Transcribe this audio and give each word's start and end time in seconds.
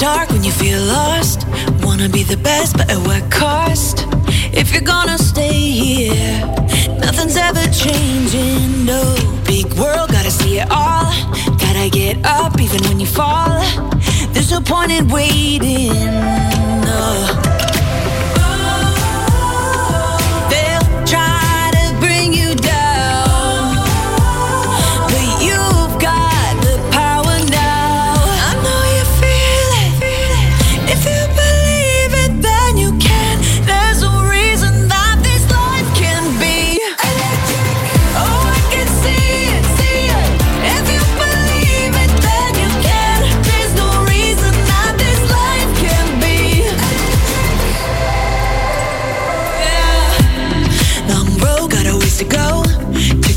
dark 0.00 0.30
when 0.30 0.42
you 0.42 0.50
feel 0.50 0.82
lost. 0.82 1.46
Wanna 1.82 2.08
be 2.08 2.22
the 2.22 2.38
best, 2.38 2.74
but 2.78 2.90
at 2.90 2.98
what 3.06 3.30
cost? 3.30 4.06
If 4.50 4.72
you're 4.72 4.88
gonna 4.96 5.18
stay 5.18 5.52
here, 5.52 6.40
nothing's 6.98 7.36
ever 7.36 7.64
changing. 7.70 8.86
No 8.86 9.02
big 9.44 9.66
world, 9.74 10.10
gotta 10.10 10.30
see 10.30 10.58
it 10.58 10.68
all. 10.70 11.12
Gotta 11.58 11.90
get 11.90 12.16
up 12.24 12.58
even 12.58 12.82
when 12.88 12.98
you 12.98 13.06
fall. 13.06 13.60
There's 14.32 14.50
no 14.50 14.62
point 14.62 14.90
in 14.90 15.06
waiting. 15.08 15.92
No. 16.88 17.59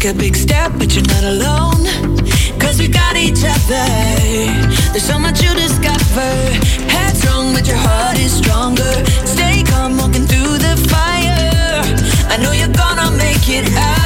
Take 0.03 0.15
a 0.15 0.19
big 0.19 0.35
step, 0.35 0.73
but 0.77 0.93
you're 0.93 1.05
not 1.05 1.23
alone. 1.23 1.85
Cause 2.59 2.77
we 2.77 2.89
got 2.89 3.15
each 3.15 3.41
other. 3.45 3.85
There's 4.91 5.01
so 5.01 5.17
much 5.17 5.41
you 5.41 5.53
discover. 5.55 6.29
Headstrong, 6.91 7.53
but 7.53 7.65
your 7.65 7.77
heart 7.77 8.19
is 8.19 8.33
stronger. 8.33 8.93
Stay 9.25 9.63
calm, 9.63 9.97
walking 9.97 10.27
through 10.27 10.57
the 10.57 10.75
fire. 10.91 11.81
I 12.27 12.37
know 12.41 12.51
you're 12.51 12.75
gonna 12.75 13.15
make 13.15 13.47
it 13.47 13.71
out. 13.77 14.02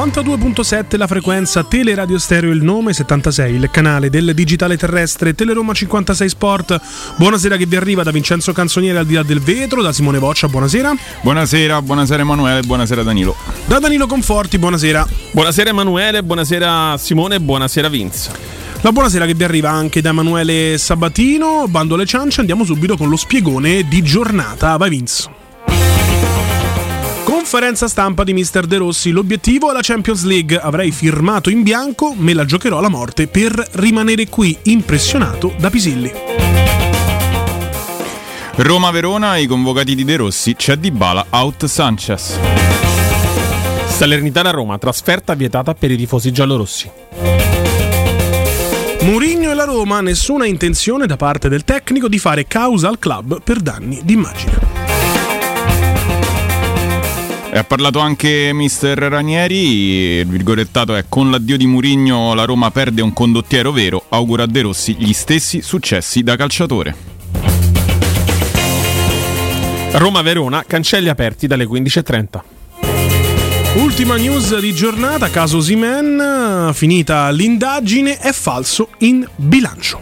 92.7 0.00 0.96
la 0.96 1.06
frequenza 1.06 1.62
Teleradio 1.62 2.18
Stereo 2.18 2.50
il 2.52 2.62
nome 2.62 2.94
76 2.94 3.54
il 3.54 3.68
canale 3.70 4.08
del 4.08 4.32
digitale 4.32 4.78
terrestre 4.78 5.34
Teleroma 5.34 5.74
56 5.74 6.28
Sport. 6.30 6.80
Buonasera 7.16 7.58
che 7.58 7.66
vi 7.66 7.76
arriva 7.76 8.02
da 8.02 8.10
Vincenzo 8.10 8.54
Canzoniere 8.54 8.96
al 8.96 9.04
di 9.04 9.12
là 9.12 9.22
del 9.22 9.42
vetro 9.42 9.82
da 9.82 9.92
Simone 9.92 10.18
Boccia 10.18 10.48
buonasera. 10.48 10.94
Buonasera, 11.20 11.82
buonasera 11.82 12.22
Emanuele, 12.22 12.62
buonasera 12.62 13.02
Danilo. 13.02 13.36
da 13.66 13.78
Danilo 13.78 14.06
Conforti 14.06 14.56
buonasera. 14.56 15.06
Buonasera 15.32 15.68
Emanuele, 15.68 16.22
buonasera 16.22 16.96
Simone, 16.96 17.38
buonasera 17.38 17.90
Vince. 17.90 18.30
la 18.80 18.92
buonasera 18.92 19.26
che 19.26 19.34
vi 19.34 19.44
arriva 19.44 19.68
anche 19.68 20.00
da 20.00 20.08
Emanuele 20.08 20.78
Sabatino 20.78 21.66
bando 21.68 21.96
alle 21.96 22.06
ciance 22.06 22.40
andiamo 22.40 22.64
subito 22.64 22.96
con 22.96 23.10
lo 23.10 23.16
spiegone 23.16 23.86
di 23.86 24.00
giornata. 24.02 24.78
Vai 24.78 24.88
Vince 24.88 25.39
Conferenza 27.30 27.86
stampa 27.86 28.24
di 28.24 28.32
Mister 28.32 28.66
De 28.66 28.78
Rossi. 28.78 29.12
L'obiettivo 29.12 29.70
è 29.70 29.72
la 29.72 29.82
Champions 29.82 30.24
League. 30.24 30.58
Avrei 30.58 30.90
firmato 30.90 31.48
in 31.48 31.62
bianco, 31.62 32.12
me 32.16 32.34
la 32.34 32.44
giocherò 32.44 32.78
alla 32.78 32.88
morte 32.88 33.28
per 33.28 33.52
rimanere 33.74 34.28
qui 34.28 34.58
impressionato 34.62 35.54
da 35.56 35.70
Pisilli. 35.70 36.12
Roma-Verona, 38.56 39.36
i 39.36 39.46
convocati 39.46 39.94
di 39.94 40.02
De 40.02 40.16
Rossi, 40.16 40.56
c'è 40.56 40.74
Dybala, 40.74 41.26
out 41.30 41.66
Sanchez. 41.66 42.36
Salernitana 43.86 44.50
Roma, 44.50 44.76
trasferta 44.78 45.34
vietata 45.34 45.72
per 45.74 45.92
i 45.92 45.96
tifosi 45.96 46.32
giallorossi. 46.32 46.90
Mourinho 49.02 49.52
e 49.52 49.54
la 49.54 49.64
Roma, 49.64 50.00
nessuna 50.00 50.46
intenzione 50.46 51.06
da 51.06 51.16
parte 51.16 51.48
del 51.48 51.62
tecnico 51.62 52.08
di 52.08 52.18
fare 52.18 52.48
causa 52.48 52.88
al 52.88 52.98
club 52.98 53.40
per 53.40 53.60
danni 53.60 54.00
d'immagine. 54.02 54.69
E 57.52 57.58
ha 57.58 57.64
parlato 57.64 57.98
anche 57.98 58.52
mister 58.52 58.96
Ranieri, 58.96 60.18
il 60.18 60.26
virgolettato 60.28 60.94
è 60.94 61.06
con 61.08 61.32
l'addio 61.32 61.56
di 61.56 61.66
Murigno 61.66 62.32
la 62.32 62.44
Roma 62.44 62.70
perde 62.70 63.02
un 63.02 63.12
condottiero 63.12 63.72
vero, 63.72 64.04
augura 64.10 64.44
a 64.44 64.46
De 64.46 64.60
Rossi 64.60 64.94
gli 64.96 65.12
stessi 65.12 65.60
successi 65.60 66.22
da 66.22 66.36
calciatore. 66.36 66.94
Roma-Verona, 69.92 70.62
cancelli 70.64 71.08
aperti 71.08 71.48
dalle 71.48 71.64
15.30. 71.64 72.40
Ultima 73.80 74.16
news 74.16 74.56
di 74.60 74.72
giornata, 74.72 75.28
caso 75.28 75.60
Simen, 75.60 76.70
finita 76.72 77.30
l'indagine, 77.30 78.18
è 78.18 78.30
falso 78.30 78.90
in 78.98 79.26
bilancio. 79.34 80.00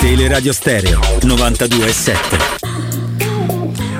Teleradio 0.00 0.54
Stereo 0.54 1.00
92.7 1.20 2.55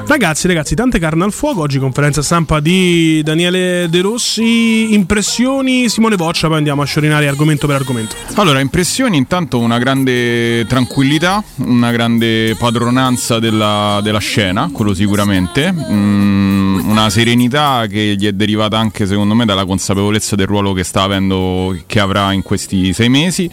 Ragazzi, 0.08 0.46
ragazzi, 0.46 0.76
tante 0.76 1.00
carne 1.00 1.24
al 1.24 1.32
fuoco. 1.32 1.62
Oggi 1.62 1.80
conferenza 1.80 2.22
stampa 2.22 2.60
di 2.60 3.22
Daniele 3.24 3.88
De 3.90 4.00
Rossi. 4.00 4.94
Impressioni, 4.94 5.88
Simone 5.88 6.14
Boccia, 6.14 6.46
poi 6.46 6.58
andiamo 6.58 6.82
a 6.82 6.84
sciorinare 6.84 7.26
argomento 7.26 7.66
per 7.66 7.74
argomento. 7.74 8.14
Allora, 8.36 8.60
impressioni 8.60 9.16
intanto 9.16 9.58
una 9.58 9.78
grande 9.78 10.64
tranquillità, 10.66 11.42
una 11.56 11.90
grande 11.90 12.54
padronanza 12.56 13.40
della, 13.40 13.98
della 14.00 14.20
scena, 14.20 14.70
quello 14.72 14.94
sicuramente, 14.94 15.74
Mm, 15.76 16.88
una 16.88 17.10
serenità 17.10 17.86
che 17.88 18.14
gli 18.16 18.26
è 18.26 18.32
derivata 18.32 18.78
anche 18.78 19.06
secondo 19.06 19.34
me 19.34 19.44
dalla 19.44 19.64
consapevolezza 19.64 20.36
del 20.36 20.46
ruolo 20.46 20.72
che 20.72 20.84
sta 20.84 21.02
avendo, 21.02 21.76
che 21.86 21.98
avrà 21.98 22.32
in 22.32 22.42
questi 22.42 22.92
sei 22.92 23.08
mesi. 23.08 23.50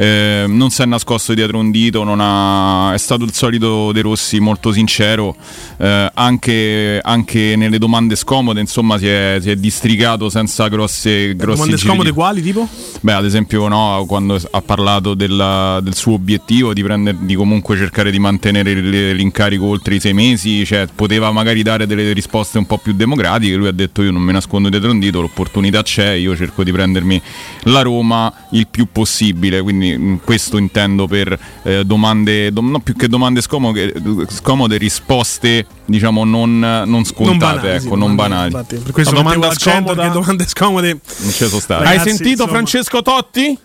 Eh, 0.00 0.44
non 0.46 0.70
si 0.70 0.80
è 0.82 0.84
nascosto 0.84 1.34
dietro 1.34 1.58
un 1.58 1.72
dito, 1.72 2.04
non 2.04 2.20
ha- 2.20 2.94
è 2.94 2.98
stato 2.98 3.24
il 3.24 3.32
solito 3.32 3.90
De 3.90 4.00
Rossi 4.00 4.38
molto 4.38 4.70
sincero, 4.70 5.34
eh, 5.76 6.08
anche, 6.14 7.00
anche 7.02 7.54
nelle 7.56 7.78
domande 7.78 8.14
scomode, 8.14 8.60
insomma, 8.60 8.96
si 8.96 9.08
è, 9.08 9.38
si 9.40 9.50
è 9.50 9.56
districato 9.56 10.30
senza 10.30 10.68
grosse, 10.68 11.34
grossi 11.34 11.58
Domande 11.58 11.76
scomode 11.78 12.12
quali, 12.12 12.42
tipo? 12.42 12.68
Beh, 13.00 13.12
ad 13.12 13.24
esempio, 13.24 13.66
no, 13.66 14.04
quando 14.06 14.40
ha 14.52 14.60
parlato 14.62 15.14
della- 15.14 15.80
del 15.82 15.96
suo 15.96 16.12
obiettivo 16.14 16.72
di, 16.72 16.82
prender- 16.84 17.18
di 17.18 17.34
comunque 17.34 17.76
cercare 17.76 18.12
di 18.12 18.20
mantenere 18.20 18.74
l'incarico 19.14 19.64
oltre 19.64 19.96
i 19.96 20.00
sei 20.00 20.12
mesi, 20.14 20.64
cioè 20.64 20.86
poteva 20.94 21.32
magari 21.32 21.62
dare 21.64 21.86
delle 21.88 22.12
risposte 22.12 22.58
un 22.58 22.66
po' 22.66 22.78
più 22.78 22.92
democratiche. 22.92 23.56
Lui 23.56 23.66
ha 23.66 23.72
detto: 23.72 24.02
Io 24.02 24.12
non 24.12 24.22
mi 24.22 24.30
nascondo 24.32 24.68
dietro 24.68 24.92
un 24.92 25.00
dito, 25.00 25.20
l'opportunità 25.20 25.82
c'è, 25.82 26.10
io 26.12 26.36
cerco 26.36 26.62
di 26.62 26.70
prendermi 26.70 27.20
la 27.64 27.82
Roma 27.82 28.32
il 28.52 28.68
più 28.70 28.86
possibile. 28.92 29.60
Quindi, 29.60 29.87
mh, 29.96 30.20
questo 30.24 30.56
intendo 30.58 31.06
per 31.06 31.38
eh, 31.62 31.84
domande, 31.84 32.52
dom- 32.52 32.70
no 32.70 32.80
più 32.80 32.94
che 32.96 33.08
domande 33.08 33.40
scomode, 33.40 33.92
scomode 34.28 34.76
risposte 34.76 35.66
diciamo 35.84 36.24
non, 36.24 36.58
non 36.58 37.04
scontate, 37.04 37.38
banali, 37.38 37.80
sì, 37.80 37.86
ecco, 37.86 37.96
non 37.96 38.14
banali. 38.14 38.52
infatti, 38.52 38.76
per 38.76 38.92
questo 38.92 39.14
La 39.14 39.22
domanda 39.22 39.52
scomoda- 39.52 40.08
domande 40.08 40.46
scomode. 40.46 40.88
Non 41.18 41.30
ci 41.30 41.46
sono 41.46 41.60
state. 41.60 41.84
Hai 41.84 41.98
sentito 42.00 42.28
insomma- 42.30 42.50
Francesco 42.50 43.02
Totti? 43.02 43.58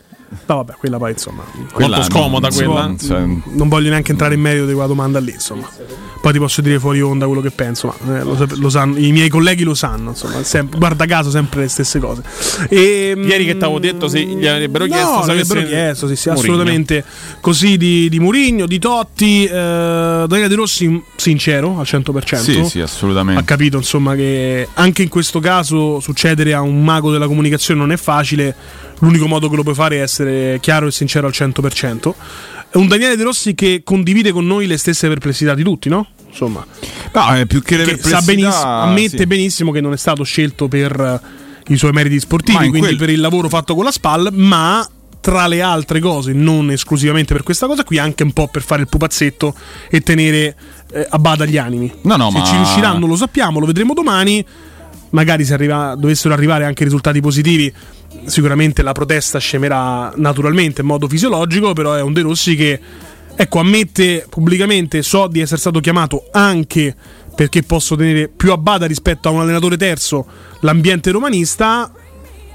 No, 0.47 0.55
vabbè, 0.55 0.73
quella 0.79 0.97
poi 0.97 1.11
insomma. 1.11 1.43
Quella 1.71 1.97
Molto 1.97 2.11
scomoda 2.11 2.47
non- 2.47 2.55
quella. 2.57 3.15
non 3.17 3.43
Non 3.53 3.67
voglio 3.69 3.89
neanche 3.89 4.11
entrare 4.11 4.33
in 4.33 4.41
merito 4.41 4.65
di 4.65 4.71
quella 4.71 4.87
domanda 4.87 5.19
lì, 5.19 5.31
insomma. 5.31 5.69
Poi 6.23 6.31
ti 6.31 6.39
posso 6.39 6.61
dire 6.61 6.79
fuori 6.79 7.01
onda 7.01 7.25
quello 7.25 7.41
che 7.41 7.51
penso, 7.51 7.93
ma 8.03 8.19
eh, 8.19 8.23
lo, 8.23 8.47
lo 8.49 8.69
sanno, 8.69 8.97
i 8.97 9.11
miei 9.11 9.27
colleghi 9.27 9.63
lo 9.63 9.73
sanno, 9.73 10.11
insomma, 10.11 10.41
sem- 10.41 10.69
guarda 10.73 11.05
caso 11.05 11.29
sempre 11.29 11.59
le 11.63 11.67
stesse 11.67 11.99
cose. 11.99 12.21
E, 12.69 13.13
Ieri 13.17 13.43
che 13.43 13.57
t'avevo 13.57 13.77
detto, 13.77 14.07
sì, 14.07 14.25
gli 14.27 14.47
avrebbero 14.47 14.85
chiesto 14.85 15.15
No, 15.15 15.21
se 15.23 15.27
l'avrebbero 15.27 15.59
avesse- 15.59 15.75
chiesto, 15.75 16.07
sì, 16.07 16.15
sì, 16.15 16.29
assolutamente. 16.29 17.03
Così 17.41 17.75
di, 17.75 18.07
di 18.07 18.19
Murigno, 18.21 18.67
di 18.67 18.79
Totti, 18.79 19.43
eh, 19.43 19.49
Daniele 19.51 20.47
De 20.47 20.55
Rossi 20.55 21.03
sincero 21.17 21.77
al 21.77 21.85
100%. 21.85 22.35
Sì, 22.37 22.63
sì, 22.63 22.79
ha 22.79 22.85
assolutamente. 22.85 23.43
capito 23.43 23.75
insomma 23.75 24.15
che 24.15 24.65
anche 24.75 25.01
in 25.01 25.09
questo 25.09 25.41
caso 25.41 25.99
succedere 25.99 26.53
a 26.53 26.61
un 26.61 26.85
mago 26.85 27.11
della 27.11 27.27
comunicazione 27.27 27.81
non 27.81 27.91
è 27.91 27.97
facile, 27.97 28.55
l'unico 28.99 29.27
modo 29.27 29.49
che 29.49 29.57
lo 29.57 29.63
puoi 29.63 29.75
fare 29.75 29.97
è 29.97 30.01
essere 30.01 30.57
chiaro 30.61 30.87
e 30.87 30.91
sincero 30.91 31.27
al 31.27 31.33
100%. 31.35 32.13
È 32.73 32.77
un 32.77 32.87
Daniele 32.87 33.15
De 33.15 33.21
Rossi 33.21 33.53
che 33.53 33.81
condivide 33.83 34.31
con 34.31 34.47
noi 34.47 34.65
le 34.65 34.77
stesse 34.77 35.07
perplessità 35.07 35.53
di 35.53 35.61
tutti, 35.61 35.89
no? 35.89 36.07
Insomma, 36.27 36.65
No, 37.13 37.35
eh, 37.37 37.45
più 37.45 37.61
che 37.61 37.77
le 37.77 37.83
perplessità, 37.83 38.21
benissimo, 38.21 38.81
ammette 38.81 39.17
sì. 39.17 39.25
benissimo 39.27 39.71
che 39.71 39.79
non 39.79 39.93
è 39.93 39.97
stato 39.97 40.23
scelto 40.23 40.67
per 40.67 40.99
eh, 41.67 41.71
i 41.71 41.77
suoi 41.77 41.91
meriti 41.91 42.19
sportivi, 42.19 42.57
quindi 42.57 42.79
quel- 42.79 42.95
per 42.97 43.09
il 43.11 43.19
lavoro 43.19 43.47
fatto 43.47 43.75
con 43.75 43.83
la 43.83 43.91
SPAL, 43.91 44.29
ma 44.31 44.83
tra 45.21 45.45
le 45.45 45.61
altre 45.61 45.99
cose, 45.99 46.33
non 46.33 46.71
esclusivamente 46.71 47.33
per 47.33 47.43
questa 47.43 47.67
cosa 47.67 47.83
qui, 47.83 47.99
anche 47.99 48.23
un 48.23 48.33
po' 48.33 48.47
per 48.47 48.63
fare 48.63 48.81
il 48.81 48.87
pupazzetto 48.89 49.53
e 49.91 50.01
tenere 50.01 50.55
eh, 50.91 51.05
a 51.07 51.19
bada 51.19 51.45
gli 51.45 51.57
animi. 51.57 51.93
No, 52.01 52.15
no, 52.15 52.31
Se 52.31 52.37
ma- 52.39 52.43
ci 52.43 52.55
riusciranno 52.55 53.05
lo 53.05 53.15
sappiamo, 53.15 53.59
lo 53.59 53.67
vedremo 53.67 53.93
domani. 53.93 54.43
Magari 55.13 55.45
se 55.45 55.53
arriva- 55.53 55.95
dovessero 55.95 56.33
arrivare 56.33 56.65
anche 56.65 56.83
risultati 56.83 57.21
positivi, 57.21 57.71
sicuramente 58.25 58.81
la 58.81 58.91
protesta 58.91 59.39
scemerà 59.39 60.11
naturalmente 60.15 60.81
in 60.81 60.87
modo 60.87 61.07
fisiologico, 61.07 61.73
però 61.73 61.93
è 61.93 62.01
un 62.01 62.13
De 62.13 62.21
Rossi 62.21 62.55
che 62.55 62.79
ecco, 63.35 63.59
ammette 63.59 64.25
pubblicamente, 64.29 65.01
so 65.01 65.27
di 65.27 65.39
essere 65.39 65.59
stato 65.59 65.79
chiamato 65.79 66.27
anche 66.31 66.95
perché 67.35 67.63
posso 67.63 67.95
tenere 67.95 68.27
più 68.27 68.51
a 68.51 68.57
bada 68.57 68.85
rispetto 68.85 69.27
a 69.27 69.31
un 69.31 69.41
allenatore 69.41 69.77
terzo 69.77 70.25
l'ambiente 70.61 71.11
romanista, 71.11 71.91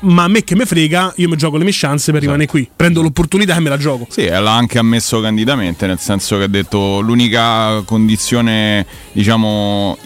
ma 0.00 0.24
a 0.24 0.28
me 0.28 0.44
che 0.44 0.54
me 0.54 0.66
frega, 0.66 1.14
io 1.16 1.28
mi 1.28 1.36
gioco 1.36 1.56
le 1.56 1.64
mie 1.64 1.72
chance 1.74 2.12
per 2.12 2.20
rimanere 2.20 2.46
qui. 2.46 2.68
Prendo 2.74 3.02
l'opportunità 3.02 3.56
e 3.56 3.60
me 3.60 3.68
la 3.68 3.76
gioco. 3.76 4.06
Sì, 4.08 4.26
l'ha 4.26 4.54
anche 4.54 4.78
ammesso 4.78 5.20
candidamente, 5.20 5.86
nel 5.86 5.98
senso 5.98 6.38
che 6.38 6.44
ha 6.44 6.48
detto 6.48 7.00
l'unica 7.00 7.82
condizione, 7.84 8.86
diciamo, 9.12 9.98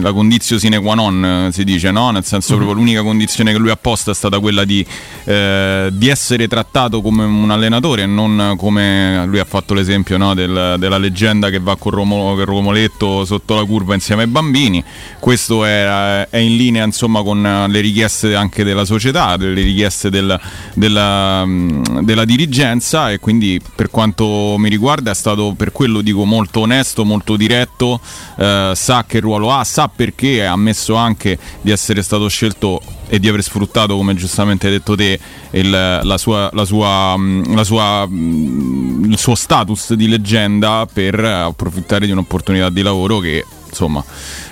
la 0.00 0.12
condizio 0.12 0.58
sine 0.58 0.78
qua 0.80 0.94
non 0.94 1.46
eh, 1.48 1.52
si 1.52 1.64
dice, 1.64 1.90
no? 1.90 2.10
Nel 2.10 2.24
senso 2.24 2.54
proprio 2.56 2.74
l'unica 2.76 3.02
condizione 3.02 3.52
che 3.52 3.58
lui 3.58 3.70
ha 3.70 3.76
posto 3.76 4.10
è 4.10 4.14
stata 4.14 4.38
quella 4.38 4.64
di, 4.64 4.84
eh, 5.24 5.88
di 5.92 6.08
essere 6.08 6.48
trattato 6.48 7.00
come 7.00 7.24
un 7.24 7.50
allenatore 7.50 8.02
e 8.02 8.06
non 8.06 8.54
come 8.56 9.24
lui 9.26 9.38
ha 9.38 9.44
fatto 9.44 9.74
l'esempio 9.74 10.16
no, 10.16 10.34
del- 10.34 10.76
della 10.78 10.98
leggenda 10.98 11.50
che 11.50 11.58
va 11.58 11.76
con 11.76 11.92
Romo- 11.92 12.42
Romoletto 12.44 13.24
sotto 13.24 13.54
la 13.54 13.64
curva 13.64 13.94
insieme 13.94 14.22
ai 14.22 14.28
bambini. 14.28 14.82
Questo 15.18 15.64
è, 15.64 16.28
è 16.28 16.36
in 16.38 16.56
linea 16.56 16.84
insomma 16.84 17.22
con 17.22 17.66
le 17.68 17.80
richieste 17.80 18.34
anche 18.34 18.64
della 18.64 18.84
società, 18.84 19.36
delle 19.36 19.62
richieste 19.62 20.10
del- 20.10 20.38
della, 20.74 21.44
mh, 21.44 22.02
della 22.02 22.24
dirigenza 22.24 23.10
e 23.10 23.18
quindi 23.18 23.60
per 23.74 23.90
quanto 23.90 24.56
mi 24.58 24.68
riguarda 24.68 25.10
è 25.10 25.14
stato 25.14 25.54
per 25.56 25.72
quello 25.72 26.00
dico 26.00 26.24
molto 26.24 26.60
onesto, 26.60 27.04
molto 27.04 27.36
diretto, 27.36 28.00
eh, 28.36 28.72
sa 28.74 29.04
che 29.06 29.20
ruolo 29.20 29.47
ha, 29.50 29.64
sa 29.64 29.88
perché 29.88 30.44
ha 30.44 30.52
ammesso 30.52 30.94
anche 30.94 31.38
di 31.60 31.70
essere 31.70 32.02
stato 32.02 32.28
scelto 32.28 32.80
e 33.08 33.18
di 33.18 33.28
aver 33.28 33.42
sfruttato, 33.42 33.96
come 33.96 34.14
giustamente 34.14 34.66
hai 34.66 34.72
detto 34.72 34.94
te, 34.94 35.18
il, 35.52 35.70
la 35.70 36.18
sua, 36.18 36.50
la 36.52 36.64
sua, 36.64 37.16
mh, 37.16 37.54
la 37.54 37.64
sua, 37.64 38.06
mh, 38.06 39.06
il 39.10 39.18
suo 39.18 39.34
status 39.34 39.94
di 39.94 40.08
leggenda 40.08 40.86
per 40.92 41.18
approfittare 41.18 42.06
di 42.06 42.12
un'opportunità 42.12 42.68
di 42.70 42.82
lavoro 42.82 43.18
che 43.18 43.44
insomma 43.68 44.04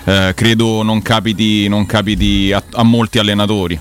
eh, 0.05 0.33
credo 0.35 0.83
non 0.83 1.01
capiti, 1.01 1.67
non 1.67 1.85
capiti 1.85 2.51
a, 2.51 2.63
a 2.71 2.83
molti 2.83 3.19
allenatori. 3.19 3.79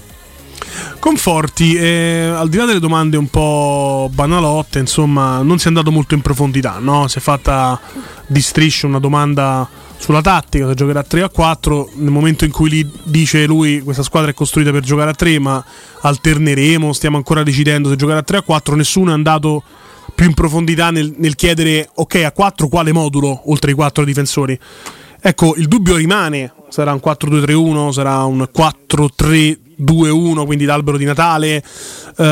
Conforti, 0.99 1.75
eh, 1.75 2.33
al 2.35 2.49
di 2.49 2.57
là 2.57 2.65
delle 2.65 2.81
domande 2.81 3.17
un 3.17 3.29
po' 3.29 4.11
banalotte, 4.13 4.79
insomma, 4.79 5.41
non 5.41 5.59
si 5.59 5.67
è 5.67 5.69
andato 5.69 5.93
molto 5.93 6.15
in 6.15 6.21
profondità, 6.21 6.79
no? 6.81 7.07
Si 7.07 7.19
è 7.19 7.21
fatta 7.21 7.81
di 8.27 8.41
striscio 8.41 8.87
una 8.87 8.99
domanda 8.99 9.69
sulla 9.99 10.21
tattica, 10.21 10.69
se 10.69 10.75
giocherà 10.75 11.01
a 11.01 11.05
3 11.05 11.23
a 11.23 11.29
4, 11.29 11.91
nel 11.95 12.11
momento 12.11 12.45
in 12.45 12.51
cui 12.51 12.69
lì 12.69 12.91
dice 13.03 13.47
lui 13.47 13.81
questa 13.81 14.03
squadra 14.03 14.31
è 14.31 14.35
costruita 14.35 14.71
per 14.71 14.83
giocare 14.83 15.11
a 15.11 15.15
3, 15.15 15.39
ma 15.39 15.65
alterneremo, 16.01 16.93
stiamo 16.93 17.17
ancora 17.17 17.43
decidendo 17.43 17.89
se 17.89 17.97
giocare 17.97 18.21
a 18.21 18.23
3 18.23 18.39
a 18.39 18.43
4, 18.43 18.75
nessuno 18.75 19.11
è 19.11 19.15
andato 19.15 19.63
più 20.15 20.27
in 20.27 20.35
profondità 20.35 20.91
nel, 20.91 21.15
nel 21.19 21.35
chiedere 21.35 21.89
ok 21.95 22.23
a 22.25 22.33
4 22.33 22.69
quale 22.69 22.93
modulo 22.93 23.43
oltre 23.51 23.71
ai 23.71 23.77
4 23.77 24.05
difensori. 24.05 24.59
Ecco, 25.21 25.55
il 25.57 25.67
dubbio 25.67 25.97
rimane, 25.97 26.53
sarà 26.69 26.93
un 26.93 27.01
4-2-3-1, 27.05 27.91
sarà 27.91 28.23
un 28.25 28.49
4-3-2-1, 29.79 30.45
quindi 30.45 30.65
d'albero 30.65 30.97
di 30.97 31.05
Natale. 31.05 31.63
Eh, 32.19 32.23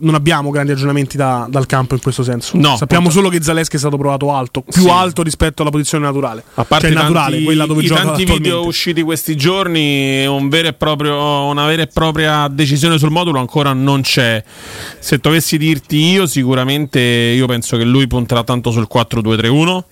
non 0.00 0.14
abbiamo 0.14 0.50
grandi 0.50 0.72
aggiornamenti 0.72 1.16
da- 1.16 1.46
dal 1.50 1.66
campo 1.66 1.94
in 1.94 2.00
questo 2.00 2.22
senso. 2.22 2.56
No, 2.56 2.76
Sappiamo 2.76 3.10
solo 3.10 3.28
che 3.28 3.42
Zaleschi 3.42 3.76
è 3.76 3.78
stato 3.78 3.96
provato 3.96 4.32
alto, 4.32 4.62
più 4.62 4.82
Sì. 4.82 4.88
alto 4.88 5.22
rispetto 5.22 5.62
alla 5.62 5.70
posizione 5.70 6.04
naturale. 6.04 6.42
A 6.54 6.64
parte 6.64 6.86
cioè 6.86 6.96
tanti, 6.96 7.12
naturale, 7.12 7.42
quella 7.42 7.66
dove 7.66 7.82
i 7.82 7.86
gioca 7.86 8.02
tanti 8.02 8.24
video 8.24 8.64
usciti 8.66 9.02
questi 9.02 9.36
giorni, 9.36 10.26
un 10.26 10.48
proprio, 10.76 11.44
una 11.44 11.66
vera 11.66 11.82
e 11.82 11.86
propria 11.86 12.48
decisione 12.48 12.98
sul 12.98 13.10
modulo 13.10 13.38
ancora 13.38 13.72
non 13.72 14.00
c'è. 14.02 14.42
Se 14.98 15.18
dovessi 15.18 15.56
dirti 15.58 15.96
io, 16.10 16.26
sicuramente 16.26 17.00
io 17.00 17.46
penso 17.46 17.76
che 17.76 17.84
lui 17.84 18.06
punterà 18.06 18.44
tanto 18.44 18.70
sul 18.70 18.86
4-2-3-1. 18.92 19.84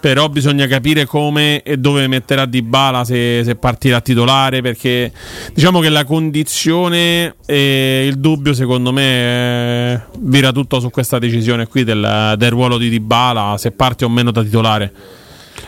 Però 0.00 0.28
bisogna 0.28 0.66
capire 0.66 1.04
come 1.04 1.62
e 1.62 1.76
dove 1.76 2.06
metterà 2.06 2.46
Di 2.46 2.62
Bala 2.62 3.04
se, 3.04 3.42
se 3.44 3.54
partirà 3.54 4.00
titolare. 4.00 4.62
Perché 4.62 5.12
diciamo 5.52 5.80
che 5.80 5.90
la 5.90 6.04
condizione 6.04 7.34
e 7.44 8.06
il 8.06 8.18
dubbio, 8.18 8.54
secondo 8.54 8.92
me, 8.92 9.92
eh, 9.92 10.00
vira 10.20 10.52
tutto 10.52 10.80
su 10.80 10.90
questa 10.90 11.18
decisione 11.18 11.66
qui 11.66 11.84
del, 11.84 12.34
del 12.36 12.50
ruolo 12.50 12.78
di 12.78 12.88
Di 12.88 13.00
Bala, 13.00 13.56
se 13.58 13.70
parte 13.72 14.04
o 14.04 14.08
meno 14.08 14.30
da 14.30 14.42
titolare. 14.42 14.92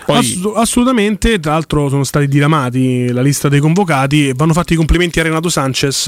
Poi, 0.05 0.17
Ass- 0.19 0.39
assolutamente, 0.57 1.39
tra 1.41 1.53
l'altro 1.53 1.89
sono 1.89 2.05
stati 2.05 2.27
diramati 2.29 3.11
la 3.13 3.23
lista 3.23 3.49
dei 3.49 3.61
convocati 3.61 4.29
e 4.29 4.33
vanno 4.35 4.53
fatti 4.53 4.73
i 4.73 4.77
complimenti 4.77 5.21
a 5.21 5.23
Renato 5.23 5.49
Sanchez, 5.49 6.07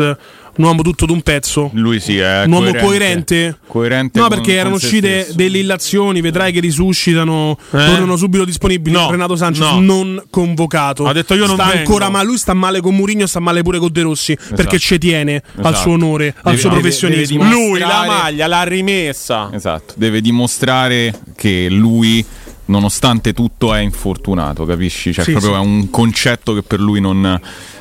un 0.56 0.64
uomo 0.64 0.82
tutto 0.82 1.06
d'un 1.06 1.20
pezzo. 1.22 1.70
Lui 1.74 2.00
sì, 2.00 2.18
è 2.18 2.44
un 2.44 2.52
uomo 2.52 2.72
coerente, 2.74 3.58
Coerente 3.66 4.18
no 4.20 4.26
con- 4.28 4.36
perché 4.36 4.54
erano 4.54 4.76
uscite 4.76 5.22
stesso. 5.22 5.36
delle 5.36 5.58
illazioni 5.58 6.20
vedrai 6.20 6.52
che 6.52 6.60
risuscitano 6.60 7.56
Eh? 7.58 7.70
tornano 7.70 8.16
subito 8.16 8.44
disponibili 8.44 8.94
No, 8.94 9.10
Renato 9.10 9.36
Sanchez 9.36 9.64
no. 9.64 9.80
non 9.80 10.22
convocato 10.30 11.06
Ha 11.06 11.12
detto 11.12 11.34
io 11.34 11.46
non 11.46 11.56
sta 11.56 11.64
vengo. 11.66 11.78
ancora 11.80 12.08
ma 12.08 12.22
lui 12.22 12.38
sta 12.38 12.54
male 12.54 12.80
con 12.80 12.94
Mourinho 12.94 13.26
sta 13.26 13.40
male 13.40 13.62
pure 13.62 13.78
con 13.78 13.90
De 13.90 14.02
Rossi 14.02 14.36
perché 14.54 14.78
ci 14.78 14.98
tiene 14.98 15.42
al 15.56 15.60
Esatto. 15.72 15.76
suo 15.76 15.92
onore 15.92 16.28
al 16.28 16.42
Deve- 16.44 16.56
suo 16.58 16.68
deve- 16.68 16.80
professionismo 16.80 17.42
deve 17.42 17.54
lui 17.54 17.78
la 17.80 18.04
maglia 18.06 18.46
l'ha 18.46 18.62
rimessa. 18.62 19.50
Esatto, 19.52 19.94
deve 19.96 20.20
dimostrare 20.20 21.20
che 21.36 21.66
lui, 21.68 22.24
nonostante 22.66 23.32
tutto, 23.32 23.74
è 23.74 23.80
infortunato, 23.80 24.64
capisci? 24.64 25.12
Cioè, 25.12 25.24
Sì, 25.24 25.32
proprio 25.32 25.52
sì. 25.52 25.58
è 25.58 25.60
un 25.60 25.90
concetto 25.90 26.54
che 26.54 26.62
per 26.62 26.80
lui 26.80 27.00
non, 27.00 27.20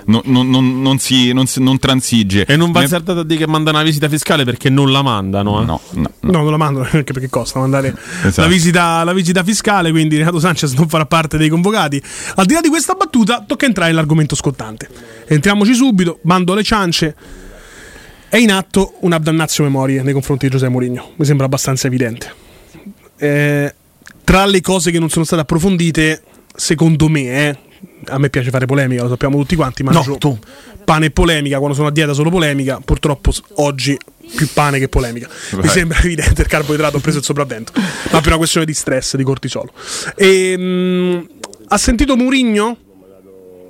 non, 0.05 0.21
non- 0.25 0.81
non- 0.81 0.97
si, 0.99 1.31
non, 1.33 1.45
si- 1.47 1.61
non 1.63 1.79
transige. 1.79 2.45
E 2.45 2.55
non 2.57 2.71
va 2.71 2.81
azzardato 2.81 3.19
a 3.21 3.23
dire 3.23 3.39
che 3.45 3.47
manda 3.47 3.69
una 3.71 3.83
visita 3.83 4.09
fiscale 4.09 4.43
perché 4.43 4.69
non 4.69 4.91
la 4.91 5.01
mandano. 5.01 5.61
Eh. 5.61 5.65
No, 5.65 5.79
no, 5.91 6.11
no. 6.19 6.31
No, 6.31 6.41
non 6.41 6.51
la 6.51 6.57
mandano 6.57 6.85
anche 6.91 7.13
perché 7.13 7.29
costa 7.29 7.59
mandare 7.59 7.95
Esatto. 8.23 8.41
la, 8.41 8.47
visita, 8.47 9.03
la 9.03 9.13
visita 9.13 9.43
fiscale, 9.43 9.91
quindi 9.91 10.17
Renato 10.17 10.39
Sanchez 10.39 10.73
non 10.73 10.87
farà 10.89 11.05
parte 11.05 11.37
dei 11.37 11.49
convocati. 11.49 12.01
Al 12.35 12.45
di 12.45 12.53
là 12.53 12.61
di 12.61 12.69
questa 12.69 12.93
battuta, 12.93 13.43
tocca 13.47 13.65
entrare 13.65 13.89
nell'argomento 13.91 14.35
scottante. 14.35 14.89
Entriamoci 15.27 15.73
subito, 15.73 16.19
bando 16.21 16.51
alle 16.53 16.63
ciance. 16.63 17.15
È 18.27 18.37
in 18.37 18.51
atto 18.51 18.95
un 19.01 19.13
abdannazio 19.13 19.63
memorie 19.63 20.01
nei 20.01 20.11
confronti 20.11 20.45
di 20.47 20.51
Giuseppe 20.51 20.71
Mourinho, 20.71 21.11
mi 21.17 21.25
sembra 21.25 21.45
abbastanza 21.45 21.85
evidente. 21.85 22.33
Eh, 23.17 23.75
tra 24.23 24.45
le 24.45 24.61
cose 24.61 24.91
che 24.91 24.99
non 24.99 25.09
sono 25.09 25.25
state 25.25 25.41
approfondite, 25.41 26.21
secondo 26.55 27.09
me, 27.09 27.21
eh, 27.49 27.57
a 28.07 28.17
me 28.17 28.29
piace 28.29 28.49
fare 28.49 28.65
polemica, 28.65 29.03
lo 29.03 29.09
sappiamo 29.09 29.37
tutti 29.37 29.55
quanti, 29.55 29.83
ma 29.83 29.91
No, 29.91 30.17
tu. 30.17 30.37
pane 30.85 31.07
e 31.07 31.11
polemica, 31.11 31.57
quando 31.57 31.75
sono 31.75 31.87
a 31.87 31.91
dieta 31.91 32.13
solo 32.13 32.29
polemica, 32.29 32.79
purtroppo 32.83 33.31
oggi 33.55 33.97
più 34.35 34.47
pane 34.53 34.79
che 34.79 34.87
polemica. 34.87 35.27
Mi 35.51 35.61
Vai. 35.61 35.69
sembra 35.69 35.99
evidente 35.99 36.41
il 36.41 36.47
carboidrato, 36.47 36.97
ho 36.97 36.99
preso 36.99 37.17
il 37.19 37.23
sopravvento, 37.23 37.71
ma 37.75 38.19
per 38.19 38.27
una 38.27 38.37
questione 38.37 38.65
di 38.65 38.73
stress, 38.73 39.15
di 39.15 39.23
cortisolo. 39.23 39.71
Ehm, 40.15 41.27
ha 41.67 41.77
sentito 41.77 42.15
Murigno? 42.15 42.77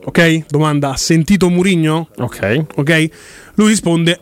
Ok, 0.05 0.45
domanda, 0.49 0.91
ha 0.91 0.97
sentito 0.97 1.49
Murigno? 1.49 2.09
Ok. 2.17 2.65
Ok? 2.75 3.09
Lui 3.55 3.69
risponde: 3.69 4.19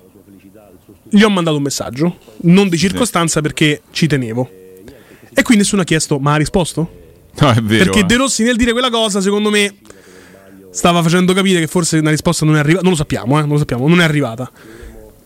Gli 1.09 1.23
ho 1.23 1.29
mandato 1.29 1.57
un 1.57 1.63
messaggio, 1.63 2.17
non 2.43 2.69
di 2.69 2.77
circostanza 2.77 3.41
perché 3.41 3.81
ci 3.91 4.05
tenevo. 4.07 4.50
E 5.33 5.41
qui 5.43 5.55
nessuno 5.55 5.81
ha 5.81 5.85
chiesto, 5.85 6.19
ma 6.19 6.33
ha 6.33 6.38
risposto? 6.38 7.00
No, 7.39 7.51
è 7.51 7.61
vero. 7.61 7.85
Perché 7.85 8.00
eh. 8.00 8.03
De 8.03 8.15
Rossi 8.17 8.43
nel 8.43 8.55
dire 8.55 8.71
quella 8.71 8.89
cosa, 8.89 9.21
secondo 9.21 9.50
me, 9.50 9.75
stava 10.71 11.01
facendo 11.01 11.33
capire 11.33 11.59
che 11.59 11.67
forse 11.67 11.97
una 11.97 12.09
risposta 12.09 12.45
non 12.45 12.55
è 12.55 12.59
arrivata. 12.59 12.81
Non 12.81 12.91
lo 12.91 12.97
sappiamo, 12.97 13.38
eh, 13.38 13.41
non 13.41 13.51
lo 13.51 13.57
sappiamo, 13.57 13.88
non 13.88 14.01
è 14.01 14.03
arrivata. 14.03 14.51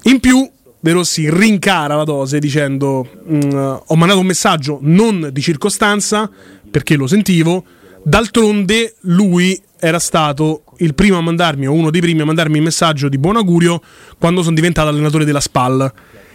In 0.03 0.19
più, 0.19 0.47
De 0.79 0.91
Rossi 0.91 1.29
rincara 1.29 1.95
la 1.95 2.03
dose 2.03 2.39
dicendo: 2.39 3.07
"Mm, 3.31 3.75
Ho 3.87 3.95
mandato 3.95 4.19
un 4.19 4.27
messaggio 4.27 4.77
non 4.81 5.29
di 5.31 5.41
circostanza 5.41 6.29
perché 6.69 6.95
lo 6.95 7.07
sentivo, 7.07 7.63
D'altronde 8.07 8.97
lui 9.01 9.59
era 9.79 9.97
stato 9.97 10.63
il 10.77 10.93
primo 10.93 11.17
a 11.17 11.21
mandarmi, 11.21 11.65
o 11.65 11.73
uno 11.73 11.89
dei 11.89 12.01
primi 12.01 12.21
a 12.21 12.25
mandarmi 12.25 12.57
il 12.57 12.63
messaggio 12.63 13.09
di 13.09 13.17
buon 13.17 13.35
augurio 13.35 13.81
quando 14.19 14.43
sono 14.43 14.53
diventato 14.53 14.89
allenatore 14.89 15.25
della 15.25 15.39
SPAL. 15.39 15.91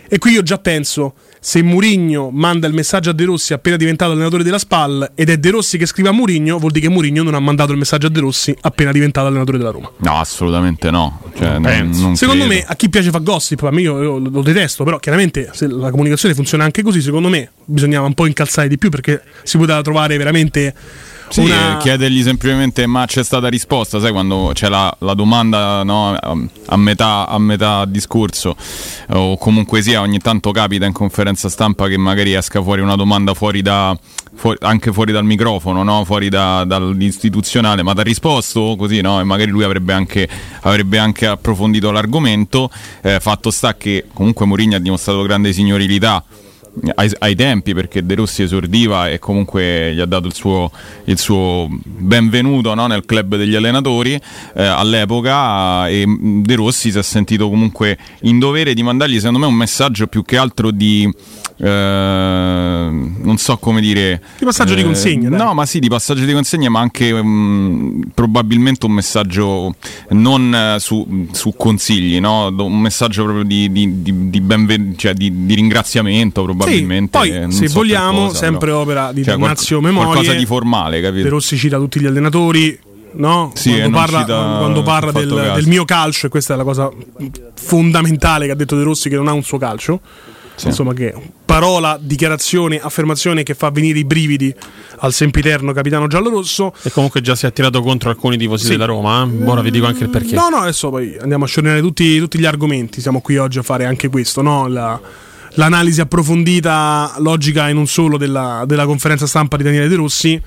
E 0.08 0.18
qui 0.18 0.32
io 0.32 0.42
già 0.42 0.58
penso, 0.58 1.14
se 1.42 1.62
Murigno 1.62 2.28
manda 2.30 2.66
il 2.66 2.74
messaggio 2.74 3.10
a 3.10 3.12
De 3.14 3.24
Rossi 3.24 3.54
appena 3.54 3.76
diventato 3.76 4.12
allenatore 4.12 4.42
della 4.42 4.58
SPAL 4.58 5.12
ed 5.14 5.30
è 5.30 5.38
De 5.38 5.50
Rossi 5.50 5.78
che 5.78 5.86
scrive 5.86 6.10
a 6.10 6.12
Murigno, 6.12 6.58
vuol 6.58 6.70
dire 6.70 6.86
che 6.86 6.92
Murigno 6.92 7.22
non 7.22 7.32
ha 7.34 7.40
mandato 7.40 7.72
il 7.72 7.78
messaggio 7.78 8.08
a 8.08 8.10
De 8.10 8.20
Rossi 8.20 8.54
appena 8.60 8.92
diventato 8.92 9.26
allenatore 9.26 9.56
della 9.56 9.70
Roma. 9.70 9.90
No, 9.96 10.18
assolutamente 10.18 10.90
no. 10.90 11.22
Cioè, 11.36 11.58
non- 11.58 11.90
non 11.94 12.16
Secondo 12.16 12.44
credo. 12.44 12.60
me, 12.60 12.64
a 12.66 12.76
chi 12.76 12.90
piace 12.90 13.10
fa 13.10 13.18
gossip, 13.18 13.62
a 13.62 13.70
me 13.70 13.80
io, 13.80 14.02
io 14.02 14.18
lo 14.18 14.42
detesto, 14.42 14.84
però 14.84 14.98
chiaramente 14.98 15.48
se 15.54 15.66
la 15.66 15.90
comunicazione 15.90 16.34
funziona 16.34 16.64
anche 16.64 16.82
così, 16.82 17.00
secondo 17.00 17.28
me 17.30 17.50
bisognava 17.64 18.06
un 18.06 18.14
po' 18.14 18.26
incalzare 18.26 18.68
di 18.68 18.76
più 18.76 18.90
perché 18.90 19.22
si 19.42 19.56
poteva 19.56 19.80
trovare 19.80 20.16
veramente 20.18 20.74
Sì, 21.30 21.42
una... 21.42 21.74
eh, 21.74 21.76
chiedergli 21.78 22.22
semplicemente 22.22 22.86
ma 22.86 23.06
c'è 23.06 23.22
stata 23.22 23.46
risposta, 23.48 24.00
sai 24.00 24.10
quando 24.10 24.50
c'è 24.52 24.68
la, 24.68 24.92
la 24.98 25.14
domanda 25.14 25.84
no, 25.84 26.12
a, 26.12 26.36
a 26.66 26.76
metà, 26.76 27.28
a 27.28 27.38
metà 27.38 27.84
discorso 27.84 28.56
o 29.10 29.36
comunque 29.38 29.80
sia 29.80 30.00
ogni 30.00 30.18
tanto 30.18 30.50
capita 30.50 30.86
in 30.86 30.92
conferenza 30.92 31.48
stampa 31.48 31.86
che 31.86 31.96
magari 31.96 32.34
esca 32.34 32.60
fuori 32.62 32.80
una 32.80 32.96
domanda 32.96 33.32
fuori 33.34 33.62
da, 33.62 33.96
fuori- 34.34 34.58
anche 34.62 34.92
fuori 34.92 35.12
dal 35.12 35.24
microfono, 35.24 35.84
no? 35.84 36.04
fuori 36.04 36.28
da- 36.28 36.64
dall'istituzionale, 36.64 37.82
ma 37.84 37.94
ti 37.94 38.00
ha 38.00 38.04
risposto 38.04 38.74
così 38.76 39.00
no? 39.00 39.20
e 39.20 39.24
magari 39.24 39.50
lui 39.50 39.62
avrebbe 39.62 39.92
anche, 39.92 40.28
avrebbe 40.62 40.98
anche 40.98 41.26
approfondito 41.26 41.90
l'argomento, 41.92 42.70
Eh, 43.02 43.20
fatto 43.20 43.50
sta 43.50 43.76
che 43.76 44.06
comunque 44.12 44.46
Mourinho 44.46 44.76
ha 44.76 44.80
dimostrato 44.80 45.22
grande 45.22 45.52
signorilità 45.52 46.24
ai, 46.94 47.10
ai 47.18 47.34
tempi 47.34 47.74
perché 47.74 48.04
De 48.04 48.14
Rossi 48.14 48.42
esordiva 48.42 49.08
e 49.08 49.18
comunque 49.18 49.92
gli 49.94 50.00
ha 50.00 50.06
dato 50.06 50.26
il 50.26 50.34
suo, 50.34 50.70
il 51.04 51.18
suo 51.18 51.68
benvenuto 51.84 52.74
no, 52.74 52.86
nel 52.86 53.04
club 53.04 53.36
degli 53.36 53.54
allenatori 53.54 54.14
eh, 54.54 54.64
all'epoca 54.64 55.88
e 55.88 56.06
mh, 56.06 56.42
De 56.42 56.54
Rossi 56.54 56.90
si 56.90 56.98
è 56.98 57.02
sentito 57.02 57.48
comunque 57.48 57.98
in 58.22 58.38
dovere 58.38 58.74
di 58.74 58.82
mandargli 58.82 59.16
secondo 59.18 59.38
me 59.40 59.46
un 59.46 59.54
messaggio 59.54 60.06
più 60.06 60.22
che 60.24 60.36
altro 60.36 60.70
di 60.70 61.10
eh, 61.56 62.88
non 62.90 63.36
so 63.36 63.56
come 63.58 63.80
dire 63.80 64.20
Di 64.38 64.44
passaggio 64.44 64.74
di 64.74 64.82
consegna, 64.82 65.28
dai. 65.28 65.38
no 65.38 65.54
ma 65.54 65.66
sì 65.66 65.78
di 65.78 65.88
passaggio 65.88 66.24
di 66.24 66.32
consegna 66.32 66.68
ma 66.70 66.80
anche 66.80 67.12
mh, 67.12 68.10
probabilmente 68.14 68.86
un 68.86 68.92
messaggio 68.92 69.74
non 70.10 70.54
eh, 70.54 70.76
su, 70.80 71.26
su 71.32 71.52
consigli 71.56 72.18
no? 72.20 72.46
Un 72.46 72.80
messaggio 72.80 73.24
proprio 73.24 73.44
di, 73.44 73.70
di, 73.72 74.02
di, 74.02 74.30
di 74.30 74.40
benven- 74.40 74.94
cioè 74.96 75.14
di, 75.14 75.46
di 75.46 75.54
ringraziamento 75.54 76.42
probabilmente 76.42 76.58
poi, 77.10 77.30
eh, 77.30 77.40
non 77.40 77.52
se 77.52 77.68
so 77.68 77.74
vogliamo, 77.74 78.26
cosa, 78.26 78.38
sempre 78.38 78.68
però. 78.68 78.80
opera 78.80 79.12
di 79.12 79.22
Cioè, 79.24 79.34
qual- 79.34 79.46
Ignazio 79.50 79.80
Memorie. 79.80 80.12
qualcosa 80.12 80.32
di 80.34 80.46
formale 80.46 81.00
capito 81.00 81.22
De 81.24 81.28
Rossi 81.28 81.56
cita 81.56 81.76
tutti 81.78 82.00
gli 82.00 82.06
allenatori. 82.06 82.78
No? 83.12 83.50
Sì, 83.56 83.70
quando 83.76 83.96
parla, 83.98 84.24
quando 84.24 84.82
parla 84.82 85.10
del, 85.10 85.52
del 85.56 85.66
mio 85.66 85.84
calcio, 85.84 86.26
e 86.26 86.28
questa 86.28 86.54
è 86.54 86.56
la 86.56 86.62
cosa 86.62 86.88
fondamentale 87.54 88.46
che 88.46 88.52
ha 88.52 88.54
detto 88.54 88.76
De 88.76 88.82
Rossi, 88.84 89.08
che 89.08 89.16
non 89.16 89.28
ha 89.28 89.32
un 89.32 89.42
suo 89.42 89.58
calcio. 89.58 90.00
Insomma, 90.62 90.92
che 90.92 91.14
parola, 91.46 91.98
dichiarazione, 91.98 92.78
affermazione 92.78 93.42
che 93.42 93.54
fa 93.54 93.70
venire 93.70 93.98
i 93.98 94.04
brividi 94.04 94.54
al 94.98 95.10
sempiterno 95.14 95.72
capitano 95.72 96.06
giallorosso. 96.06 96.74
E 96.82 96.90
comunque 96.90 97.22
già 97.22 97.34
si 97.34 97.46
è 97.46 97.52
tirato 97.52 97.80
contro 97.80 98.10
alcuni 98.10 98.36
tifosi 98.36 98.64
Sì. 98.64 98.70
della 98.72 98.84
Roma. 98.84 99.24
eh. 99.26 99.44
Ora 99.46 99.62
vi 99.62 99.70
dico 99.70 99.86
anche 99.86 100.02
il 100.04 100.10
perché. 100.10 100.34
No, 100.34 100.50
no, 100.50 100.56
adesso 100.58 100.90
poi 100.90 101.16
andiamo 101.18 101.44
a 101.44 101.46
sciogliere 101.46 101.80
tutti, 101.80 102.18
tutti 102.18 102.38
gli 102.38 102.44
argomenti. 102.44 103.00
Siamo 103.00 103.22
qui 103.22 103.38
oggi 103.38 103.58
a 103.58 103.62
fare 103.62 103.86
anche 103.86 104.08
questo, 104.10 104.42
no? 104.42 104.66
La- 104.68 105.00
l'analisi 105.54 106.00
approfondita, 106.00 107.14
logica 107.18 107.68
e 107.68 107.72
non 107.72 107.86
solo 107.86 108.16
della, 108.16 108.64
della 108.66 108.86
conferenza 108.86 109.26
stampa 109.26 109.56
di 109.56 109.62
Daniele 109.62 109.88
De 109.88 109.94
Rossi. 109.96 110.40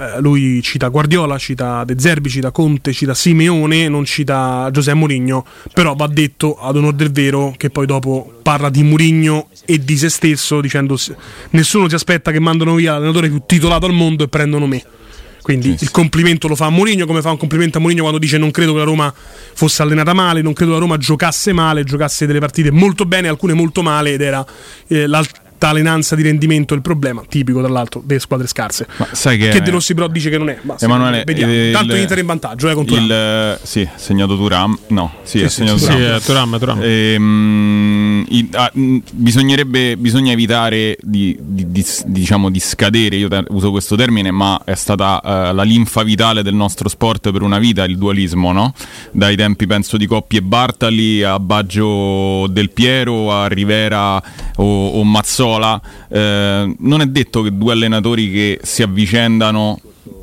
Eh, 0.00 0.20
lui 0.20 0.62
cita 0.62 0.88
Guardiola, 0.88 1.38
cita 1.38 1.82
De 1.84 1.98
Zerbi, 1.98 2.28
cita 2.28 2.52
Conte, 2.52 2.92
cita 2.92 3.14
Simeone, 3.14 3.88
non 3.88 4.04
cita 4.04 4.68
Giuseppe 4.70 4.96
Mourinho, 4.96 5.44
però 5.72 5.94
va 5.96 6.06
detto 6.06 6.56
ad 6.60 6.76
onor 6.76 6.92
del 6.92 7.10
vero 7.10 7.52
che 7.56 7.70
poi 7.70 7.86
dopo 7.86 8.38
parla 8.42 8.70
di 8.70 8.84
Mourinho 8.84 9.48
e 9.64 9.78
di 9.80 9.96
se 9.96 10.08
stesso 10.08 10.60
dicendo 10.60 10.96
"S- 10.96 11.14
nessuno 11.50 11.88
si 11.88 11.96
aspetta 11.96 12.30
che 12.30 12.38
mandano 12.38 12.74
via 12.76 12.92
l'allenatore 12.92 13.28
più 13.28 13.42
titolato 13.44 13.86
al 13.86 13.92
mondo 13.92 14.22
e 14.22 14.28
prendono 14.28 14.66
me. 14.66 14.84
Quindi 15.48 15.78
il 15.80 15.90
complimento 15.90 16.46
lo 16.46 16.54
fa 16.54 16.66
a 16.66 16.68
Mourinho 16.68 17.06
come 17.06 17.22
fa 17.22 17.30
un 17.30 17.38
complimento 17.38 17.78
a 17.78 17.80
Mourinho 17.80 18.02
quando 18.02 18.18
dice 18.18 18.36
non 18.36 18.50
credo 18.50 18.72
che 18.72 18.80
la 18.80 18.84
Roma 18.84 19.10
fosse 19.54 19.80
allenata 19.80 20.12
male, 20.12 20.42
non 20.42 20.52
credo 20.52 20.72
che 20.72 20.76
la 20.76 20.82
Roma 20.84 20.98
giocasse 20.98 21.54
male, 21.54 21.84
giocasse 21.84 22.26
delle 22.26 22.38
partite 22.38 22.70
molto 22.70 23.06
bene, 23.06 23.28
alcune 23.28 23.54
molto 23.54 23.80
male 23.80 24.12
ed 24.12 24.20
era 24.20 24.44
eh, 24.88 25.06
l'altalenanza 25.58 26.14
di 26.14 26.22
rendimento 26.22 26.74
il 26.74 26.80
problema, 26.82 27.22
tipico 27.28 27.58
tra 27.60 27.68
l'altro 27.68 28.00
delle 28.04 28.20
squadre 28.20 28.46
scarse. 28.46 28.86
Ma 28.96 29.08
sai 29.12 29.36
che, 29.38 29.48
Che 29.48 29.60
De 29.60 29.70
Rossi 29.70 29.92
però 29.94 30.06
dice 30.06 30.30
che 30.30 30.38
non 30.38 30.48
è. 30.50 30.58
Ma 30.62 30.76
Emanuele 30.78 31.24
vediamo. 31.26 31.52
eh, 31.52 31.70
il- 31.70 31.96
Inter 31.98 32.18
in 32.18 32.26
vantaggio, 32.26 32.68
eh, 32.68 32.74
con 32.74 32.84
Thuram. 32.86 33.04
il, 33.04 33.58
sì, 33.62 33.80
ha 33.82 33.98
segnato 33.98 34.36
Turam 34.36 34.78
no 34.88 35.14
sì, 35.24 35.42
ha 35.42 35.48
sì, 35.48 35.56
segnato 35.56 35.78
sì, 35.78 35.84
Sì, 35.86 35.90
Thuram. 35.90 36.14
eh, 36.14 36.20
Thuram, 36.20 36.58
Thuram. 36.58 36.78
Ehm, 36.82 38.24
i- 38.28 38.48
ah, 38.52 38.70
mh, 38.72 38.98
bisognerebbe 39.12 39.96
bisogna 39.96 40.32
evitare 40.32 40.96
di, 41.00 41.36
di- 41.40 41.70
di- 41.70 41.86
diciamo, 42.06 42.50
di 42.50 42.60
scadere, 42.60 43.16
io 43.16 43.28
te- 43.28 43.44
uso 43.48 43.70
questo 43.70 43.96
termine, 43.96 44.30
ma 44.30 44.60
è 44.64 44.74
stata 44.74 45.20
eh, 45.24 45.52
la 45.52 45.62
linfa 45.62 46.02
vitale 46.02 46.42
del 46.42 46.54
nostro 46.54 46.88
sport 46.88 47.30
per 47.32 47.42
una 47.42 47.58
vita 47.58 47.84
il 47.84 47.96
dualismo, 47.98 48.52
no? 48.52 48.72
Dai 49.10 49.36
tempi 49.36 49.66
penso 49.66 49.96
di 49.96 50.06
Coppi 50.06 50.36
e 50.36 50.42
Bartali 50.42 51.22
a 51.22 51.38
Baggio 51.40 52.46
Del 52.48 52.70
Piero 52.70 53.32
a 53.32 53.46
Rivera 53.48 54.22
o, 54.56 54.88
o 54.88 55.04
Mazzola. 55.48 55.80
Eh, 56.08 56.74
non 56.78 57.00
è 57.00 57.06
detto 57.06 57.42
che 57.42 57.56
due 57.56 57.72
allenatori 57.72 58.30
che 58.30 58.60
si 58.62 58.82
avvicendano 58.82 59.80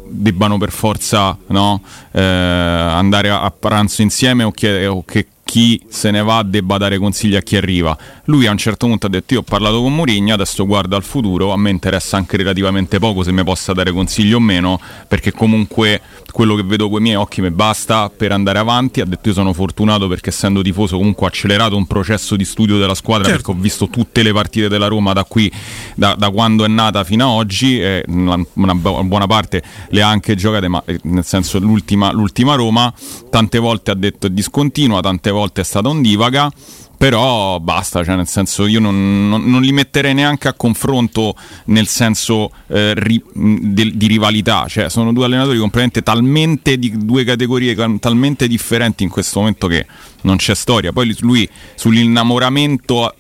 debbano 0.08 0.58
per 0.58 0.72
forza 0.72 1.38
no, 1.48 1.82
eh, 2.12 2.22
andare 2.22 3.30
a, 3.30 3.42
a 3.42 3.52
pranzo 3.52 4.02
insieme 4.02 4.44
o 4.44 4.52
che, 4.52 4.86
o 4.86 5.04
che 5.04 5.28
chi 5.44 5.84
se 5.90 6.12
ne 6.12 6.22
va 6.22 6.44
debba 6.44 6.78
dare 6.78 6.98
consigli 6.98 7.36
a 7.36 7.42
chi 7.42 7.58
arriva. 7.58 7.98
Lui 8.28 8.48
a 8.48 8.52
un 8.52 8.58
certo 8.58 8.88
punto 8.88 9.06
ha 9.06 9.10
detto 9.10 9.36
io 9.36 9.42
ho 9.42 9.44
parlato 9.44 9.82
con 9.82 9.94
Mourinho, 9.94 10.34
adesso 10.34 10.66
guardo 10.66 10.96
al 10.96 11.04
futuro, 11.04 11.52
a 11.52 11.58
me 11.58 11.70
interessa 11.70 12.18
anche 12.18 12.38
relativamente 12.38 12.98
poco 12.98 13.22
se 13.22 13.32
mi 13.32 13.44
possa 13.44 13.72
dare 13.74 13.92
consigli 13.92 14.34
o 14.34 14.40
meno, 14.40 14.80
perché 15.08 15.32
comunque 15.32 16.02
quello 16.32 16.56
che 16.56 16.64
vedo 16.64 16.90
con 16.90 17.02
i 17.02 17.04
miei 17.04 17.16
occhi 17.16 17.42
mi 17.42 17.52
basta 17.52 18.10
per 18.10 18.32
andare 18.32 18.58
avanti. 18.58 19.00
Ha 19.00 19.06
detto 19.06 19.30
io 19.30 19.36
sono 19.36 19.54
fortunato 19.54 20.08
perché 20.08 20.30
essendo 20.30 20.64
tifoso 20.64 20.98
comunque 20.98 21.26
ho 21.26 21.30
accelerato 21.30 21.78
un 21.78 21.86
processo 21.86 22.36
di 22.36 22.46
studio 22.46 22.78
della 22.78 22.96
squadra 22.96 23.26
Certo. 23.28 23.44
perché 23.44 23.60
ho 23.60 23.62
visto 23.62 23.90
tutte 23.90 24.24
le 24.24 24.34
partite 24.34 24.70
della 24.70 24.88
Roma 24.88 25.14
da 25.14 25.24
qui, 25.24 25.52
da, 25.94 26.16
da 26.18 26.32
quando 26.32 26.66
è 26.66 26.68
nata 26.68 27.04
fino 27.04 27.26
a 27.26 27.30
oggi, 27.30 27.80
e 27.80 28.04
una, 28.08 28.44
una 28.54 28.74
bu- 28.74 29.04
buona 29.04 29.28
parte 29.28 29.62
le 29.90 30.02
ha 30.02 30.10
anche 30.10 30.34
giocate, 30.36 30.68
ma 30.68 30.82
eh, 30.86 31.00
nel 31.04 31.24
senso 31.24 31.60
l'ultima, 31.60 32.12
l'ultima 32.12 32.56
Roma, 32.56 32.92
tante 33.30 33.60
volte 33.60 33.92
ha 33.92 33.96
detto 33.96 34.26
è 34.26 34.30
discontinua, 34.32 35.00
tante 35.02 35.30
volte 35.30 35.62
è 35.62 35.64
stata 35.64 35.90
ondivaga. 35.90 36.52
Però 36.98 37.60
basta, 37.60 38.04
cioè 38.04 38.16
nel 38.16 38.28
senso 38.28 38.66
io 38.68 38.80
non, 38.80 39.28
non- 39.30 39.44
non 39.50 39.62
li 39.62 39.72
metterei 39.72 40.14
neanche 40.14 40.48
a 40.48 40.54
confronto 40.54 41.36
nel 41.66 41.88
senso 41.88 42.52
eh, 42.68 42.94
ri- 42.96 43.22
del- 43.34 43.96
di 43.96 44.08
rivalità, 44.08 44.66
cioè 44.68 44.90
sono 44.90 45.12
due 45.14 45.26
allenatori 45.26 45.58
completamente 45.58 46.02
talmente 46.04 46.78
di 46.80 46.94
due 47.06 47.24
categorie 47.24 47.76
talmente 48.00 48.48
differenti 48.48 49.04
in 49.04 49.10
questo 49.10 49.40
momento 49.40 49.68
che 49.68 49.86
non 50.22 50.38
c'è 50.38 50.56
storia. 50.56 50.92
Poi 50.92 51.16
lui 51.20 51.48
sull'innamoramento 51.76 53.06
a- 53.06 53.14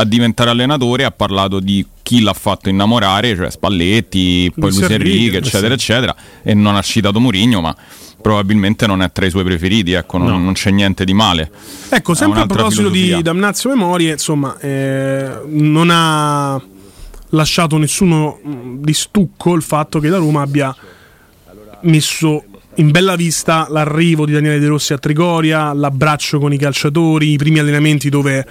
a 0.00 0.04
diventare 0.04 0.50
allenatore 0.50 1.04
ha 1.04 1.10
parlato 1.10 1.58
di 1.58 1.84
chi 2.02 2.20
l'ha 2.20 2.32
fatto 2.32 2.68
innamorare, 2.68 3.34
cioè 3.34 3.50
Spalletti, 3.50 4.50
poi 4.54 4.70
Luis 4.70 4.76
Enrique, 4.94 5.38
eccetera, 5.38 5.74
eccetera, 5.74 6.16
e 6.44 6.54
non 6.54 6.76
ha 6.76 6.82
citato 6.82 7.18
Mourinho, 7.20 7.60
ma 7.60 7.74
probabilmente 8.20 8.86
non 8.86 9.02
è 9.02 9.10
tra 9.12 9.26
i 9.26 9.30
suoi 9.30 9.44
preferiti, 9.44 9.92
ecco, 9.92 10.18
non, 10.18 10.28
No. 10.28 10.38
non 10.38 10.52
c'è 10.52 10.70
niente 10.70 11.04
di 11.04 11.12
male. 11.14 11.50
Ecco, 11.88 12.14
sempre 12.14 12.40
a 12.40 12.46
proposito 12.46 12.88
di 12.88 12.98
filosofia. 12.98 13.22
Damnazio 13.22 13.70
Memorie, 13.70 14.12
insomma, 14.12 14.58
eh, 14.58 15.30
non 15.46 15.88
ha 15.90 16.60
lasciato 17.30 17.76
nessuno 17.76 18.40
mh, 18.42 18.76
di 18.80 18.92
stucco 18.94 19.54
il 19.54 19.62
fatto 19.62 20.00
che 20.00 20.08
la 20.08 20.18
Roma 20.18 20.42
abbia 20.42 20.74
messo 21.82 22.44
in 22.76 22.90
bella 22.90 23.16
vista 23.16 23.66
l'arrivo 23.68 24.24
di 24.24 24.32
Daniele 24.32 24.58
De 24.58 24.66
Rossi 24.66 24.92
a 24.92 24.98
Trigoria, 24.98 25.72
l'abbraccio 25.72 26.38
con 26.38 26.52
i 26.52 26.58
calciatori, 26.58 27.32
i 27.32 27.36
primi 27.36 27.58
allenamenti 27.58 28.08
dove 28.08 28.46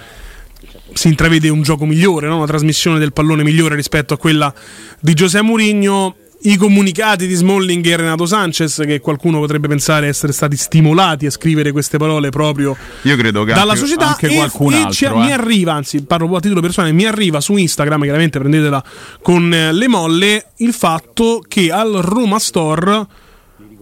si 0.92 1.08
intravede 1.08 1.48
un 1.48 1.62
gioco 1.62 1.86
migliore, 1.86 2.28
no? 2.28 2.36
una 2.36 2.46
trasmissione 2.46 2.98
del 2.98 3.12
pallone 3.12 3.42
migliore 3.42 3.74
rispetto 3.74 4.14
a 4.14 4.18
quella 4.18 4.52
di 5.00 5.14
Giuseppe 5.14 5.44
Mourinho. 5.44 6.14
I 6.40 6.56
comunicati 6.56 7.26
di 7.26 7.34
Smalling 7.34 7.84
e 7.84 7.96
Renato 7.96 8.24
Sanchez, 8.24 8.82
che 8.86 9.00
qualcuno 9.00 9.40
potrebbe 9.40 9.66
pensare 9.66 10.06
essere 10.06 10.32
stati 10.32 10.56
stimolati 10.56 11.26
a 11.26 11.30
scrivere 11.30 11.72
queste 11.72 11.98
parole 11.98 12.30
proprio 12.30 12.76
Io 13.02 13.16
credo 13.16 13.42
che 13.42 13.52
dalla 13.52 13.72
anche, 13.72 13.84
società 13.84 14.08
anche 14.10 14.28
e, 14.28 14.34
qualcun 14.36 14.72
e 14.72 14.76
altro 14.76 14.92
ci- 14.92 15.04
eh. 15.04 15.14
mi 15.14 15.32
arriva, 15.32 15.72
anzi 15.72 16.02
parlo 16.04 16.36
a 16.36 16.40
titolo 16.40 16.60
personale, 16.60 16.92
mi 16.92 17.04
arriva 17.06 17.40
su 17.40 17.56
Instagram, 17.56 18.02
chiaramente 18.02 18.38
prendetela 18.38 18.82
con 19.20 19.52
eh, 19.52 19.72
le 19.72 19.88
molle, 19.88 20.46
il 20.58 20.72
fatto 20.72 21.42
che 21.46 21.72
al 21.72 21.94
Roma 21.94 22.38
Store 22.38 23.06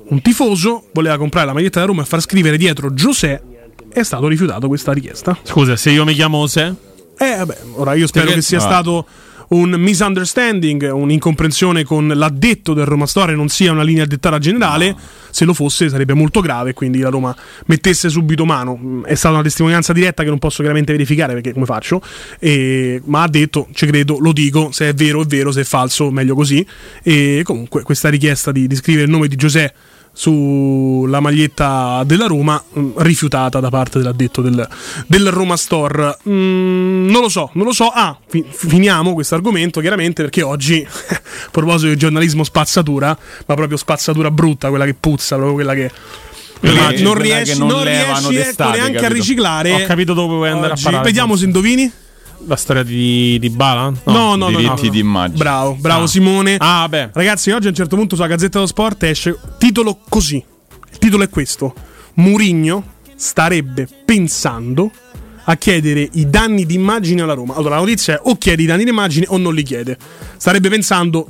un 0.08 0.22
tifoso 0.22 0.88
voleva 0.94 1.18
comprare 1.18 1.46
la 1.46 1.52
maglietta 1.52 1.80
da 1.80 1.86
Roma 1.86 2.02
e 2.02 2.04
far 2.06 2.20
scrivere 2.20 2.56
dietro 2.56 2.90
José 2.90 3.42
è 3.92 4.02
stato 4.02 4.28
rifiutato 4.28 4.66
questa 4.68 4.92
richiesta. 4.92 5.36
Scusa, 5.42 5.76
se 5.76 5.90
io 5.90 6.04
mi 6.04 6.14
chiamo 6.14 6.46
Se? 6.46 6.72
Eh 7.18 7.36
vabbè, 7.36 7.58
ora 7.74 7.94
io 7.94 8.06
spero 8.06 8.26
Perché- 8.26 8.40
che 8.40 8.46
sia 8.46 8.58
ah. 8.58 8.60
stato 8.60 9.06
un 9.48 9.70
misunderstanding, 9.70 10.90
un'incomprensione 10.92 11.84
con 11.84 12.08
l'addetto 12.08 12.74
del 12.74 12.84
Roma 12.86 13.06
Store 13.06 13.34
non 13.34 13.48
sia 13.48 13.72
una 13.72 13.82
linea 13.82 14.04
dettata 14.04 14.38
generale, 14.38 14.94
se 15.30 15.44
lo 15.44 15.54
fosse 15.54 15.88
sarebbe 15.88 16.14
molto 16.14 16.40
grave, 16.40 16.72
quindi 16.72 16.98
la 16.98 17.10
Roma 17.10 17.36
mettesse 17.66 18.08
subito 18.08 18.44
mano. 18.44 19.02
È 19.04 19.14
stata 19.14 19.34
una 19.34 19.42
testimonianza 19.42 19.92
diretta 19.92 20.22
che 20.22 20.28
non 20.28 20.38
posso 20.38 20.58
chiaramente 20.62 20.92
verificare 20.92 21.34
perché 21.34 21.52
come 21.52 21.66
faccio, 21.66 22.00
E- 22.38 23.00
ma 23.04 23.22
ha 23.22 23.28
detto, 23.28 23.68
ci 23.72 23.86
credo, 23.86 24.18
lo 24.18 24.32
dico, 24.32 24.70
se 24.72 24.88
è 24.88 24.94
vero 24.94 25.22
è 25.22 25.26
vero, 25.26 25.52
se 25.52 25.60
è 25.60 25.64
falso 25.64 26.10
meglio 26.10 26.34
così. 26.34 26.66
E 27.02 27.42
comunque 27.44 27.82
questa 27.82 28.08
richiesta 28.08 28.52
di, 28.52 28.66
di 28.66 28.74
scrivere 28.74 29.04
il 29.04 29.10
nome 29.10 29.28
di 29.28 29.36
Giuseppe 29.36 29.94
sulla 30.18 31.20
maglietta 31.20 32.02
della 32.06 32.24
Roma 32.26 32.60
mh, 32.72 32.88
rifiutata 32.96 33.60
da 33.60 33.68
parte 33.68 33.98
dell'addetto 33.98 34.40
del, 34.40 34.66
del 35.06 35.30
Roma 35.30 35.56
Store 35.58 36.16
Mm, 36.26 37.08
non 37.10 37.20
lo 37.20 37.28
so 37.28 37.50
non 37.52 37.66
lo 37.66 37.72
so 37.72 37.88
ah 37.88 38.16
fi- 38.26 38.44
finiamo 38.48 39.12
questo 39.12 39.34
argomento 39.34 39.80
chiaramente 39.80 40.22
perché 40.22 40.40
oggi 40.42 40.82
a 40.88 41.20
proposito 41.50 41.90
di 41.90 41.96
giornalismo 41.98 42.44
spazzatura 42.44 43.16
ma 43.46 43.54
proprio 43.54 43.76
spazzatura 43.76 44.30
brutta 44.30 44.70
quella 44.70 44.86
che 44.86 44.94
puzza 44.94 45.36
proprio 45.36 45.54
quella 45.54 45.74
che 45.74 45.90
ma 46.60 46.90
non 46.98 47.14
riesci, 47.14 47.58
non 47.58 47.68
non 47.68 47.84
riesci 47.84 48.36
ecco, 48.36 48.70
neanche 48.70 48.96
a 48.96 49.00
capito? 49.02 49.12
riciclare 49.12 49.72
Ho 49.74 49.86
capito 49.86 50.14
dove 50.14 50.34
vuoi 50.36 50.48
andare 50.48 50.72
oggi. 50.72 50.80
a 50.80 50.84
parare. 50.84 51.04
vediamo 51.04 51.36
se 51.36 51.44
indovini 51.44 51.92
La 52.46 52.56
storia 52.56 52.82
di, 52.84 53.38
di 53.40 53.50
Bala? 53.50 53.90
no 54.04 54.12
no 54.12 54.34
no, 54.36 54.50
no, 54.50 54.56
diritti 54.56 54.84
no. 54.86 54.90
di 54.92 54.98
immagine. 55.00 55.36
bravo 55.38 55.76
bravo 55.78 56.04
Ah. 56.04 56.06
Simone 56.06 56.56
Ah, 56.58 56.78
vabbè. 56.88 57.10
Ragazzi, 57.12 57.50
oggi 57.50 57.66
a 57.66 57.70
un 57.70 57.74
certo 57.74 57.96
punto 57.96 58.14
sulla 58.14 58.28
Gazzetta 58.28 58.58
dello 58.58 58.66
Sport 58.66 59.02
esce 59.04 59.36
titolo 59.58 59.98
così. 60.08 60.36
Il 60.90 60.98
titolo 60.98 61.24
è 61.24 61.28
questo: 61.28 61.74
Murigno 62.14 62.94
starebbe 63.16 63.88
pensando 64.04 64.90
a 65.48 65.56
chiedere 65.56 66.08
i 66.12 66.28
danni 66.28 66.66
d'immagine 66.66 67.22
alla 67.22 67.34
Roma. 67.34 67.54
Allora, 67.54 67.74
la 67.76 67.80
notizia 67.80 68.14
è 68.14 68.20
o 68.22 68.36
chiede 68.36 68.62
i 68.62 68.66
danni 68.66 68.84
d'immagine 68.84 69.26
o 69.28 69.36
non 69.38 69.54
li 69.54 69.62
chiede. 69.62 69.96
Starebbe 70.36 70.68
pensando 70.68 71.28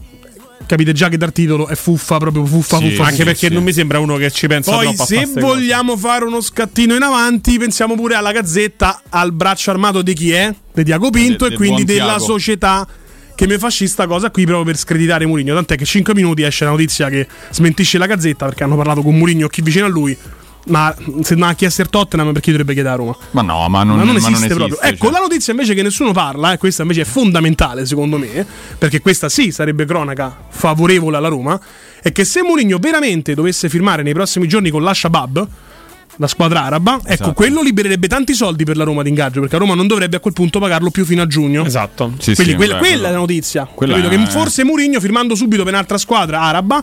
capite 0.66 0.92
già 0.92 1.08
che 1.08 1.16
dal 1.16 1.32
titolo 1.32 1.66
è 1.68 1.74
fuffa, 1.74 2.18
proprio 2.18 2.44
fuffa, 2.44 2.78
Sì, 2.78 2.90
fuffa. 2.90 3.02
Anche 3.04 3.16
sì, 3.16 3.22
perché 3.24 3.46
sì. 3.48 3.52
non 3.54 3.62
mi 3.62 3.72
sembra 3.72 3.98
uno 3.98 4.16
che 4.16 4.30
ci 4.30 4.46
pensa 4.46 4.72
Poi, 4.72 4.94
se 4.96 5.04
ste 5.04 5.24
cose. 5.24 5.40
vogliamo 5.40 5.96
fare 5.96 6.24
uno 6.24 6.40
scattino 6.40 6.94
in 6.94 7.02
avanti, 7.02 7.58
pensiamo 7.58 7.94
pure 7.94 8.14
alla 8.14 8.32
Gazzetta, 8.32 9.02
al 9.10 9.32
braccio 9.32 9.70
armato 9.70 10.02
di 10.02 10.12
chi 10.14 10.32
è? 10.32 10.54
Di 10.74 10.82
Diaco 10.82 11.10
Pinto 11.10 11.44
Del- 11.44 11.46
e 11.46 11.48
del 11.50 11.56
quindi 11.58 11.84
della 11.84 12.04
Tiago. 12.16 12.24
società 12.24 12.86
che 13.34 13.46
mi 13.46 13.58
fa 13.58 13.68
sta 13.70 14.06
cosa 14.06 14.30
qui 14.30 14.44
proprio 14.44 14.64
per 14.64 14.76
screditare 14.78 15.26
Mourinho. 15.26 15.54
Tant'è 15.54 15.76
che 15.76 15.84
5 15.84 16.14
minuti 16.14 16.42
esce 16.42 16.64
la 16.64 16.70
notizia 16.70 17.08
che 17.10 17.26
smentisce 17.50 17.98
la 17.98 18.06
Gazzetta 18.06 18.46
perché 18.46 18.64
hanno 18.64 18.76
parlato 18.76 19.02
con 19.02 19.16
Mourinho 19.16 19.48
chi 19.48 19.60
vicino 19.62 19.84
a 19.84 19.88
lui. 19.88 20.16
Ma 20.68 20.92
se 21.22 21.36
non 21.36 21.48
ha 21.50 21.54
chiesto 21.54 21.80
il 21.82 21.88
Tottenham 21.90 22.32
perché 22.32 22.50
dovrebbe 22.50 22.72
chiedere 22.72 22.94
a 22.94 22.96
Roma? 22.96 23.16
Ma 23.30 23.42
no, 23.42 23.68
ma 23.68 23.84
non, 23.84 23.98
ma 23.98 24.02
non 24.02 24.14
ma 24.14 24.18
esiste, 24.18 24.32
non 24.48 24.56
proprio. 24.56 24.66
esiste, 24.80 24.86
Ecco, 24.88 25.04
cioè. 25.04 25.12
la 25.12 25.18
notizia 25.20 25.52
invece 25.52 25.74
che 25.74 25.82
nessuno 25.82 26.10
parla, 26.10 26.52
e 26.54 26.58
questa 26.58 26.82
invece 26.82 27.02
è 27.02 27.04
fondamentale 27.04 27.86
secondo 27.86 28.18
me, 28.18 28.44
perché 28.76 29.00
questa 29.00 29.28
sì 29.28 29.52
sarebbe 29.52 29.84
cronaca 29.84 30.45
favorevole 30.56 31.16
alla 31.16 31.28
Roma, 31.28 31.60
è 32.02 32.10
che 32.10 32.24
se 32.24 32.42
Mourinho 32.42 32.78
veramente 32.78 33.34
dovesse 33.34 33.68
firmare 33.68 34.02
nei 34.02 34.12
prossimi 34.14 34.48
giorni 34.48 34.70
con 34.70 34.82
l'Ashabab, 34.82 35.46
la 36.18 36.26
squadra 36.28 36.62
araba, 36.62 36.94
ecco, 37.02 37.08
Esatto. 37.12 37.32
quello 37.34 37.60
libererebbe 37.62 38.08
tanti 38.08 38.32
soldi 38.32 38.64
per 38.64 38.76
la 38.78 38.84
Roma 38.84 39.02
d'ingaggio, 39.02 39.40
perché 39.40 39.54
la 39.56 39.60
Roma 39.60 39.74
non 39.74 39.86
dovrebbe 39.86 40.16
a 40.16 40.20
quel 40.20 40.32
punto 40.32 40.58
pagarlo 40.58 40.90
più 40.90 41.04
fino 41.04 41.20
a 41.20 41.26
giugno. 41.26 41.64
Esatto. 41.66 42.14
Sì, 42.18 42.34
Quindi 42.34 42.52
sì, 42.52 42.56
quella, 42.58 42.78
quella 42.78 43.08
è 43.08 43.10
la 43.10 43.16
notizia. 43.18 43.68
è- 43.68 44.08
Che 44.08 44.26
forse 44.30 44.64
Mourinho, 44.64 44.98
firmando 44.98 45.34
subito 45.34 45.62
per 45.62 45.74
un'altra 45.74 45.98
squadra 45.98 46.40
araba, 46.40 46.82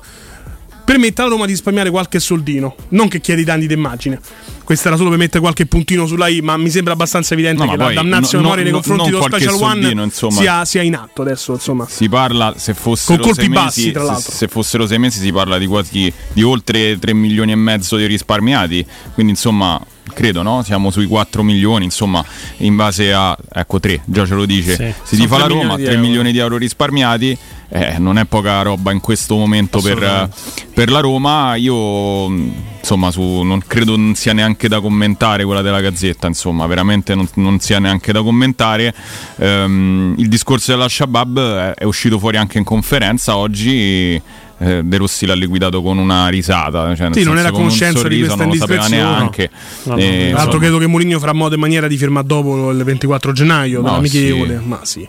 permette 0.86 1.22
alla 1.22 1.32
Roma 1.32 1.46
di 1.46 1.52
risparmiare 1.52 1.90
qualche 1.90 2.20
soldino. 2.20 2.76
Non 2.90 3.08
che 3.08 3.20
chiedi 3.22 3.44
danni 3.44 3.68
d'immagine. 3.68 4.20
Questa 4.64 4.88
era 4.88 4.98
solo 4.98 5.10
per 5.10 5.18
mettere 5.18 5.40
qualche 5.40 5.66
puntino 5.66 6.06
sulla 6.08 6.28
I, 6.30 6.42
ma 6.42 6.56
mi 6.56 6.70
sembra 6.70 6.94
abbastanza 6.94 7.34
evidente 7.34 7.64
No, 7.66 7.72
che 7.72 7.78
la 7.78 7.92
damnazio 7.92 8.38
no- 8.38 8.44
memoria 8.44 8.64
nei 8.64 8.72
no- 8.72 8.78
confronti 8.80 9.10
non 9.12 9.20
dello 9.20 9.36
Special 9.36 9.62
One 9.62 9.82
soldino, 9.82 10.04
insomma. 10.04 10.40
sia, 10.40 10.66
sia 10.66 10.82
in 10.82 10.96
atto 10.96 11.22
adesso. 11.22 11.54
Insomma. 11.54 11.86
Si 11.90 12.08
parla, 12.08 12.54
se 12.58 12.74
fossero 12.74 13.18
Con 13.22 13.34
colpi 13.34 13.42
sei 13.42 13.50
mesi, 13.50 13.64
bassi, 13.64 13.92
tra 13.92 14.02
se- 14.02 14.08
l'altro. 14.12 14.32
Se, 14.32 14.48
fossero 14.48 14.88
sei 14.88 15.00
mesi 15.00 15.20
si 15.20 15.32
parla 15.34 15.58
di 15.58 15.66
quasi 15.68 16.12
di 16.32 16.44
oltre 16.44 16.98
3 16.98 17.14
milioni 17.14 17.52
e 17.52 17.56
mezzo 17.56 17.98
di 17.98 18.06
risparmiati. 18.06 18.86
Quindi 19.14 19.34
insomma, 19.34 19.80
credo, 20.14 20.42
no? 20.44 20.64
Siamo 20.64 20.92
sui 20.92 21.08
4 21.08 21.44
milioni, 21.44 21.84
insomma, 21.84 22.24
in 22.58 22.76
base 22.78 23.12
a 23.12 23.38
ecco 23.54 23.82
3, 23.82 24.02
già 24.06 24.26
ce 24.26 24.34
lo 24.34 24.46
dice. 24.46 24.96
Sì. 25.04 25.16
Si 25.18 25.28
fa 25.28 25.40
la 25.40 25.46
3 25.46 25.54
Roma, 25.56 25.76
milioni 25.76 25.78
di 25.78 25.84
3 25.84 25.94
euro. 25.94 26.06
milioni 26.08 26.32
di 26.32 26.38
euro 26.38 26.58
risparmiati. 26.58 27.38
Eh, 27.76 27.98
non 27.98 28.20
è 28.20 28.26
poca 28.26 28.62
roba 28.62 28.92
in 28.92 29.00
questo 29.00 29.36
momento 29.36 29.80
per, 29.82 30.30
per 30.74 30.92
la 30.92 31.00
Roma. 31.00 31.56
Io 31.56 32.30
mh, 32.30 32.52
insomma, 32.80 33.10
su, 33.10 33.42
non 33.42 33.62
credo 33.66 33.96
non 33.98 34.14
sia 34.14 34.32
neanche 34.34 34.68
da 34.68 34.80
commentare 34.80 35.44
quella 35.44 35.62
della 35.64 35.82
Gazzetta. 35.82 36.28
Insomma, 36.28 36.68
veramente 36.68 37.16
non, 37.16 37.28
non 37.36 37.60
sia 37.60 37.80
neanche 37.80 38.12
da 38.12 38.22
commentare. 38.22 38.94
Ehm, 39.38 40.14
il 40.18 40.28
discorso 40.30 40.72
della 40.72 40.88
Shabab 40.88 41.40
è, 41.40 41.74
è 41.74 41.84
uscito 41.86 42.20
fuori 42.20 42.38
anche 42.38 42.60
in 42.60 42.64
conferenza 42.64 43.36
oggi. 43.38 44.22
eh, 44.60 44.82
De 44.84 44.98
Rossi 44.98 45.26
l'ha 45.26 45.34
liquidato 45.34 45.82
con 45.82 45.98
una 45.98 46.28
risata, 46.28 46.96
cioè 46.96 47.10
Sì, 47.12 47.24
non 47.24 47.38
era 47.40 47.48
a 47.48 47.52
con 47.52 47.62
un 47.62 47.66
conoscenza 47.68 48.08
di 48.08 48.20
sorriso, 48.20 48.26
questa 48.36 48.46
non 48.46 48.48
lo 48.48 48.54
indiscrezione, 48.54 49.02
neanche. 49.04 49.50
no. 49.84 49.96
No, 49.96 49.96
no, 49.96 50.02
Eh, 50.02 50.06
no. 50.06 50.14
L'altro 50.14 50.30
insomma, 50.44 50.60
credo 50.60 50.78
che 50.78 50.88
Mourinho 50.88 51.20
farà 51.20 51.34
modo 51.34 51.56
e 51.56 51.58
maniera 51.58 51.88
di 51.88 51.98
firmare 51.98 52.28
dopo 52.28 52.70
il 52.70 52.84
24 52.84 53.32
gennaio, 53.34 53.80
No, 53.82 53.86
dall'amichevole. 53.88 54.60
sì. 54.60 54.68
Ma 54.68 54.80
sì. 54.84 55.08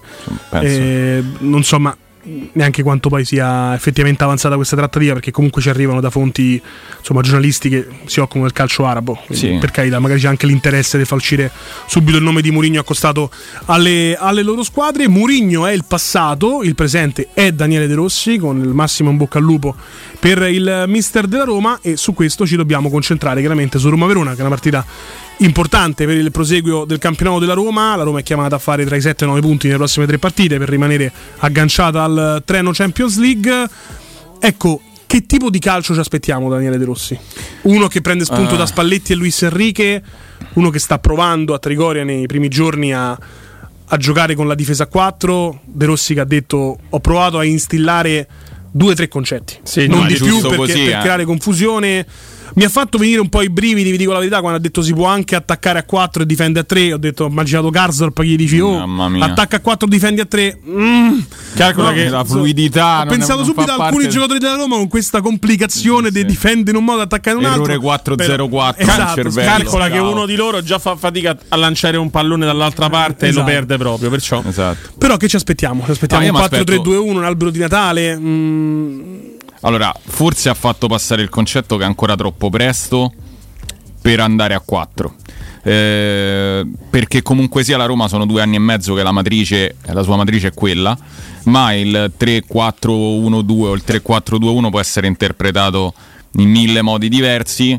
Eh, 0.67 1.23
non 1.41 1.63
so, 1.63 1.79
ma 1.79 1.95
neanche 2.53 2.83
quanto 2.83 3.09
poi 3.09 3.25
sia 3.25 3.75
effettivamente 3.75 4.25
avanzata 4.25 4.57
questa 4.57 4.77
trattativa, 4.77 5.15
perché 5.15 5.31
comunque 5.31 5.61
ci 5.61 5.69
arrivano 5.69 6.01
da 6.01 6.11
fonti 6.11 6.61
insomma, 6.99 7.21
giornalisti 7.21 7.69
che 7.69 7.87
si 8.07 8.21
occupano 8.21 8.45
del 8.45 8.53
calcio 8.53 8.87
arabo. 8.87 9.21
Sì. 9.31 9.57
Per 9.61 9.71
carità, 9.71 9.99
magari 9.99 10.21
c'è 10.21 10.29
anche 10.29 10.47
l'interesse 10.47 10.99
di 10.99 11.05
far 11.05 11.19
uscire 11.19 11.51
subito 11.87 12.17
il 12.17 12.23
nome 12.23 12.43
di 12.43 12.51
Mourinho 12.51 12.81
accostato 12.81 13.31
alle, 13.67 14.17
alle 14.19 14.43
loro 14.43 14.63
squadre. 14.63 15.09
Mourinho 15.09 15.67
è 15.67 15.73
il 15.73 15.85
passato, 15.85 16.63
il 16.63 16.75
presente 16.75 17.29
è 17.35 17.53
Daniele 17.53 17.87
De 17.87 17.95
Rossi, 17.95 18.39
con 18.39 18.59
il 18.59 18.69
massimo 18.69 19.11
in 19.11 19.17
bocca 19.17 19.39
al 19.39 19.45
lupo 19.45 19.75
per 20.19 20.43
il 20.43 20.85
mister 20.87 21.27
della 21.27 21.45
Roma. 21.45 21.79
E 21.83 21.97
su 21.97 22.15
questo 22.15 22.47
ci 22.47 22.57
dobbiamo 22.57 22.91
concentrare 22.91 23.41
chiaramente 23.41 23.79
su 23.79 23.89
Roma 23.89 24.07
Verona, 24.07 24.31
che 24.31 24.39
è 24.39 24.41
una 24.41 24.49
partita 24.49 24.85
importante 25.39 26.07
per 26.07 26.17
il 26.17 26.31
proseguio 26.31 26.85
del 26.85 26.99
campionato 26.99 27.41
della 27.41 27.55
Roma. 27.55 27.97
La 27.97 28.03
Roma 28.05 28.21
è 28.21 28.23
chiamata 28.23 28.57
a 28.57 28.59
fare 28.59 28.85
tra 28.85 28.97
i 28.97 29.01
7 29.01 29.25
e 29.25 29.27
i 29.27 29.31
9 29.31 29.41
punti 29.43 29.67
nelle 29.67 29.79
prossime 29.79 30.07
tre 30.07 30.19
partite 30.19 30.59
per 30.59 30.69
rimanere 30.69 31.13
agganciata 31.39 32.03
al 32.03 32.43
treno 32.45 32.71
Champions 32.73 33.19
League. 33.19 33.69
Ecco, 34.39 34.81
che 35.07 35.27
tipo 35.27 35.51
di 35.51 35.59
calcio 35.59 35.95
ci 35.95 36.01
aspettiamo 36.01 36.49
da 36.49 36.57
Daniele 36.57 36.79
De 36.79 36.85
Rossi? 36.85 37.19
Uno 37.63 37.89
che 37.89 38.01
prende 38.01 38.25
spunto 38.25 38.55
Ah. 38.55 38.59
da 38.59 38.67
Spalletti 38.67 39.13
e 39.13 39.17
Luis 39.17 39.43
Enrique, 39.43 40.03
uno 40.55 40.71
che 40.71 40.79
sta 40.79 40.99
provando 40.99 41.55
a 41.55 41.59
Trigoria 41.59 42.05
nei 42.05 42.27
primi 42.27 42.49
giorni 42.49 42.93
a, 42.93 43.11
a 43.87 43.97
giocare 43.97 44.35
con 44.35 44.47
la 44.49 44.55
difesa 44.55 44.85
a 44.85 44.87
4. 44.87 45.61
De 45.65 45.85
Rossi 45.87 46.15
che 46.15 46.21
ha 46.21 46.25
detto 46.25 46.79
ho 46.89 47.01
provato 47.01 47.39
a 47.39 47.45
instillare 47.45 48.27
due 48.71 48.93
o 48.93 48.95
tre 48.95 49.07
concetti, 49.09 49.59
Sì, 49.63 49.87
non 49.87 50.01
no, 50.01 50.07
di 50.07 50.15
più 50.15 50.41
perché, 50.41 50.57
così, 50.57 50.73
per 50.85 50.97
eh. 50.97 51.01
creare 51.01 51.25
confusione. 51.25 52.07
Mi 52.55 52.65
ha 52.65 52.69
fatto 52.69 52.99
venire 52.99 53.21
un 53.21 53.29
po' 53.29 53.43
i 53.43 53.51
brividi, 53.51 53.91
vi 53.91 53.97
dico 53.97 54.13
la 54.13 54.19
verità, 54.19 54.41
quando 54.41 54.59
ha 54.59 54.61
detto 54.61 54.83
si 54.83 54.93
può 54.93 55.07
anche 55.07 55.35
attaccare 55.35 55.79
a 55.81 55.83
4 55.85 56.23
e 56.23 56.27
difende 56.27 56.61
a 56.61 56.65
3. 56.65 56.93
Ho 56.93 56.97
detto, 56.99 57.25
ho 57.25 57.29
immaginato 57.29 57.71
Garzorp 57.71 58.21
che 58.21 58.27
gli 58.27 58.37
dici, 58.37 58.61
oh, 58.61 58.79
Mamma 58.79 59.09
mia. 59.09 59.25
attacca 59.25 59.57
a 59.57 59.61
4, 59.61 59.89
difendi 59.89 60.21
a 60.21 60.27
3. 60.27 60.61
Mm. 60.69 61.19
Calcola 61.55 61.89
No, 61.91 61.95
che 61.95 62.09
la 62.09 62.25
fluidità 62.25 63.01
Ho 63.01 63.05
non 63.05 63.07
è- 63.07 63.17
pensato 63.17 63.37
non 63.41 63.45
subito 63.47 63.71
a 63.71 63.75
alcuni 63.75 63.91
parte- 64.05 64.09
giocatori 64.09 64.39
della 64.39 64.55
Roma 64.57 64.77
con 64.77 64.89
questa 64.89 65.21
complicazione 65.21 66.07
Sì, 66.09 66.13
di 66.13 66.19
sì. 66.21 66.25
difende 66.27 66.71
in 66.71 66.77
un 66.77 66.85
modo 66.85 67.01
e 67.01 67.03
attaccare 67.05 67.37
in 67.39 67.45
un 67.45 67.51
altro. 67.51 67.65
Errore 67.73 67.79
4-0-4 67.79 68.47
Però- 68.49 68.63
al 68.63 68.75
esatto, 68.77 69.15
cervello. 69.15 69.51
Calcola 69.51 69.85
che 69.87 69.91
Bravo. 69.93 70.11
uno 70.11 70.27
di 70.27 70.37
loro 70.37 70.63
già 70.63 70.79
fa 70.79 70.97
fatica 70.97 71.37
a 71.49 71.57
lanciare 71.57 71.97
un 71.97 72.11
pallone 72.11 72.45
dall'altra 72.45 72.89
parte 72.89 73.27
e 73.27 73.29
Esatto. 73.31 73.47
lo 73.47 73.53
perde 73.53 73.77
proprio. 73.79 74.11
Perciò 74.11 74.43
Esatto. 74.47 74.91
Però 74.99 75.17
che 75.17 75.29
ci 75.29 75.37
aspettiamo? 75.37 75.83
Ci 75.85 75.91
aspettiamo 75.93 76.25
io 76.25 76.33
un 76.33 76.39
m'aspetto- 76.39 76.65
4-3-2-1, 76.65 77.19
un 77.19 77.25
albero 77.25 77.51
di 77.51 77.59
Natale. 77.59 78.17
mm, 78.17 79.01
Allora, 79.65 79.93
forse 80.05 80.51
ha 80.51 80.55
fatto 80.55 80.87
passare 80.89 81.23
il 81.23 81.31
concetto 81.31 81.77
che 81.77 81.85
è 81.85 81.87
ancora 81.87 82.17
troppo 82.17 82.51
presto 82.51 83.13
per 84.01 84.21
andare 84.21 84.53
a 84.53 84.61
4. 84.61 85.15
Eh, 85.63 86.67
perché 86.91 87.23
comunque 87.23 87.65
sia 87.65 87.79
la 87.79 87.87
Roma 87.87 88.07
sono 88.07 88.27
due 88.27 88.43
anni 88.43 88.57
e 88.57 88.59
mezzo 88.59 88.93
che 88.93 89.03
la 89.03 89.13
matrice, 89.13 89.77
la 89.87 90.03
sua 90.03 90.17
matrice 90.17 90.49
è 90.49 90.53
quella, 90.53 90.97
ma 91.45 91.73
il 91.73 92.13
3-4-1-2 92.19 93.63
o 93.63 93.73
il 93.73 93.83
3-4-2-1 93.87 94.69
può 94.69 94.81
essere 94.81 95.07
interpretato 95.07 95.95
in 96.33 96.51
mille 96.51 96.83
modi 96.83 97.09
diversi. 97.09 97.79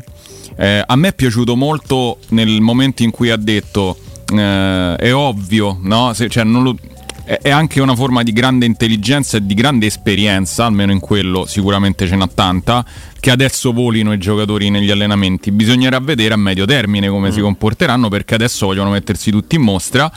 Eh, 0.56 0.82
a 0.84 0.96
me 0.96 1.08
è 1.08 1.14
piaciuto 1.14 1.54
molto 1.54 2.18
nel 2.30 2.60
momento 2.60 3.04
in 3.04 3.12
cui 3.12 3.30
ha 3.30 3.36
detto 3.36 3.96
eh, 4.34 4.96
è 4.96 5.14
ovvio, 5.14 5.78
no? 5.82 6.12
Se- 6.14 6.28
cioè, 6.28 6.42
non 6.42 6.64
lo- 6.64 6.76
è 7.26 7.50
anche 7.50 7.80
una 7.80 7.96
forma 7.96 8.22
di 8.22 8.32
grande 8.32 8.66
intelligenza 8.66 9.38
e 9.38 9.44
di 9.44 9.54
grande 9.54 9.86
esperienza, 9.86 10.64
almeno 10.64 10.92
in 10.92 11.00
quello 11.00 11.44
sicuramente 11.44 12.06
ce 12.06 12.14
n'ha 12.14 12.28
tanta, 12.32 12.86
che 13.18 13.32
adesso 13.32 13.72
volino 13.72 14.12
i 14.12 14.18
giocatori 14.18 14.70
negli 14.70 14.92
allenamenti. 14.92 15.50
Bisognerà 15.50 15.98
vedere 15.98 16.34
a 16.34 16.36
medio 16.36 16.66
termine 16.66 17.08
come 17.08 17.32
si 17.32 17.40
comporteranno 17.40 18.08
perché 18.08 18.36
adesso 18.36 18.66
vogliono 18.66 18.90
mettersi 18.90 19.32
tutti 19.32 19.56
in 19.56 19.62
mostra 19.62 20.10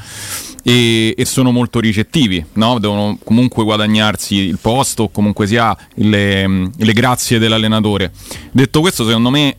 e, 0.64 1.16
e 1.18 1.26
sono 1.26 1.52
molto 1.52 1.80
ricettivi, 1.80 2.46
no? 2.54 2.78
devono 2.78 3.18
comunque 3.24 3.64
guadagnarsi 3.64 4.36
il 4.36 4.60
posto 4.62 5.04
o 5.04 5.10
comunque 5.10 5.48
sia 5.48 5.76
le, 5.96 6.70
le 6.78 6.94
grazie 6.94 7.40
dell'allenatore. 7.40 8.12
Detto 8.52 8.82
questo, 8.82 9.04
secondo 9.04 9.32
me 9.32 9.58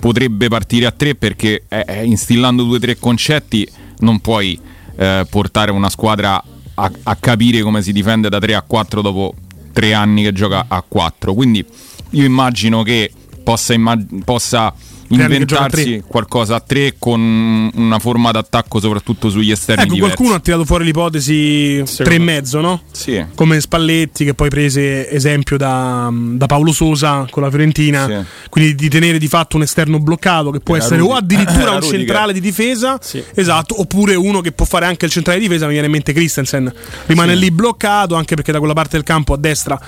potrebbe 0.00 0.48
partire 0.48 0.86
a 0.86 0.92
tre 0.92 1.14
perché 1.14 1.64
eh, 1.68 1.84
eh, 1.86 2.04
instillando 2.04 2.62
due 2.62 2.76
o 2.76 2.80
tre 2.80 2.98
concetti 2.98 3.68
non 3.98 4.20
puoi 4.20 4.58
eh, 4.96 5.26
portare 5.28 5.70
una 5.70 5.90
squadra 5.90 6.42
a, 6.76 6.90
a 7.04 7.16
capire 7.16 7.60
come 7.62 7.82
si 7.82 7.92
difende 7.92 8.28
da 8.28 8.38
3 8.38 8.54
a 8.54 8.62
4 8.62 9.02
dopo 9.02 9.34
tre 9.72 9.92
anni 9.92 10.22
che 10.22 10.32
gioca 10.32 10.66
a 10.68 10.82
4. 10.86 11.34
Quindi 11.34 11.64
io 12.10 12.24
immagino 12.24 12.82
che 12.82 13.12
possa, 13.42 13.74
immag- 13.74 14.24
possa 14.24 14.72
inventarsi 15.08 16.02
qualcosa 16.06 16.56
a 16.56 16.60
3 16.60 16.96
con 16.98 17.70
una 17.74 17.98
forma 17.98 18.30
d'attacco 18.30 18.80
soprattutto 18.80 19.30
sugli 19.30 19.50
esterni 19.50 19.82
Ecco, 19.84 19.94
diversi. 19.94 20.14
qualcuno 20.14 20.38
ha 20.38 20.40
tirato 20.42 20.64
fuori 20.64 20.84
l'ipotesi 20.84 21.82
3 21.96 22.14
e 22.14 22.18
mezzo, 22.18 22.60
no? 22.60 22.82
Sì. 22.92 23.24
Come 23.34 23.60
Spalletti, 23.60 24.24
che 24.24 24.34
poi 24.34 24.48
prese 24.48 25.10
esempio 25.10 25.56
da, 25.56 26.10
da 26.12 26.46
Paolo 26.46 26.72
Sosa 26.72 27.26
con 27.30 27.42
la 27.42 27.48
Fiorentina. 27.48 28.06
Sì. 28.06 28.48
Quindi 28.48 28.74
di 28.74 28.88
tenere 28.88 29.18
di 29.18 29.28
fatto 29.28 29.56
un 29.56 29.62
esterno 29.62 29.98
bloccato 29.98 30.50
che 30.50 30.60
può 30.60 30.76
Era 30.76 30.84
essere 30.84 31.00
o 31.00 31.06
Rudi- 31.14 31.18
addirittura 31.34 31.72
un 31.76 31.82
centrale 31.82 32.32
di 32.32 32.40
difesa, 32.40 32.98
Sì. 33.00 33.22
esatto, 33.34 33.80
oppure 33.80 34.14
uno 34.14 34.40
che 34.40 34.52
può 34.52 34.64
fare 34.64 34.86
anche 34.86 35.04
il 35.06 35.10
centrale 35.10 35.38
di 35.38 35.46
difesa. 35.46 35.66
Mi 35.66 35.72
viene 35.72 35.86
in 35.86 35.92
mente 35.92 36.12
Christensen, 36.12 36.72
rimane 37.06 37.34
lì 37.34 37.50
bloccato 37.50 38.14
anche 38.14 38.34
perché 38.34 38.52
da 38.52 38.58
quella 38.58 38.74
parte 38.74 38.96
del 38.96 39.04
campo 39.04 39.32
a 39.34 39.36
destra 39.36 39.80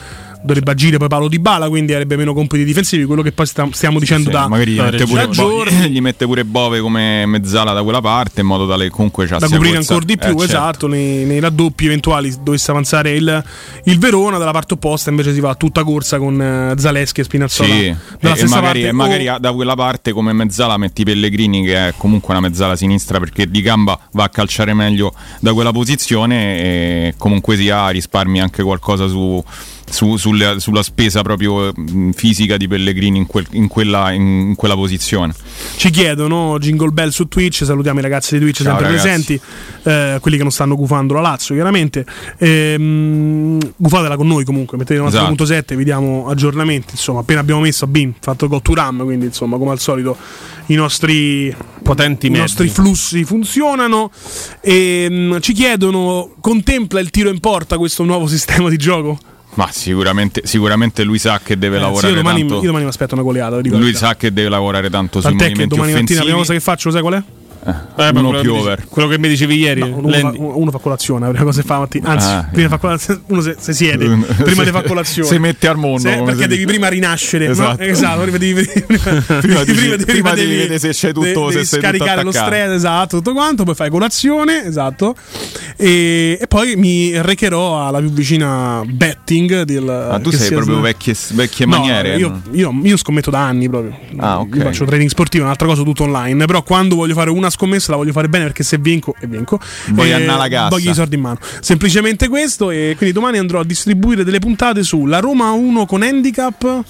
dovrebbe 0.42 0.70
agire 0.70 0.96
poi 0.98 1.08
Paolo 1.08 1.28
Di 1.28 1.38
Bala, 1.38 1.68
quindi 1.68 1.92
avrebbe 1.92 2.16
meno 2.16 2.32
compiti 2.34 2.64
difensivi. 2.64 3.04
Quello 3.04 3.22
che 3.22 3.32
poi 3.32 3.46
sta- 3.46 3.68
stiamo 3.72 3.98
dicendo 3.98 4.30
Sì, 4.30 4.34
da, 4.36 4.48
magari 4.48 4.72
gli 4.72 4.80
mette, 4.80 5.04
pure 5.04 5.20
da 5.20 5.26
Bo- 5.26 5.32
giorni. 5.32 5.88
gli 5.90 6.00
mette 6.00 6.24
pure 6.26 6.44
Bove 6.44 6.80
come 6.80 7.26
mezzala 7.26 7.72
da 7.72 7.82
quella 7.82 8.00
parte 8.00 8.40
in 8.40 8.46
modo 8.46 8.66
tale 8.68 8.84
che 8.84 8.90
comunque 8.90 9.26
c'ha 9.26 9.38
da 9.38 9.48
coprire 9.48 9.76
ancora 9.78 10.04
di 10.04 10.16
più, 10.16 10.26
eh, 10.28 10.30
certo. 10.30 10.44
esatto, 10.44 10.86
nei, 10.86 11.24
nei 11.24 11.40
raddoppi 11.40 11.86
eventuali 11.86 12.34
dovesse 12.42 12.70
avanzare 12.70 13.12
il, 13.12 13.44
il 13.84 13.98
Verona, 13.98 14.38
dalla 14.38 14.52
parte 14.52 14.74
opposta 14.74 15.10
invece 15.10 15.32
si 15.32 15.40
va 15.40 15.50
a 15.50 15.54
tutta 15.54 15.82
corsa 15.84 16.18
con 16.18 16.40
eh, 16.40 16.74
Zaleschi 16.78 17.20
e 17.20 17.24
Spinazzola 17.24 17.68
Sì, 17.68 17.94
dalla 18.20 18.34
e, 18.34 18.36
e 18.36 18.36
stessa 18.38 18.54
magari, 18.56 18.80
parte. 18.80 18.88
e 18.88 18.92
magari 18.92 19.28
o- 19.28 19.38
da 19.38 19.52
quella 19.52 19.74
parte 19.74 20.12
come 20.12 20.32
mezzala 20.32 20.76
metti 20.76 21.04
Pellegrini 21.04 21.64
che 21.64 21.88
è 21.88 21.94
comunque 21.96 22.34
una 22.36 22.46
mezzala 22.48 22.76
sinistra 22.76 23.18
perché 23.18 23.48
di 23.50 23.60
gamba 23.62 23.98
va 24.12 24.24
a 24.24 24.28
calciare 24.28 24.74
meglio 24.74 25.12
da 25.40 25.52
quella 25.52 25.72
posizione 25.72 26.58
e 26.60 27.14
comunque 27.16 27.56
sia 27.56 27.88
risparmi 27.88 28.40
anche 28.40 28.62
qualcosa 28.62 29.06
su, 29.08 29.42
su- 29.88 30.16
sulle- 30.16 30.60
sulla 30.60 30.82
spesa 30.82 31.22
proprio 31.22 31.72
mh, 31.74 32.10
fisica 32.12 32.56
di 32.56 32.68
Pellegrini 32.68 33.18
in, 33.18 33.26
quel- 33.26 33.46
in 33.52 33.68
quella, 33.68 34.12
in 34.12 34.54
quella 34.56 34.74
posizione. 34.74 35.34
ci 35.76 35.90
chiedono 35.90 36.56
Jingle 36.58 36.90
Bell 36.90 37.08
su 37.10 37.26
Twitch, 37.28 37.64
salutiamo 37.64 37.98
i 37.98 38.02
ragazzi 38.02 38.34
di 38.34 38.40
Twitch 38.40 38.62
Ciao, 38.62 38.76
sempre 38.78 38.86
ragazzi. 38.86 39.06
presenti, 39.08 39.40
eh, 39.84 40.18
quelli 40.20 40.36
che 40.36 40.42
non 40.42 40.52
stanno 40.52 40.76
gufando 40.76 41.14
la 41.14 41.20
Lazio 41.20 41.54
chiaramente. 41.54 42.04
Ehm, 42.38 43.58
gufatela 43.76 44.16
con 44.16 44.26
noi 44.26 44.44
comunque, 44.44 44.76
mettete 44.76 45.00
il 45.00 45.06
Esatto. 45.06 45.44
4.7, 45.44 45.74
vi 45.76 45.84
diamo 45.84 46.28
aggiornamenti, 46.28 46.88
insomma, 46.92 47.20
appena 47.20 47.40
abbiamo 47.40 47.60
messo 47.60 47.86
BIM, 47.86 48.14
fatto 48.18 48.48
Go 48.48 48.60
to 48.60 48.74
Ram, 48.74 49.04
quindi 49.04 49.26
insomma 49.26 49.56
come 49.58 49.70
al 49.70 49.78
solito 49.80 50.16
i 50.66 50.74
nostri 50.74 51.54
Potenti 51.82 52.26
i 52.26 52.30
mezzi. 52.30 52.42
nostri 52.42 52.68
flussi 52.68 53.24
funzionano 53.24 54.10
e 54.60 55.06
mm, 55.10 55.36
ci 55.40 55.52
chiedono 55.54 56.34
contempla 56.40 57.00
il 57.00 57.10
tiro 57.10 57.30
in 57.30 57.40
porta 57.40 57.78
questo 57.78 58.04
nuovo 58.04 58.26
sistema 58.26 58.68
di 58.68 58.76
gioco 58.76 59.18
Ma 59.54 59.68
sicuramente, 59.72 60.42
sicuramente 60.44 61.02
lui 61.04 61.18
sa 61.18 61.40
che 61.42 61.58
deve 61.58 61.76
Eh, 61.76 61.78
sì, 61.78 61.84
lavorare 61.84 62.12
io, 62.12 62.16
domani, 62.16 62.38
tanto. 62.40 62.54
io 62.56 62.62
domani 62.66 62.84
mi 62.84 62.90
aspetto 62.90 63.14
una 63.14 63.22
goleata 63.22 63.60
Lui 63.60 63.94
sa 63.94 64.14
che 64.14 64.32
deve 64.32 64.48
lavorare 64.48 64.88
tanto 64.90 65.20
sui 65.20 65.30
tant'è 65.30 65.44
che 65.46 65.66
movimenti 65.66 65.74
domani 65.74 65.92
mattina 65.92 66.18
la 66.18 66.24
prima 66.24 66.38
cosa 66.38 66.52
offensivi. 66.52 66.58
che 66.58 66.64
faccio 66.64 66.90
sai 66.90 67.00
qual 67.00 67.14
è? 67.14 67.22
Eh, 67.66 68.08
uno 68.10 68.30
quello 68.30 68.40
più 68.40 68.50
che 68.52 68.56
mi 68.56 68.58
over. 68.60 68.84
Quello 68.88 69.08
che 69.08 69.18
mi 69.18 69.28
dicevi 69.28 69.56
ieri. 69.56 69.80
No, 69.80 69.96
uno, 69.98 70.12
fa, 70.18 70.32
uno 70.36 70.70
fa 70.70 70.78
colazione 70.78 71.26
la 71.26 71.30
prima 71.30 71.44
cosa 71.44 71.60
che 71.60 71.66
fa 71.66 71.74
la 71.74 71.80
mattina 71.80 72.08
anzi 72.10 72.26
Ah, 72.28 72.48
prima 72.50 72.68
fa 72.68 72.78
colazione 72.78 73.20
uno 73.26 73.40
se, 73.40 73.56
se 73.58 73.72
siede 73.72 74.06
prima 74.42 74.62
di 74.64 74.70
fare 74.70 74.86
colazione 74.86 75.28
Si 75.28 75.38
mette 75.38 75.68
al 75.68 75.76
mondo, 75.76 76.08
Se- 76.08 76.22
perché 76.24 76.46
devi 76.46 76.54
dice. 76.54 76.66
prima 76.66 76.88
rinascere 76.88 77.46
no? 77.46 77.52
Esatto. 77.52 77.82
esatto 77.82 78.20
prima 78.22 78.36
devi 78.38 78.64
prima, 78.86 79.40
Prima 79.40 79.64
dici- 79.64 80.04
prima 80.04 80.34
devi 80.34 80.56
vedere 80.56 80.78
se 80.78 80.90
c'è 80.90 81.12
tutto, 81.12 81.48
devi, 81.50 81.64
se 81.64 81.78
devi 81.78 81.96
scaricare 81.98 82.22
lo 82.22 82.32
stress 82.32 82.70
esatto 82.70 83.16
tutto 83.16 83.32
quanto 83.32 83.64
poi 83.64 83.74
fai 83.74 83.90
colazione 83.90 84.64
esatto 84.64 85.14
e, 85.76 86.38
e 86.40 86.46
poi 86.46 86.76
mi 86.76 87.20
recherò 87.20 87.86
alla 87.86 87.98
più 88.00 88.10
vicina 88.10 88.82
betting 88.86 89.62
del, 89.62 89.88
Ah, 89.88 90.18
tu 90.20 90.30
sei 90.30 90.50
proprio 90.50 90.80
vecchie, 90.80 91.14
vecchie 91.32 91.66
No, 91.66 91.76
maniere. 91.78 92.16
io, 92.16 92.40
io, 92.52 92.72
io 92.82 92.96
scommetto 92.96 93.30
da 93.30 93.40
anni 93.46 93.68
proprio. 93.68 93.96
Ah, 94.16 94.40
ok. 94.40 94.56
Io 94.56 94.62
faccio 94.62 94.84
trading 94.84 95.08
sportivo, 95.08 95.44
un'altra 95.44 95.66
cosa 95.66 95.82
tutto 95.82 96.04
online. 96.04 96.44
Però 96.46 96.62
quando 96.62 96.96
voglio 96.96 97.14
fare 97.14 97.30
una 97.30 97.47
scommessa 97.50 97.90
la 97.90 97.96
voglio 97.96 98.12
fare 98.12 98.28
bene 98.28 98.44
perché 98.44 98.62
se 98.62 98.78
vinco 98.78 99.14
e 99.20 99.26
vinco. 99.26 99.60
Vuoi 99.88 100.10
e 100.10 100.12
annà 100.12 100.36
la 100.36 100.48
cassa. 100.48 100.68
Voglio 100.68 100.90
i 100.90 100.94
soldi 100.94 101.14
in 101.16 101.20
mano. 101.22 101.38
Semplicemente 101.60 102.28
questo. 102.28 102.70
E 102.70 102.94
quindi 102.96 103.14
domani 103.14 103.38
andrò 103.38 103.60
a 103.60 103.64
distribuire 103.64 104.24
delle 104.24 104.38
puntate 104.38 104.82
sulla 104.82 105.18
Roma 105.20 105.50
1 105.50 105.86
con 105.86 106.02
handicap 106.02 106.82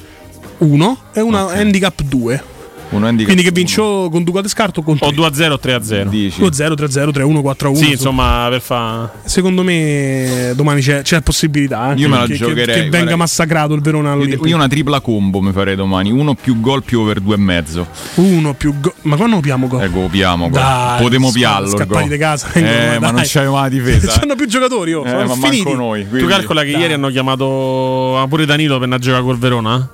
1 0.58 0.98
e 1.12 1.20
una 1.20 1.44
Ok. 1.44 1.54
handicap 1.54 2.02
2. 2.02 2.42
Quindi 2.88 3.24
che 3.24 3.32
uno. 3.32 3.50
vincio 3.52 4.08
con 4.10 4.24
Duca 4.24 4.40
Descarto 4.40 4.80
o 4.80 4.82
con 4.82 4.96
O 4.98 5.10
te? 5.10 5.14
2-0 5.14 5.50
o 5.52 5.58
3-0. 5.62 6.08
Dici. 6.08 6.40
2-0, 6.40 6.72
3-0, 6.74 7.10
3-1, 7.10 7.42
4-1. 7.42 7.74
Sì, 7.74 7.90
insomma, 7.92 8.46
per 8.48 8.60
fa. 8.62 9.10
Secondo 9.24 9.62
me 9.62 10.52
domani 10.54 10.80
c'è, 10.80 11.02
c'è 11.02 11.20
possibilità 11.20 11.80
anche 11.80 12.00
Io 12.00 12.08
me 12.08 12.16
la 12.16 12.22
che, 12.24 12.32
che- 12.32 12.38
giocherei, 12.38 12.64
che 12.66 12.80
venga 12.82 12.98
guarda. 12.98 13.16
massacrato 13.16 13.74
il 13.74 13.82
Verona 13.82 14.08
Io, 14.08 14.14
all'Olimpico. 14.14 14.46
io 14.46 14.54
una 14.56 14.68
tripla 14.68 15.00
combo 15.00 15.40
mi 15.42 15.52
farei 15.52 15.76
domani. 15.76 16.10
Uno 16.10 16.34
più 16.34 16.60
gol 16.60 16.82
più 16.82 17.00
over 17.00 17.20
due 17.20 17.34
e 17.34 17.38
mezzo. 17.38 17.86
Uno 18.14 18.54
più 18.54 18.74
go- 18.80 18.94
Ma 19.02 19.16
quando 19.16 19.36
copiamo 19.36 19.68
gol? 19.68 19.82
Ecco, 19.82 20.08
piamo. 20.10 20.48
gol. 20.48 20.58
Dai, 20.58 21.02
Potremmo 21.02 21.30
piarlo. 21.30 21.68
scappati 21.68 22.00
gol. 22.00 22.08
di 22.08 22.16
casa, 22.18 22.50
Eh, 22.52 22.62
vengono, 22.62 23.00
ma 23.00 23.10
non 23.10 23.22
c'aveva 23.24 23.60
la 23.62 23.68
difesa. 23.70 24.18
C'hanno 24.18 24.34
più 24.34 24.46
giocatori, 24.46 24.94
oh, 24.94 25.04
Eh, 25.04 25.12
ma 25.24 25.34
finiti. 25.34 25.62
manco 25.62 25.74
noi. 25.74 26.02
Tu 26.04 26.08
quindi- 26.08 26.26
calcola 26.28 26.62
che 26.62 26.70
Dai. 26.72 26.80
ieri 26.80 26.92
hanno 26.94 27.08
chiamato 27.08 28.18
ah, 28.18 28.26
pure 28.26 28.46
Danilo 28.46 28.74
per 28.74 28.84
andare 28.84 29.02
a 29.02 29.04
giocare 29.04 29.22
col 29.22 29.38
Verona? 29.38 29.88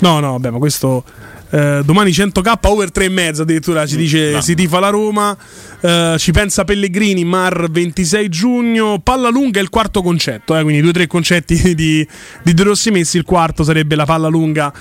No, 0.00 0.20
no, 0.20 0.30
vabbè, 0.32 0.50
ma 0.50 0.58
questo 0.58 1.02
eh, 1.50 1.80
domani 1.84 2.10
100k 2.10 2.52
over 2.62 2.90
3,5 2.92 3.40
addirittura 3.40 3.86
ci 3.86 3.96
dice 3.96 4.32
no. 4.32 4.40
si 4.40 4.54
tifa 4.54 4.78
la 4.78 4.88
Roma. 4.90 5.36
eh, 5.80 6.16
ci 6.18 6.30
pensa 6.32 6.64
Pellegrini, 6.64 7.24
Mar 7.24 7.70
26 7.70 8.28
giugno. 8.28 8.98
Palla 9.02 9.28
lunga 9.30 9.58
è 9.58 9.62
il 9.62 9.68
quarto 9.70 10.02
concetto, 10.02 10.56
eh, 10.56 10.62
quindi 10.62 10.80
due 10.80 10.90
o 10.90 10.92
tre 10.92 11.06
concetti 11.06 11.72
di, 11.74 12.06
di 12.42 12.54
De 12.54 12.62
Rossi 12.62 12.90
messi. 12.90 13.16
Il 13.16 13.24
quarto 13.24 13.64
sarebbe 13.64 13.94
la 13.94 14.04
palla 14.04 14.28
lunga 14.28 14.72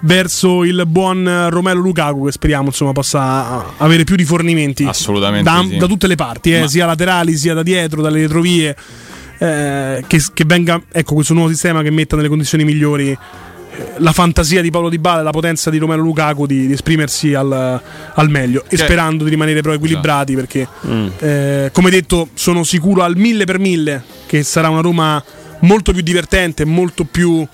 verso 0.00 0.64
il 0.64 0.84
buon 0.86 1.48
Romelo 1.50 1.80
Lukaku, 1.80 2.24
che 2.26 2.32
speriamo 2.32 2.66
insomma 2.66 2.92
possa 2.92 3.76
avere 3.76 4.04
più 4.04 4.16
rifornimenti 4.16 4.84
Assolutamente 4.84 5.48
da, 5.50 5.64
sì. 5.68 5.76
da 5.76 5.86
tutte 5.86 6.06
le 6.06 6.14
parti, 6.16 6.52
eh, 6.54 6.60
Ma- 6.60 6.68
sia 6.68 6.86
laterali 6.86 7.36
sia 7.36 7.54
da 7.54 7.62
dietro, 7.62 8.02
dalle 8.02 8.20
retrovie. 8.20 8.76
eh, 9.38 10.04
che, 10.06 10.22
che 10.32 10.44
venga 10.46 10.80
ecco 10.90 11.14
questo 11.14 11.34
nuovo 11.34 11.50
sistema 11.50 11.82
che 11.82 11.90
metta 11.90 12.16
nelle 12.16 12.28
condizioni 12.28 12.64
migliori 12.64 13.10
eh, 13.10 13.18
la 13.98 14.12
fantasia 14.12 14.60
di 14.62 14.70
Paolo 14.70 14.88
Di 14.88 14.98
Bala 14.98 15.20
e 15.20 15.22
la 15.24 15.30
potenza 15.30 15.70
di 15.70 15.78
Romero 15.78 16.02
Lukaku 16.02 16.46
di, 16.46 16.66
di 16.66 16.72
esprimersi 16.72 17.34
al, 17.34 17.80
al 18.14 18.30
meglio 18.30 18.64
e 18.64 18.68
Che- 18.68 18.76
sperando 18.78 19.24
di 19.24 19.30
rimanere 19.30 19.60
però 19.60 19.74
equilibrati 19.74 20.34
perché 20.34 20.66
Mm. 20.86 21.06
eh, 21.18 21.68
come 21.72 21.90
detto 21.90 22.28
sono 22.34 22.62
sicuro 22.64 23.02
al 23.02 23.16
mille 23.16 23.44
per 23.44 23.58
mille 23.58 24.02
che 24.26 24.42
sarà 24.42 24.68
una 24.68 24.80
Roma 24.80 25.22
molto 25.60 25.92
più 25.92 26.02
divertente 26.02 26.64
molto 26.64 27.04
più 27.04 27.46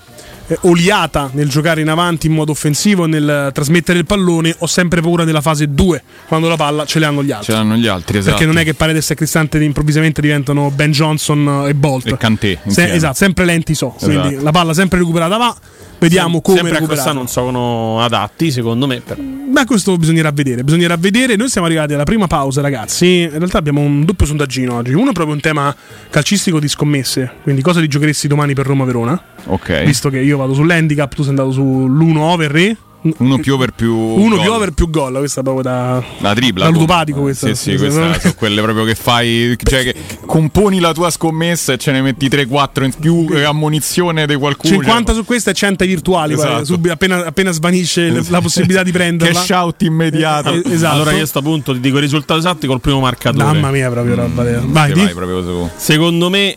eh, 0.47 0.57
oliata 0.63 1.29
nel 1.33 1.47
giocare 1.47 1.79
in 1.81 1.87
avanti 1.89 2.27
in 2.27 2.33
modo 2.33 2.51
offensivo 2.51 3.05
e 3.05 3.07
nel 3.07 3.49
trasmettere 3.53 3.97
il 3.99 4.05
pallone 4.05 4.53
ho 4.59 4.67
sempre 4.67 4.99
paura 5.01 5.23
della 5.23 5.39
fase 5.41 5.73
2 5.73 6.03
quando 6.27 6.47
la 6.49 6.55
palla 6.57 6.85
ce 6.85 6.99
l'hanno 6.99 7.23
gli 7.23 7.31
altri 7.31 7.45
Ce 7.53 7.57
l'hanno 7.57 7.75
gli 7.75 7.87
altri, 7.87 8.17
esatto. 8.17 8.35
perché 8.35 8.51
non 8.51 8.61
è 8.61 8.65
che 8.65 8.73
Paredes 8.73 9.09
e 9.11 9.15
Cristante 9.15 9.63
improvvisamente 9.63 10.19
diventano 10.21 10.69
Ben 10.69 10.91
Johnson 10.91 11.65
e 11.67 11.73
Bolt. 11.73 12.07
E 12.07 12.17
Kanté, 12.17 12.59
Se- 12.67 12.91
esatto, 12.93 13.15
sempre 13.15 13.45
lenti 13.45 13.73
so. 13.73 13.89
Quindi 13.99 14.27
Esatto. 14.27 14.43
la 14.43 14.51
palla 14.51 14.73
sempre 14.73 14.99
recuperata 14.99 15.37
va. 15.37 15.55
Vediamo 16.03 16.41
come 16.41 16.57
Sempre 16.57 16.75
a 16.75 16.79
recuperata. 16.79 17.11
quest'anno 17.11 17.17
non 17.19 17.27
sono 17.27 18.01
adatti, 18.01 18.51
secondo 18.51 18.87
me. 18.87 19.01
però. 19.01 19.21
Ma 19.21 19.65
questo 19.65 19.95
bisognerà 19.97 20.31
vedere. 20.31 20.63
Bisognerà 20.63 20.95
vedere. 20.97 21.35
Noi 21.35 21.49
siamo 21.49 21.67
arrivati 21.67 21.93
alla 21.93 22.03
prima 22.03 22.27
pausa, 22.27 22.61
ragazzi. 22.61 23.21
In 23.21 23.29
realtà 23.37 23.57
abbiamo 23.57 23.81
un 23.81 24.03
doppio 24.03 24.25
sondaggino 24.25 24.75
oggi. 24.75 24.93
Uno 24.93 25.09
è 25.11 25.13
proprio 25.13 25.35
un 25.35 25.41
tema 25.41 25.73
calcistico 26.09 26.59
di 26.59 26.67
scommesse. 26.67 27.31
Quindi 27.43 27.61
cosa 27.61 27.79
ti 27.79 27.87
giocheresti 27.87 28.27
domani 28.27 28.53
per 28.53 28.65
Roma-Verona? 28.65 29.21
Ok. 29.45 29.83
Visto 29.83 30.09
che 30.09 30.19
io 30.19 30.37
vado 30.37 30.53
sull'handicap, 30.53 31.13
tu 31.13 31.21
sei 31.21 31.29
andato 31.29 31.51
sull'1 31.51 32.17
over 32.17 32.51
re. 32.51 32.77
Uno 33.17 33.37
più 33.39 33.53
over 33.55 33.71
più. 33.73 33.93
Uno 33.93 34.35
gol. 34.35 34.43
più 34.43 34.53
over 34.53 34.71
più 34.71 34.89
gol. 34.89 35.17
Questa 35.17 35.41
è 35.41 35.43
proprio 35.43 35.63
da. 35.63 36.03
La 36.19 36.33
tripla. 36.33 36.65
Da 36.65 36.71
ludopatico 36.71 37.21
questa. 37.21 37.47
Sì, 37.47 37.55
sì, 37.55 37.75
Questa- 37.77 37.99
questa 37.99 38.19
sono 38.21 38.33
quelle 38.35 38.61
proprio 38.61 38.85
che 38.85 38.95
fai. 38.95 39.55
Cioè, 39.61 39.83
che 39.83 39.95
componi 40.25 40.79
la 40.79 40.93
tua 40.93 41.09
scommessa 41.09 41.73
e 41.73 41.77
ce 41.77 41.91
ne 41.91 42.01
metti 42.01 42.27
3-4 42.29 42.83
in 42.85 42.93
più 42.97 43.27
eh, 43.31 43.43
ammonizione 43.43 44.25
di 44.25 44.35
qualcuno. 44.35 44.73
50 44.73 45.13
su 45.13 45.25
queste 45.25 45.49
e 45.51 45.53
100 45.53 45.83
ai 45.83 45.89
virtuali. 45.89 46.33
Esatto. 46.33 46.47
guarda, 46.47 46.65
subito, 46.65 46.93
appena, 46.93 47.25
appena 47.25 47.51
svanisce 47.51 48.23
la 48.29 48.41
possibilità 48.41 48.83
di 48.83 48.91
prenderla. 48.91 49.33
Cash 49.39 49.49
out 49.49 49.81
immediato. 49.81 50.51
Eh, 50.53 50.61
eh, 50.65 50.73
esatto. 50.73 50.95
Allora 50.95 51.11
io 51.11 51.23
a 51.23 51.27
sto 51.27 51.41
punto 51.41 51.73
ti 51.73 51.79
dico 51.79 51.97
i 51.97 52.01
risultati 52.01 52.39
esatti 52.39 52.67
col 52.67 52.79
primo 52.79 52.99
marcatore. 52.99 53.43
Mamma 53.43 53.71
mia, 53.71 53.89
proprio 53.89 54.15
roba. 54.15 54.43
vera. 54.43 54.61
Vai, 54.63 54.93
Che 54.93 55.03
vai 55.03 55.13
proprio 55.13 55.41
su. 55.43 55.69
Secondo 55.75 56.29
me 56.29 56.55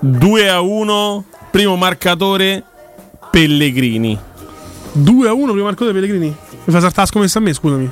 2 0.00 0.48
a 0.48 0.60
1, 0.60 1.24
primo 1.50 1.76
marcatore 1.76 2.64
Pellegrini. 3.30 4.18
2 5.02 5.28
a 5.28 5.32
1 5.32 5.52
prima 5.52 5.66
Marco 5.66 5.84
De 5.84 5.92
Pellegrini. 5.92 6.26
Mi 6.26 6.72
fa 6.72 6.80
saltare 6.80 7.02
la 7.02 7.06
scommessa 7.06 7.38
a 7.38 7.42
me, 7.42 7.52
scusami. 7.52 7.90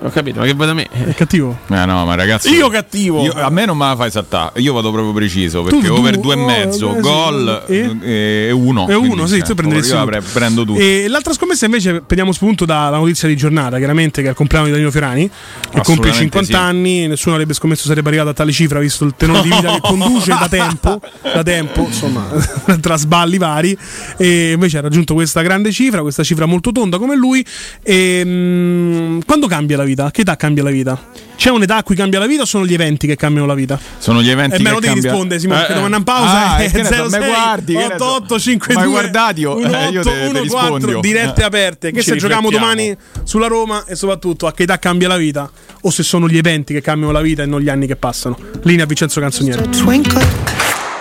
Ho 0.00 0.10
capito, 0.10 0.38
ma 0.38 0.46
che 0.46 0.54
vuoi 0.54 0.66
da 0.66 0.74
me? 0.74 0.86
È 0.88 1.12
cattivo. 1.14 1.58
Eh 1.68 1.84
no, 1.84 2.04
ma 2.06 2.14
ragazzi. 2.14 2.50
Io 2.54 2.68
cattivo. 2.68 3.22
io- 3.22 3.32
a 3.34 3.50
me 3.50 3.64
non 3.64 3.76
me 3.76 3.86
la 3.86 3.96
fai 3.96 4.10
saltare. 4.10 4.60
Io 4.60 4.72
vado 4.72 4.92
proprio 4.92 5.12
preciso. 5.12 5.62
Perché 5.62 5.88
tu- 5.88 5.94
over 5.94 6.18
due 6.18 6.34
e 6.34 6.38
oh, 6.38 6.44
mezzo, 6.46 6.90
eh, 6.92 6.94
sì, 6.94 7.00
gol 7.00 7.64
e? 7.66 7.96
e, 8.02 8.12
e 8.46 8.50
uno. 8.52 8.86
È 8.86 8.94
uno, 8.94 9.08
Quindi, 9.08 9.28
sì, 9.28 9.38
eh, 9.38 9.42
tu 9.42 9.54
prenderesti 9.54 9.90
Io 9.90 9.96
uno. 9.96 10.04
apre- 10.04 10.20
prendo 10.20 10.64
tutto. 10.64 10.78
E 10.78 11.06
l'altra 11.08 11.32
scommessa 11.32 11.64
invece 11.64 12.00
prendiamo 12.00 12.30
spunto 12.32 12.64
dalla 12.64 12.96
notizia 12.98 13.26
di 13.26 13.36
giornata, 13.36 13.78
chiaramente 13.78 14.20
che 14.20 14.28
è 14.28 14.30
il 14.30 14.36
compleanno 14.36 14.66
di 14.66 14.72
Danilo 14.72 14.92
Fiorani, 14.92 15.28
che 15.28 15.80
compie 15.82 16.10
Assolutamente 16.10 16.18
50 16.20 16.52
sì. 16.52 16.54
anni, 16.54 17.06
nessuno 17.08 17.34
avrebbe 17.34 17.54
scommesso 17.54 17.86
sarebbe 17.88 18.08
arrivato 18.08 18.28
a 18.28 18.34
tale 18.34 18.52
cifra 18.52 18.78
visto 18.78 19.04
il 19.04 19.14
tenore 19.16 19.42
di 19.42 19.48
vita 19.50 19.72
che 19.72 19.80
conduce 19.82 20.30
da 20.30 20.46
tempo, 20.48 21.00
da 21.22 21.42
tempo, 21.42 21.80
insomma, 21.86 22.24
tra 22.80 22.96
sballi 22.96 23.38
vari 23.38 23.76
e 24.16 24.52
invece 24.52 24.78
ha 24.78 24.82
raggiunto 24.82 25.14
questa 25.14 25.42
grande 25.42 25.72
cifra, 25.72 26.02
questa 26.02 26.22
cifra 26.22 26.46
molto 26.46 26.70
tonda 26.70 26.98
come 26.98 27.16
lui 27.16 27.44
e 27.82 28.22
mm, 28.24 29.20
quando 29.26 29.48
cambia 29.48 29.76
la 29.76 29.84
vita? 29.88 30.04
A 30.06 30.10
Che 30.10 30.20
età 30.20 30.36
cambia 30.36 30.62
la 30.62 30.70
vita? 30.70 30.98
C'è 31.36 31.50
un'età 31.50 31.76
a 31.76 31.82
cui 31.82 31.94
cambia 31.94 32.18
la 32.18 32.26
vita 32.26 32.42
o 32.42 32.44
sono 32.44 32.64
gli 32.66 32.74
eventi 32.74 33.06
che 33.06 33.14
cambiano 33.16 33.46
la 33.46 33.54
vita? 33.54 33.78
Sono 33.98 34.20
gli 34.22 34.28
eventi 34.30 34.56
E 34.56 34.58
me 34.58 34.64
che 34.64 34.70
lo 34.74 34.80
devi 34.80 34.92
cambia- 34.92 35.10
rispondere, 35.10 35.40
Simone, 35.40 35.62
Eh, 35.62 35.66
che 35.66 35.72
eh. 35.72 35.74
domanda 35.74 35.96
in 35.98 36.02
pausa 36.04 36.50
Ah, 36.52 36.56
è 36.58 36.64
e 36.64 36.70
che 36.70 36.82
ne 36.82 36.84
so, 36.84 37.08
06 37.08 37.20
me 37.20 37.26
guardi, 37.26 37.72
che 37.74 37.78
ne 37.78 37.94
so. 37.96 38.04
8852 38.14 38.74
Ma 38.74 38.86
guardati 38.90 39.40
io, 39.40 39.58
eh, 39.58 39.88
io 39.90 40.02
te- 40.02 40.10
te 40.10 40.16
1814 40.26 40.42
rispondo. 40.42 41.00
dirette 41.00 41.40
Eh. 41.40 41.44
aperte. 41.44 41.90
Che 41.92 42.02
Ci 42.02 42.10
se 42.10 42.16
giochiamo 42.16 42.50
domani 42.50 42.96
sulla 43.24 43.46
Roma 43.46 43.84
e 43.86 43.94
soprattutto 43.94 44.46
a 44.46 44.52
che 44.52 44.62
età 44.64 44.78
cambia 44.78 45.08
la 45.08 45.16
vita 45.16 45.50
o 45.80 45.90
se 45.90 46.02
sono 46.02 46.28
gli 46.28 46.36
eventi 46.36 46.72
che 46.74 46.80
cambiano 46.80 47.12
la 47.12 47.20
vita 47.20 47.42
e 47.42 47.46
non 47.46 47.60
gli 47.60 47.68
anni 47.68 47.86
che 47.86 47.96
passano. 47.96 48.36
Linea 48.62 48.84
Vincenzo 48.86 49.20
Canzonieri. 49.20 49.62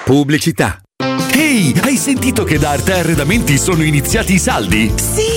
Pubblicità. 0.05 0.81
Ehi, 1.33 1.73
hai 1.83 1.97
sentito 1.97 2.43
che 2.43 2.57
da 2.57 2.71
Arte 2.71 2.93
Arredamenti 2.93 3.57
sono 3.57 3.83
iniziati 3.83 4.33
i 4.33 4.39
saldi? 4.39 4.91
Sì, 4.95 5.36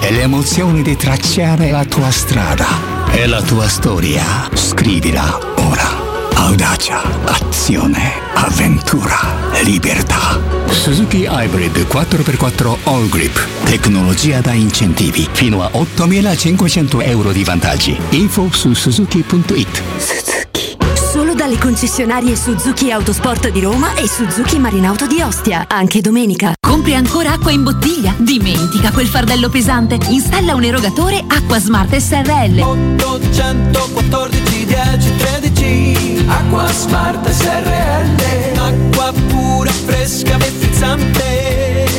E 0.00 0.12
le 0.12 0.22
emozioni 0.22 0.82
di 0.82 0.96
tracciare 0.96 1.70
la 1.70 1.84
tua 1.84 2.10
strada 2.10 2.66
e 3.10 3.26
la 3.26 3.42
tua 3.42 3.68
storia. 3.68 4.48
Scrivila 4.54 5.38
ora. 5.56 6.06
Audacia, 6.34 7.02
azione, 7.24 8.12
avventura, 8.34 9.16
libertà. 9.64 10.40
Suzuki 10.70 11.26
Hybrid 11.28 11.86
4x4 11.90 12.76
All 12.84 13.08
Grip. 13.08 13.46
Tecnologia 13.64 14.40
da 14.40 14.52
incentivi. 14.52 15.28
Fino 15.30 15.62
a 15.62 15.70
8.500 15.72 17.06
euro 17.06 17.32
di 17.32 17.44
vantaggi. 17.44 17.98
Info 18.10 18.48
su 18.52 18.72
suzuki.it. 18.72 20.67
Solo 21.10 21.32
dalle 21.32 21.56
concessionarie 21.56 22.36
Suzuki 22.36 22.90
Autosport 22.90 23.48
di 23.48 23.62
Roma 23.62 23.94
e 23.94 24.06
Suzuki 24.06 24.58
Marinauto 24.58 25.06
di 25.06 25.22
Ostia, 25.22 25.64
anche 25.66 26.02
domenica. 26.02 26.52
Compri 26.60 26.94
ancora 26.94 27.32
acqua 27.32 27.50
in 27.50 27.62
bottiglia? 27.62 28.14
Dimentica 28.18 28.92
quel 28.92 29.06
fardello 29.06 29.48
pesante. 29.48 29.98
Installa 30.08 30.54
un 30.54 30.64
erogatore 30.64 31.24
Acqua 31.26 31.58
Smart 31.58 31.96
SRL. 31.96 32.60
814 32.60 34.66
10 34.66 35.16
13 35.16 36.24
Acqua 36.28 36.70
Smart 36.72 37.26
SRL 37.26 38.58
Acqua 38.58 39.10
pura, 39.28 39.70
fresca, 39.70 40.38
frizzante 40.38 41.67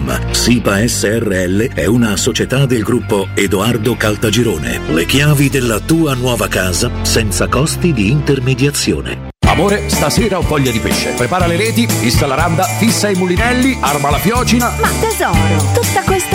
www.keicalt.com. 0.00 0.32
SIPA 0.32 0.86
SRL 0.86 1.74
è 1.74 1.86
una 1.86 2.16
società 2.16 2.66
del 2.66 2.82
gruppo 2.82 3.28
Edoardo 3.34 3.96
Caltagirone. 3.96 4.80
Le 4.92 5.04
chiavi 5.04 5.48
della 5.48 5.80
tua 5.80 6.14
nuova 6.14 6.48
casa 6.48 6.90
senza 7.02 7.48
costi 7.48 7.92
di 7.92 8.10
intermediazione. 8.10 9.28
Amore, 9.46 9.88
stasera 9.88 10.38
ho 10.38 10.42
voglia 10.42 10.70
di 10.70 10.78
pesce. 10.78 11.10
Prepara 11.16 11.46
le 11.46 11.56
reti, 11.56 11.86
fissa 11.88 12.26
la 12.26 12.36
randa, 12.36 12.62
fissa 12.62 13.10
i 13.10 13.16
mulinelli, 13.16 13.76
arma 13.80 14.10
la 14.10 14.18
fiocina. 14.18 14.72
Ma 14.80 14.88
tesoro, 15.00 15.72
tutta 15.74 16.02
questa 16.02 16.19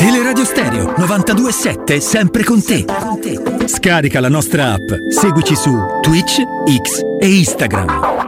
Teleradio 0.00 0.46
Stereo 0.46 0.94
927 0.96 2.00
sempre 2.00 2.42
con 2.42 2.64
te. 2.64 2.86
Scarica 3.66 4.18
la 4.20 4.30
nostra 4.30 4.72
app, 4.72 4.92
seguici 5.10 5.54
su 5.54 5.78
Twitch, 6.00 6.40
X 6.64 7.02
e 7.20 7.28
Instagram. 7.28 8.19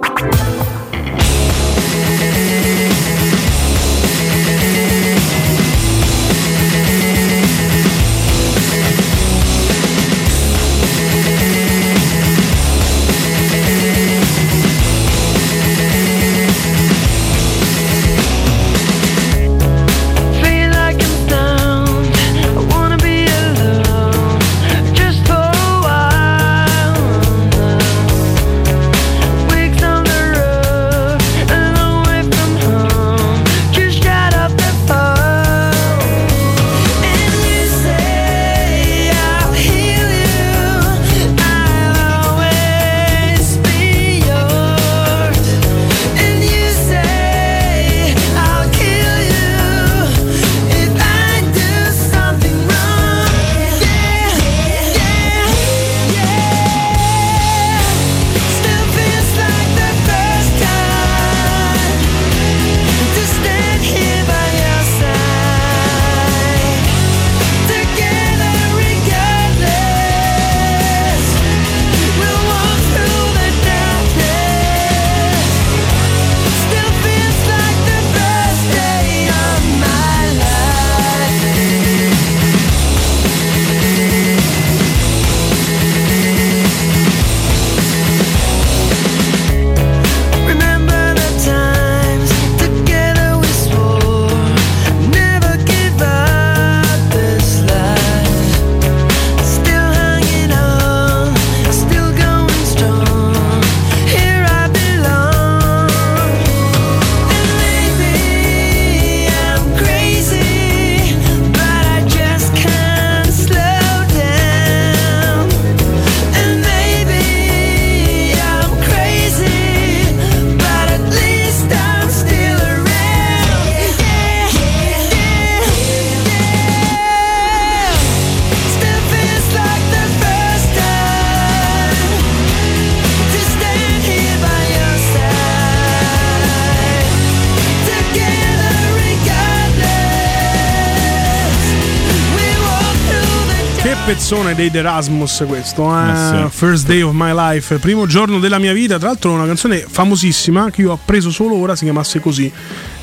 Pezzone 144.52 144.54
dei 144.54 144.70
The 144.70 144.78
Erasmus 144.78 145.44
questo, 145.46 145.96
eh? 145.98 146.10
Eh 146.10 146.14
sì. 146.50 146.56
First 146.56 146.86
Day 146.86 147.00
of 147.02 147.12
My 147.14 147.32
Life, 147.34 147.76
primo 147.78 148.06
giorno 148.06 148.38
della 148.38 148.58
mia 148.58 148.72
vita, 148.72 148.98
tra 148.98 149.08
l'altro 149.08 149.32
una 149.32 149.46
canzone 149.46 149.84
famosissima 149.88 150.70
che 150.70 150.82
io 150.82 150.92
ho 150.92 150.98
preso 151.04 151.30
solo 151.30 151.56
ora, 151.56 151.74
si 151.76 151.84
chiamasse 151.84 152.20
così. 152.20 152.50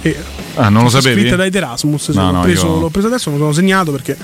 E 0.01 0.17
Ah, 0.55 0.69
non 0.69 0.83
lo 0.83 0.89
sapevi? 0.89 1.21
Scritta 1.21 1.35
dai 1.37 1.51
The 1.51 1.57
Erasmus, 1.57 2.11
sì, 2.11 2.17
No, 2.17 2.25
l'ho, 2.25 2.31
no, 2.31 2.41
preso, 2.41 2.65
io- 2.65 2.79
l'ho 2.79 2.89
preso 2.89 3.07
adesso, 3.07 3.29
me 3.29 3.35
lo 3.37 3.43
sono 3.43 3.53
segnato 3.53 3.91
perché 3.91 4.17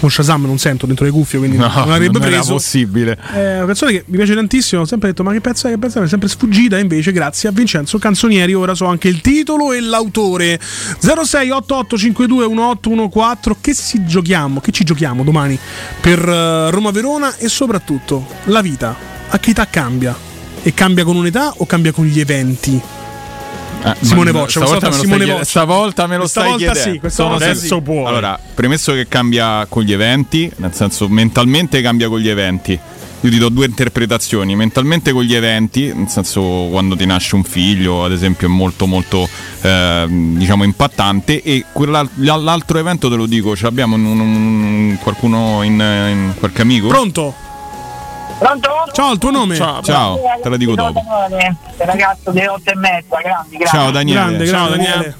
con 0.00 0.10
Shazam 0.10 0.44
non 0.44 0.58
sento 0.58 0.86
dentro 0.86 1.04
le 1.04 1.10
cuffie, 1.10 1.38
quindi 1.38 1.56
No, 1.56 1.68
non 1.68 1.90
avrebbe 1.92 2.18
non 2.18 2.28
era 2.28 2.36
preso. 2.36 2.52
possibile. 2.54 3.18
È 3.32 3.56
una 3.56 3.66
canzone 3.66 3.92
che 3.92 4.04
mi 4.06 4.16
piace 4.16 4.34
tantissimo, 4.34 4.82
ho 4.82 4.84
sempre 4.84 5.08
detto 5.08 5.22
ma 5.22 5.32
che 5.32 5.40
pezzo 5.40 5.66
è, 5.66 5.70
che 5.70 5.78
pezzo 5.78 5.98
è, 5.98 6.00
mi 6.00 6.06
è 6.06 6.10
sempre 6.10 6.28
sfuggita, 6.28 6.78
invece 6.78 7.12
grazie 7.12 7.48
a 7.48 7.52
Vincenzo 7.52 7.98
Canzonieri 7.98 8.54
ora 8.54 8.74
so 8.74 8.86
anche 8.86 9.08
il 9.08 9.20
titolo 9.20 9.72
e 9.72 9.80
l'autore. 9.80 10.58
0688521814 11.00 13.54
che 13.60 13.74
si 13.74 14.04
giochiamo, 14.06 14.60
che 14.60 14.70
ci 14.72 14.84
giochiamo 14.84 15.22
domani 15.24 15.58
per 16.00 16.18
eh, 16.28 16.70
Roma-Verona 16.70 17.36
e 17.36 17.48
soprattutto 17.48 18.26
la 18.44 18.60
vita, 18.62 18.96
a 19.28 19.38
che 19.38 19.50
età 19.50 19.66
cambia? 19.68 20.16
E 20.62 20.74
cambia 20.74 21.04
con 21.04 21.16
un'età 21.16 21.54
o 21.58 21.66
cambia 21.66 21.92
con 21.92 22.04
gli 22.06 22.18
eventi? 22.20 22.80
Eh, 23.84 23.94
Simone 24.00 24.32
Voccia, 24.32 24.60
stavolta 24.60 24.88
questa 24.88 25.06
me 25.06 25.12
lo 25.12 25.18
Simone 25.18 25.32
Voccia. 25.32 25.44
stavolta 25.44 26.06
me 26.06 26.14
lo 26.14 26.20
Questa 26.22 26.40
stai 26.40 26.56
chiedendo. 26.56 26.90
sì, 26.90 26.98
questa 26.98 27.24
volta 27.24 27.44
senso 27.44 27.76
sì. 27.76 27.80
puoi. 27.82 28.04
Allora, 28.06 28.38
premesso 28.54 28.92
che 28.92 29.06
cambia 29.08 29.66
con 29.68 29.82
gli 29.84 29.92
eventi, 29.92 30.50
nel 30.56 30.74
senso 30.74 31.08
mentalmente 31.08 31.80
cambia 31.80 32.08
con 32.08 32.18
gli 32.18 32.28
eventi. 32.28 32.78
Io 33.20 33.30
ti 33.30 33.38
do 33.38 33.48
due 33.48 33.66
interpretazioni, 33.66 34.54
mentalmente 34.54 35.10
con 35.12 35.22
gli 35.24 35.34
eventi, 35.34 35.92
nel 35.92 36.08
senso 36.08 36.68
quando 36.70 36.94
ti 36.96 37.04
nasce 37.04 37.34
un 37.34 37.42
figlio, 37.42 38.04
ad 38.04 38.12
esempio, 38.12 38.46
è 38.46 38.50
molto 38.50 38.86
molto 38.86 39.28
eh, 39.62 40.06
diciamo 40.08 40.62
impattante 40.62 41.42
e 41.42 41.64
quella- 41.72 42.08
l'altro 42.16 42.78
evento 42.78 43.08
te 43.08 43.16
lo 43.16 43.26
dico, 43.26 43.56
ce 43.56 43.64
l'abbiamo 43.64 43.96
un- 43.96 44.04
un- 44.20 44.98
qualcuno 45.00 45.62
in, 45.64 45.72
in 45.72 46.34
qualche 46.38 46.62
amico? 46.62 46.86
Pronto? 46.86 47.34
Pronto? 48.38 48.68
Ciao, 48.92 49.12
il 49.12 49.18
tuo 49.18 49.30
nome? 49.30 49.56
Ciao, 49.56 49.82
ciao, 49.82 50.18
te 50.42 50.48
la 50.48 50.56
dico 50.56 50.74
dopo. 50.74 51.02
Ragazzo 51.78 52.30
delle 52.30 52.48
8 52.48 52.70
e 52.70 52.76
mezza, 52.76 53.16
grandi, 53.20 53.56
grandi. 53.56 53.66
Ciao 53.66 53.90
Daniele. 53.90 54.20
Grande, 54.20 54.44
grande, 54.44 54.76
Daniele. 54.76 55.16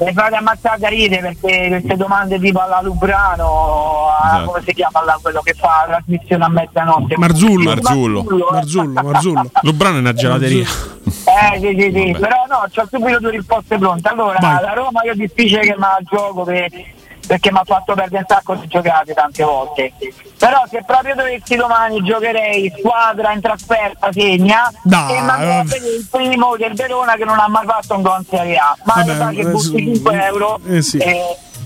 Mi 0.00 0.12
fate 0.12 0.36
ammazzare 0.36 0.78
da 0.78 0.88
ridere 0.88 1.20
perché 1.40 1.68
queste 1.70 1.96
domande 1.96 2.38
tipo 2.38 2.60
alla 2.60 2.80
Lubrano, 2.80 4.06
a- 4.10 4.26
Esatto. 4.28 4.44
come 4.50 4.62
si 4.64 4.72
chiama 4.74 5.02
là, 5.04 5.18
quello 5.20 5.40
che 5.42 5.54
fa 5.54 5.86
la 5.88 5.96
trasmissione 5.96 6.44
a 6.44 6.48
mezzanotte? 6.48 7.16
Marzullo. 7.16 7.70
Marzullo. 7.74 8.24
Marzullo, 8.52 9.02
Marzullo. 9.02 9.50
Lubrano 9.62 9.96
è 9.96 10.00
una 10.00 10.12
gelateria. 10.12 10.66
Eh 10.68 11.58
sì 11.58 11.76
sì 11.76 11.90
sì, 11.92 12.16
però 12.18 12.44
no, 12.48 12.64
c'ho 12.72 12.86
subito 12.88 13.18
due 13.18 13.30
risposte 13.32 13.76
pronte. 13.76 14.08
Allora, 14.08 14.36
Vai. 14.40 14.62
la 14.62 14.72
Roma 14.74 15.02
io 15.04 15.12
è 15.12 15.16
difficile 15.16 15.60
che 15.62 15.72
me 15.76 15.78
la 15.78 15.98
gioco 16.08 16.44
per- 16.44 16.70
perché 17.28 17.52
mi 17.52 17.58
ha 17.58 17.62
fatto 17.64 17.92
perdere 17.94 18.18
un 18.18 18.24
sacco 18.26 18.54
di 18.54 18.66
giocate 18.66 19.12
tante 19.12 19.44
volte. 19.44 19.92
Però 20.38 20.62
se 20.70 20.82
proprio 20.84 21.14
dovessi 21.14 21.56
domani 21.56 22.02
giocherei 22.02 22.72
squadra 22.78 23.32
in 23.32 23.40
trasferta 23.42 24.08
segna 24.10 24.72
Dai, 24.82 25.16
e 25.16 25.62
vedere 25.64 25.94
il 25.94 26.06
primo 26.10 26.56
del 26.56 26.72
Verona 26.74 27.14
che 27.16 27.24
non 27.24 27.38
ha 27.38 27.46
mai 27.48 27.66
fatto 27.66 27.94
un 27.96 28.02
gol 28.02 28.20
in 28.20 28.26
Serie 28.30 28.56
A. 28.56 28.74
Ma 28.84 28.94
Vabbè, 28.94 29.06
lo 29.12 29.14
sa 29.14 29.28
che 29.28 29.40
eh, 29.40 29.44
butti 29.44 29.62
su- 29.64 29.76
5 29.76 30.24
euro. 30.24 30.60
eh, 30.66 30.82
sì. 30.82 30.98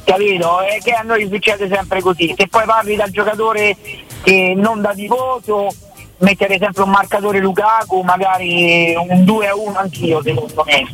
capito? 0.05 0.61
E 0.63 0.81
che 0.83 0.91
a 0.91 1.03
noi 1.03 1.29
succede 1.31 1.69
sempre 1.73 2.01
così. 2.01 2.35
Se 2.37 2.49
poi 2.49 2.65
parli 2.65 2.97
da 2.97 3.07
giocatore 3.09 3.77
che 4.23 4.55
non 4.57 4.81
da 4.81 4.93
tifoso, 4.95 5.69
mettere 6.19 6.59
sempre 6.59 6.83
un 6.83 6.91
marcatore 6.91 7.39
Lukaku, 7.39 8.01
magari 8.01 8.95
un 8.97 9.25
2 9.25 9.47
a 9.47 9.55
1 9.55 9.77
anch'io 9.79 10.21
secondo 10.23 10.65
me. 10.67 10.89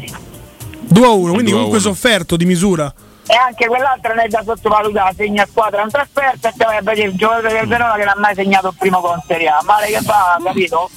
2 0.90 1.06
a 1.06 1.10
1, 1.10 1.32
quindi 1.32 1.50
2 1.52 1.60
a 1.60 1.62
comunque 1.62 1.78
1. 1.78 1.94
sofferto 1.94 2.36
di 2.36 2.44
misura. 2.44 2.92
E 3.30 3.34
anche 3.36 3.66
quell'altra 3.66 4.14
non 4.14 4.24
è 4.24 4.28
da 4.28 4.42
sottovalutare, 4.42 5.14
segna 5.14 5.46
squadra 5.46 5.82
in 5.82 5.90
trasferta 5.90 6.48
e 6.48 6.52
poi 6.56 6.66
vai 6.66 6.76
a 6.78 6.82
vedere 6.82 7.08
il 7.08 7.14
giocatore 7.14 7.52
del 7.52 7.66
Verona 7.66 7.92
che 7.94 8.04
non 8.04 8.14
ha 8.16 8.20
mai 8.20 8.34
segnato 8.34 8.68
il 8.68 8.74
primo 8.78 9.00
con 9.00 9.22
Serie 9.26 9.48
A. 9.48 9.60
Male 9.64 9.86
che 9.88 10.00
fa, 10.00 10.38
capito? 10.42 10.88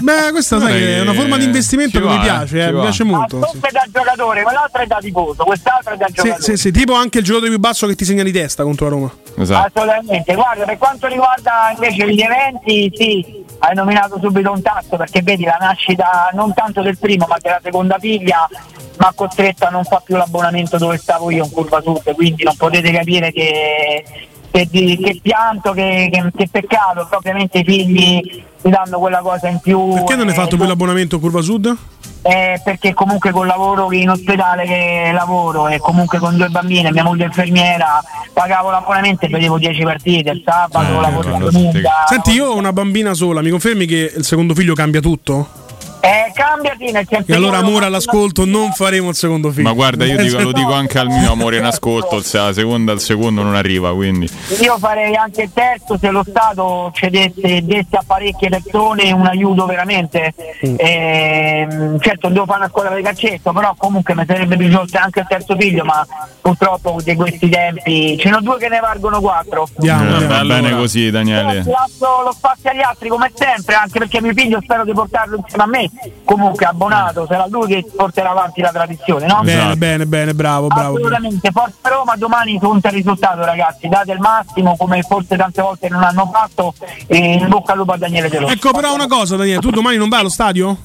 Beh, 0.00 0.30
questa 0.32 0.58
sai 0.58 0.72
che 0.72 0.96
è 0.96 1.00
una 1.00 1.12
forma 1.14 1.36
di 1.38 1.44
investimento 1.44 2.00
che 2.00 2.04
mi 2.04 2.16
va, 2.16 2.20
eh, 2.20 2.24
piace, 2.24 2.60
eh, 2.66 2.72
mi 2.72 2.80
piace 2.80 3.04
molto. 3.04 3.38
Ma 3.38 3.46
sì. 3.46 3.58
è 3.60 3.70
da 3.70 3.84
giocatore, 3.90 4.42
quell'altra 4.42 4.82
è 4.82 4.86
da 4.86 4.98
tifoso, 5.00 5.44
quest'altra 5.44 5.94
è 5.94 5.96
da 5.96 6.06
Sì, 6.08 6.12
giocatore. 6.14 6.42
sì, 6.42 6.56
sì, 6.56 6.70
tipo 6.72 6.94
anche 6.94 7.18
il 7.18 7.24
giocatore 7.24 7.50
più 7.50 7.60
basso 7.60 7.86
che 7.86 7.94
ti 7.94 8.04
segna 8.04 8.24
di 8.24 8.32
testa 8.32 8.64
contro 8.64 8.86
la 8.86 8.90
Roma. 8.90 9.12
Esatto. 9.38 9.78
Assolutamente, 9.80 10.34
guarda, 10.34 10.64
per 10.64 10.76
quanto 10.76 11.06
riguarda 11.06 11.72
invece 11.72 12.12
gli 12.12 12.20
eventi, 12.20 12.92
sì, 12.96 13.39
hai 13.62 13.74
nominato 13.74 14.18
subito 14.20 14.50
un 14.52 14.62
tasto 14.62 14.96
perché 14.96 15.22
vedi 15.22 15.44
la 15.44 15.58
nascita 15.60 16.30
non 16.32 16.52
tanto 16.54 16.82
del 16.82 16.98
primo 16.98 17.26
ma 17.28 17.36
della 17.40 17.60
seconda 17.62 17.98
figlia 17.98 18.48
mi 18.50 19.06
ha 19.06 19.12
costretto 19.14 19.66
a 19.66 19.70
non 19.70 19.84
fare 19.84 20.02
più 20.04 20.16
l'abbonamento 20.16 20.76
dove 20.76 20.98
stavo 20.98 21.30
io 21.30 21.44
in 21.44 21.50
curva 21.50 21.80
sud, 21.80 22.14
quindi 22.14 22.42
non 22.44 22.54
potete 22.56 22.90
capire 22.92 23.32
che, 23.32 24.04
che, 24.50 24.68
che 24.68 25.18
pianto, 25.22 25.72
che, 25.72 26.08
che- 26.12 26.30
che 26.36 26.48
peccato, 26.50 27.08
ovviamente 27.12 27.58
i 27.60 27.64
figli 27.64 28.20
ti 28.60 28.68
danno 28.68 28.98
quella 28.98 29.20
cosa 29.20 29.48
in 29.48 29.58
più. 29.58 29.94
Perché 29.94 30.16
non 30.16 30.26
hai 30.28 30.34
eh, 30.34 30.36
fatto 30.36 30.56
più 30.56 30.66
l'abbonamento 30.66 31.18
Curva 31.18 31.40
Sud? 31.40 31.74
Eh, 32.22 32.60
perché 32.62 32.92
comunque 32.94 33.30
col 33.30 33.46
lavoro 33.46 33.92
in 33.92 34.10
ospedale 34.10 34.64
che 34.64 35.10
lavoro 35.12 35.68
e 35.68 35.78
comunque 35.78 36.18
con 36.18 36.36
due 36.36 36.48
bambine, 36.48 36.92
mia 36.92 37.04
moglie 37.04 37.24
infermiera, 37.24 38.02
pagavo 38.32 38.70
l'abbonamento 38.70 39.26
e 39.26 39.28
vedevo 39.28 39.58
10 39.58 39.82
partite 39.82 40.30
il 40.30 40.42
sabato, 40.44 41.00
lavoro 41.00 41.30
la 41.30 41.38
domenica. 41.38 41.90
Senti, 42.06 42.32
io 42.32 42.46
ho 42.46 42.56
una 42.56 42.72
bambina 42.72 43.14
sola, 43.14 43.42
mi 43.42 43.50
confermi 43.50 43.86
che 43.86 44.12
il 44.16 44.24
secondo 44.24 44.54
figlio 44.54 44.74
cambia 44.74 45.00
tutto? 45.00 45.68
Eh, 46.00 46.32
cambiati 46.32 46.90
nel 46.90 47.06
senso 47.08 47.30
E 47.30 47.34
allora, 47.34 47.58
amore 47.58 47.84
all'ascolto, 47.86 48.44
non 48.44 48.72
faremo 48.72 49.10
il 49.10 49.14
secondo 49.14 49.50
figlio. 49.50 49.68
Ma 49.68 49.74
guarda, 49.74 50.04
io 50.04 50.16
dico- 50.16 50.40
lo 50.40 50.52
dico 50.52 50.72
anche 50.72 50.98
al 50.98 51.08
mio 51.08 51.32
amore 51.32 51.56
in 51.58 51.64
ascolto, 51.64 52.20
se 52.22 52.38
la 52.38 52.52
seconda 52.52 52.92
al 52.92 53.00
secondo 53.00 53.42
non 53.42 53.54
arriva, 53.54 53.92
quindi. 53.94 54.28
Io 54.60 54.78
farei 54.78 55.14
anche 55.14 55.42
il 55.42 55.50
terzo 55.52 55.98
se 55.98 56.10
lo 56.10 56.24
Stato 56.26 56.90
cedesse 56.94 57.64
desse 57.64 57.96
a 57.96 58.02
parecchie 58.06 58.48
persone 58.48 59.12
un 59.12 59.26
aiuto 59.26 59.66
veramente. 59.66 60.32
Ehm, 60.60 61.98
certo 62.00 62.28
devo 62.28 62.44
fare 62.46 62.60
una 62.60 62.68
scuola 62.68 62.94
di 62.94 63.02
calcetto, 63.02 63.52
però 63.52 63.74
comunque 63.76 64.14
mi 64.14 64.24
sarebbe 64.26 64.56
piaciuto 64.56 64.98
anche 64.98 65.20
il 65.20 65.26
terzo 65.28 65.56
figlio, 65.58 65.84
ma 65.84 66.06
purtroppo 66.40 66.98
di 67.02 67.14
questi 67.14 67.48
tempi 67.48 68.16
ce 68.18 68.30
n'ho 68.30 68.40
due 68.40 68.56
che 68.58 68.68
ne 68.68 68.80
valgono 68.80 69.20
quattro. 69.20 69.68
Eh, 69.80 70.26
va 70.26 70.44
bene 70.44 70.70
così, 70.72 71.10
Daniele. 71.10 71.64
Lascio 71.66 72.22
lo 72.24 72.32
spazio 72.32 72.70
agli 72.70 72.80
altri 72.80 73.08
come 73.08 73.30
sempre, 73.34 73.74
anche 73.74 73.98
perché 73.98 74.20
mio 74.22 74.32
figlio 74.34 74.60
spero 74.62 74.84
di 74.84 74.92
portarlo 74.92 75.36
insieme 75.36 75.62
a 75.62 75.66
me, 75.66 75.89
comunque 76.24 76.66
abbonato, 76.66 77.26
sarà 77.26 77.46
lui 77.48 77.66
che 77.66 77.84
porterà 77.94 78.30
avanti 78.30 78.60
la 78.60 78.70
tradizione, 78.70 79.26
no? 79.26 79.40
Bene, 79.42 79.76
bene, 79.76 80.06
bene, 80.06 80.34
bravo, 80.34 80.66
bravo. 80.66 80.80
bravo. 80.80 80.96
Assolutamente, 80.96 81.50
Forza 81.50 81.88
Roma 81.88 82.16
domani 82.16 82.58
conta 82.58 82.88
il 82.88 82.94
risultato 82.94 83.44
ragazzi, 83.44 83.88
date 83.88 84.12
il 84.12 84.18
massimo 84.20 84.76
come 84.76 85.02
forse 85.02 85.36
tante 85.36 85.60
volte 85.62 85.88
non 85.88 86.02
hanno 86.02 86.30
fatto 86.32 86.74
e 87.06 87.16
in 87.16 87.48
bocca 87.48 87.72
al 87.72 87.78
lupo 87.78 87.92
a 87.92 87.96
Daniele 87.96 88.28
De 88.28 88.38
Rossi. 88.38 88.52
Ecco, 88.52 88.70
però 88.72 88.94
una 88.94 89.06
cosa, 89.06 89.36
Daniele, 89.36 89.60
tu 89.60 89.70
domani 89.70 89.96
non 89.96 90.08
vai 90.08 90.20
allo 90.20 90.28
stadio? 90.28 90.76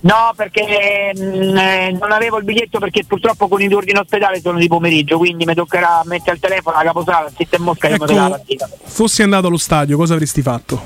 No, 0.00 0.32
perché 0.36 1.12
mm, 1.16 1.56
eh, 1.56 1.96
non 1.98 2.12
avevo 2.12 2.36
il 2.36 2.44
biglietto 2.44 2.78
perché 2.78 3.04
purtroppo 3.06 3.48
con 3.48 3.62
i 3.62 3.68
turni 3.68 3.90
in 3.90 3.96
ospedale 3.96 4.38
sono 4.40 4.58
di 4.58 4.68
pomeriggio, 4.68 5.16
quindi 5.16 5.46
mi 5.46 5.54
toccherà 5.54 6.02
mettere 6.04 6.32
il 6.34 6.40
telefono 6.40 6.76
alla 6.76 6.84
caposala, 6.84 7.30
zitta 7.34 7.56
in 7.56 7.62
mosca 7.62 7.88
e 7.88 7.94
Ecco, 7.94 8.12
la 8.12 8.28
partita. 8.28 8.68
fossi 8.82 9.22
andato 9.22 9.46
allo 9.46 9.56
stadio, 9.56 9.96
cosa 9.96 10.12
avresti 10.12 10.42
fatto? 10.42 10.82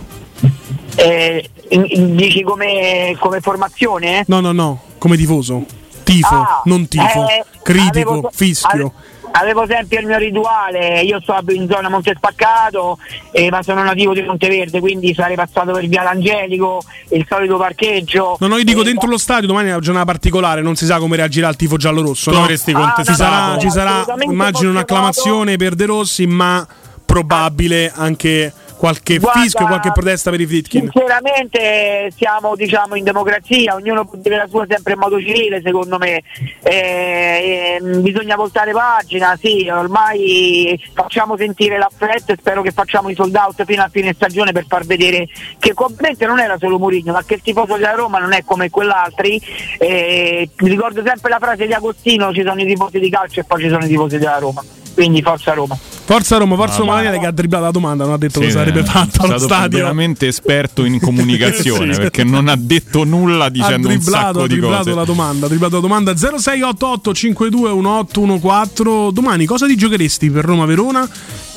Eh, 1.01 1.49
dici 1.97 2.43
come, 2.43 3.17
come 3.21 3.41
formazione? 3.41 4.25
No, 4.27 4.41
no, 4.41 4.51
no, 4.53 4.81
come 4.99 5.17
tifoso. 5.17 5.65
Tifo, 6.03 6.35
Ah, 6.35 6.63
non 6.65 6.89
tifo. 6.89 7.27
eh, 7.29 7.45
critico, 7.63 8.11
avevo- 8.11 8.31
fischio. 8.33 8.69
ave- 8.87 9.17
Avevo 9.31 9.67
sempre 9.69 10.01
il 10.01 10.07
mio 10.07 10.17
rituale, 10.17 11.03
io 11.03 11.21
sto 11.21 11.37
in 11.51 11.69
zona 11.71 11.91
Monte 11.91 12.15
Spaccato, 12.17 12.99
eh, 13.31 13.51
ma 13.51 13.63
sono 13.63 13.83
nativo 13.85 14.15
di 14.15 14.23
Monteverde, 14.23 14.81
quindi 14.81 15.13
sarei 15.15 15.37
passato 15.37 15.71
per 15.73 15.87
via 15.87 16.03
l'Angelico, 16.03 16.81
il 17.11 17.25
solito 17.29 17.59
parcheggio. 17.59 18.37
No, 18.41 18.47
no, 18.47 18.57
io 18.57 18.65
dico 18.65 18.81
Eh, 18.81 18.85
dentro 18.85 19.07
lo 19.09 19.19
stadio 19.19 19.47
domani 19.47 19.69
è 19.69 19.73
una 19.73 19.81
giornata 19.81 20.07
particolare, 20.07 20.63
non 20.63 20.77
si 20.77 20.87
sa 20.87 20.99
come 20.99 21.17
reagirà 21.17 21.49
il 21.51 21.57
tifo 21.57 21.77
giallo-rosso. 21.77 22.31
No? 22.33 22.41
avresti 22.41 22.73
Ah, 22.73 22.95
ci 23.05 23.15
sarà, 23.15 23.59
ci 23.61 23.71
sarà 23.71 24.03
immagino 24.23 24.71
un'acclamazione 24.71 25.57
per 25.57 25.75
De 25.75 25.85
Rossi, 25.85 26.27
ma 26.27 26.67
probabile 27.05 27.93
anche 27.95 28.53
qualche 28.79 29.19
Guarda, 29.19 29.41
fischio, 29.41 29.67
qualche 29.67 29.91
protesta 29.93 30.31
per 30.31 30.41
i 30.41 30.47
Fritkin. 30.47 30.91
Sinceramente 30.93 32.13
siamo 32.17 32.55
diciamo 32.55 32.95
in 32.95 33.03
democrazia, 33.03 33.75
ognuno 33.75 34.07
può 34.07 34.17
dire 34.19 34.37
la 34.37 34.47
sua 34.47 34.65
sempre 34.69 34.93
in 34.93 35.01
modo 35.01 35.21
civile 35.21 35.61
secondo 35.61 35.99
me. 35.99 36.23
Eh, 36.63 37.79
ehm, 37.81 38.01
bisogna 38.03 38.37
voltare 38.37 38.73
pagina, 38.73 39.37
sì, 39.37 39.69
ormai 39.69 40.81
facciamo 40.95 41.37
sentire 41.37 41.77
l'affetto 41.77 42.33
e 42.33 42.37
spero 42.39 42.63
che 42.63 42.71
facciamo 42.71 43.09
i 43.09 43.15
sold 43.15 43.35
out 43.35 43.65
fino 43.65 43.83
a 43.83 43.89
fine 43.89 44.15
stagione 44.15 44.53
per 44.53 44.65
far 44.67 44.87
vedere 44.87 45.27
che 45.59 45.73
ovviamente 45.75 46.25
non 46.27 46.39
era 46.39 46.57
solo 46.59 46.79
Mourinho, 46.79 47.13
ma 47.13 47.25
che 47.25 47.35
il 47.35 47.43
tifoso 47.43 47.75
della 47.75 47.93
Roma 47.93 48.19
non 48.19 48.33
è 48.33 48.45
come 48.45 48.71
quell'altri. 48.71 49.41
Eh, 49.79 50.49
ricordo 50.57 51.03
sempre 51.05 51.31
la 51.31 51.39
frase 51.39 51.67
di 51.67 51.73
Agostino, 51.73 52.33
ci 52.33 52.45
sono 52.45 52.61
i 52.61 52.67
tifosi 52.67 53.01
di 53.01 53.11
calcio 53.11 53.41
e 53.41 53.45
poi 53.45 53.63
ci 53.63 53.69
sono 53.69 53.85
i 53.85 53.89
tifosi 53.89 54.19
della 54.19 54.39
Roma. 54.39 54.63
Quindi 54.99 55.23
forza 55.23 55.53
Roma. 55.55 55.79
Forza 56.05 56.39
Roma, 56.39 56.57
forza 56.57 56.75
Ah, 56.75 56.79
Roma 56.79 56.91
ma- 56.93 56.97
Daniele 57.03 57.19
che 57.21 57.27
ha 57.27 57.31
dribblato 57.31 57.65
la 57.65 57.71
domanda, 57.71 58.05
non 58.05 58.15
ha 58.15 58.19
detto 58.19 58.41
Sì, 58.41 58.47
cosa 58.47 58.59
sarebbe 58.59 58.81
eh, 58.81 58.85
fatto 58.85 59.21
è 59.23 59.27
allo 59.29 59.39
stato 59.39 59.55
stadio. 59.55 59.79
veramente 59.79 60.27
esperto 60.27 60.85
in 60.85 60.99
comunicazione 61.01 61.95
Sì. 61.95 62.01
perché 62.01 62.25
non 62.25 62.49
ha 62.49 62.57
detto 62.57 63.05
nulla 63.05 63.45
ha 63.45 63.49
dicendo 63.49 63.89
un 63.89 64.01
sacco 64.01 64.41
ha 64.41 64.47
di 64.49 64.55
dribblato 64.55 64.83
cose. 64.85 64.95
la 64.97 65.05
domanda, 65.05 65.47
ha 65.47 65.49
dribblato 65.49 65.75
la 65.77 65.81
domanda 65.81 66.15
0688 66.17 67.15
521814 67.15 69.13
domani 69.13 69.47
cosa 69.47 69.67
ti 69.67 69.77
giocheresti 69.77 70.31
per 70.31 70.45
Roma 70.45 70.65
Verona 70.65 71.09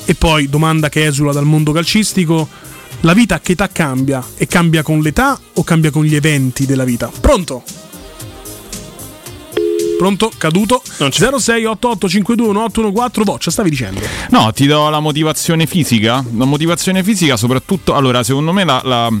e 0.04 0.14
poi 0.14 0.48
domanda 0.48 0.88
che 0.88 1.06
esula 1.06 1.32
dal 1.32 1.44
mondo 1.44 1.72
calcistico 1.72 2.48
la 3.00 3.14
vita 3.14 3.36
a 3.36 3.40
che 3.40 3.52
età 3.52 3.68
cambia 3.68 4.22
e 4.36 4.46
cambia 4.46 4.82
con 4.82 5.00
l'età 5.00 5.38
o 5.54 5.64
cambia 5.64 5.90
con 5.90 6.04
gli 6.04 6.14
eventi 6.14 6.66
della 6.66 6.84
vita 6.84 7.10
pronto 7.20 7.62
Pronto? 9.98 10.30
Caduto? 10.36 10.82
0688 10.84 12.08
521814 12.08 13.22
Boccia, 13.24 13.50
stavi 13.50 13.70
dicendo? 13.70 14.00
No, 14.30 14.52
ti 14.52 14.66
do 14.66 14.88
la 14.88 15.00
motivazione 15.00 15.66
fisica. 15.66 16.24
La 16.36 16.44
motivazione 16.44 17.02
fisica, 17.04 17.36
soprattutto. 17.36 17.94
Allora, 17.94 18.22
secondo 18.22 18.52
me 18.52 18.64
la. 18.64 18.80
la- 18.84 19.12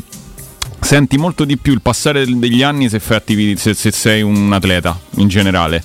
Senti 0.80 1.16
molto 1.16 1.44
di 1.44 1.56
più 1.58 1.72
il 1.72 1.80
passare 1.80 2.24
degli 2.26 2.60
anni 2.60 2.88
se, 2.88 3.00
attivi- 3.10 3.56
se, 3.56 3.72
se 3.72 3.92
sei 3.92 4.20
un 4.20 4.52
atleta 4.52 4.98
in 5.18 5.28
generale. 5.28 5.82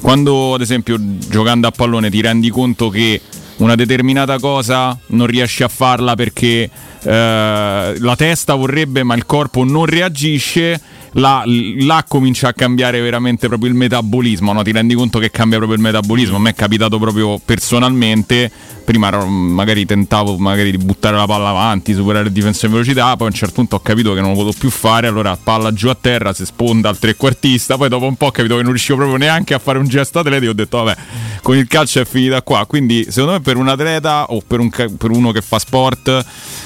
Quando, 0.00 0.54
ad 0.54 0.60
esempio, 0.60 0.96
giocando 1.00 1.68
a 1.68 1.70
pallone 1.70 2.10
ti 2.10 2.20
rendi 2.20 2.50
conto 2.50 2.88
che 2.88 3.20
una 3.58 3.76
determinata 3.76 4.40
cosa 4.40 4.98
non 5.08 5.26
riesci 5.28 5.62
a 5.62 5.68
farla 5.68 6.16
perché 6.16 6.68
eh, 7.00 7.94
la 7.96 8.16
testa 8.16 8.54
vorrebbe 8.56 9.04
ma 9.04 9.14
il 9.14 9.24
corpo 9.24 9.62
non 9.62 9.84
reagisce, 9.86 10.80
là, 11.12 11.42
là 11.46 12.04
comincia 12.06 12.48
a 12.48 12.52
cambiare 12.52 13.00
veramente 13.00 13.48
proprio 13.48 13.70
il 13.70 13.76
metabolismo, 13.76 14.52
no? 14.52 14.62
ti 14.62 14.72
rendi 14.72 14.94
conto 14.94 15.18
che 15.18 15.30
cambia 15.30 15.58
proprio 15.58 15.78
il 15.78 15.84
metabolismo. 15.84 16.36
A 16.36 16.40
me 16.40 16.50
è 16.50 16.54
capitato 16.54 16.98
proprio 16.98 17.40
personalmente, 17.44 18.50
prima 18.84 19.10
magari 19.24 19.86
tentavo 19.86 20.36
magari 20.36 20.70
di 20.70 20.78
buttare 20.78 21.16
la 21.16 21.26
palla 21.26 21.50
avanti, 21.50 21.94
superare 21.94 22.26
il 22.26 22.32
difensore 22.32 22.66
in 22.68 22.72
velocità, 22.72 23.16
poi 23.16 23.26
a 23.28 23.30
un 23.30 23.36
certo 23.36 23.54
punto 23.54 23.76
ho 23.76 23.80
capito 23.80 24.14
che 24.14 24.20
non 24.20 24.30
lo 24.30 24.36
potevo 24.36 24.56
più 24.58 24.70
fare, 24.70 25.06
allora 25.06 25.36
palla 25.42 25.72
giù 25.72 25.88
a 25.88 25.96
terra, 25.98 26.32
si 26.32 26.44
sponda 26.44 26.88
al 26.88 26.98
trequartista, 26.98 27.76
poi 27.76 27.88
dopo 27.88 28.06
un 28.06 28.16
po' 28.16 28.26
ho 28.26 28.30
capito 28.30 28.56
che 28.56 28.62
non 28.62 28.70
riuscivo 28.72 28.98
proprio 28.98 29.18
neanche 29.18 29.54
a 29.54 29.58
fare 29.58 29.78
un 29.78 29.86
gesto 29.86 30.18
atletico, 30.18 30.50
ho 30.50 30.54
detto 30.54 30.82
vabbè, 30.82 31.00
con 31.42 31.56
il 31.56 31.66
calcio 31.66 32.00
è 32.00 32.04
finita 32.04 32.42
qua, 32.42 32.66
quindi 32.66 33.06
secondo 33.08 33.32
me 33.32 33.40
per 33.40 33.56
un 33.56 33.68
atleta 33.68 34.26
o 34.26 34.42
per, 34.46 34.58
un 34.60 34.70
per 34.70 35.10
uno 35.10 35.30
che 35.32 35.40
fa 35.40 35.58
sport, 35.58 36.24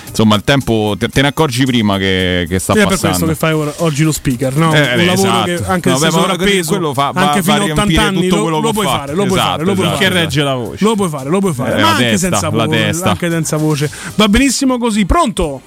insomma 0.09 0.37
il 0.37 0.45
tempo 0.45 0.95
te, 0.99 1.09
te 1.09 1.23
ne 1.23 1.29
accorgi 1.29 1.65
prima 1.65 1.99
che, 1.99 2.47
che 2.49 2.59
sta 2.59 2.73
Ed 2.73 2.79
è 2.79 2.83
per 2.83 2.93
passando. 2.99 3.27
questo 3.27 3.27
che 3.27 3.35
fai 3.35 3.53
ora- 3.53 3.75
oggi 3.79 4.03
lo 4.03 4.13
speaker, 4.35 4.57
no? 4.57 4.75
Eh, 4.75 4.81
un 4.81 5.01
eh, 5.01 5.05
lavoro 5.05 5.29
esatto. 5.29 5.45
che 5.45 5.63
anche 5.67 5.91
No, 5.91 5.97
se 5.97 6.11
sovrappeso, 6.11 6.71
quello 6.71 6.95
fa- 6.95 7.13
anche 7.15 7.41
va 7.41 7.53
fino 7.53 7.55
a 7.55 7.59
a 7.59 7.63
80 7.63 7.83
riempire 7.83 8.03
anni 8.03 8.29
tutto 8.29 8.49
lo, 8.49 8.59
lo 8.61 8.73
puoi 8.73 8.87
fa. 8.87 8.99
fare, 8.99 9.15
lo 9.15 9.25
puoi 9.25 9.39
Esatto, 9.39 9.51
fare, 9.51 9.65
lo 9.65 9.75
puoi 9.75 9.87
esatto. 9.87 10.03
fare. 10.03 10.11
Che 10.15 10.21
regge 10.21 10.43
la 10.43 10.55
voce. 10.55 10.85
Lo 10.85 10.95
puoi 10.95 11.09
fare, 11.09 11.29
lo 11.31 11.39
puoi 11.39 11.53
fare, 11.55 11.79
Eh, 11.79 11.83
ma 11.83 11.89
anche 11.91 12.03
testa, 12.11 12.29
senza 12.29 12.51
la 12.51 12.67
voce, 12.67 12.79
testa. 12.85 13.11
anche 13.11 13.31
senza 13.31 13.57
voce. 13.57 13.91
Va 14.17 14.29
benissimo 14.29 14.79
così, 14.79 15.07
pronto? 15.07 15.61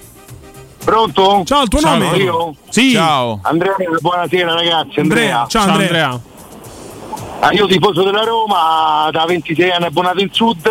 Pronto? 0.83 1.41
Ciao, 1.45 1.63
il 1.63 1.67
tuo 1.69 1.79
Ciao, 1.79 1.97
nome? 1.97 2.17
io? 2.17 2.55
Sì. 2.69 2.91
Ciao. 2.91 3.39
Andrea, 3.43 3.75
buonasera 3.99 4.53
ragazzi. 4.53 4.99
Andrea, 4.99 5.41
Andrea. 5.41 5.45
ciao, 5.47 5.69
Andrea. 5.69 6.19
Ah, 7.39 7.51
io 7.53 7.67
tifoso 7.67 8.03
della 8.03 8.23
Roma, 8.23 9.09
da 9.11 9.25
26 9.25 9.69
anni 9.71 9.85
abbonato 9.85 10.19
in 10.21 10.29
Sud, 10.31 10.65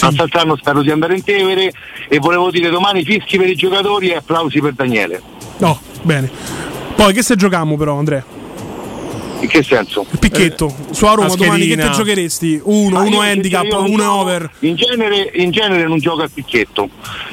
a 0.00 0.12
quest'anno 0.16 0.56
spero 0.56 0.80
di 0.82 0.90
andare 0.90 1.16
in 1.16 1.24
Tevere 1.24 1.72
e 2.08 2.18
volevo 2.18 2.50
dire 2.50 2.70
domani 2.70 3.02
fischi 3.04 3.36
per 3.36 3.48
i 3.48 3.54
giocatori 3.56 4.10
e 4.10 4.16
applausi 4.16 4.60
per 4.60 4.72
Daniele. 4.74 5.20
No, 5.58 5.78
bene. 6.02 6.30
Poi 6.98 7.12
che 7.12 7.22
se 7.22 7.36
giochiamo 7.36 7.76
però, 7.76 7.96
Andrea? 7.96 8.24
In 9.40 9.46
che 9.46 9.62
senso? 9.62 10.04
Il 10.10 10.18
picchetto. 10.18 10.74
Su 10.90 11.04
a 11.06 11.14
Roma 11.14 11.32
domani 11.36 11.68
che 11.68 11.76
te 11.76 11.90
giocheresti? 11.90 12.60
Uno, 12.64 12.98
Ah, 12.98 13.02
uno 13.02 13.20
handicap, 13.20 13.66
uno 13.72 13.86
gioco- 13.96 14.10
over. 14.10 14.50
In 14.60 14.74
genere, 14.74 15.30
in 15.34 15.52
genere 15.52 15.86
non 15.86 15.98
gioco 16.00 16.22
al 16.22 16.30
picchetto, 16.32 16.88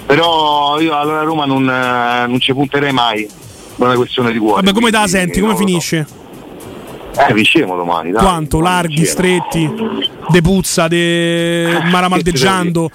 però 0.05 0.79
io 0.79 0.95
allora 0.95 1.21
a 1.21 1.23
Roma 1.23 1.45
non, 1.45 1.67
eh, 1.67 2.27
non 2.27 2.39
ci 2.39 2.53
punterei 2.53 2.91
mai, 2.91 3.27
per 3.75 3.87
una 3.87 3.95
questione 3.95 4.31
di 4.31 4.37
cuore. 4.37 4.61
Vabbè, 4.61 4.71
come 4.71 4.91
te 4.91 4.97
la 4.99 5.07
senti? 5.07 5.39
Come 5.39 5.53
lo 5.53 5.57
so. 5.57 5.65
finisce? 5.65 6.05
Eh, 7.27 7.33
vincemo 7.33 7.75
domani, 7.75 8.11
dai. 8.11 8.21
Quanto? 8.21 8.59
Larghi, 8.59 8.97
Vincemo. 9.01 9.11
stretti? 9.11 9.73
De 10.29 10.41
puzza, 10.43 10.87
de 10.87 11.79
maramaldeggiando? 11.89 12.91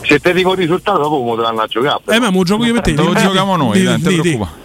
Se 0.00 0.20
te 0.20 0.32
dico 0.32 0.52
il 0.52 0.58
risultato 0.58 0.98
dopo 0.98 1.24
come 1.24 1.42
a 1.60 1.66
giocare. 1.66 2.02
Eh, 2.06 2.20
ma 2.20 2.30
mo 2.30 2.44
gioco 2.44 2.64
io 2.64 2.72
per 2.74 2.82
te. 2.82 2.92
Lo 2.92 3.12
giochiamo 3.14 3.56
noi, 3.56 3.82
non 3.82 4.00
ti 4.00 4.20
preoccupare. 4.20 4.62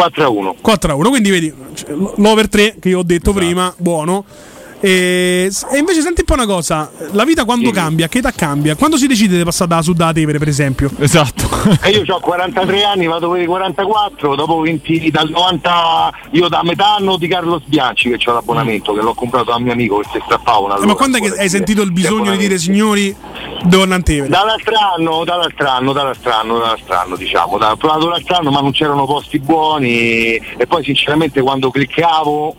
4 0.00 0.24
a 0.24 0.28
1. 0.30 0.56
4 0.62 0.92
a 0.92 0.94
1, 0.94 1.08
quindi 1.10 1.30
vedi 1.30 1.52
cioè, 1.74 1.90
l'over 1.90 2.48
3 2.48 2.76
che 2.80 2.88
io 2.88 3.00
ho 3.00 3.02
detto 3.02 3.34
prima, 3.34 3.74
buono. 3.76 4.24
E, 4.80 5.50
e 5.72 5.78
invece 5.78 6.00
senti 6.00 6.20
un 6.20 6.26
po' 6.26 6.34
una 6.34 6.46
cosa, 6.46 6.90
la 7.12 7.24
vita 7.24 7.44
quando 7.44 7.70
cambia, 7.70 8.06
a 8.06 8.08
che 8.08 8.18
età 8.18 8.32
cambia? 8.32 8.76
Quando 8.76 8.96
si 8.96 9.06
decide 9.06 9.36
di 9.36 9.44
passare 9.44 9.68
dalla 9.68 9.82
Sud 9.82 10.00
alla 10.00 10.12
Tevere, 10.12 10.38
per 10.38 10.48
esempio? 10.48 10.90
Esatto. 10.98 11.48
E 11.82 11.90
io 11.90 12.14
ho 12.14 12.20
43 12.20 12.84
anni, 12.84 13.06
vado 13.06 13.30
per 13.30 13.42
i 13.42 13.46
44, 13.46 14.34
dopo 14.34 14.60
20, 14.60 15.10
dal 15.10 15.28
90, 15.28 16.12
io 16.30 16.48
da 16.48 16.62
metà 16.62 16.96
anno 16.96 17.16
di 17.16 17.28
Carlo 17.28 17.60
Sbianci 17.64 18.10
che 18.10 18.30
ho 18.30 18.34
l'abbonamento, 18.34 18.94
che 18.94 19.02
l'ho 19.02 19.14
comprato 19.14 19.50
da 19.50 19.56
un 19.56 19.62
mio 19.62 19.72
amico 19.72 19.98
che 19.98 20.08
si 20.12 20.20
strappava 20.24 20.58
una 20.58 20.76
Eh, 20.76 20.86
ma 20.86 20.94
quando 20.94 21.18
è 21.18 21.20
che 21.20 21.38
hai 21.38 21.48
sentito 21.48 21.82
il 21.82 21.92
bisogno 21.92 22.32
di 22.32 22.38
dire 22.38 22.58
signori 22.58 23.14
andare 23.62 23.94
a 23.94 24.02
Tevere? 24.02 24.28
Dall'altro 24.28 24.74
anno, 24.94 25.24
dall'altro 25.24 25.68
anno, 25.68 25.92
dall'altro 25.92 26.32
anno, 26.32 26.58
dall'altro 26.58 26.96
anno, 26.96 27.16
diciamo, 27.16 27.58
da, 27.58 27.72
ho 27.72 27.76
provato 27.76 28.08
l'altro 28.08 28.36
anno 28.36 28.50
ma 28.50 28.60
non 28.60 28.72
c'erano 28.72 29.04
posti 29.04 29.38
buoni 29.38 30.36
e 30.36 30.66
poi 30.66 30.82
sinceramente 30.84 31.40
quando 31.40 31.70
cliccavo, 31.70 32.54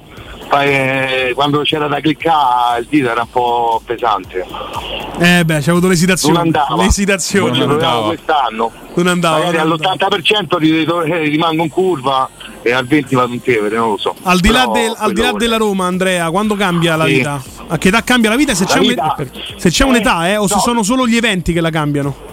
eh, 0.59 1.31
quando 1.33 1.61
c'era 1.61 1.87
da 1.87 1.99
cliccare 1.99 2.81
il 2.81 2.87
dito 2.89 3.09
era 3.09 3.21
un 3.21 3.29
po' 3.29 3.81
pesante. 3.85 4.45
Eh 5.19 5.45
beh, 5.45 5.59
c'è 5.59 5.69
avuto 5.71 5.87
l'esitazione. 5.87 6.33
Non 6.33 6.43
andava. 6.47 6.75
L'esitazione. 6.83 7.57
Non 7.57 7.71
andava 7.71 8.05
quest'anno. 8.07 8.71
Non 8.95 9.07
andava. 9.07 9.37
Magari 9.45 9.57
non 9.67 9.71
andava. 9.81 9.91
all'80% 9.93 10.57
ri- 10.57 10.83
eh, 10.83 11.17
rimango 11.29 11.63
in 11.63 11.69
curva 11.69 12.29
e 12.61 12.71
al 12.71 12.85
20% 12.85 13.15
vado 13.15 13.33
in 13.33 13.41
Tevere, 13.41 13.75
non 13.77 13.91
lo 13.91 13.97
so. 13.97 14.15
Al 14.23 14.39
di, 14.39 14.49
là 14.49 14.61
Però 14.69 14.71
del- 14.73 14.95
al 14.97 15.13
di 15.13 15.21
là 15.21 15.31
della 15.33 15.57
Roma, 15.57 15.85
Andrea, 15.85 16.29
quando 16.29 16.55
cambia 16.55 16.95
la 16.95 17.05
Sì. 17.05 17.13
vita? 17.13 17.41
A 17.67 17.77
che 17.77 17.87
età 17.87 18.03
cambia 18.03 18.29
la 18.29 18.35
vita? 18.35 18.53
Se 18.53 18.65
La 18.65 18.69
c'è, 18.73 18.79
un- 18.79 18.87
vita- 18.87 19.15
se 19.55 19.69
c'è 19.69 19.83
Eh, 19.85 19.87
un'età, 19.87 20.27
eh, 20.29 20.37
o 20.37 20.47
se 20.47 20.55
no. 20.55 20.59
sono 20.61 20.83
solo 20.83 21.07
gli 21.07 21.15
eventi 21.15 21.53
che 21.53 21.61
la 21.61 21.69
cambiano? 21.69 22.29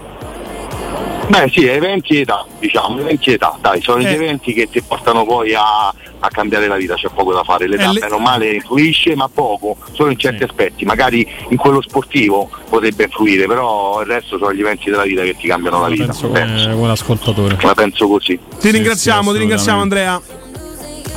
Beh 1.28 1.50
sì, 1.52 1.66
eventi 1.66 2.16
e 2.16 2.20
età, 2.20 2.46
diciamo, 2.58 2.98
eventi 3.00 3.30
e 3.30 3.34
età, 3.34 3.56
dai, 3.60 3.82
sono 3.82 3.98
Eh. 4.00 4.04
gli 4.04 4.14
eventi 4.14 4.52
che 4.54 4.68
ti 4.70 4.80
portano 4.80 5.24
poi 5.26 5.54
a, 5.54 5.88
a 5.88 6.28
cambiare 6.30 6.66
la 6.68 6.76
vita, 6.76 6.94
c'è 6.94 7.08
poco 7.14 7.32
da 7.34 7.42
fare, 7.44 7.68
l'età 7.68 7.90
Eh, 7.90 7.92
le- 7.92 8.00
bene 8.00 8.14
o 8.14 8.18
male 8.18 8.54
influisce 8.54 9.14
ma 9.14 9.28
poco, 9.28 9.76
solo 9.92 10.10
in 10.10 10.18
certi 10.18 10.42
aspetti, 10.42 10.84
magari 10.86 11.26
in 11.50 11.56
quello 11.58 11.82
sportivo 11.82 12.48
potrebbe 12.70 13.04
influire, 13.04 13.46
però 13.46 14.00
il 14.00 14.06
resto 14.06 14.38
sono 14.38 14.54
gli 14.54 14.60
eventi 14.60 14.88
della 14.90 15.02
vita 15.04 15.22
che 15.22 15.36
ti 15.36 15.46
cambiano 15.46 15.80
la 15.82 15.88
vita. 15.88 16.04
Penso 16.04 16.28
come, 16.28 16.68
come 16.72 16.86
l'ascoltatore. 16.88 17.58
La 17.60 17.74
penso 17.74 18.08
così. 18.08 18.38
Ti 18.58 18.70
ringraziamo, 18.70 19.30
ti 19.32 19.38
ringraziamo 19.38 19.80
Andrea. 19.82 20.20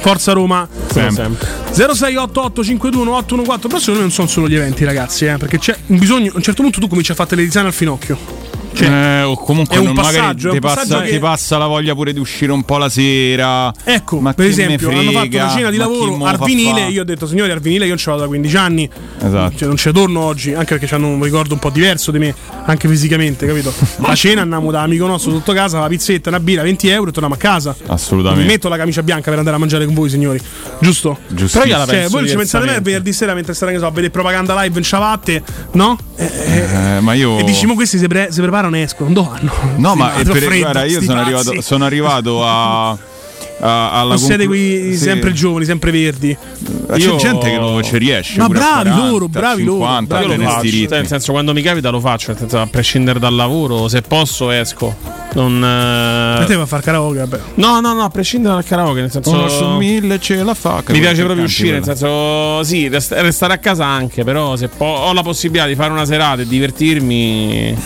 Forza 0.01 0.33
Roma. 0.33 0.67
Sempre. 0.87 1.29
0688 1.71 2.63
52 2.65 3.07
814 3.13 3.67
però 3.67 3.79
secondo 3.79 3.99
me 3.99 4.05
non 4.07 4.11
sono 4.11 4.27
solo 4.27 4.49
gli 4.49 4.55
eventi 4.55 4.83
ragazzi 4.83 5.25
eh, 5.25 5.37
perché 5.37 5.57
c'è 5.57 5.73
un 5.87 5.97
bisogno 5.99 6.31
a 6.31 6.35
un 6.35 6.41
certo 6.41 6.63
punto 6.63 6.81
tu 6.81 6.87
cominci 6.89 7.11
a 7.13 7.15
fare 7.15 7.33
le 7.37 7.43
tisane 7.43 7.67
al 7.67 7.73
finocchio 7.73 8.17
Eh, 8.73 9.21
o 9.23 9.35
comunque 9.35 9.81
non- 9.81 9.93
magari 9.93 10.35
ti 10.37 10.59
passa, 10.59 11.01
che- 11.01 11.19
passa 11.19 11.57
la 11.57 11.67
voglia 11.67 11.93
pure 11.93 12.13
di 12.13 12.19
uscire 12.19 12.51
un 12.51 12.63
po' 12.63 12.77
la 12.77 12.89
sera. 12.89 13.71
Ecco, 13.83 14.19
Ma 14.19 14.33
per 14.33 14.45
esempio, 14.47 14.89
hanno 14.89 15.11
fatto 15.11 15.35
una 15.35 15.49
cena 15.49 15.69
di 15.69 15.77
lavoro 15.77 16.23
al 16.25 16.39
vinile. 16.43 16.87
Io 16.87 17.01
ho 17.01 17.05
detto, 17.05 17.27
signori, 17.27 17.51
al 17.51 17.59
vinile 17.59 17.83
io 17.83 17.89
non 17.89 17.97
ce 17.97 18.09
l'ho 18.09 18.17
da 18.17 18.27
15 18.27 18.55
anni. 18.57 18.89
Esatto. 19.21 19.57
Cioè, 19.57 19.67
non 19.67 19.77
ci 19.77 19.91
torno 19.91 20.21
oggi, 20.21 20.53
anche 20.53 20.77
perché 20.77 20.93
hanno 20.95 21.07
un 21.09 21.21
ricordo 21.23 21.53
un 21.53 21.59
po' 21.59 21.69
diverso 21.69 22.11
di 22.11 22.19
me, 22.19 22.33
anche 22.65 22.87
fisicamente, 22.87 23.45
capito? 23.45 23.73
La 24.05 24.15
cena 24.15 24.41
andiamo 24.41 24.71
da 24.71 24.81
amico 24.81 25.05
nostro 25.05 25.31
sotto 25.31 25.53
casa, 25.53 25.79
la 25.79 25.87
pizzetta, 25.87 26.29
una 26.29 26.39
birra, 26.39 26.63
20 26.63 26.87
euro 26.87 27.09
e 27.09 27.13
torniamo 27.13 27.35
a 27.35 27.37
casa. 27.37 27.75
Non 27.77 27.85
mi 27.87 27.93
Assolutamente. 27.93 28.45
metto 28.45 28.69
la 28.69 28.77
camicia 28.77 29.03
bianca 29.03 29.29
per 29.29 29.37
andare 29.39 29.55
a 29.55 29.59
mangiare 29.59 29.85
con 29.85 29.93
voi, 29.93 30.09
signori. 30.09 30.39
Giusto? 30.79 31.17
Giustissimo. 31.27 31.63
Però 31.63 31.79
io 31.79 31.85
cioè, 31.85 32.07
voi 32.09 32.27
ci 32.27 32.35
pensate 32.35 32.65
me 32.65 32.79
venerdì 32.81 33.13
sera 33.13 33.33
mentre 33.33 33.53
state, 33.53 33.73
che 33.73 33.79
so, 33.79 33.85
a 33.85 33.89
vedere 33.89 34.09
propaganda 34.11 34.59
live 34.61 34.77
in 34.77 34.83
ciabatte, 34.83 35.43
no? 35.73 35.97
Eh, 36.15 36.99
ma 37.01 37.13
io. 37.13 37.37
E 37.39 37.43
dici, 37.43 37.65
"Mo 37.65 37.73
questi 37.75 37.97
si, 37.97 38.07
pre- 38.07 38.31
si 38.31 38.39
preparano 38.41 38.60
e 38.69 38.81
escono. 38.81 39.11
Dove 39.11 39.29
vanno? 39.29 39.51
No, 39.77 39.95
ma 39.95 40.09
per- 40.09 40.25
freddo, 40.37 40.57
guarda, 40.59 40.83
io 40.85 41.01
sono 41.01 41.19
arrivato, 41.19 41.61
sono 41.61 41.85
arrivato 41.85 42.45
a. 42.45 42.89
a- 42.91 42.97
alla 44.01 44.17
siete 44.17 44.45
qui 44.47 44.93
sì. 44.93 44.97
sempre 44.97 45.33
giovani, 45.33 45.65
sempre 45.65 45.91
verdi. 45.91 46.35
C'è 46.91 47.15
gente 47.15 47.49
che 47.49 47.57
non 47.57 47.81
ci 47.83 47.97
riesce. 47.97 48.37
Ma 48.39 48.47
bravi 48.47 48.89
40, 48.89 49.07
loro, 49.07 49.27
bravi 49.27 49.63
loro. 49.63 49.79
50, 49.85 50.05
bravi 50.07 50.23
Io 50.23 50.27
lo 50.29 50.33
tenere 50.35 50.51
faccio, 50.51 50.67
sti 50.67 50.69
ritmi. 50.75 50.87
cioè, 50.89 50.97
nel 50.97 51.07
senso 51.07 51.31
quando 51.31 51.53
mi 51.53 51.61
capita 51.61 51.89
lo 51.89 51.99
faccio, 51.99 52.31
nel 52.31 52.37
senso, 52.39 52.59
a 52.59 52.67
prescindere 52.67 53.19
dal 53.19 53.35
lavoro, 53.35 53.87
se 53.87 54.01
posso 54.01 54.49
esco. 54.51 54.95
Non, 55.33 55.63
eh... 55.63 56.45
te 56.45 56.55
va 56.55 56.63
a 56.63 56.65
fare 56.65 56.81
karaoke, 56.83 57.19
vabbè. 57.19 57.39
No, 57.55 57.79
no, 57.79 57.93
no, 57.93 58.03
a 58.03 58.09
prescindere 58.09 58.55
dal 58.55 58.65
karaoke, 58.65 58.99
nel 58.99 59.11
senso 59.11 59.29
Uno 59.29 59.47
su 59.47 59.65
mille 59.77 60.19
ce 60.19 60.43
la 60.43 60.53
fa. 60.53 60.83
Mi 60.89 60.99
piace 60.99 61.23
proprio 61.23 61.45
uscire, 61.45 61.73
nel 61.79 61.81
quella. 61.83 61.95
senso, 61.97 62.63
sì, 62.63 62.89
rest- 62.89 63.13
restare 63.13 63.53
a 63.53 63.57
casa 63.59 63.85
anche, 63.85 64.25
però 64.25 64.57
se 64.57 64.67
po- 64.67 64.83
ho 64.85 65.13
la 65.13 65.21
possibilità 65.21 65.67
di 65.67 65.75
fare 65.75 65.91
una 65.93 66.03
serata 66.05 66.41
e 66.41 66.47
divertirmi, 66.47 67.77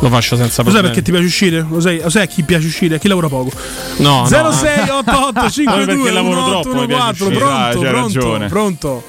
lo 0.00 0.08
faccio 0.08 0.36
senza 0.36 0.62
Lo 0.62 0.70
sai 0.70 0.80
problemi. 0.80 0.86
perché 0.88 1.02
ti 1.02 1.10
piace 1.10 1.26
uscire? 1.26 1.66
Lo 1.68 1.80
sai, 1.80 2.00
lo 2.02 2.10
sai 2.10 2.22
a 2.22 2.26
chi 2.26 2.42
piace 2.42 2.66
uscire? 2.66 2.96
A 2.96 2.98
chi 2.98 3.08
lavora 3.08 3.28
poco? 3.28 3.50
No, 3.98 4.20
no. 4.20 4.26
0688 4.26 5.02
Proprio 5.32 5.50
52 5.50 5.94
perché 5.96 6.10
lavoro 6.12 6.44
troppo, 6.62 6.80
mi 6.80 6.86
piace 6.86 7.24
1814 7.24 7.28
uscire. 7.28 7.38
Pronto, 7.38 7.46
Ah, 7.46 7.68
pronto, 7.90 8.18
ragione. 8.18 8.48
pronto. 8.48 9.02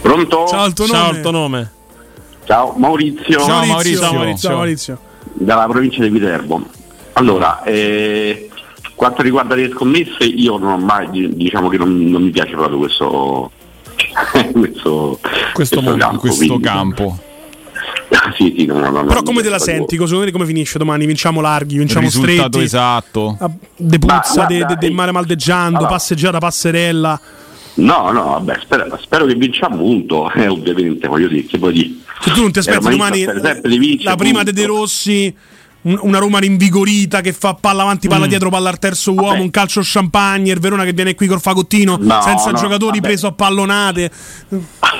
Pronto? 0.00 0.46
Ciao, 0.48 0.66
il 0.66 0.72
tuo 0.74 0.86
Ciao, 0.86 1.02
nome. 1.04 1.16
il 1.16 1.20
tuo 1.22 1.30
nome. 1.30 1.72
Ciao 2.46 2.74
Maurizio, 2.76 3.38
Ciao, 3.40 3.64
Maurizio. 3.64 3.98
Ciao, 4.00 4.12
Maurizio. 4.12 4.48
Ciao, 4.48 4.56
Maurizio. 4.56 4.98
dalla 5.32 5.66
provincia 5.66 6.02
di 6.02 6.08
Viterbo. 6.10 6.62
Allora, 7.14 7.62
eh, 7.62 8.48
quanto 8.94 9.22
riguarda 9.22 9.54
le 9.54 9.70
scommesse, 9.72 10.24
io 10.24 10.58
non 10.58 10.72
ho 10.72 10.76
mai, 10.78 11.08
di- 11.10 11.34
diciamo 11.36 11.68
che 11.68 11.78
non, 11.78 11.96
non 12.10 12.22
mi 12.22 12.30
piace 12.30 12.50
proprio 12.52 12.76
questo, 12.78 13.50
questo, 14.52 15.18
Questo 15.54 15.80
mondo, 15.80 16.04
campo. 16.04 16.18
questo 16.20 16.44
quindi- 16.46 16.62
campo. 16.62 17.18
Sì, 18.36 18.54
sì, 18.56 18.66
no, 18.66 18.78
no, 18.78 18.90
no, 18.90 19.04
Però 19.04 19.22
come 19.22 19.42
te 19.42 19.48
la 19.48 19.58
senti? 19.58 19.96
Secondo 19.98 20.24
te 20.24 20.30
come 20.30 20.46
finisce 20.46 20.78
domani? 20.78 21.06
Vinciamo 21.06 21.40
larghi, 21.40 21.78
vinciamo 21.78 22.06
Risultato 22.06 22.38
stretti. 22.48 22.60
esatto. 22.62 23.36
Ah, 23.40 23.50
De 23.76 23.98
puzza, 23.98 24.42
Ma 24.42 24.46
de, 24.46 24.64
de- 24.64 24.76
de 24.78 24.90
mare 24.90 25.12
maldeggiando, 25.12 25.78
allora- 25.78 25.92
passeggiata, 25.92 26.38
passerella. 26.38 27.20
No, 27.76 28.12
no, 28.12 28.22
vabbè, 28.24 28.58
spero, 28.60 28.98
spero 29.02 29.24
che 29.26 29.34
vinciamo 29.34 29.76
punto, 29.78 30.30
eh, 30.34 30.46
ovviamente, 30.46 31.08
voglio 31.08 31.28
dire, 31.28 31.44
che 31.46 31.58
vuoi 31.58 31.72
dire. 31.72 31.90
Se 32.20 32.30
tu 32.30 32.40
non 32.42 32.52
ti 32.52 32.60
aspetti 32.60 32.86
Eh, 32.86 32.90
domani 32.90 33.24
vincere, 33.26 34.02
la 34.04 34.14
prima 34.16 34.38
punto. 34.42 34.52
de 34.52 34.60
De 34.60 34.66
Rossi, 34.66 35.36
un- 35.82 35.98
una 36.02 36.18
Roma 36.18 36.38
rinvigorita 36.38 37.20
che 37.20 37.32
fa 37.32 37.54
palla 37.54 37.82
avanti, 37.82 38.06
palla 38.08 38.26
Mm. 38.26 38.28
dietro, 38.28 38.48
palla 38.48 38.70
al 38.70 38.78
terzo 38.78 39.12
uomo, 39.12 39.28
Vabbè. 39.30 39.40
un 39.40 39.50
calcio 39.50 39.80
champagne, 39.82 40.52
il 40.52 40.60
Verona 40.60 40.84
che 40.84 40.92
viene 40.92 41.14
qui 41.16 41.26
col 41.26 41.40
fagottino, 41.40 41.98
No, 42.00 42.22
senza 42.22 42.50
no, 42.52 42.56
giocatori 42.58 42.98
vabbè. 43.00 43.08
preso 43.08 43.26
a 43.26 43.32
pallonate. 43.32 44.10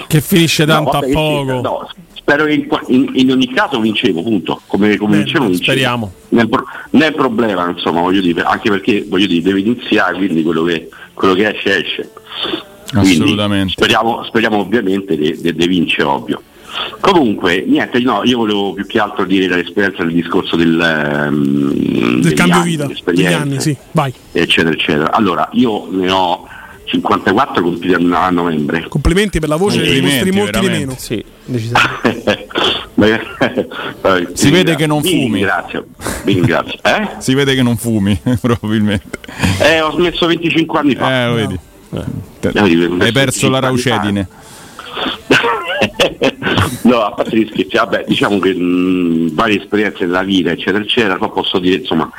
Che 0.09 0.21
finisce 0.21 0.65
No, 0.65 0.73
tanto 0.75 0.91
vabbè, 0.91 1.11
a 1.11 1.13
poco. 1.13 1.57
sì, 1.57 1.61
no, 1.63 1.89
spero 2.25 2.47
che 2.47 2.53
in, 2.55 2.67
in- 2.89 3.11
in 3.13 3.31
ogni 3.31 3.53
caso 3.53 3.79
vincevo, 3.81 4.23
punto. 4.23 4.61
Come, 4.67 4.97
come 4.97 5.11
Bene, 5.11 5.25
vincevo, 5.25 5.45
vincevo. 5.47 5.63
speriamo. 5.71 6.13
Nel, 6.31 6.49
pro- 6.49 6.65
nel 6.91 7.15
problema, 7.15 7.69
insomma, 7.69 8.01
voglio 8.01 8.23
dire, 8.23 8.43
anche 8.43 8.71
perché 8.71 9.05
voglio 9.07 9.27
dire, 9.27 9.43
deve 9.43 9.61
iniziare, 9.61 10.17
quindi 10.17 10.43
quello 10.43 10.63
che, 10.65 10.89
quello 11.13 11.35
che 11.35 11.49
esce, 11.55 11.85
esce. 11.85 12.11
Assolutamente. 12.95 13.73
Speriamo, 13.73 14.25
speriamo 14.25 14.59
ovviamente 14.59 15.17
di 15.17 15.67
vincere, 15.69 16.05
ovvio. 16.05 16.43
Comunque, 17.01 17.63
niente, 17.67 18.01
no, 18.01 18.23
io 18.25 18.39
volevo 18.39 18.73
più 18.73 18.85
che 18.87 18.99
altro 18.99 19.25
dire 19.25 19.47
dall'esperienza 19.47 20.03
del 20.03 20.13
discorso 20.13 20.57
del, 20.57 20.81
ehm, 20.81 22.21
Del 22.21 22.33
cambio 22.33 22.57
anni, 22.57 22.71
vita, 22.71 22.89
degli 23.13 23.27
anni, 23.27 23.61
sì, 23.61 23.77
vai. 23.93 24.13
eccetera, 24.33 24.75
eccetera. 24.75 25.13
Allora, 25.13 25.49
io 25.53 25.87
ne 25.91 26.11
ho 26.11 26.49
54 26.95 27.63
compiuti 27.63 27.95
a 27.95 28.25
a 28.25 28.31
novembre. 28.31 28.87
Complimenti 28.89 29.39
per 29.39 29.49
la 29.49 29.57
voce, 29.57 29.77
Complimenti, 29.79 30.09
dimostri 30.09 30.31
molti 30.33 30.61
di 30.61 30.69
meno. 30.69 30.95
Sì, 30.97 31.25
decisamente. 31.45 32.47
Si 34.35 34.51
vede 34.51 34.77
che 34.77 34.87
non 34.87 35.03
fumi. 35.03 35.39
Ringrazio, 35.39 35.87
vi 36.25 36.35
ringrazio. 36.35 36.79
Eh? 36.83 37.09
Si 37.19 37.35
vede 37.35 37.55
che 37.55 37.63
non 37.63 37.77
fumi, 37.77 38.19
probabilmente. 38.41 39.19
Eh, 39.61 39.81
ho 39.81 39.93
smesso 39.93 40.27
25 40.27 40.79
anni 40.79 40.95
fa. 40.95 41.23
Eh, 41.23 41.27
lo 41.27 41.35
vedi. 41.35 41.59
Eh, 41.93 43.03
Hai 43.05 43.13
perso 43.13 43.51
la 43.51 43.61
25 43.61 43.61
anni 43.61 43.81
fa. 43.81 43.91
raucedine. 43.95 44.29
no, 46.83 47.01
a 47.05 47.13
parte 47.13 47.37
gli 47.37 47.49
scherzi, 47.51 47.77
vabbè, 47.77 48.05
diciamo 48.07 48.39
che 48.39 48.55
mh, 48.55 49.35
varie 49.35 49.61
esperienze 49.61 50.07
della 50.07 50.23
vita, 50.23 50.51
eccetera, 50.51 50.83
eccetera, 50.83 51.17
poi 51.17 51.31
posso 51.31 51.59
dire, 51.59 51.77
insomma, 51.77 52.11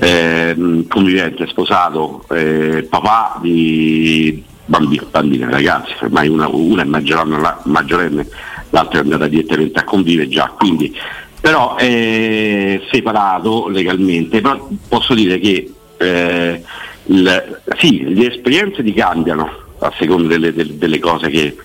ehm, 0.00 0.86
convivente, 0.88 1.46
sposato, 1.46 2.24
eh, 2.30 2.86
papà 2.88 3.38
di 3.40 4.42
bambini, 4.64 5.04
bambine, 5.10 5.50
ragazzi, 5.50 5.92
ormai 6.02 6.28
una, 6.28 6.48
una 6.48 6.82
è 6.82 6.86
maggiorenne, 6.86 7.40
la- 7.40 7.60
maggiorenne, 7.64 8.26
l'altra 8.70 8.98
è 8.98 9.02
andata 9.02 9.26
direttamente 9.28 9.78
a 9.80 9.84
convivere 9.84 10.28
già, 10.28 10.52
quindi 10.56 10.94
però 11.40 11.74
è 11.76 12.80
separato 12.90 13.68
legalmente, 13.68 14.40
però 14.40 14.68
posso 14.88 15.14
dire 15.14 15.38
che 15.38 15.72
eh, 15.96 16.62
il- 17.06 17.60
sì, 17.78 18.14
le 18.14 18.32
esperienze 18.32 18.82
ti 18.82 18.92
cambiano 18.92 19.50
a 19.80 19.92
seconda 19.98 20.28
delle, 20.28 20.52
delle- 20.52 20.76
delle 20.78 20.98
cose 20.98 21.28
che 21.30 21.56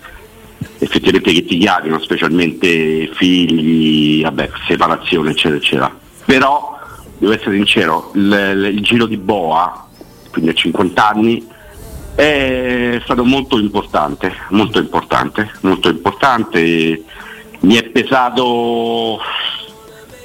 effettivamente 0.78 1.32
che 1.32 1.44
ti 1.44 1.58
chiamano, 1.58 2.00
specialmente 2.00 3.08
figli, 3.14 4.22
vabbè, 4.22 4.50
separazione, 4.66 5.30
eccetera, 5.30 5.56
eccetera. 5.56 5.98
Però, 6.24 6.75
devo 7.18 7.32
essere 7.32 7.56
sincero, 7.56 8.10
il, 8.14 8.72
il- 8.74 8.82
giro 8.82 9.06
di 9.06 9.16
boa, 9.16 9.86
quindi 10.30 10.50
a 10.50 10.54
50 10.54 11.08
anni, 11.08 11.46
è 12.14 13.00
stato 13.04 13.24
molto 13.24 13.58
importante, 13.58 14.32
molto 14.50 14.78
importante, 14.78 15.50
molto 15.60 15.88
importante. 15.88 17.02
Mi 17.60 17.74
è 17.74 17.82
pesato 17.84 19.18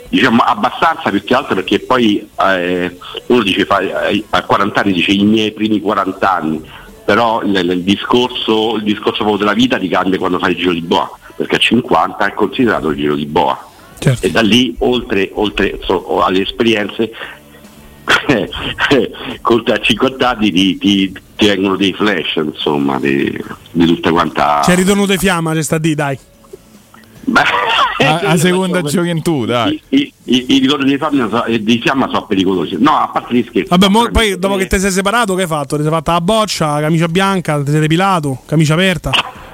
diciamo 0.10 0.42
abbastanza 0.42 1.10
più 1.10 1.24
che 1.24 1.34
altro 1.34 1.56
perché 1.56 1.80
poi 1.80 2.28
eh, 2.38 2.98
uno 3.28 3.44
dice 3.44 3.66
eh, 3.66 4.24
a 4.30 4.44
40 4.44 4.82
anni 4.82 4.92
dice 4.92 5.12
i 5.14 5.24
miei 5.24 5.54
primi 5.54 5.80
40 5.80 6.30
anni 6.30 6.62
però 7.06 7.42
il, 7.44 7.56
il 7.56 7.84
discorso, 7.84 8.76
il 8.76 8.84
discorso 8.84 9.24
proprio 9.24 9.38
della 9.38 9.54
vita 9.54 9.78
ti 9.78 9.88
cambia 9.88 10.20
quando 10.20 10.40
fai 10.40 10.52
il 10.52 10.58
giro 10.58 10.72
di 10.74 10.82
boa, 10.82 11.10
perché 11.36 11.56
a 11.56 11.60
50 11.60 12.26
è 12.26 12.34
considerato 12.34 12.90
il 12.90 12.98
giro 12.98 13.16
di 13.16 13.26
boa. 13.26 13.70
E 14.20 14.32
da 14.32 14.42
lì, 14.42 14.74
oltre, 14.80 15.30
oltre 15.34 15.78
so- 15.84 16.22
alle 16.24 16.42
esperienze, 16.42 17.12
con 19.42 19.64
a 19.68 19.78
50 19.80 20.30
anni 20.30 20.52
ti, 20.52 20.78
ti- 20.78 21.14
ti 21.36 21.46
vengono 21.48 21.76
dei 21.76 21.94
flash, 21.94 22.36
insomma, 22.38 23.00
di, 23.00 23.32
di 23.72 23.86
tutta 23.86 24.12
quanta. 24.12 24.62
C'è 24.64 24.72
il 24.72 24.78
ritorno 24.78 25.06
di 25.06 25.18
fiamma, 25.18 25.54
c'è 25.54 25.62
sta 25.64 25.78
di, 25.78 25.96
dai. 25.96 26.18
A, 28.02 28.16
a 28.32 28.38
seconda 28.38 28.82
gioventù, 28.82 29.46
dai. 29.46 29.80
I, 29.90 30.12
i, 30.24 30.56
i 30.56 30.58
ritorni 30.58 30.90
di 30.90 30.98
fiamma, 30.98 31.30
so- 31.30 31.46
di 31.56 31.80
fiamma 31.80 32.08
sono 32.08 32.26
pericolosi. 32.26 32.78
No, 32.80 32.98
a 32.98 33.08
parte 33.10 33.36
gli 33.36 33.46
scherzi. 33.48 33.70
Vabbè, 33.70 33.90
mo- 33.90 34.10
poi 34.10 34.40
dopo 34.40 34.56
che 34.56 34.66
ti 34.66 34.80
sei 34.80 34.90
separato, 34.90 35.36
che 35.36 35.44
hai 35.44 35.48
fatto? 35.48 35.76
Ti 35.76 35.84
sei 35.84 35.92
fatta 35.92 36.14
la 36.14 36.22
boccia, 36.22 36.74
la 36.74 36.82
camicia 36.82 37.08
bianca, 37.08 37.62
ti 37.64 37.70
sei 37.70 37.80
depilato, 37.82 38.40
camicia 38.48 38.74
aperta, 38.74 39.12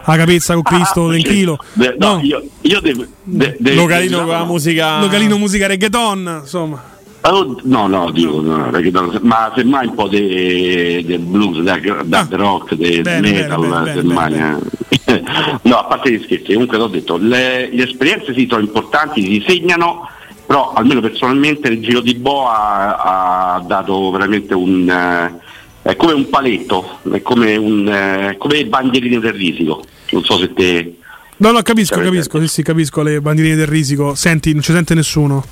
la 0.07 0.17
capezza 0.17 0.53
con 0.53 0.63
Cristo 0.63 1.09
del 1.09 1.23
chilo. 1.23 1.57
De- 1.73 1.95
no, 1.99 2.19
io, 2.23 2.41
io 2.61 2.79
devo. 2.81 3.05
de- 3.23 3.55
de- 3.59 3.73
Localino 3.75 4.19
con 4.19 4.27
la 4.29 4.43
musica. 4.45 4.99
Localino 5.01 5.37
musica 5.37 5.67
reggaeton, 5.67 6.39
insomma. 6.41 6.95
Oh, 7.21 7.59
No, 7.63 7.87
no, 7.87 8.09
dico, 8.11 8.39
no, 8.41 8.69
non- 8.69 9.19
ma 9.23 9.51
semmai 9.53 9.87
un 9.87 9.95
po' 9.95 10.07
del 10.07 11.19
blues, 11.19 11.61
del 11.61 11.81
del 12.07 12.27
rock, 12.29 12.75
del 12.75 12.99
Ah. 12.99 13.01
Bene, 13.01 13.31
metal, 13.31 13.59
bene, 13.59 13.79
bene, 13.81 13.93
semmai, 13.93 14.33
eh. 14.33 15.23
no, 15.63 15.77
a 15.77 15.83
parte 15.85 16.11
gli 16.11 16.23
scherzi, 16.23 16.53
comunque 16.53 16.77
l'ho 16.77 16.87
detto, 16.87 17.17
le, 17.17 17.69
le 17.73 17.83
esperienze 17.83 18.33
sì 18.33 18.47
sono 18.49 18.61
importanti, 18.61 19.21
si 19.23 19.43
segnano, 19.45 20.07
però 20.45 20.71
almeno 20.73 21.01
personalmente 21.01 21.67
il 21.67 21.81
giro 21.81 21.99
di 21.99 22.13
Boa 22.13 22.97
ha, 22.97 23.55
ha 23.55 23.59
dato 23.59 24.09
veramente 24.11 24.53
un... 24.53 24.89
eh, 24.89 25.45
è 25.81 25.95
come 25.97 26.13
un 26.13 26.29
paletto, 26.29 26.99
è 27.11 27.21
come, 27.21 27.55
un, 27.57 27.87
eh, 27.89 28.35
come 28.37 28.57
i 28.57 28.65
bandierine 28.65 29.19
del 29.19 29.33
risico, 29.33 29.83
non 30.11 30.23
so 30.23 30.37
se 30.37 30.53
te... 30.53 30.97
No, 31.39 31.51
no, 31.51 31.61
capisco, 31.61 31.99
capisco, 31.99 32.39
sì, 32.41 32.47
sì, 32.47 32.63
capisco 32.63 33.03
le 33.03 33.21
bandierine 33.21 33.55
del 33.55 33.67
risico. 33.67 34.15
Senti, 34.15 34.53
non 34.53 34.63
ci 34.63 34.71
sente 34.71 34.95
nessuno. 34.95 35.45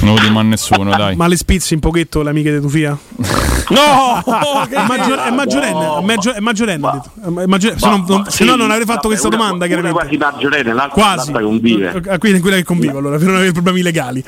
Non 0.00 0.14
lo 0.14 0.20
dico 0.20 0.38
a 0.38 0.42
nessuno, 0.42 0.90
dai. 0.96 1.16
Ma 1.16 1.26
le 1.26 1.36
spizzi 1.36 1.74
un 1.74 1.80
pochetto 1.80 2.22
le 2.22 2.30
amiche 2.30 2.52
di 2.52 2.60
Tufia? 2.60 2.96
No! 3.68 4.22
è, 4.66 4.86
maggior- 4.86 5.18
è 5.18 5.30
maggiorenne, 5.30 5.98
è, 5.98 6.02
maggio- 6.02 6.32
è 6.32 6.40
maggiorenne, 6.40 6.90
detto. 6.90 7.40
È 7.42 7.46
maggior- 7.46 7.78
se, 7.78 7.86
no, 7.86 8.04
non, 8.08 8.24
se 8.30 8.44
no 8.44 8.54
non 8.56 8.70
avrei 8.70 8.86
fatto 8.86 9.08
questa 9.08 9.28
domanda, 9.28 9.56
Una 9.56 9.66
chiaramente. 9.66 9.98
quasi 9.98 10.16
maggiorenne, 10.16 10.72
l'altra, 10.72 11.02
Quasi. 11.02 11.16
l'altra 11.32 11.42
convive. 11.42 12.02
Ah, 12.08 12.16
quindi 12.18 12.38
è 12.38 12.40
quella 12.40 12.56
che 12.56 12.64
convivo, 12.64 12.96
allora, 12.96 13.18
per 13.18 13.26
non 13.26 13.36
avere 13.36 13.52
problemi 13.52 13.82
legali. 13.82 14.24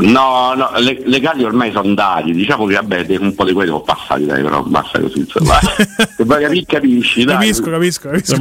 No, 0.00 0.54
no, 0.54 0.70
le, 0.78 1.00
le 1.04 1.20
gare 1.20 1.44
ormai 1.44 1.70
sono 1.72 1.88
andati, 1.88 2.32
diciamo 2.32 2.66
che 2.66 2.74
vabbè, 2.74 3.16
un 3.18 3.34
po' 3.34 3.44
di 3.44 3.52
quelli 3.52 3.68
sono 3.68 3.82
passati, 3.82 4.26
dai, 4.26 4.42
però 4.42 4.62
basta 4.62 5.00
così, 5.00 5.18
insomma. 5.18 5.58
Se 6.16 6.24
vai 6.24 6.44
a 6.44 6.48
capire, 6.48 6.64
capisci, 6.66 7.24
dai. 7.24 7.34
Capisco, 7.34 7.70
capisco, 7.70 8.08
capisco 8.08 8.34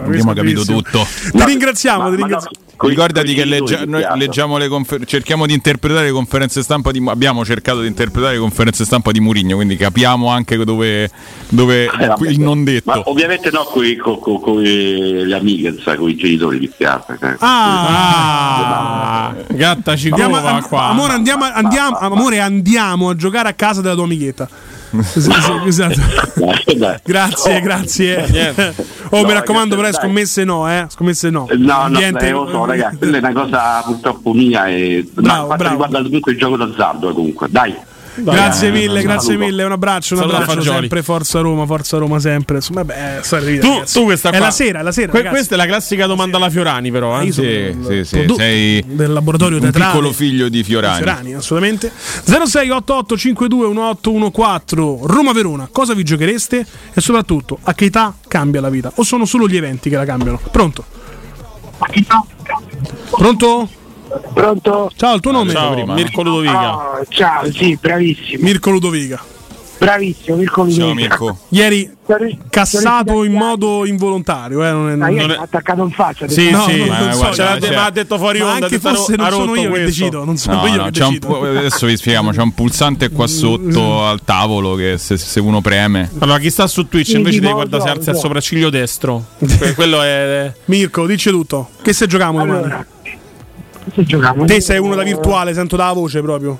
Abbiamo 0.00 0.32
capito, 0.32 0.64
tutto. 0.64 1.06
Ti 1.32 1.44
ringraziamo, 1.44 2.10
ti 2.10 2.16
ringraziamo. 2.16 2.63
Ricordati 2.76 3.34
che 3.34 3.44
genitori, 3.44 3.86
noi 3.86 4.04
leggiamo 4.16 4.56
le 4.58 4.68
confer- 4.68 5.04
cerchiamo 5.04 5.46
di 5.46 5.52
interpretare 5.54 6.06
le 6.06 6.12
conferenze 6.12 6.62
stampa 6.62 6.90
di 6.90 7.02
abbiamo 7.06 7.44
cercato 7.44 7.80
di 7.80 7.86
interpretare 7.86 8.34
le 8.34 8.40
conferenze 8.40 8.84
stampa 8.84 9.10
di 9.12 9.20
Murigno, 9.20 9.56
quindi 9.56 9.76
capiamo 9.76 10.28
anche 10.28 10.56
dove, 10.56 11.10
dove 11.48 11.86
vabbè, 11.86 12.28
il 12.30 12.40
non 12.40 12.64
detto. 12.64 12.90
Ma 12.90 13.02
ovviamente 13.06 13.50
no 13.50 13.62
con 13.64 13.84
le 14.62 15.34
amiche, 15.34 15.74
con 15.96 16.08
i 16.08 16.16
genitori 16.16 16.58
di 16.58 16.68
piazza. 16.68 17.16
eh. 17.20 17.36
Ah, 17.38 19.34
gatta 19.48 19.92
Andiamo, 19.92 20.34
cicova 20.36 20.42
an- 20.54 20.62
qua. 20.62 20.84
amore, 20.88 21.12
andiamo, 21.12 21.44
andiamo, 21.44 21.96
amore, 21.98 22.40
andiamo 22.40 23.08
a 23.08 23.16
giocare 23.16 23.48
a 23.48 23.52
casa 23.54 23.80
della 23.80 23.94
tua 23.94 24.04
amichetta. 24.04 24.48
Esatto. 25.14 25.62
Grazie, 27.04 27.60
grazie. 27.60 28.26
Niente. 28.30 28.74
Oh, 29.10 29.20
No, 29.20 29.26
mi 29.26 29.32
raccomando, 29.32 29.74
però, 29.76 29.86
ragazzi, 29.86 30.04
scommesse 30.04 30.44
no, 30.44 30.68
eh? 30.70 30.86
Scommesse 30.88 31.30
no. 31.30 31.46
No, 31.56 31.86
no, 31.88 31.98
Niente. 31.98 32.26
eh, 32.28 32.30
lo 32.32 32.48
so, 32.48 32.64
ragazzi, 32.64 32.96
quella 32.98 33.16
è 33.16 33.20
una 33.20 33.32
cosa 33.32 33.82
purtroppo 33.84 34.32
mia 34.32 34.66
e 34.66 35.06
Bravo, 35.12 35.48
ma 35.48 35.56
bravo. 35.56 35.70
riguarda 35.74 36.02
comunque 36.02 36.32
il 36.32 36.38
gioco 36.38 36.56
d'azzardo, 36.56 37.12
comunque. 37.12 37.46
Dai. 37.50 37.74
Grazie 38.16 38.68
Eh, 38.68 38.70
mille, 38.70 39.02
grazie 39.02 39.36
mille, 39.36 39.64
un 39.64 39.72
abbraccio, 39.72 40.14
un 40.14 40.20
Saluto 40.20 40.36
abbraccio 40.36 40.62
sempre, 40.62 41.02
forza 41.02 41.40
Roma, 41.40 41.66
forza 41.66 41.98
Roma 41.98 42.20
sempre. 42.20 42.56
Insomma, 42.56 42.84
beh, 42.84 43.20
vita, 43.42 43.66
Tu, 43.66 43.82
tu 43.92 44.04
questa 44.04 44.28
è 44.28 44.36
qua. 44.36 44.46
la 44.46 44.50
sera, 44.50 44.78
è 44.80 44.82
la 44.82 44.92
sera, 44.92 45.10
Que- 45.10 45.24
questa 45.24 45.54
è 45.54 45.58
la 45.58 45.66
classica 45.66 46.06
domanda 46.06 46.36
alla 46.36 46.50
Fiorani, 46.50 46.90
però. 46.90 47.20
Eh? 47.20 47.24
Io 47.26 47.32
sono 47.32 47.46
Sì, 47.48 47.76
sì, 47.86 48.04
sì, 48.04 48.34
sei 48.36 48.84
del 48.86 49.12
laboratorio 49.12 49.56
un 49.56 49.62
teatrale. 49.62 49.90
piccolo 49.92 50.12
figlio 50.12 50.48
di 50.48 50.62
Fiorani. 50.62 50.96
Fiorani, 50.96 51.34
assolutamente. 51.34 51.90
0688 52.24 53.16
52 53.16 53.66
1814 53.68 55.06
Roma 55.06 55.32
Verona, 55.32 55.68
cosa 55.72 55.94
vi 55.94 56.04
giochereste 56.04 56.64
e 56.94 57.00
soprattutto 57.00 57.58
a 57.62 57.74
che 57.74 57.86
età 57.86 58.14
cambia 58.28 58.60
la 58.60 58.70
vita? 58.70 58.92
O 58.96 59.02
sono 59.02 59.24
solo 59.24 59.48
gli 59.48 59.56
eventi 59.56 59.90
che 59.90 59.96
la 59.96 60.04
cambiano? 60.04 60.40
Pronto? 60.50 60.84
Pronto? 63.10 63.68
Pronto? 64.32 64.90
Ciao, 64.96 65.14
il 65.14 65.20
tuo 65.20 65.30
nome? 65.32 65.52
Ciao, 65.52 65.86
Mirko 65.86 66.22
Ludovica. 66.22 66.58
Ah, 66.58 67.00
ciao, 67.08 67.50
sì, 67.52 67.76
bravissimo. 67.80 68.42
Mirko 68.44 68.70
Ludovica. 68.70 69.22
Bravissimo, 69.76 70.36
Mirko 70.36 70.62
Ludovica. 70.62 70.84
Ciao 70.86 70.94
Mirko. 70.94 71.38
Ieri 71.48 71.90
cassato 72.48 73.24
in 73.24 73.32
modo 73.32 73.84
involontario, 73.84 74.64
eh, 74.64 74.70
non 74.70 74.90
è, 74.90 74.94
non 74.94 75.30
è- 75.30 75.36
attaccato 75.36 75.82
in 75.82 75.90
faccia. 75.90 76.28
Sì, 76.28 76.50
No, 76.50 76.62
sì, 76.68 76.78
non- 76.78 76.88
ma 76.88 76.98
non 77.00 77.12
so, 77.12 77.18
guarda, 77.18 77.60
cioè, 77.60 77.74
ha 77.74 77.90
detto 77.90 78.16
fuori 78.18 78.38
Ma 78.40 78.52
onda. 78.52 78.66
anche 78.66 78.78
ha 78.82 78.90
non 78.90 79.30
sono 79.30 79.54
io 79.56 79.62
che 79.62 79.68
questo. 79.68 79.84
decido, 79.86 80.24
non 80.24 80.36
sono 80.36 80.56
No, 80.60 80.66
io 80.68 80.76
no, 80.76 80.84
che 80.84 80.90
c'è 80.92 81.04
un 81.04 81.08
decido. 81.14 81.26
pu- 81.26 81.44
adesso 81.44 81.86
vi 81.86 81.96
spieghiamo, 81.96 82.30
c'è 82.30 82.40
un 82.40 82.54
pulsante 82.54 83.10
qua 83.10 83.26
sotto 83.26 84.04
al 84.06 84.20
tavolo 84.24 84.74
che 84.76 84.96
se, 84.98 85.16
se 85.16 85.40
uno 85.40 85.60
preme. 85.60 86.10
Allora, 86.20 86.38
chi 86.38 86.50
sta 86.50 86.66
su 86.66 86.86
Twitch 86.88 87.14
invece 87.14 87.40
devi 87.40 87.52
guardare 87.52 87.82
se 87.82 87.88
alza 87.88 88.10
il 88.12 88.16
sopracciglio 88.16 88.70
destro. 88.70 89.24
Que- 89.38 89.74
quello 89.74 90.02
è. 90.02 90.52
Mirko, 90.66 91.06
dici 91.06 91.30
tutto. 91.30 91.70
Che 91.82 91.92
se 91.92 92.06
giochiamo 92.06 92.38
domani? 92.44 92.84
Se 93.92 94.04
giochiamo? 94.04 94.44
Te 94.44 94.60
sei 94.60 94.78
uno 94.78 94.94
da 94.94 95.02
virtuale, 95.02 95.52
sento 95.54 95.76
dalla 95.76 95.92
voce 95.92 96.20
proprio. 96.22 96.58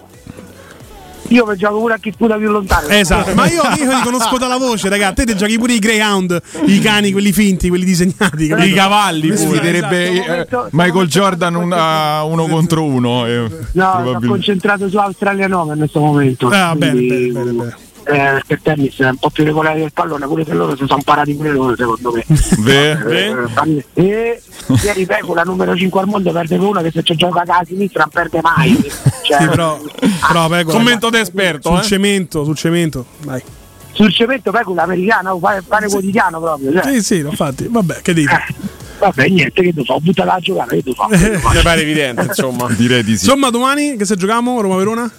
Io 1.29 1.47
mi 1.47 1.57
gioco 1.57 1.79
pure 1.79 1.95
a 1.95 1.99
chi 1.99 2.13
sputa 2.13 2.37
più 2.37 2.51
lontano. 2.51 2.87
Esatto, 2.89 3.33
ma 3.35 3.49
io, 3.51 3.63
io 3.79 3.95
li 3.97 4.01
conosco 4.03 4.37
dalla 4.37 4.59
voce, 4.59 4.91
raga. 4.91 5.15
Te 5.15 5.25
ti 5.25 5.35
giochi 5.35 5.57
pure 5.59 5.73
i 5.73 5.79
Greyhound, 5.79 6.39
i 6.67 6.79
cani, 6.81 7.13
quelli 7.13 7.33
finti, 7.33 7.71
quelli 7.71 7.87
disegnati. 7.87 8.45
I 8.45 8.73
cavalli 8.75 9.29
pure. 9.29 9.39
sfiderebbe- 9.39 10.11
direbbe 10.11 10.41
eh, 10.51 10.69
Michael 10.73 11.07
Jordan 11.09 11.55
un- 11.55 11.73
a 11.73 12.25
uno 12.25 12.47
contro 12.47 12.85
uno. 12.85 13.27
eh, 13.27 13.49
No, 13.73 14.03
sono 14.05 14.21
concentrato 14.27 14.87
su 14.91 14.99
Australia 14.99 15.49
9 15.49 15.73
in 15.73 15.79
questo 15.79 16.01
momento. 16.01 16.49
Ah, 16.49 16.75
bene, 16.77 16.93
Quindi, 16.93 17.09
bene, 17.09 17.33
bene, 17.33 17.51
bene. 17.53 17.77
Eh, 18.07 18.43
perché 18.43 18.53
il 18.55 18.61
tennis 18.63 18.99
è 19.01 19.09
un 19.09 19.17
po' 19.17 19.31
più 19.31 19.45
regolare 19.45 19.79
del 19.81 19.93
pallone, 19.93 20.27
pure 20.27 20.45
se 20.45 20.53
loro 20.53 20.77
si 20.77 20.85
sono 20.87 21.03
parati 21.05 21.35
pure 21.35 21.51
loro, 21.51 21.75
secondo 21.77 22.13
me. 22.13 22.25
Ve- 22.59 23.35
Eh, 23.55 23.85
E 23.95 24.43
ieri 24.83 25.07
Pecula 25.07 25.43
numero 25.43 25.77
5 25.77 26.01
al 26.01 26.07
mondo 26.07 26.31
perde 26.33 26.57
con 26.57 26.67
uno 26.67 26.83
che 26.83 26.91
se 26.91 27.03
ci 27.03 27.15
gioca 27.17 27.43
a 27.43 27.65
sinistra 27.67 28.03
non 28.03 28.11
perde 28.11 28.41
mai. 28.43 28.73
Cioè, 29.25 29.39
Sì, 29.41 29.47
però, 29.49 29.81
però 30.29 30.49
Pecora, 30.49 30.77
Commento 30.77 31.09
da 31.09 31.19
esperto, 31.21 31.71
sul 31.71 31.79
eh. 31.79 31.83
cemento, 31.83 32.45
sul 32.45 32.57
cemento. 32.57 33.07
Dai. 33.23 33.43
Sul 33.93 34.13
cemento 34.13 34.51
Pecula 34.51 34.83
americano, 34.83 35.39
pane, 35.39 35.63
pane 35.63 35.89
quotidiano 35.89 36.41
proprio. 36.41 36.73
Cioè. 36.73 36.93
Sì, 36.93 37.03
sì, 37.03 37.19
infatti. 37.21 37.67
Vabbè, 37.71 38.01
che 38.03 38.13
dite? 38.13 38.33
Eh, 38.35 38.55
vabbè, 38.99 39.29
niente, 39.29 39.63
che 39.63 39.73
devo 39.73 39.85
fare? 39.85 40.01
Buttala 40.01 40.35
a 40.35 40.41
giocare, 40.41 40.77
che 40.77 40.83
devo 40.83 40.97
fare? 40.97 41.31
Mi 41.55 41.63
pare 41.63 41.81
evidente, 41.81 42.23
insomma. 42.25 42.67
Direi 42.71 43.03
di 43.03 43.17
sì. 43.17 43.25
Insomma, 43.25 43.49
domani 43.51 43.97
che 43.97 44.05
se 44.05 44.17
giochiamo? 44.17 44.61
Roma-Verona? 44.61 45.11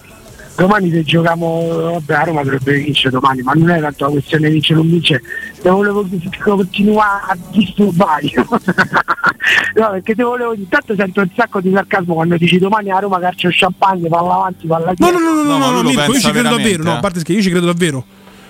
Domani 0.55 0.89
se 0.89 1.03
giochiamo, 1.03 1.91
vabbè, 1.91 2.13
a 2.13 2.23
Roma 2.23 2.41
dovrebbe 2.43 2.77
vincere 2.77 3.09
domani, 3.09 3.41
ma 3.41 3.51
non 3.53 3.69
è 3.71 3.81
tanto 3.81 4.05
la 4.05 4.11
questione 4.11 4.49
vince 4.49 4.73
o 4.73 4.77
non 4.77 4.89
vince, 4.89 5.21
te 5.61 5.69
volevo 5.69 6.07
continuare 6.39 7.23
a 7.27 7.37
disturbare. 7.51 8.31
no, 9.75 9.89
perché 9.91 10.15
te 10.15 10.23
volevo 10.23 10.53
intanto 10.53 10.95
sento 10.95 11.21
un 11.21 11.29
sacco 11.35 11.59
di 11.59 11.71
sarcasmo 11.73 12.13
quando 12.13 12.37
dici 12.37 12.57
domani 12.57 12.89
a 12.89 12.99
Roma 12.99 13.19
calcio 13.19 13.49
champagne, 13.51 14.07
palla 14.07 14.33
avanti, 14.33 14.65
palla 14.65 14.85
No, 14.85 14.93
dietro. 14.95 15.19
no, 15.19 15.33
no, 15.33 15.33
no, 15.33 15.43
No, 15.43 15.51
no, 15.51 15.57
ma 15.57 15.65
no, 15.65 15.81
lui 15.81 15.93
lo 15.93 15.99
Mirko, 15.99 16.13
io 16.13 16.19
ci 16.19 16.31
credo 16.31 16.49
davvero. 16.49 16.83
No, 16.83 16.91
eh. 16.91 16.95
a 16.95 16.99
parte 16.99 17.21
che 17.23 17.33
io 17.33 17.41
ci 17.41 17.49
credo 17.49 17.65
davvero. 17.65 18.05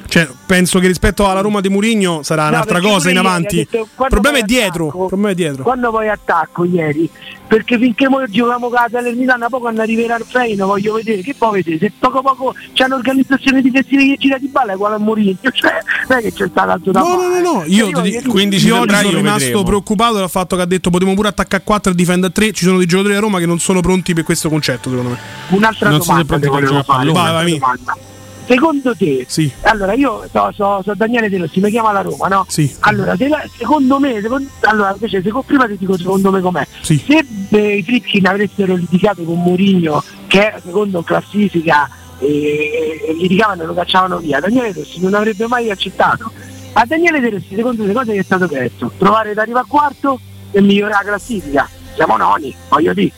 Cioè, 0.07 0.29
penso 0.45 0.79
che 0.79 0.87
rispetto 0.87 1.27
alla 1.27 1.41
Roma 1.41 1.59
di 1.61 1.67
Murigno 1.69 2.21
sarà 2.23 2.43
No, 2.43 2.49
un'altra 2.49 2.79
cosa 2.79 3.09
in 3.09 3.17
avanti. 3.17 3.55
detto, 3.57 3.77
Il 3.79 4.05
problema 4.07 4.37
è 4.37 4.43
dietro. 4.43 4.85
attacco- 4.87 5.05
problema 5.07 5.31
è 5.31 5.35
dietro. 5.35 5.63
Quando 5.63 5.89
poi 5.91 6.07
attacco 6.09 6.63
ieri, 6.63 7.09
perché 7.47 7.77
finché 7.77 8.07
noi 8.07 8.25
giochiamo 8.29 8.69
con 8.69 8.73
la 8.79 8.87
Salernitana, 8.89 9.49
poi 9.49 9.59
quando 9.59 9.81
arriverà 9.81 10.15
il 10.15 10.23
Feino 10.25 10.67
voglio 10.67 10.93
vedere, 10.93 11.21
che 11.21 11.33
poi 11.37 11.61
vedere, 11.63 11.79
se 11.79 11.91
poco 11.99 12.21
poco 12.21 12.53
c'è 12.73 12.85
un'organizzazione 12.85 13.61
difensiva 13.61 14.01
che 14.03 14.15
gira 14.17 14.37
di 14.37 14.47
balla 14.47 14.71
è 14.71 14.75
uguale 14.75 14.95
a 14.95 14.99
Mourinho, 14.99 15.37
cioè 15.51 15.73
non 16.07 16.17
è 16.19 16.21
che 16.21 16.31
c'è 16.33 16.47
stato 16.47 16.67
tanto 16.69 16.91
da 16.91 16.99
No, 17.01 17.07
no, 17.07 17.17
fare. 17.21 17.41
no, 17.41 17.51
no, 17.53 17.63
io, 17.65 17.89
ti 17.91 18.01
dico- 18.01 18.29
15 18.29 18.67
io 18.67 18.79
oggi 18.79 18.95
sono 18.95 19.09
rimasto 19.17 19.39
vedremo. 19.39 19.63
preoccupato 19.63 20.13
dal 20.13 20.29
fatto 20.29 20.55
che 20.55 20.61
ha 20.61 20.65
detto 20.65 20.89
potremmo 20.91 21.13
pure 21.15 21.27
attaccare 21.29 21.61
a 21.61 21.65
4 21.65 21.91
e 21.91 21.95
difendere 21.95 22.27
a 22.27 22.31
3. 22.33 22.51
Ci 22.53 22.63
sono 22.63 22.77
dei 22.77 22.85
giocatori 22.87 23.15
a 23.15 23.19
Roma 23.19 23.39
che 23.39 23.45
non 23.47 23.59
sono 23.59 23.81
pronti 23.81 24.13
per 24.13 24.23
questo 24.23 24.49
concetto, 24.49 24.89
secondo 24.89 25.09
me. 25.11 25.17
Un'altra 25.49 25.89
Non 25.89 26.01
so 26.01 26.05
se 26.15 26.23
domanda 26.23 26.35
è 26.35 26.39
ti 26.39 26.45
pronto 26.47 26.67
volevo 26.67 26.71
per 26.75 26.83
giocare 26.85 27.09
a 27.09 27.11
pallone. 27.11 27.19
un'altra 27.19 27.67
Vai, 27.67 27.79
vai. 27.83 28.13
Secondo 28.45 28.95
te, 28.95 29.25
Sì. 29.27 29.51
allora 29.61 29.93
io 29.93 30.27
so, 30.31 30.51
so, 30.53 30.81
so 30.83 30.93
Daniele 30.95 31.29
De 31.29 31.39
Rossi, 31.39 31.59
mi 31.59 31.71
chiama 31.71 31.91
la 31.91 32.01
Roma, 32.01 32.27
no? 32.27 32.45
Sì. 32.47 32.73
Allora, 32.81 33.15
se 33.15 33.27
la- 33.27 33.43
secondo 33.57 33.99
me, 33.99 34.21
secondo, 34.21 34.47
allora 34.61 34.91
invece 34.93 35.21
secondo, 35.23 35.47
prima 35.47 35.65
ti 35.67 35.77
dico 35.77 35.97
secondo 35.97 36.29
me 36.31 36.41
com'è. 36.41 36.65
Sì. 36.81 37.03
Se 37.07 37.25
eh, 37.49 37.77
i 37.77 37.83
Fritkin 37.83 38.27
avessero 38.27 38.75
litigato 38.75 39.23
con 39.23 39.41
Mourinho, 39.41 40.03
che 40.27 40.45
era 40.47 40.59
secondo 40.63 41.01
classifica, 41.01 41.89
e, 42.19 43.01
e 43.07 43.13
litigavano 43.13 43.63
e 43.63 43.65
lo 43.65 43.73
cacciavano 43.73 44.17
via, 44.19 44.39
Daniele 44.39 44.71
De 44.73 44.79
Rossi 44.81 44.99
non 45.01 45.15
avrebbe 45.15 45.47
mai 45.47 45.71
accettato. 45.71 46.31
A 46.73 46.85
Daniele 46.85 47.19
De 47.19 47.29
Rossi, 47.31 47.55
secondo 47.55 47.83
le 47.83 47.93
cose 47.93 48.13
che 48.13 48.19
è 48.19 48.23
stato 48.23 48.47
chiesto, 48.47 48.91
provare 48.95 49.31
ad 49.31 49.37
arrivare 49.39 49.65
a 49.65 49.67
quarto 49.67 50.19
e 50.51 50.61
migliorare 50.61 51.03
la 51.03 51.09
classifica. 51.09 51.67
Siamo 51.95 52.15
noni, 52.17 52.53
voglio 52.69 52.93
dire. 52.93 53.11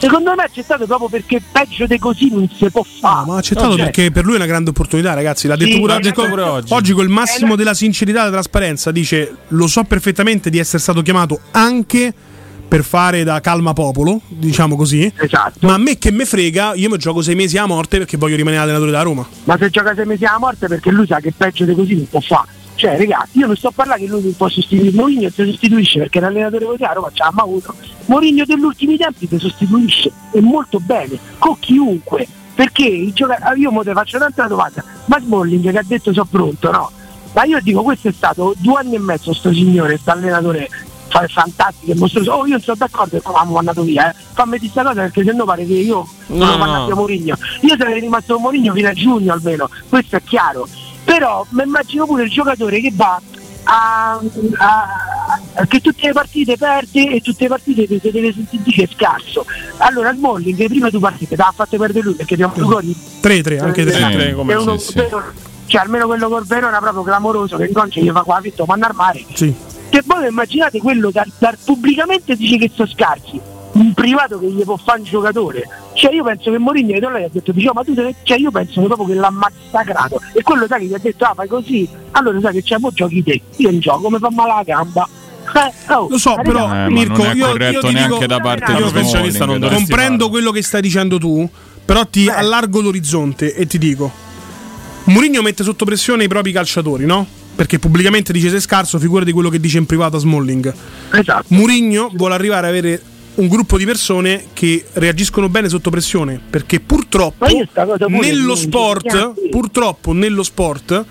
Secondo 0.00 0.34
me 0.34 0.48
c'è 0.52 0.62
stato 0.62 0.86
proprio 0.86 1.08
perché 1.08 1.42
peggio 1.52 1.86
di 1.86 1.98
così 1.98 2.30
non 2.30 2.48
si 2.56 2.70
può 2.70 2.82
fare. 2.82 3.26
Ma 3.26 3.34
ha 3.34 3.38
accettato 3.38 3.76
perché 3.76 4.10
per 4.10 4.24
lui 4.24 4.32
è 4.34 4.36
una 4.36 4.46
grande 4.46 4.70
opportunità, 4.70 5.12
ragazzi. 5.14 5.46
L'ha 5.46 5.56
Sì, 5.58 5.64
detto 5.66 5.78
pure, 5.78 5.98
detto 6.00 6.26
pure 6.26 6.42
oggi. 6.42 6.72
oggi 6.72 6.92
col 6.92 7.08
massimo 7.08 7.54
Eh, 7.54 7.56
della 7.56 7.74
sincerità 7.74 8.20
e 8.20 8.22
della 8.24 8.34
trasparenza. 8.36 8.90
Dice: 8.92 9.34
Lo 9.48 9.66
so 9.66 9.84
perfettamente 9.84 10.48
di 10.48 10.58
essere 10.58 10.78
stato 10.78 11.02
chiamato 11.02 11.40
anche 11.50 12.12
per 12.66 12.84
fare 12.84 13.24
da 13.24 13.40
calma 13.40 13.72
popolo, 13.72 14.20
diciamo 14.28 14.76
così. 14.76 15.12
Esatto. 15.16 15.66
Ma 15.66 15.74
a 15.74 15.78
me 15.78 15.98
che 15.98 16.10
me 16.12 16.24
frega, 16.24 16.74
io 16.76 16.88
mi 16.88 16.96
gioco 16.98 17.20
sei 17.20 17.34
mesi 17.34 17.58
a 17.58 17.66
morte 17.66 17.98
perché 17.98 18.16
voglio 18.16 18.36
rimanere 18.36 18.62
allenatore 18.62 18.92
da 18.92 19.02
Roma. 19.02 19.26
Ma 19.44 19.58
se 19.58 19.68
gioca 19.70 19.92
sei 19.94 20.06
mesi 20.06 20.24
alla 20.24 20.38
morte 20.38 20.66
perché 20.68 20.90
lui 20.90 21.06
sa 21.06 21.18
che 21.20 21.32
peggio 21.36 21.64
di 21.64 21.74
così 21.74 21.96
non 21.96 22.08
può 22.08 22.20
fare. 22.20 22.46
Cioè, 22.80 22.96
ragazzi, 22.96 23.38
io 23.40 23.46
non 23.46 23.56
sto 23.56 23.68
a 23.68 23.72
parlare 23.74 24.00
che 24.00 24.06
lui 24.06 24.22
non 24.22 24.34
può 24.34 24.48
sostituire 24.48 24.90
Mourinho, 24.96 25.28
si 25.28 25.44
sostituisce 25.44 25.98
perché 25.98 26.18
l'allenatore 26.18 26.64
così 26.64 26.82
a 26.84 26.92
Roma 26.94 27.10
c'ha 27.12 27.30
mai 27.30 27.44
avuto. 27.44 27.74
Mourinho 28.06 28.46
degli 28.46 28.62
ultimi 28.62 28.96
tempi 28.96 29.28
ti 29.28 29.38
sostituisce 29.38 30.10
e 30.32 30.40
molto 30.40 30.80
bene, 30.80 31.18
con 31.36 31.58
chiunque. 31.58 32.26
Perché 32.54 33.10
gioca- 33.12 33.36
ah, 33.42 33.54
io 33.54 33.70
mo 33.70 33.82
te 33.82 33.92
faccio 33.92 34.16
un'altra 34.16 34.46
domanda. 34.46 34.82
Ma 35.04 35.20
Smalling 35.20 35.70
che 35.70 35.76
ha 35.78 35.82
detto 35.86 36.14
sono 36.14 36.26
pronto, 36.30 36.70
no? 36.70 36.90
Ma 37.34 37.44
io 37.44 37.60
dico, 37.60 37.82
questo 37.82 38.08
è 38.08 38.12
stato 38.12 38.54
due 38.56 38.80
anni 38.80 38.94
e 38.94 38.98
mezzo 38.98 39.34
sto 39.34 39.52
signore, 39.52 39.98
sto 39.98 40.12
allenatore 40.12 40.66
fa- 41.08 41.28
fantastico 41.28 41.92
e 41.92 41.96
mostruoso. 41.96 42.30
Oh, 42.32 42.46
io 42.46 42.58
sono 42.60 42.78
d'accordo 42.78 43.16
e 43.16 43.20
l'hanno 43.22 43.52
mandato 43.52 43.82
via, 43.82 44.10
eh. 44.10 44.14
Fammi 44.32 44.56
dire 44.58 44.72
questa 44.72 44.82
cosa 44.88 45.02
perché 45.02 45.22
se 45.22 45.32
no 45.32 45.44
pare 45.44 45.66
che 45.66 45.74
io 45.74 46.08
No, 46.28 46.56
non 46.56 46.58
no. 46.66 46.86
a 46.86 46.94
Mourinho. 46.94 47.36
Io 47.60 47.76
sarei 47.76 48.00
rimasto 48.00 48.32
con 48.34 48.42
Mourinho 48.44 48.72
fino 48.72 48.88
a 48.88 48.92
giugno 48.94 49.34
almeno, 49.34 49.68
questo 49.90 50.16
è 50.16 50.22
chiaro. 50.22 50.66
Però 51.10 51.44
mi 51.50 51.62
immagino 51.64 52.06
pure 52.06 52.22
il 52.22 52.30
giocatore 52.30 52.80
che 52.80 52.92
va 52.94 53.20
a, 53.64 54.20
a- 54.58 54.86
a- 55.54 55.66
che 55.66 55.80
tutte 55.80 56.06
le 56.06 56.12
partite 56.12 56.56
perde 56.56 57.10
e 57.10 57.20
tutte 57.20 57.42
le 57.44 57.48
partite 57.48 57.86
ti 57.86 57.98
si 58.00 58.10
deve 58.10 58.32
sentire 58.32 58.62
che 58.70 58.82
è 58.84 58.88
scarso. 58.94 59.44
Allora 59.78 60.14
Smalling 60.14 60.56
le 60.56 60.68
prime 60.68 60.88
due 60.90 61.00
partite 61.00 61.34
te 61.34 61.42
l'ha 61.42 61.52
fatte 61.54 61.76
perdere 61.78 62.04
lui 62.04 62.14
perché 62.14 62.34
abbiamo 62.34 62.52
due 62.54 62.64
gol 62.64 62.84
3-3, 63.22 63.60
anche 63.60 63.84
3-3. 63.84 64.28
è 64.28 64.32
uno- 64.56 64.78
cioè 65.66 65.80
almeno 65.80 66.06
quello 66.06 66.28
col 66.28 66.44
Verona 66.46 66.78
proprio 66.78 67.02
clamoroso 67.02 67.56
che 67.56 67.66
in 67.66 67.72
Conce 67.72 68.00
gli 68.02 68.10
fa 68.10 68.22
qua 68.22 68.40
vitto 68.40 68.64
ma 68.64 68.74
andare 68.74 68.92
al 68.92 68.96
mare 68.98 69.24
Sì. 69.34 69.54
che 69.88 70.02
voi 70.04 70.26
immaginate 70.28 70.78
quello 70.80 71.10
da- 71.10 71.26
pubblicamente 71.64 72.34
dice 72.36 72.56
che 72.56 72.70
sono 72.74 72.88
scarsi 72.88 73.40
in 73.72 73.94
privato 73.94 74.38
che 74.38 74.50
gli 74.50 74.62
può 74.64 74.76
fare 74.76 74.98
un 74.98 75.04
giocatore 75.04 75.68
cioè 75.94 76.12
io 76.12 76.24
penso 76.24 76.50
che 76.50 76.58
Mourinho 76.58 76.92
di 76.92 77.00
lei 77.00 77.24
ha 77.24 77.28
detto 77.30 77.52
diciamo 77.52 77.74
ma 77.74 77.84
tu 77.84 77.94
te- 77.94 78.14
cioè 78.22 78.38
io 78.38 78.50
penso 78.50 78.80
che 78.80 78.86
proprio 78.86 79.06
che 79.06 79.14
l'ha 79.14 79.30
massacrato 79.30 80.20
e 80.32 80.42
quello 80.42 80.66
sai 80.66 80.80
che 80.80 80.86
gli 80.86 80.94
ha 80.94 80.98
detto 80.98 81.24
ah 81.24 81.34
fai 81.34 81.46
così 81.48 81.88
allora 82.12 82.40
sai 82.40 82.52
che 82.54 82.62
c'è 82.62 82.78
mo 82.78 82.90
giochi 82.90 83.22
te 83.22 83.40
io 83.56 83.70
non 83.70 83.80
gioco 83.80 84.10
mi 84.10 84.18
fa 84.18 84.30
male 84.30 84.52
la 84.54 84.62
gamba 84.64 85.08
Eh, 85.52 85.92
oh, 85.94 86.06
Lo 86.08 86.18
so, 86.18 86.36
però, 86.42 86.72
Eh, 86.72 86.90
Mirko, 86.90 87.22
non 87.22 87.26
è 87.26 87.34
io, 87.34 87.46
corretto 87.46 87.72
io 87.72 87.80
ti 87.80 87.92
neanche 87.92 88.14
dico, 88.14 88.26
da 88.26 88.38
parte 88.38 88.70
io 88.70 88.76
di 88.76 88.82
professionista 88.82 89.44
non 89.46 89.60
comprendo 89.60 90.28
quello 90.28 90.52
che 90.52 90.62
stai 90.62 90.80
dicendo 90.80 91.18
tu, 91.18 91.48
però 91.84 92.06
ti 92.06 92.28
allargo 92.28 92.80
l'orizzonte 92.80 93.54
e 93.54 93.66
ti 93.66 93.78
dico: 93.78 94.12
Mourinho 95.04 95.42
mette 95.42 95.64
sotto 95.64 95.84
pressione 95.84 96.24
i 96.24 96.28
propri 96.28 96.52
calciatori, 96.52 97.04
no? 97.04 97.26
Perché 97.56 97.80
pubblicamente 97.80 98.32
dice 98.32 98.48
sei 98.48 98.60
scarso, 98.60 98.98
figurati 98.98 99.32
quello 99.32 99.48
che 99.48 99.58
dice 99.58 99.78
in 99.78 99.86
privato 99.86 100.16
a 100.16 100.20
Smalling. 100.20 100.72
Esatto. 101.10 101.44
Mourinho 101.48 102.10
vuole 102.14 102.34
arrivare 102.34 102.68
ad 102.68 102.72
avere 102.72 103.02
un 103.40 103.48
gruppo 103.48 103.78
di 103.78 103.86
persone 103.86 104.44
che 104.52 104.84
reagiscono 104.94 105.48
bene 105.48 105.68
sotto 105.68 105.88
pressione, 105.88 106.38
perché 106.50 106.78
purtroppo 106.78 107.46
nello 108.08 108.54
sport, 108.54 109.48
purtroppo 109.48 110.12
nello 110.12 110.42
sport 110.42 111.04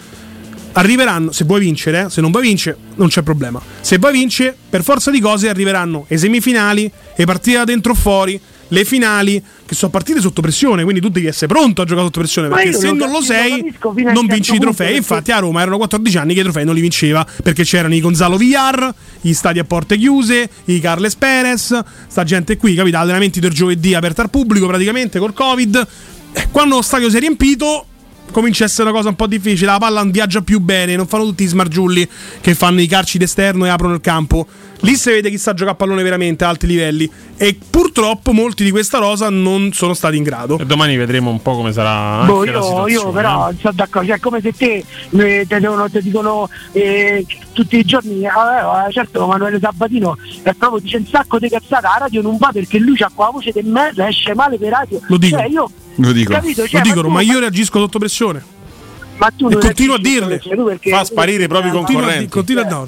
arriveranno, 0.73 1.31
se 1.31 1.43
vuoi 1.45 1.59
vincere, 1.59 2.05
eh, 2.05 2.09
se 2.09 2.21
non 2.21 2.29
vuoi 2.29 2.43
vincere 2.43 2.77
non 2.95 3.07
c'è 3.07 3.23
problema. 3.23 3.59
Se 3.81 3.97
vuoi 3.97 4.13
vincere, 4.13 4.55
per 4.69 4.83
forza 4.83 5.09
di 5.09 5.19
cose 5.19 5.49
arriveranno 5.49 6.05
le 6.07 6.17
semifinali, 6.17 6.91
le 7.15 7.25
partite 7.25 7.57
da 7.57 7.63
dentro 7.63 7.93
o 7.93 7.95
fuori, 7.95 8.39
le 8.69 8.85
finali, 8.85 9.43
che 9.65 9.75
sono 9.75 9.91
partite 9.91 10.19
sotto 10.19 10.41
pressione, 10.41 10.83
quindi 10.83 11.01
tu 11.01 11.09
devi 11.09 11.27
essere 11.27 11.47
pronto 11.47 11.81
a 11.81 11.85
giocare 11.85 12.05
sotto 12.05 12.19
pressione, 12.19 12.47
perché 12.47 12.73
se 12.73 12.91
non 12.91 13.11
lo 13.11 13.21
sei 13.21 13.73
non 14.13 14.25
vinci 14.25 14.51
i 14.51 14.53
certo 14.53 14.61
trofei. 14.61 14.95
Infatti 14.95 15.31
a 15.31 15.39
Roma 15.39 15.61
erano 15.61 15.77
14 15.77 16.17
anni 16.17 16.33
che 16.33 16.39
i 16.39 16.43
trofei 16.43 16.65
non 16.65 16.75
li 16.75 16.81
vinceva, 16.81 17.25
perché 17.43 17.63
c'erano 17.63 17.93
i 17.95 17.99
Gonzalo 17.99 18.37
Villar, 18.37 18.93
gli 19.21 19.33
stadi 19.33 19.59
a 19.59 19.63
porte 19.63 19.97
chiuse, 19.97 20.49
i 20.65 20.79
Carles 20.79 21.15
Perez, 21.15 21.79
sta 22.07 22.23
gente 22.23 22.57
qui, 22.57 22.75
capito? 22.75 22.97
Allenamenti 22.97 23.39
del 23.39 23.51
giovedì 23.51 23.93
aperti 23.93 24.21
al 24.21 24.29
pubblico 24.29 24.67
praticamente 24.67 25.19
col 25.19 25.33
Covid. 25.33 25.87
Eh, 26.33 26.47
Quando 26.51 26.75
lo 26.75 26.81
stadio 26.81 27.09
si 27.09 27.17
è 27.17 27.19
riempito 27.19 27.85
comincia 28.31 28.63
a 28.63 28.67
essere 28.67 28.83
una 28.83 28.97
cosa 28.97 29.09
un 29.09 29.15
po' 29.15 29.27
difficile. 29.27 29.71
La 29.71 29.77
palla 29.77 30.01
non 30.01 30.11
viaggia 30.11 30.41
più 30.41 30.59
bene, 30.59 30.95
non 30.95 31.07
fanno 31.07 31.25
tutti 31.25 31.43
i 31.43 31.47
smargiulli 31.47 32.07
che 32.41 32.55
fanno 32.55 32.81
i 32.81 32.87
calci 32.87 33.17
d'esterno 33.17 33.65
e 33.65 33.69
aprono 33.69 33.95
il 33.95 34.01
campo. 34.01 34.47
Lì 34.81 34.95
si 34.95 35.09
vede 35.09 35.29
chi 35.29 35.37
sa 35.37 35.53
giocare 35.53 35.71
a 35.71 35.75
pallone 35.75 36.03
veramente 36.03 36.45
a 36.45 36.49
alti 36.49 36.67
livelli. 36.67 37.09
E 37.37 37.57
purtroppo 37.69 38.31
molti 38.33 38.63
di 38.63 38.71
questa 38.71 38.97
rosa 38.97 39.29
non 39.29 39.71
sono 39.73 39.93
stati 39.93 40.17
in 40.17 40.23
grado. 40.23 40.57
E 40.59 40.65
domani 40.65 40.95
vedremo 40.97 41.29
un 41.29 41.41
po' 41.41 41.55
come 41.55 41.71
sarà. 41.73 42.23
Boh, 42.25 42.45
io, 42.45 42.61
situazione, 42.61 42.91
io 42.91 43.11
però 43.11 43.31
eh. 43.31 43.51
non 43.51 43.57
sono 43.59 43.73
d'accordo, 43.75 44.07
cioè 44.07 44.17
è 44.17 44.19
come 44.19 44.41
se 44.41 44.53
te 44.53 44.83
eh, 45.09 45.45
te, 45.47 45.59
devono- 45.59 45.89
te 45.89 46.01
dicono 46.01 46.49
eh, 46.71 47.25
tutti 47.53 47.77
i 47.77 47.83
giorni, 47.83 48.25
ah, 48.25 48.87
eh, 48.87 48.91
certo 48.91 49.25
Manuele 49.27 49.59
Sabatino 49.59 50.17
è 50.43 50.53
proprio 50.53 50.79
dice 50.79 50.97
un 50.97 51.05
sacco 51.05 51.39
di 51.39 51.49
cazzate, 51.49 51.81
la 51.87 51.97
radio 51.99 52.21
non 52.21 52.37
va 52.37 52.49
perché 52.53 52.77
lui 52.79 52.97
ha 53.01 53.11
qua 53.13 53.29
voce 53.31 53.51
di 53.51 53.61
merda, 53.63 54.07
esce 54.07 54.33
male 54.33 54.57
per 54.57 54.69
radio. 54.71 54.99
Lo 55.07 55.17
dico. 55.17 55.37
Cioè, 55.37 55.47
io, 55.47 55.69
Lo 55.95 56.11
dico. 56.11 56.33
capito? 56.33 56.67
Cioè, 56.67 56.81
Lo 56.81 56.85
dicono, 56.87 57.07
tu- 57.07 57.13
ma 57.13 57.21
io 57.21 57.39
reagisco 57.39 57.79
sotto 57.79 57.99
pressione. 57.99 58.57
Ma 59.19 59.31
tu 59.35 59.47
non 59.49 59.59
continuo 59.59 59.95
a 59.95 59.99
dirle. 59.99 60.41
Fa 60.81 61.03
sparire 61.03 61.43
i 61.43 61.47
propri 61.47 61.69
Continua 61.69 62.07
a, 62.13 62.17
di- 62.17 62.27
concorrenti. 62.27 62.29
continua 62.29 62.65
a 62.65 62.69
no. 62.69 62.87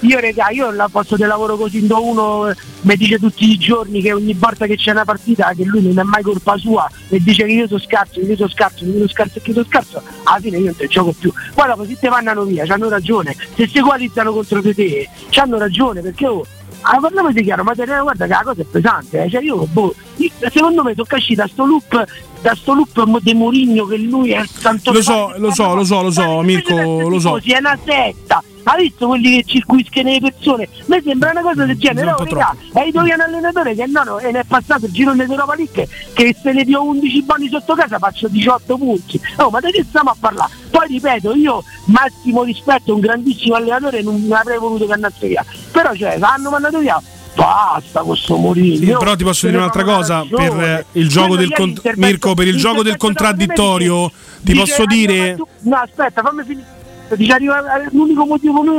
Io 0.00 0.18
regà, 0.18 0.48
io 0.50 0.66
al 0.68 0.88
posto 0.90 1.16
del 1.16 1.28
lavoro 1.28 1.56
così 1.58 1.86
do 1.86 2.02
uno 2.02 2.48
eh, 2.48 2.56
mi 2.82 2.96
dice 2.96 3.18
tutti 3.18 3.50
i 3.50 3.58
giorni 3.58 4.00
che 4.00 4.12
ogni 4.14 4.32
volta 4.32 4.66
che 4.66 4.76
c'è 4.76 4.92
una 4.92 5.04
partita 5.04 5.52
che 5.54 5.64
lui 5.64 5.82
non 5.82 5.98
è 5.98 6.02
mai 6.02 6.22
colpa 6.22 6.56
sua 6.56 6.90
e 7.10 7.20
dice 7.22 7.44
che 7.44 7.52
io 7.52 7.66
sono 7.66 7.78
scarso, 7.80 8.18
che 8.18 8.26
io 8.26 8.36
sono 8.36 8.48
scarso, 8.48 8.78
che 8.78 8.84
io 8.86 8.92
sono 8.94 9.08
scarso 9.08 9.38
e 9.38 9.42
che 9.42 9.48
io 9.50 9.54
sono 9.54 9.66
scarso, 9.68 10.02
alla 10.24 10.40
fine 10.40 10.56
io 10.56 10.64
non 10.64 10.76
te 10.76 10.86
gioco 10.86 11.12
più. 11.12 11.30
Poi 11.54 11.66
dopo 11.66 11.84
se 11.84 11.98
te 12.00 12.08
vanno 12.08 12.44
via, 12.44 12.64
hanno 12.66 12.88
ragione, 12.88 13.36
se 13.54 13.66
si 13.68 13.78
equalizzano 13.78 14.32
contro 14.32 14.62
di 14.62 14.74
te, 14.74 15.08
hanno 15.34 15.58
ragione 15.58 16.00
perché 16.00 16.26
oh, 16.26 16.46
ah, 16.80 16.98
parliamoci 16.98 17.42
chiaro, 17.42 17.62
ma 17.62 17.74
te 17.74 17.84
ne 17.84 18.00
guarda 18.00 18.24
che 18.26 18.32
la 18.32 18.42
cosa 18.42 18.62
è 18.62 18.64
pesante, 18.64 19.24
eh. 19.24 19.30
cioè 19.30 19.42
io, 19.42 19.66
boh, 19.66 19.94
io- 20.16 20.30
secondo 20.50 20.82
me 20.82 20.94
tocca 20.94 21.16
uscire 21.16 21.42
da 21.42 21.46
sto 21.52 21.66
loop, 21.66 22.04
da 22.42 22.54
sto 22.54 22.74
loop 22.74 23.20
di 23.20 23.34
Murigno 23.34 23.86
che 23.86 23.96
lui 23.98 24.32
è 24.32 24.40
il 24.40 24.48
santo 24.48 24.92
Lo 24.92 25.02
so, 25.02 25.32
lo 25.36 25.52
so, 25.52 25.74
lo 25.74 25.84
so, 25.84 26.02
lo 26.02 26.10
so, 26.10 26.40
Mirko, 26.40 27.08
lo 27.08 27.18
so. 27.20 27.38
è 27.38 27.58
una 27.58 27.78
setta. 27.84 28.42
Ha 28.62 28.76
visto 28.76 29.06
quelli 29.06 29.36
che 29.36 29.44
circuiscono 29.46 30.10
le 30.10 30.20
persone? 30.20 30.68
Mi 30.86 31.00
sembra 31.02 31.30
una 31.30 31.40
cosa 31.40 31.64
del 31.64 31.78
genere. 31.78 32.10
No, 32.10 32.16
raga, 32.18 32.54
hai 32.74 32.90
è 32.90 33.14
un 33.14 33.20
allenatore 33.20 33.74
che 33.74 33.86
no, 33.86 34.02
no, 34.04 34.18
e 34.18 34.30
ne 34.30 34.40
è 34.40 34.44
passato 34.44 34.86
il 34.86 34.92
giro 34.92 35.14
dell'Europa 35.14 35.54
League 35.54 35.88
che 36.12 36.36
se 36.40 36.52
ne 36.52 36.64
dio 36.64 36.84
11 36.84 37.22
buoni 37.22 37.48
sotto 37.48 37.74
casa 37.74 37.98
faccio 37.98 38.28
18 38.28 38.76
punti. 38.76 39.20
Oh, 39.36 39.50
ma 39.50 39.60
di 39.60 39.70
che 39.72 39.84
stiamo 39.88 40.10
a 40.10 40.16
parlare? 40.18 40.52
Poi 40.70 40.86
ripeto, 40.88 41.34
io 41.34 41.64
massimo 41.86 42.42
rispetto, 42.42 42.94
un 42.94 43.00
grandissimo 43.00 43.54
allenatore, 43.54 44.02
non 44.02 44.28
avrei 44.30 44.58
voluto 44.58 44.86
che 44.86 44.92
andasse 44.92 45.26
via. 45.26 45.44
Però 45.72 45.94
cioè, 45.94 46.18
l'hanno 46.18 46.50
mandato 46.50 46.78
via. 46.78 47.00
Basta 47.34 48.00
con 48.00 48.16
sto 48.16 48.36
Mourinho. 48.36 48.76
Sì, 48.76 48.96
però 48.98 49.14
ti 49.16 49.24
posso 49.24 49.46
dire 49.46 49.58
un'altra 49.58 49.84
cosa 49.84 50.24
per 50.28 50.60
eh, 50.60 50.86
il 50.92 51.08
gioco 51.08 51.36
del 51.36 51.52
con- 51.52 51.74
Mirko 51.96 52.34
per 52.34 52.46
il 52.48 52.56
gioco 52.56 52.82
del 52.82 52.96
contraddittorio 52.96 54.10
ti 54.42 54.54
posso 54.54 54.84
dire 54.84 55.36
No, 55.60 55.76
aspetta, 55.76 56.22
fammi 56.22 56.42
finire. 56.44 56.78
Dice, 57.16 57.32
arriva- 57.32 57.60
l'unico 57.90 58.24
motivo 58.24 58.62
noi 58.62 58.78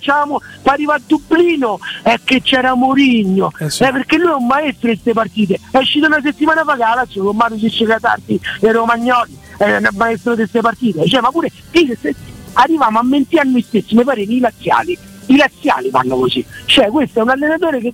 c'eravamo 0.00 0.40
per 0.62 0.72
arrivare 0.72 0.98
a 0.98 1.02
Dublino 1.06 1.78
è 2.02 2.18
che 2.24 2.42
c'era 2.42 2.74
Mourinho. 2.74 3.52
Eh, 3.58 3.68
perché 3.92 4.18
lui 4.18 4.30
è 4.30 4.34
un 4.34 4.46
maestro 4.46 4.88
in 4.88 4.94
queste 4.94 5.12
partite. 5.12 5.60
È 5.70 5.78
uscito 5.78 6.06
una 6.06 6.20
settimana 6.20 6.64
fa 6.64 6.72
che 6.72 6.78
la 6.78 6.94
Lazio 6.96 7.22
con 7.22 7.36
Mario 7.36 7.56
Catarti 7.86 8.40
e 8.60 8.72
Romagnoli 8.72 9.38
è 9.58 9.76
un 9.76 9.88
maestro 9.94 10.32
di 10.32 10.38
queste 10.38 10.60
partite. 10.60 11.06
Cioè, 11.06 11.20
ma 11.20 11.30
pure 11.30 11.50
sì, 11.72 11.96
se- 12.00 12.14
arriviamo 12.54 12.98
a 12.98 13.04
mentire 13.04 13.42
a 13.42 13.44
noi 13.44 13.62
stessi 13.62 13.94
mi 13.94 14.02
pare 14.02 14.22
i 14.22 14.38
laziali 14.40 14.98
i 15.26 15.36
laziali 15.36 15.90
fanno 15.90 16.16
così 16.16 16.44
cioè 16.66 16.88
questo 16.88 17.18
è 17.20 17.22
un 17.22 17.30
allenatore 17.30 17.80
che 17.80 17.92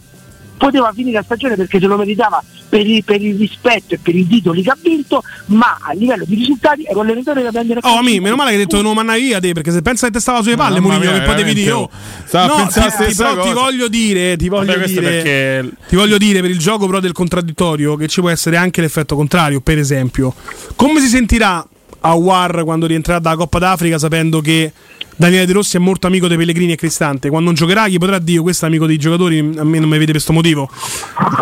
poteva 0.57 0.93
finire 0.95 1.17
la 1.17 1.23
stagione 1.25 1.57
perché 1.57 1.81
se 1.81 1.87
lo 1.87 1.97
meritava 1.97 2.43
per 2.69 2.87
il, 2.87 3.03
per 3.03 3.21
il 3.21 3.37
rispetto 3.37 3.95
e 3.95 3.99
per 3.99 4.15
i 4.15 4.27
titoli 4.27 4.63
che 4.63 4.71
ha 4.71 4.77
vinto, 4.81 5.23
ma 5.47 5.77
a 5.83 5.93
livello 5.93 6.25
di 6.25 6.37
risultati 6.37 6.85
è 6.85 6.93
un 6.95 7.01
allenatore 7.01 7.43
che 7.43 7.51
prende 7.51 7.79
Oh, 7.83 7.97
amico, 7.99 8.23
meno 8.23 8.37
male 8.37 8.51
che 8.51 8.57
hai 8.57 8.63
detto 8.63 8.77
che 8.77 8.83
non 8.83 8.95
mandavi 8.95 9.21
via 9.21 9.41
te, 9.41 9.53
perché 9.53 9.73
se 9.73 9.83
pensa 9.83 10.07
che 10.07 10.13
te 10.13 10.21
stava 10.21 10.41
sulle 10.41 10.57
palle, 10.57 10.81
mia, 10.81 10.99
che 10.99 11.21
potevi 11.23 11.53
dire, 11.53 11.67
veramente, 11.67 11.73
oh. 11.73 11.91
Stava 12.25 12.47
no, 12.47 12.63
a 12.63 12.67
ti- 12.69 12.79
la 12.81 12.89
stessa 12.91 13.29
però 13.31 13.43
ti 13.43 13.53
voglio 13.53 13.89
dire, 13.89 14.37
ti 14.37 14.49
voglio 14.49 14.73
Vabbè, 14.73 14.87
dire, 14.87 15.01
perché- 15.03 15.71
ti 15.89 15.97
voglio 15.97 16.17
dire 16.17 16.41
per 16.41 16.51
il 16.51 16.59
gioco 16.59 16.87
però 16.87 17.01
del 17.01 17.13
contraddittorio 17.13 17.97
che 17.97 18.09
ci 18.09 18.21
può 18.21 18.31
essere 18.31 18.57
anche 18.57 18.81
l'effetto 18.81 19.17
contrario, 19.17 19.61
per 19.61 19.77
esempio. 19.79 20.33
Come 20.77 21.01
si 21.01 21.09
sentirà 21.09 21.67
a 22.05 22.15
War 22.15 22.65
quando 22.65 22.87
rientrerà 22.87 23.19
dalla 23.19 23.37
Coppa 23.37 23.59
d'Africa 23.59 23.99
sapendo 23.99 24.41
che 24.41 24.73
Daniele 25.17 25.47
De 25.47 25.53
Rossi 25.53 25.77
è 25.77 25.81
molto 25.81 26.07
amico 26.07 26.27
dei 26.29 26.37
Pellegrini 26.37 26.73
e 26.73 26.77
Cristante. 26.77 27.29
Quando 27.29 27.47
non 27.47 27.55
giocherà, 27.55 27.87
gli 27.89 27.99
potrà 27.99 28.19
dire: 28.19 28.41
Questo 28.41 28.65
è 28.65 28.69
amico 28.69 28.87
dei 28.87 28.97
giocatori. 28.97 29.39
A 29.39 29.65
me 29.65 29.79
non 29.79 29.89
mi 29.89 29.93
vede 29.99 30.05
per 30.05 30.13
questo 30.13 30.33
motivo. 30.33 30.69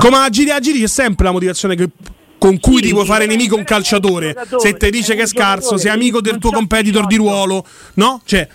Come 0.01 0.17
a 0.17 0.29
Giri 0.29 0.51
a 0.51 0.61
Giri 0.61 0.81
c'è 0.81 0.89
sempre 0.89 1.25
la 1.27 1.33
motivazione 1.33 1.75
che- 1.77 1.89
con 2.39 2.59
cui 2.59 2.81
ti 2.81 2.89
può 2.89 3.05
fare 3.05 3.27
nemico 3.27 3.55
un 3.57 3.65
calciatore. 3.65 4.35
Se 4.59 4.75
ti 4.77 4.91
dice 4.91 5.15
che 5.15 5.23
è 5.23 5.27
scarso, 5.27 5.77
sei 5.77 5.91
amico 5.91 6.21
del 6.23 6.39
tuo 6.39 6.51
competitor 6.51 7.07
di 7.07 7.17
ruolo, 7.17 7.65
no? 7.95 8.23
Cioè. 8.25 8.49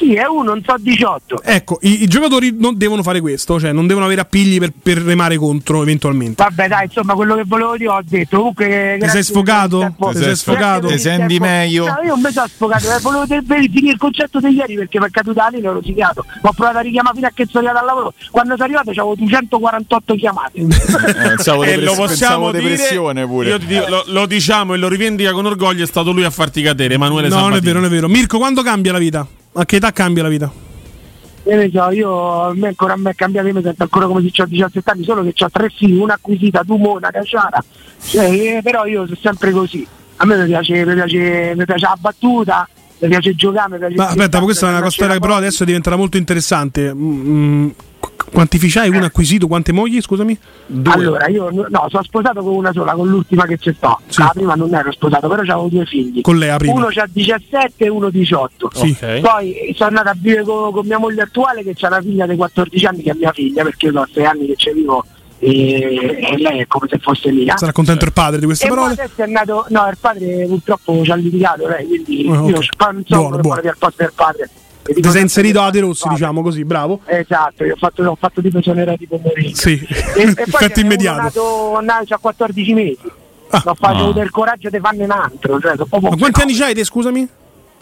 Sì, 0.00 0.14
è 0.14 0.24
uno, 0.26 0.54
non 0.54 0.62
so 0.64 0.74
18. 0.78 1.42
Ecco, 1.42 1.78
i, 1.82 2.02
i 2.04 2.06
giocatori 2.08 2.56
non 2.58 2.78
devono 2.78 3.02
fare 3.02 3.20
questo, 3.20 3.60
cioè 3.60 3.72
non 3.72 3.86
devono 3.86 4.06
avere 4.06 4.22
appigli 4.22 4.58
per, 4.58 4.72
per 4.82 4.96
remare 4.98 5.36
contro 5.36 5.82
eventualmente. 5.82 6.42
Vabbè, 6.42 6.68
dai, 6.68 6.86
insomma, 6.86 7.12
quello 7.14 7.34
che 7.36 7.42
volevo 7.46 7.76
dire 7.76 7.90
ho 7.90 8.00
detto. 8.02 8.38
Comunque, 8.38 8.96
Ti 8.98 9.08
sei 9.08 9.22
sfogato? 9.22 9.94
Ti 9.98 10.16
sei 10.16 10.36
sfogato? 10.36 10.88
Ti 10.88 10.98
senti 10.98 11.38
meglio? 11.38 11.86
No, 11.86 11.98
io 12.02 12.08
non 12.14 12.20
mi 12.22 12.32
sono 12.32 12.46
sfogato, 12.46 12.96
eh, 12.96 13.00
volevo 13.00 13.26
finire 13.26 13.92
il 13.92 13.98
concetto 13.98 14.40
di 14.40 14.48
ieri 14.48 14.74
perché 14.74 14.98
per 14.98 15.10
caduta 15.10 15.48
lì 15.48 15.60
l'ho 15.60 15.72
rosicato. 15.74 16.24
Ho 16.42 16.52
provato 16.52 16.78
a 16.78 16.80
richiamare 16.80 17.14
fino 17.16 17.26
a 17.26 17.32
che 17.34 17.46
sono 17.50 17.66
arrivato 17.68 17.84
al 17.84 17.94
lavoro. 17.94 18.14
Quando 18.30 18.52
sono 18.52 18.64
arrivato 18.64 18.90
avevo 18.90 19.14
248 19.16 20.14
chiamate. 20.14 20.58
Eh, 20.60 21.70
E 21.70 21.76
lo 21.76 21.94
possiamo 21.94 22.50
depressione 22.50 23.14
dire, 23.14 23.26
pure. 23.26 23.48
io 23.50 23.58
ti 23.58 23.66
dico, 23.66 23.86
lo, 23.88 24.04
lo 24.06 24.26
diciamo 24.26 24.74
e 24.74 24.78
lo 24.78 24.88
rivendica 24.88 25.32
con 25.32 25.46
orgoglio, 25.46 25.84
è 25.84 25.86
stato 25.86 26.12
lui 26.12 26.24
a 26.24 26.30
farti 26.30 26.62
cadere, 26.62 26.94
Emanuele 26.94 27.28
No, 27.28 27.40
non 27.40 27.54
è 27.54 27.60
vero, 27.60 27.80
non 27.80 27.88
è 27.88 27.90
vero. 27.90 28.08
Mirko, 28.08 28.38
quando 28.38 28.62
cambia 28.62 28.92
la 28.92 28.98
vita? 28.98 29.26
A 29.52 29.64
che 29.64 29.76
età 29.76 29.92
cambia 29.92 30.22
la 30.22 30.28
vita? 30.28 30.52
Io 31.44 31.56
ne 31.56 31.70
so, 31.72 31.90
io 31.90 32.42
a 32.42 32.54
me 32.54 32.68
ancora 32.68 32.92
a 32.92 32.96
me 32.96 33.10
è 33.10 33.14
cambiato, 33.14 33.48
io 33.48 33.54
mi 33.54 33.62
sento 33.62 33.82
ancora 33.82 34.06
come 34.06 34.28
se 34.32 34.42
ho 34.42 34.46
17 34.46 34.90
anni, 34.90 35.04
solo 35.04 35.22
che 35.22 35.44
ho 35.44 35.50
tre 35.50 35.68
figli, 35.70 35.96
una 35.96 36.14
acquisita, 36.14 36.62
tu 36.64 36.76
mo, 36.76 36.96
una 36.96 37.10
caciara. 37.10 37.64
Cioè, 38.02 38.30
eh, 38.30 38.60
però 38.62 38.84
io 38.84 39.04
sono 39.06 39.18
sempre 39.20 39.50
così. 39.50 39.86
A 40.16 40.26
me 40.26 40.36
mi 40.36 40.46
piace, 40.46 40.84
mi 40.84 40.94
piace, 40.94 41.54
mi 41.56 41.64
piace 41.64 41.86
la 41.86 41.96
battuta, 41.98 42.68
mi 42.98 43.08
piace 43.08 43.34
giocare, 43.34 43.70
mi 43.72 43.78
piace 43.78 43.94
Ma 43.96 44.08
aspetta, 44.08 44.38
ma 44.38 44.44
questa 44.44 44.66
è 44.66 44.70
una 44.70 44.82
cosa 44.82 45.08
che 45.08 45.18
però 45.18 45.34
adesso 45.34 45.64
diventerà 45.64 45.96
molto 45.96 46.18
interessante. 46.18 46.92
Mm, 46.94 47.70
qu- 48.22 48.30
quantificai 48.32 48.88
uno 48.90 49.04
acquisito, 49.04 49.46
quante 49.46 49.72
mogli, 49.72 50.00
scusami? 50.00 50.38
Allora, 50.84 51.28
io 51.28 51.50
no, 51.50 51.86
sono 51.88 52.02
sposato 52.02 52.42
con 52.42 52.54
una 52.54 52.72
sola, 52.72 52.92
con 52.92 53.08
l'ultima 53.08 53.46
che 53.46 53.58
c'è 53.58 53.72
sto. 53.74 53.98
La 54.16 54.30
prima 54.34 54.54
non 54.54 54.74
ero 54.74 54.92
sposato, 54.92 55.28
però 55.28 55.42
avevo 55.42 55.68
due 55.68 55.84
figli. 55.86 56.20
Con 56.20 56.38
lei, 56.38 56.48
la 56.48 56.56
prima. 56.56 56.74
Uno 56.74 56.86
ha 56.86 57.08
17 57.10 57.84
e 57.84 57.88
uno 57.88 58.10
18. 58.10 58.70
Sì. 58.74 58.96
Ok. 59.00 59.20
Poi 59.20 59.72
sono 59.76 59.88
andata 59.88 60.10
a 60.10 60.16
vivere 60.18 60.42
con, 60.42 60.72
con 60.72 60.86
mia 60.86 60.98
moglie 60.98 61.22
attuale 61.22 61.62
che 61.62 61.74
ha 61.80 61.86
una 61.88 62.00
figlia 62.00 62.26
di 62.26 62.36
14 62.36 62.86
anni 62.86 63.02
che 63.02 63.10
è 63.10 63.14
mia 63.14 63.32
figlia, 63.32 63.62
perché 63.62 63.86
io 63.86 64.00
ho 64.00 64.06
6 64.12 64.24
anni 64.24 64.46
che 64.46 64.54
ci 64.56 64.72
vivo 64.72 65.04
e, 65.42 66.18
e 66.20 66.36
lei 66.38 66.58
è 66.60 66.66
come 66.66 66.86
se 66.88 66.98
fosse 66.98 67.32
mia. 67.32 67.56
Sarà 67.56 67.72
contento 67.72 68.04
il 68.04 68.12
padre 68.12 68.38
di 68.40 68.44
queste 68.46 68.66
E 68.66 68.68
poi 68.68 68.76
parole? 68.78 68.94
adesso 68.94 69.22
è 69.22 69.26
nato, 69.26 69.64
no, 69.70 69.88
il 69.90 69.96
padre 69.98 70.46
purtroppo 70.46 71.02
ci 71.02 71.10
ha 71.10 71.14
litigato 71.14 71.66
lei, 71.66 71.86
quindi 71.86 72.26
Ah, 72.30 72.42
ok. 72.42 72.48
io 72.48 72.52
non 72.54 72.62
so 72.62 73.16
Buono, 73.16 73.28
come 73.30 73.40
buono. 73.42 73.56
fare 73.56 73.68
al 73.68 73.76
posto 73.78 74.02
del 74.02 74.12
padre. 74.14 74.50
Ti 74.94 75.10
sei 75.10 75.22
inserito 75.22 75.60
a 75.60 75.70
De 75.70 75.80
Rossi, 75.80 76.02
padre- 76.02 76.16
diciamo 76.18 76.42
così, 76.42 76.64
bravo? 76.64 77.00
Esatto, 77.04 77.64
io 77.64 77.74
ho 77.74 77.76
fatto, 77.76 78.02
ho 78.02 78.16
fatto 78.18 78.40
tipo 78.42 78.60
sonera 78.62 78.96
tipo 78.96 79.20
Mourinho. 79.22 79.54
Sì, 79.54 79.80
E, 80.16 80.22
e 80.22 80.34
effetto 80.36 80.80
immediato. 80.80 81.70
uno 81.70 81.80
nato, 81.80 82.14
a 82.14 82.18
14 82.18 82.72
mesi. 82.74 82.98
Ho 83.52 83.58
fatto 83.58 83.86
Ah. 83.86 83.98
avuto 83.98 84.20
il 84.20 84.30
coraggio 84.30 84.68
di 84.70 84.78
farne 84.80 85.04
un 85.04 85.10
altro. 85.10 85.58
Cioè, 85.60 85.72
sono 85.74 85.86
proprio 85.86 86.10
Ma 86.10 86.16
quanti 86.16 86.40
anni 86.42 86.54
c'hai 86.54 86.74
te, 86.74 86.84
scusami? 86.84 87.28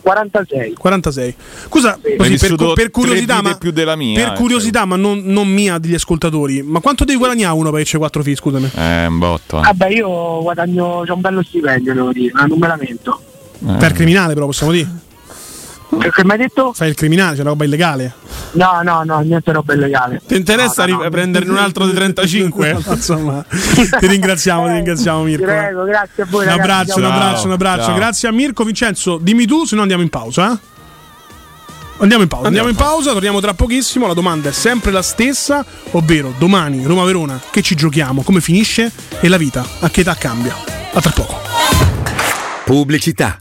46. 0.01 0.75
46. 0.75 1.35
Scusa, 1.67 1.99
Hai 2.03 2.17
così, 2.17 2.39
per, 2.57 2.73
per 2.75 2.91
curiosità, 2.91 3.43
ma, 3.43 3.57
più 3.57 3.73
della 3.73 3.97
mia, 3.97 4.23
per 4.23 4.33
eh, 4.33 4.37
curiosità 4.37 4.85
ma 4.85 4.97
non, 4.97 5.21
non 5.25 5.49
mia 5.49 5.77
degli 5.79 5.95
ascoltatori, 5.95 6.63
ma 6.63 6.81
quanto 6.81 7.05
devi 7.05 7.19
guadagnare 7.19 7.55
uno 7.59 7.71
per 7.71 7.83
c'è 7.83 7.99
4 7.99 8.23
figli, 8.23 8.37
scusami? 8.37 8.71
Eh, 8.77 9.07
un 9.07 9.19
botto. 9.19 9.59
eh. 9.59 9.63
Vabbè, 9.63 9.89
io 9.89 10.41
guadagno, 10.41 11.03
c'ho 11.05 11.15
un 11.15 11.21
bello 11.21 11.43
stipendio, 11.43 11.93
devo 11.95 12.13
dire, 12.13 12.33
ma 12.33 12.45
non 12.47 12.59
me 12.59 12.67
lamento. 12.69 13.21
Per 13.79 13.93
criminale 13.93 14.35
però 14.35 14.47
possiamo 14.47 14.73
dire. 14.73 14.89
Che 15.89 16.25
mi 16.25 16.33
hai 16.33 16.37
detto? 16.39 16.73
Fai 16.75 16.89
il 16.91 16.95
criminale, 16.95 17.35
c'è 17.35 17.41
una 17.41 17.51
roba 17.51 17.65
illegale. 17.65 18.13
No, 18.53 18.81
no, 18.83 19.03
no, 19.05 19.21
niente 19.21 19.53
roba 19.53 19.73
illegale. 19.75 20.21
Ti 20.27 20.37
interessa 20.37 20.85
ri- 20.85 20.97
prenderne 21.11 21.51
un 21.51 21.57
altro 21.57 21.87
di 21.87 21.93
35? 21.95 22.77
Insomma, 22.91 23.45
ti 23.99 24.07
ringraziamo, 24.07 24.67
ti 24.67 24.73
ringraziamo 24.75 25.23
Mirko. 25.23 25.45
eh. 25.45 25.47
Prego, 25.47 25.85
grazie 25.85 26.23
a 26.23 26.27
voi. 26.29 26.45
Un 26.47 26.51
ragazzi, 26.57 26.61
abbraccio, 26.71 26.97
un 26.99 27.03
ciao. 27.05 27.13
abbraccio, 27.13 27.47
un 27.47 27.53
abbraccio. 27.53 27.83
Ciao. 27.85 27.95
Grazie 27.95 28.29
a 28.29 28.33
Mirko. 28.33 28.65
Vincenzo, 28.65 29.19
dimmi 29.19 29.47
tu, 29.47 29.65
se 29.65 29.75
no 29.77 29.81
andiamo 29.83 30.03
in 30.03 30.09
pausa. 30.11 30.53
eh? 30.53 30.59
Andiamo 32.01 32.23
in 32.23 32.29
pausa, 32.29 32.47
andiamo 32.47 32.69
in 32.69 32.77
pausa, 32.77 33.13
torniamo 33.13 33.41
tra 33.41 33.55
pochissimo. 33.55 34.07
La 34.07 34.15
domanda 34.15 34.51
è 34.51 34.53
sempre 34.53 34.93
la 34.93 35.03
stessa, 35.03 35.65
ovvero 35.93 36.33
domani 36.39 36.85
Roma-Verona, 36.85 37.41
che 37.51 37.61
ci 37.63 37.75
giochiamo, 37.75 38.23
come 38.23 38.41
finisce 38.41 38.93
e 39.21 39.29
la 39.29 39.37
vita 39.37 39.67
a 39.81 39.89
che 39.91 40.03
età 40.03 40.15
cambia. 40.15 40.55
A 40.93 41.01
tra 41.01 41.11
poco. 41.11 41.41
Pubblicità. 42.65 43.41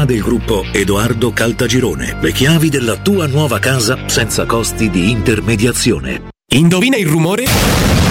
del 0.05 0.21
gruppo 0.21 0.63
Edoardo 0.71 1.31
Caltagirone. 1.31 2.17
Le 2.21 2.31
chiavi 2.31 2.69
della 2.69 2.97
tua 2.97 3.27
nuova 3.27 3.59
casa 3.59 4.07
senza 4.07 4.45
costi 4.45 4.89
di 4.89 5.09
intermediazione. 5.09 6.29
Indovina 6.53 6.97
il 6.97 7.07
rumore? 7.07 8.10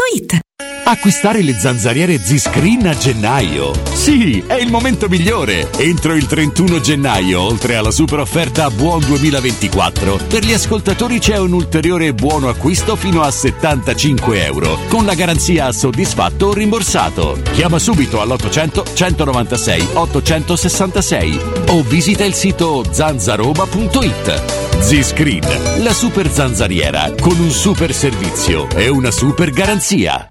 paolettimobili.it 0.01 0.39
Acquistare 0.83 1.41
le 1.41 1.53
zanzariere 1.53 2.17
Z-Screen 2.17 2.87
a 2.87 2.97
gennaio. 2.97 3.71
Sì, 3.93 4.43
è 4.45 4.55
il 4.55 4.69
momento 4.69 5.07
migliore. 5.07 5.69
Entro 5.77 6.15
il 6.15 6.25
31 6.25 6.81
gennaio, 6.81 7.41
oltre 7.41 7.75
alla 7.75 7.91
super 7.91 8.19
offerta 8.19 8.69
Buon 8.69 8.99
2024, 9.05 10.17
per 10.27 10.43
gli 10.43 10.51
ascoltatori 10.51 11.19
c'è 11.19 11.37
un 11.37 11.53
ulteriore 11.53 12.13
buono 12.13 12.49
acquisto 12.49 12.95
fino 12.95 13.21
a 13.21 13.31
75 13.31 14.43
euro, 14.43 14.79
con 14.89 15.05
la 15.05 15.13
garanzia 15.13 15.71
soddisfatto 15.71 16.47
o 16.47 16.53
rimborsato. 16.53 17.39
Chiama 17.53 17.79
subito 17.79 18.19
all'800 18.19 18.93
196 18.93 19.87
866 19.93 21.39
o 21.67 21.83
visita 21.83 22.25
il 22.25 22.33
sito 22.33 22.83
zanzaroba.it. 22.89 24.60
Z-Screen, 24.81 25.83
la 25.83 25.93
super 25.93 26.27
zanzariera, 26.27 27.13
con 27.21 27.39
un 27.39 27.51
super 27.51 27.93
servizio 27.93 28.67
e 28.75 28.89
una 28.89 29.11
super 29.11 29.51
garanzia. 29.51 30.30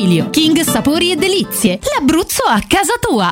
King 0.31 0.61
Sapori 0.61 1.11
e 1.11 1.15
Delizie, 1.15 1.79
l'Abruzzo 1.93 2.41
a 2.43 2.59
casa 2.67 2.93
tua. 2.99 3.31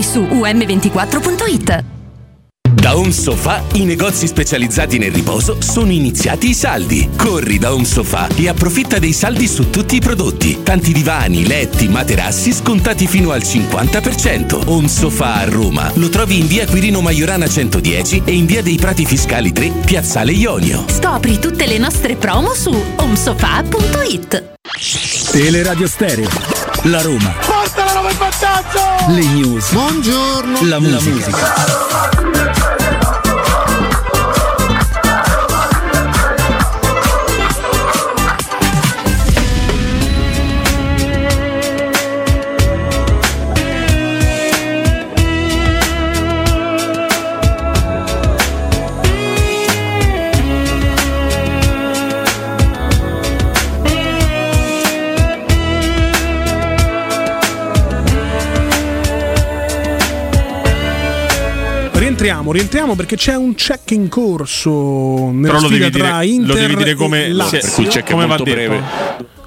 su 0.03 0.21
um24.it. 0.21 1.83
Da 2.81 2.97
Home 2.97 3.11
Sofa 3.11 3.63
i 3.73 3.85
negozi 3.85 4.25
specializzati 4.25 4.97
nel 4.97 5.11
riposo 5.11 5.61
sono 5.61 5.91
iniziati 5.91 6.49
i 6.49 6.53
saldi. 6.55 7.11
Corri 7.15 7.59
da 7.59 7.71
Home 7.73 7.85
Sofa 7.85 8.27
e 8.35 8.49
approfitta 8.49 8.97
dei 8.97 9.13
saldi 9.13 9.47
su 9.47 9.69
tutti 9.69 9.97
i 9.97 9.99
prodotti. 9.99 10.63
Tanti 10.63 10.91
divani, 10.91 11.45
letti, 11.45 11.87
materassi 11.87 12.51
scontati 12.51 13.05
fino 13.05 13.29
al 13.31 13.41
50%. 13.41 14.63
Home 14.65 14.87
Sofa 14.87 15.35
a 15.35 15.45
Roma 15.45 15.91
lo 15.93 16.09
trovi 16.09 16.39
in 16.39 16.47
via 16.47 16.65
Quirino 16.65 17.01
Maiorana 17.01 17.47
110 17.47 18.23
e 18.25 18.33
in 18.33 18.47
via 18.47 18.63
dei 18.63 18.77
Prati 18.77 19.05
Fiscali 19.05 19.51
3, 19.51 19.69
Piazzale 19.85 20.31
Ionio. 20.31 20.85
Scopri 20.87 21.37
tutte 21.37 21.67
le 21.67 21.77
nostre 21.77 22.15
promo 22.15 22.55
su 22.55 22.75
omsofa.it. 22.95 24.55
Teleradio 25.31 25.87
Stereo. 25.87 26.29
La 26.85 27.01
Roma. 27.03 27.50
La! 28.41 29.05
Le 29.07 29.23
news. 29.33 29.71
Buongiorno. 29.71 30.63
La 30.63 30.79
musica. 30.79 31.90
Rientriamo, 62.21 62.51
rientriamo 62.51 62.95
perché 62.95 63.15
c'è 63.15 63.33
un 63.33 63.55
check 63.55 63.89
in 63.91 64.07
corso 64.07 65.31
nella 65.31 65.47
Però 65.47 65.59
lo 65.61 65.67
sfida 65.69 65.85
devi 65.89 65.97
tra 65.97 66.19
dire- 66.19 66.31
Inter 66.33 66.47
lo 66.47 66.53
devi 66.53 66.75
dire 66.75 66.89
e 66.91 66.93
come- 66.93 67.33
Lazio. 67.33 67.59
per 67.59 67.71
cui 67.71 67.83
il 67.85 67.89
check 67.89 68.07
è 68.07 68.11
Come 68.11 68.21
va 68.21 68.27
molto 68.27 68.43
detto? 68.43 68.55
breve. 68.69 68.83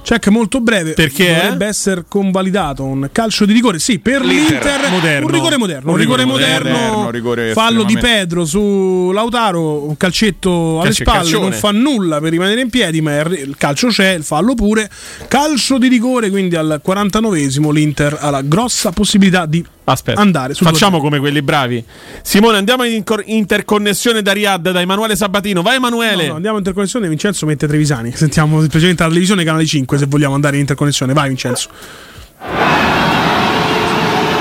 Check 0.02 0.26
molto 0.28 0.60
breve 0.60 0.92
Perché, 0.92 1.34
dovrebbe 1.34 1.64
essere 1.66 2.04
convalidato 2.06 2.82
un 2.82 3.08
calcio 3.12 3.46
di 3.46 3.52
rigore. 3.54 3.78
Sì, 3.78 4.00
per 4.00 4.22
L'Inter. 4.22 4.52
l'Inter 4.64 4.90
Moderno. 4.90 5.26
un 5.26 5.32
rigore 5.32 5.56
moderno, 5.56 5.90
un 5.92 5.96
rigore, 5.96 6.24
rigore 6.24 6.46
moderno, 6.46 6.70
moderno, 6.78 7.10
rigore 7.10 7.52
fallo 7.52 7.84
di 7.84 7.96
Pedro 7.96 8.44
su 8.44 9.12
Lautaro, 9.14 9.86
un 9.88 9.96
calcetto 9.96 10.80
alle 10.80 10.88
Calcio 10.88 11.02
e 11.02 11.04
spalle, 11.06 11.18
calcione. 11.20 11.48
non 11.50 11.52
fa 11.58 11.70
nulla 11.70 12.20
per 12.20 12.30
rimanere 12.32 12.60
in 12.60 12.70
piedi, 12.70 13.00
ma 13.00 13.18
il 13.20 13.32
il 13.34 13.54
calcio 13.56 13.86
c'è, 13.86 14.10
il 14.10 14.24
fallo 14.24 14.54
pure. 14.56 14.90
Calcio 15.28 15.78
di 15.78 15.86
rigore, 15.88 16.28
quindi 16.28 16.56
al 16.56 16.82
49esimo 16.84 17.70
l'Inter 17.72 18.16
ha 18.20 18.30
la 18.30 18.42
grossa 18.42 18.90
possibilità 18.90 19.46
di 19.46 19.64
Aspetta, 19.84 20.20
andare 20.20 20.54
sul 20.54 20.66
facciamo 20.66 20.98
come 20.98 21.18
quelli 21.18 21.42
bravi. 21.42 21.84
Simone, 22.22 22.56
andiamo 22.56 22.84
in 22.84 23.04
cor- 23.04 23.22
interconnessione 23.26 24.22
da 24.22 24.32
Riyadh 24.32 24.70
da 24.70 24.80
Emanuele 24.80 25.14
Sabatino. 25.14 25.60
Vai 25.60 25.76
Emanuele. 25.76 26.22
No, 26.22 26.28
no, 26.28 26.34
andiamo 26.36 26.54
in 26.56 26.60
interconnessione. 26.60 27.06
Vincenzo 27.06 27.44
mette 27.44 27.66
Trevisani. 27.66 28.12
Sentiamo 28.14 28.60
semplicemente 28.60 29.02
la 29.02 29.08
televisione 29.08 29.44
canale 29.44 29.66
5 29.66 29.98
se 29.98 30.06
vogliamo 30.06 30.34
andare 30.34 30.54
in 30.54 30.60
interconnessione. 30.62 31.12
Vai, 31.12 31.28
Vincenzo. 31.28 31.68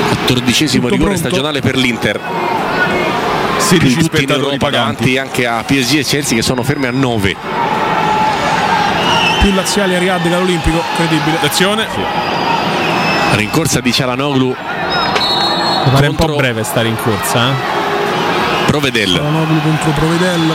Quattordicesimo 0.07 0.87
rigore 0.87 1.11
pronto? 1.11 1.27
stagionale 1.27 1.59
per 1.59 1.75
l'Inter. 1.75 2.19
16 3.57 3.95
tutti 3.95 4.03
spettatori 4.05 4.57
paganti. 4.57 5.17
anche 5.17 5.45
a 5.45 5.61
PSG 5.63 5.95
e 5.95 6.03
Chelsea 6.03 6.37
che 6.37 6.41
sono 6.41 6.63
fermi 6.63 6.85
a 6.85 6.91
9. 6.91 7.35
Più 9.41 9.53
laziali 9.53 9.95
a 9.95 9.99
Riyadh 9.99 10.23
che 10.23 10.33
all'Olimpico. 10.33 10.81
Credibile. 10.95 11.35
Attenzione. 11.35 11.87
Rincorsa 13.33 13.81
di 13.81 13.91
Cialanoglu 13.91 14.55
Mi 15.85 15.91
pare 15.91 16.07
un 16.07 16.15
po' 16.15 16.35
breve 16.35 16.63
stare 16.63 16.87
in 16.87 16.95
corsa. 16.95 17.49
Eh? 17.49 17.53
Provedel. 18.67 19.19
Contro 19.19 19.91
Provedello. 19.91 20.53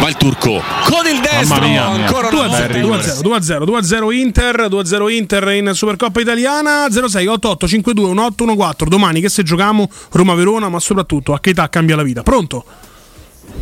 Va 0.00 0.08
il 0.08 0.16
turco 0.16 0.62
con 0.84 1.06
il 1.06 1.20
destro 1.20 1.54
Mamma 1.60 1.66
mia, 1.66 1.86
ancora 1.86 2.28
una 2.28 2.46
2-0, 2.46 2.86
volta 2.86 3.06
2-0, 3.12 3.62
2-0, 3.62 4.08
2-0 4.08 4.12
Inter, 4.12 4.56
2-0 4.68 5.10
Inter 5.10 5.48
in 5.52 5.70
Supercoppa 5.72 6.20
Italiana, 6.20 6.86
06 6.90 7.26
88 7.26 7.66
52 7.66 8.08
18 8.10 8.44
14. 8.54 8.84
Domani 8.90 9.20
che 9.20 9.28
se 9.28 9.42
giochiamo 9.42 9.88
Roma 10.12 10.34
Verona, 10.34 10.68
ma 10.68 10.78
soprattutto 10.78 11.32
a 11.32 11.40
che 11.40 11.50
età 11.50 11.68
cambia 11.68 11.96
la 11.96 12.02
vita. 12.02 12.22
Pronto? 12.22 12.64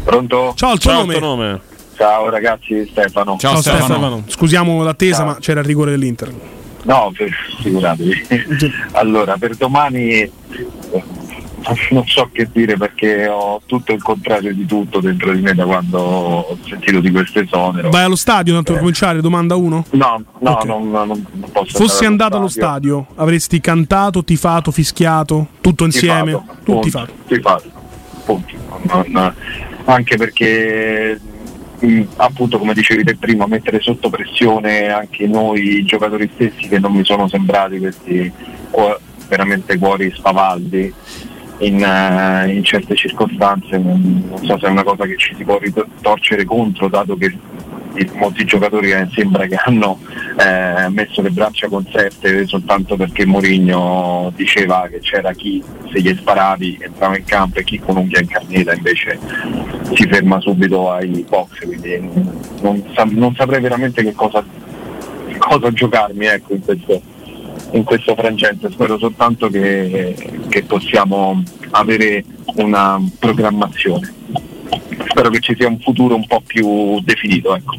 Pronto? 0.05 0.53
Ciao, 0.57 0.73
il 0.73 0.79
tuo 0.81 0.91
Ciao, 0.91 1.01
nome? 1.01 1.19
nome? 1.19 1.61
Ciao 1.97 2.29
ragazzi, 2.29 2.89
Stefano. 2.91 3.37
Ciao, 3.39 3.61
Stefano. 3.61 4.25
Scusiamo 4.27 4.83
l'attesa, 4.83 5.17
Ciao. 5.19 5.27
ma 5.27 5.37
c'era 5.39 5.61
il 5.61 5.67
rigore 5.67 5.93
dell'Inter. 5.93 6.33
No, 6.85 7.13
fi- 7.15 7.31
figuratevi. 7.63 8.27
allora, 8.93 9.37
per 9.37 9.55
domani 9.57 10.11
eh, 10.21 10.31
non 11.91 12.05
so 12.07 12.29
che 12.33 12.49
dire 12.53 12.77
perché 12.77 13.29
ho 13.29 13.61
tutto 13.67 13.93
il 13.93 14.03
contrario 14.03 14.53
di 14.53 14.67
tutto 14.67 14.99
dentro 14.99 15.33
di 15.33 15.41
me 15.43 15.55
da 15.55 15.65
quando 15.65 15.99
ho 16.01 16.59
sentito 16.67 16.99
di 17.01 17.11
questo 17.13 17.39
esonero. 17.41 17.91
Vai 17.91 18.03
allo 18.05 18.17
stadio 18.17 18.53
tanto 18.55 18.73
per 18.73 18.81
cominciare, 18.81 19.21
domanda 19.21 19.55
1? 19.55 19.85
No, 19.93 20.25
no, 20.41 20.51
Ok. 20.51 20.65
non, 20.65 20.91
non- 20.91 21.27
posso 21.53 21.79
Fossi 21.79 22.05
andato 22.05 22.37
allo 22.37 22.49
stadio, 22.49 23.07
avresti 23.15 23.61
cantato, 23.61 24.25
tifato, 24.25 24.73
fischiato, 24.73 25.47
tutto 25.61 25.85
insieme? 25.85 26.33
Tifato, 26.33 26.47
Tutti 26.47 26.63
punto, 26.65 26.81
tifato. 26.85 27.13
tifato, 27.29 27.71
punto. 28.25 28.55
Non- 29.09 29.35
anche 29.85 30.17
perché 30.17 31.21
mh, 31.83 32.03
appunto 32.17 32.59
come 32.59 32.75
dicevi 32.75 33.05
te 33.05 33.17
prima 33.17 33.47
mettere 33.47 33.81
sotto 33.81 34.11
pressione 34.11 34.89
anche 34.89 35.27
noi 35.27 35.79
i 35.79 35.85
giocatori 35.85 36.31
stessi 36.33 36.69
che 36.69 36.79
non 36.79 36.93
mi 36.93 37.05
sono 37.05 37.29
sembrati 37.29 37.79
questi 37.79 38.31
cuo- 38.71 38.99
veramente 39.29 39.79
cuori 39.79 40.11
spavaldi 40.15 40.93
in, 41.59 41.83
eh, 41.83 42.53
in 42.53 42.65
certe 42.65 42.95
circostanze. 42.95 43.79
Non, 43.79 44.25
non 44.29 44.45
so 44.45 44.59
se 44.59 44.67
è 44.67 44.71
una 44.71 44.83
cosa 44.83 45.07
che 45.07 45.17
ci 45.17 45.35
si 45.35 45.45
può 45.45 45.59
ritorcere 45.59 46.45
contro 46.45 46.89
dato 46.89 47.17
che 47.17 47.37
molti 48.15 48.45
giocatori 48.45 48.91
eh, 48.93 49.09
sembra 49.13 49.47
che 49.47 49.57
hanno 49.57 49.99
eh, 50.39 50.89
messo 50.89 51.21
le 51.21 51.31
braccia 51.31 51.69
conserte 51.69 52.47
soltanto 52.47 52.97
perché 52.97 53.27
Mourinho 53.27 54.33
diceva 54.35 54.89
che 54.91 55.01
c'era 55.01 55.33
chi 55.33 55.63
se 55.93 56.01
gli 56.01 56.15
sparavi 56.15 56.79
entrava 56.81 57.17
in 57.17 57.25
campo 57.25 57.59
e 57.59 57.65
chi 57.65 57.79
con 57.79 57.97
unghia 57.97 58.21
in 58.21 58.29
carneta 58.29 58.73
invece 58.73 59.19
si 59.93 60.07
ferma 60.07 60.41
subito 60.41 60.91
ai 60.91 61.25
box 61.29 61.67
quindi 61.67 62.01
non, 62.63 62.83
non 63.11 63.35
saprei 63.35 63.61
veramente 63.61 64.03
che 64.03 64.13
cosa, 64.13 64.45
che 65.27 65.37
cosa 65.39 65.71
giocarmi 65.73 66.27
ecco, 66.27 66.55
in, 66.55 66.61
questo, 66.61 67.03
in 67.73 67.85
questo 67.85 68.15
frangente. 68.15 68.71
Spero 68.71 68.99
soltanto 68.99 69.49
che, 69.49 70.15
che 70.49 70.63
possiamo 70.63 71.43
avere 71.71 72.25
una 72.55 73.01
programmazione 73.19 74.51
spero 75.09 75.31
che 75.31 75.41
ci 75.41 75.55
sia 75.59 75.69
un 75.69 75.79
futuro 75.81 76.15
un 76.15 76.27
po' 76.27 76.43
più 76.47 77.01
definito 77.03 77.55
ecco. 77.57 77.77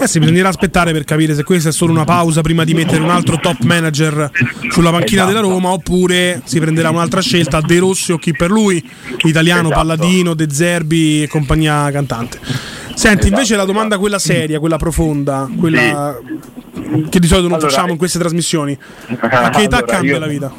Eh 0.00 0.06
sì, 0.06 0.18
bisognerà 0.18 0.48
aspettare 0.48 0.92
per 0.92 1.04
capire 1.04 1.34
se 1.34 1.42
questa 1.44 1.68
è 1.68 1.72
solo 1.72 1.92
una 1.92 2.04
pausa 2.04 2.40
prima 2.40 2.64
di 2.64 2.74
mettere 2.74 3.02
un 3.02 3.10
altro 3.10 3.38
top 3.38 3.60
manager 3.62 4.30
sulla 4.70 4.90
panchina 4.90 5.22
Esatto. 5.22 5.34
della 5.40 5.52
Roma 5.54 5.70
oppure 5.70 6.42
si 6.44 6.58
prenderà 6.60 6.90
un'altra 6.90 7.20
scelta, 7.20 7.60
De 7.60 7.78
Rossi 7.78 8.12
o 8.12 8.18
chi 8.18 8.32
per 8.32 8.50
lui, 8.50 8.82
italiano, 9.24 9.68
Esatto. 9.68 9.74
Palladino, 9.74 10.34
De 10.34 10.46
Zerbi 10.50 11.22
e 11.22 11.28
compagnia 11.28 11.90
cantante. 11.90 12.38
Senti, 12.94 13.28
invece 13.28 13.56
la 13.56 13.64
domanda 13.64 13.98
quella 13.98 14.18
seria, 14.18 14.58
quella 14.58 14.78
profonda, 14.78 15.48
quella 15.58 16.18
che 17.10 17.18
di 17.20 17.26
solito 17.26 17.48
non 17.48 17.56
Allora, 17.56 17.68
facciamo 17.68 17.92
in 17.92 17.98
queste 17.98 18.18
trasmissioni. 18.18 18.76
A 19.18 19.50
che 19.50 19.62
età 19.62 19.76
Allora, 19.78 19.84
cambia 19.84 20.12
io- 20.14 20.18
la 20.18 20.26
vita? 20.26 20.52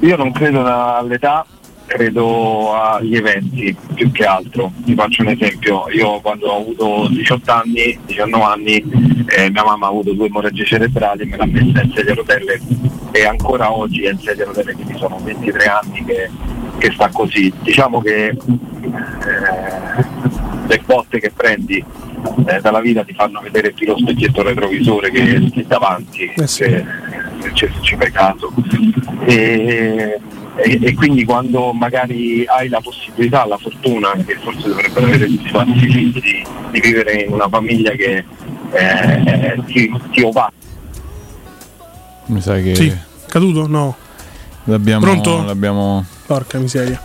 Io 0.00 0.16
non 0.16 0.32
credo 0.32 0.64
all'età, 0.64 1.46
credo 1.92 2.74
agli 2.74 3.16
eventi 3.16 3.76
più 3.94 4.10
che 4.10 4.24
altro. 4.24 4.72
Ti 4.82 4.94
faccio 4.94 5.20
un 5.22 5.28
esempio, 5.28 5.84
io 5.90 6.20
quando 6.20 6.46
ho 6.46 6.60
avuto 6.60 7.08
18 7.08 7.52
anni, 7.52 7.98
19 8.06 8.44
anni, 8.44 8.76
eh, 9.28 9.50
mia 9.50 9.62
mamma 9.62 9.86
ha 9.86 9.90
avuto 9.90 10.12
due 10.14 10.26
emorragie 10.26 10.64
cerebrali, 10.64 11.26
me 11.26 11.36
l'ha 11.36 11.46
messa 11.46 11.82
in 11.82 11.92
sedia 11.94 12.12
a 12.12 12.14
rotelle 12.14 12.60
e 13.10 13.26
ancora 13.26 13.70
oggi 13.70 14.04
è 14.04 14.12
in 14.12 14.18
sedia 14.18 14.44
a 14.44 14.46
rotelle, 14.46 14.72
quindi 14.72 14.96
sono 14.96 15.18
23 15.22 15.64
anni 15.66 16.04
che, 16.04 16.30
che 16.78 16.90
sta 16.92 17.10
così. 17.10 17.52
Diciamo 17.60 18.00
che 18.00 18.28
eh, 18.28 18.36
le 20.66 20.82
botte 20.86 21.20
che 21.20 21.30
prendi 21.30 21.84
eh, 22.46 22.60
dalla 22.60 22.80
vita 22.80 23.04
ti 23.04 23.12
fanno 23.12 23.40
vedere 23.40 23.72
più 23.72 23.86
lo 23.86 23.98
specchietto 23.98 24.42
retrovisore 24.42 25.10
che 25.10 25.50
che 25.52 25.66
davanti. 25.66 26.32
Eh 26.36 26.46
sì. 26.46 26.64
Che 26.64 27.52
se 27.54 27.70
ci 27.82 27.96
fai 27.96 28.10
caso. 28.10 28.50
E, 29.26 30.18
e- 30.56 30.78
e 30.82 30.94
quindi 30.94 31.24
quando 31.24 31.72
magari 31.72 32.44
hai 32.46 32.68
la 32.68 32.80
possibilità, 32.80 33.46
la 33.46 33.56
fortuna, 33.58 34.12
che 34.26 34.36
forse 34.42 34.68
dovrebbero 34.68 35.06
avere 35.06 35.26
tutti 35.26 35.50
quanti 35.50 35.76
i 35.76 35.90
figli, 35.90 36.12
di, 36.20 36.44
di 36.70 36.80
vivere 36.80 37.22
in 37.22 37.32
una 37.32 37.48
famiglia 37.48 37.90
che 37.92 38.24
eh, 38.72 39.62
ti, 39.66 39.90
ti 40.10 40.22
ovatta. 40.22 40.52
Mi 42.26 42.40
sa 42.40 42.56
che 42.60 42.74
Sì, 42.74 42.94
caduto? 43.28 43.66
No. 43.66 43.96
l'abbiamo, 44.64 45.00
Pronto? 45.04 45.44
l'abbiamo 45.44 46.04
Porca 46.26 46.58
miseria. 46.58 47.00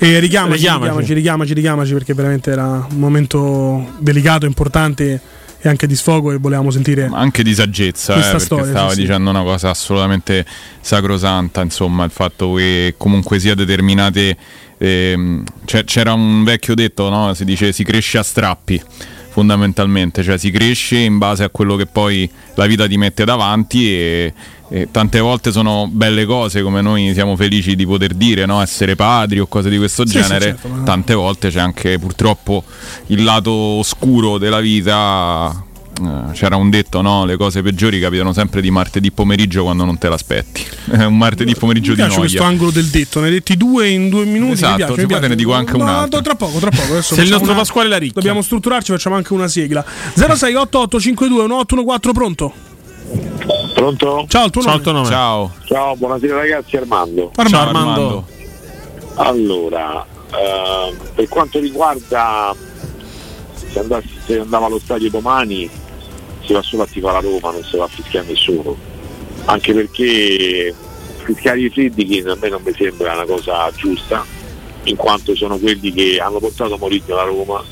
E 0.00 0.18
richiamaci, 0.20 0.52
Richiamaci. 0.54 0.84
richiamaci, 0.86 1.12
richiamaci, 1.14 1.54
richiamaci, 1.54 1.92
perché 1.92 2.14
veramente 2.14 2.50
era 2.52 2.86
un 2.90 2.98
momento 2.98 3.94
delicato, 3.98 4.46
importante 4.46 5.20
e 5.60 5.68
anche 5.68 5.86
di 5.86 5.96
sfogo 5.96 6.32
e 6.32 6.38
volevamo 6.38 6.70
sentire 6.70 7.10
anche 7.12 7.42
di 7.42 7.54
saggezza, 7.54 8.14
eh, 8.14 8.20
perché 8.20 8.38
storia, 8.38 8.66
stava 8.66 8.88
sì, 8.90 8.94
sì. 8.94 9.00
dicendo 9.00 9.30
una 9.30 9.42
cosa 9.42 9.70
assolutamente 9.70 10.44
sacrosanta, 10.80 11.62
insomma, 11.62 12.04
il 12.04 12.10
fatto 12.10 12.54
che 12.54 12.94
comunque 12.96 13.38
sia 13.38 13.54
determinate... 13.54 14.36
ehm, 14.78 15.44
c'era 15.64 16.12
un 16.12 16.44
vecchio 16.44 16.74
detto, 16.74 17.08
no? 17.08 17.34
si 17.34 17.44
dice 17.44 17.72
si 17.72 17.82
cresce 17.82 18.18
a 18.18 18.22
strappi, 18.22 18.80
fondamentalmente, 19.30 20.22
cioè 20.22 20.38
si 20.38 20.50
cresce 20.50 20.98
in 20.98 21.18
base 21.18 21.44
a 21.44 21.48
quello 21.50 21.76
che 21.76 21.86
poi 21.86 22.28
la 22.54 22.66
vita 22.66 22.86
ti 22.86 22.96
mette 22.96 23.24
davanti 23.24 23.88
e, 23.88 24.32
e 24.68 24.88
tante 24.90 25.20
volte 25.20 25.52
sono 25.52 25.88
belle 25.90 26.24
cose 26.24 26.62
come 26.62 26.80
noi 26.80 27.12
siamo 27.14 27.36
felici 27.36 27.76
di 27.76 27.86
poter 27.86 28.14
dire, 28.14 28.46
no? 28.46 28.60
essere 28.60 28.96
padri 28.96 29.38
o 29.38 29.46
cose 29.46 29.70
di 29.70 29.78
questo 29.78 30.06
Sì, 30.06 30.12
sì, 30.12 30.22
genere, 30.22 30.44
certo, 30.44 30.68
ma- 30.68 30.82
tante 30.82 31.14
volte 31.14 31.50
c'è 31.50 31.60
anche 31.60 31.98
purtroppo 31.98 32.64
il 33.06 33.22
lato 33.22 33.50
oscuro 33.52 34.38
della 34.38 34.60
vita. 34.60 35.62
Eh, 36.00 36.32
C'era 36.32 36.56
un 36.56 36.70
detto, 36.70 37.00
no? 37.02 37.24
Le 37.24 37.36
cose 37.36 37.60
peggiori 37.62 37.98
capitano 38.00 38.32
sempre 38.32 38.60
di 38.60 38.70
martedì 38.70 39.10
pomeriggio 39.10 39.64
quando 39.64 39.84
non 39.84 39.98
te 39.98 40.08
l'aspetti. 40.08 40.64
È 40.90 41.02
un 41.04 41.16
martedì 41.16 41.54
pomeriggio 41.54 41.90
Mi 41.90 41.96
di 41.96 42.02
piace 42.02 42.18
questo 42.18 42.38
noia. 42.38 42.48
angolo 42.50 42.70
del 42.70 42.86
detto, 42.86 43.20
ne 43.20 43.26
hai 43.26 43.32
detti 43.32 43.56
due 43.56 43.88
in 43.88 44.08
due 44.08 44.24
minuti. 44.24 44.52
Esatto, 44.52 44.70
mi 44.70 44.76
piace, 44.76 44.94
se 44.94 45.00
mi 45.00 45.06
piace. 45.06 45.22
te 45.22 45.28
ne 45.28 45.34
dico 45.36 45.52
anche 45.54 45.72
un 45.74 45.84
No, 45.84 45.98
altro. 45.98 46.20
Tra 46.22 46.34
poco, 46.34 46.58
tra 46.58 46.70
poco. 46.70 46.92
Adesso 46.92 47.14
Sei 47.14 47.24
il 47.24 47.30
nostro 47.30 47.50
una- 47.50 47.58
Pasquale 47.60 47.88
Laricchia. 47.88 48.14
Dobbiamo 48.20 48.42
strutturarci, 48.42 48.92
facciamo 48.92 49.16
anche 49.16 49.32
una 49.32 49.48
sigla. 49.48 49.84
068852 50.14 51.42
1814, 51.42 52.12
pronto? 52.12 52.52
Pronto? 53.74 54.24
Ciao, 54.28 54.44
il 54.46 54.50
tuo 54.50 54.62
nome? 54.92 55.06
Ciao. 55.06 55.52
Ciao, 55.64 55.96
buonasera 55.96 56.36
ragazzi, 56.36 56.76
Armando. 56.76 57.32
Armando. 57.34 57.56
Ciao, 57.58 57.68
Armando. 57.68 58.26
Allora, 59.14 60.06
ehm, 60.30 60.96
per 61.14 61.28
quanto 61.28 61.58
riguarda 61.58 62.54
se, 63.54 63.78
andassi, 63.78 64.10
se 64.26 64.38
andava 64.40 64.66
allo 64.66 64.78
stadio 64.78 65.10
domani 65.10 65.68
si 66.48 66.54
va 66.54 66.62
solo 66.62 66.82
a 66.82 66.86
tifare 66.86 67.22
la 67.22 67.28
Roma, 67.28 67.52
non 67.52 67.62
si 67.62 67.76
va 67.76 67.84
a 67.84 67.88
fischiare 67.88 68.26
nessuno. 68.26 68.74
Anche 69.44 69.74
perché 69.74 70.74
fischiare 71.24 71.60
i 71.60 71.68
Friedkin 71.68 72.28
a 72.28 72.36
me 72.40 72.48
non 72.48 72.62
mi 72.64 72.72
sembra 72.74 73.12
una 73.12 73.26
cosa 73.26 73.70
giusta, 73.76 74.24
in 74.84 74.96
quanto 74.96 75.34
sono 75.36 75.58
quelli 75.58 75.92
che 75.92 76.18
hanno 76.18 76.38
portato 76.38 76.78
Mourinho 76.78 77.12
alla 77.12 77.24
Roma, 77.24 77.62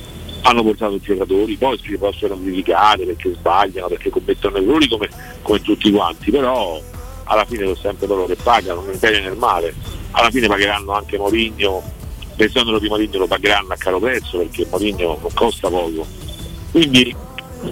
hanno 0.43 0.63
portato 0.63 0.95
i 0.95 1.01
giocatori, 1.01 1.57
poi 1.57 1.81
si 1.83 1.97
possono 1.97 2.39
criticare 2.39 3.07
perché 3.07 3.33
sbagliano, 3.33 3.89
perché 3.89 4.11
commettono 4.11 4.59
errori 4.59 4.89
come, 4.89 5.09
come 5.41 5.63
tutti 5.63 5.91
quanti, 5.91 6.31
però 6.31 6.79
alla 7.25 7.45
fine 7.47 7.63
sono 7.63 7.77
sempre 7.77 8.07
loro 8.07 8.27
che 8.27 8.37
pagano, 8.37 8.83
nel 8.83 8.99
bene 8.99 9.19
e 9.19 9.21
nel 9.23 9.37
male. 9.37 9.75
Alla 10.11 10.31
fine 10.31 10.49
pagheranno 10.49 10.93
anche 10.93 11.17
Mourinho, 11.17 11.83
l'esonero 12.37 12.79
di 12.79 12.89
Mourinho 12.89 13.19
lo 13.19 13.27
pagheranno 13.27 13.73
a 13.73 13.77
caro 13.77 13.99
prezzo 13.99 14.37
perché 14.39 14.67
Mourinho 14.71 15.19
non 15.21 15.33
costa 15.33 15.69
poco. 15.69 16.07
Quindi 16.71 17.15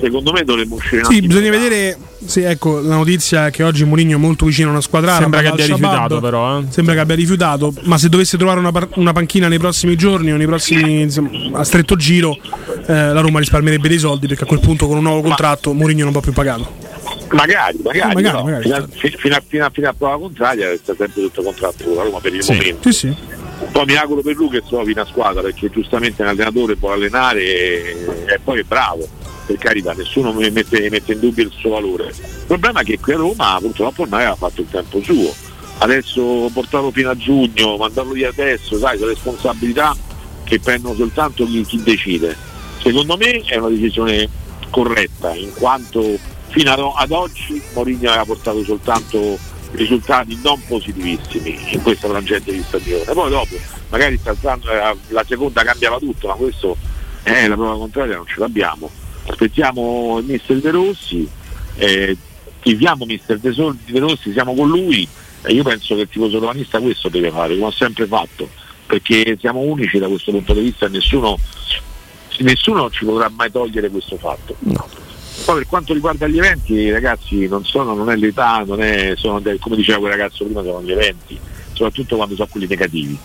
secondo 0.01 0.33
me 0.33 0.43
dovremmo 0.45 0.77
uscire 0.77 1.05
Sì, 1.05 1.21
bisogna 1.21 1.51
vedere. 1.51 1.97
Sì, 2.25 2.41
ecco, 2.41 2.81
la 2.81 2.95
notizia 2.97 3.47
è 3.47 3.51
che 3.51 3.63
oggi 3.63 3.85
Mourinho 3.85 4.17
è 4.17 4.19
molto 4.19 4.47
vicino 4.47 4.69
a 4.69 4.73
una 4.73 4.81
squadra. 4.81 5.17
Sembra 5.17 5.41
che 5.43 5.49
abbia 5.49 5.67
rifiutato, 5.67 6.21
però, 6.21 6.59
eh. 6.59 6.65
Sembra 6.71 6.95
che 6.95 7.01
abbia 7.01 7.15
rifiutato. 7.15 7.75
Ma 7.83 7.99
se 7.99 8.09
dovesse 8.09 8.37
trovare 8.39 8.59
una, 8.61 8.73
par- 8.73 8.89
una 8.95 9.13
panchina 9.13 9.49
nei 9.49 9.59
prossimi 9.59 9.95
giorni 9.97 10.33
o 10.33 10.37
nei 10.37 10.47
prossimi 10.47 11.03
insomma, 11.03 11.31
a 11.59 11.65
stretto 11.65 11.97
giro, 11.97 12.37
eh, 12.87 12.93
la 13.13 13.21
Roma 13.21 13.39
risparmierebbe 13.41 13.89
dei 13.89 13.99
soldi 13.99 14.27
perché 14.27 14.45
a 14.45 14.47
quel 14.47 14.61
punto 14.61 14.87
con 14.87 14.97
un 14.97 15.03
nuovo 15.03 15.21
contratto 15.21 15.73
Mourinho 15.75 16.05
non 16.05 16.13
può 16.13 16.21
più 16.23 16.33
pagato. 16.33 16.83
Magari, 17.33 17.79
magari, 17.83 17.99
Eh, 18.11 18.15
magari, 18.15 18.23
però, 18.23 18.43
magari, 18.45 18.63
fino, 18.63 18.77
a, 18.77 18.87
fi- 18.91 19.15
fino 19.19 19.35
a- 19.35 19.43
fino 19.47 19.65
a- 19.67 19.71
fino 19.71 19.89
a 19.89 19.95
prova 19.97 20.19
contraria 20.19 20.69
resta 20.69 20.95
sempre 20.97 21.23
tutto 21.23 21.43
contratto 21.43 21.85
con 21.85 21.95
la 21.95 22.03
Roma 22.05 22.21
per 22.21 22.35
il 22.35 22.43
Sì. 22.43 22.53
momento. 22.53 22.91
Sì, 22.93 22.99
sì. 23.09 23.15
Poi 23.71 23.85
mi 23.87 23.97
auguro 23.97 24.23
per 24.23 24.35
lui 24.37 24.49
che 24.51 24.63
trovi 24.67 24.93
una 24.93 25.05
squadra 25.07 25.43
perché 25.43 25.71
giustamente 25.71 26.23
un 26.23 26.29
allenatore 26.29 26.77
può 26.77 26.93
allenare 26.93 27.41
e, 27.43 27.97
e 28.27 28.41
poi 28.43 28.61
è 28.61 28.63
bravo, 28.63 29.07
per 29.47 29.57
carità, 29.59 29.93
nessuno 29.93 30.33
mette, 30.33 30.89
mette 30.91 31.13
in 31.13 31.21
dubbio 31.21 31.45
il 31.45 31.53
suo 31.57 31.71
valore. 31.71 32.09
Il 32.09 32.45
problema 32.47 32.81
è 32.81 32.85
che 32.85 32.99
qui 32.99 33.13
a 33.13 33.17
Roma 33.17 33.59
purtroppo 33.61 34.03
ormai 34.03 34.21
aveva 34.21 34.37
fatto 34.37 34.61
il 34.61 34.69
tempo 34.71 35.03
suo. 35.03 35.33
Adesso 35.79 36.51
portarlo 36.53 36.91
fino 36.91 37.11
a 37.11 37.17
giugno, 37.17 37.77
mandarlo 37.77 38.13
via 38.13 38.29
adesso, 38.29 38.79
sai, 38.79 38.97
sono 38.97 39.11
responsabilità 39.11 39.97
che 40.45 40.61
prendono 40.61 40.95
soltanto 40.95 41.45
chi, 41.47 41.63
chi 41.63 41.83
decide. 41.83 42.37
Secondo 42.81 43.17
me 43.17 43.41
è 43.41 43.57
una 43.57 43.69
decisione 43.69 44.29
corretta, 44.71 45.35
in 45.35 45.53
quanto 45.55 46.19
fino 46.49 46.93
ad, 46.95 47.11
oggi 47.11 47.61
Mourinho 47.75 48.09
aveva 48.09 48.25
portato 48.25 48.63
soltanto 48.63 49.39
risultati 49.73 50.39
non 50.43 50.61
positivissimi 50.67 51.73
in 51.73 51.83
questa 51.83 52.09
frangente 52.09 52.53
di 52.53 52.63
stagione. 52.63 53.05
Poi 53.13 53.31
dopo 53.31 53.57
magari 53.89 54.21
eh, 54.23 54.97
la 55.09 55.25
seconda 55.27 55.63
cambiava 55.65 55.99
tutto, 55.99 56.29
ma 56.29 56.35
questo 56.35 56.77
è 57.23 57.49
la 57.49 57.55
prova 57.55 57.77
contraria, 57.77 58.17
non 58.17 58.27
ce 58.27 58.39
l'abbiamo. 58.39 58.91
Aspettiamo 59.27 60.19
il 60.19 60.27
mister 60.27 60.59
De 60.59 60.71
Rossi, 60.71 61.29
eh, 61.77 62.17
mister 63.07 63.39
De, 63.39 63.53
Sol- 63.53 63.77
De 63.85 63.99
Rossi, 63.99 64.33
siamo 64.33 64.55
con 64.55 64.69
lui 64.69 65.09
e 65.47 65.53
io 65.53 65.63
penso 65.63 65.95
che 65.95 66.03
il 66.03 66.09
tifoso 66.09 66.39
romanista 66.39 66.81
questo 66.81 67.09
deve 67.09 67.31
fare, 67.31 67.55
come 67.55 67.67
ho 67.67 67.71
sempre 67.71 68.07
fatto, 68.07 68.49
perché 68.87 69.37
siamo 69.39 69.61
unici 69.61 69.99
da 69.99 70.09
questo 70.09 70.31
punto 70.31 70.55
di 70.55 70.61
vista 70.61 70.87
e 70.87 70.89
nessuno, 70.89 71.39
nessuno 72.39 72.91
ci 72.91 73.05
potrà 73.05 73.29
mai 73.29 73.51
togliere 73.51 73.91
questo 73.91 74.17
fatto. 74.17 74.57
Poi 75.45 75.57
per 75.57 75.67
quanto 75.67 75.93
riguarda 75.93 76.27
gli 76.27 76.39
eventi, 76.39 76.91
ragazzi, 76.91 77.47
non 77.47 77.65
sono, 77.65 77.95
non 77.95 78.11
è 78.11 78.17
l'età, 78.17 78.65
non 78.67 78.81
è, 78.81 79.13
sono 79.17 79.43
come 79.59 79.77
diceva 79.77 79.99
quel 79.99 80.13
ragazzo 80.13 80.45
prima, 80.45 80.63
sono 80.63 80.83
gli 80.83 80.93
eventi, 80.93 81.39
soprattutto 81.73 82.17
quando 82.17 82.35
sono 82.35 82.49
quelli 82.51 82.67
negativi. 82.67 83.19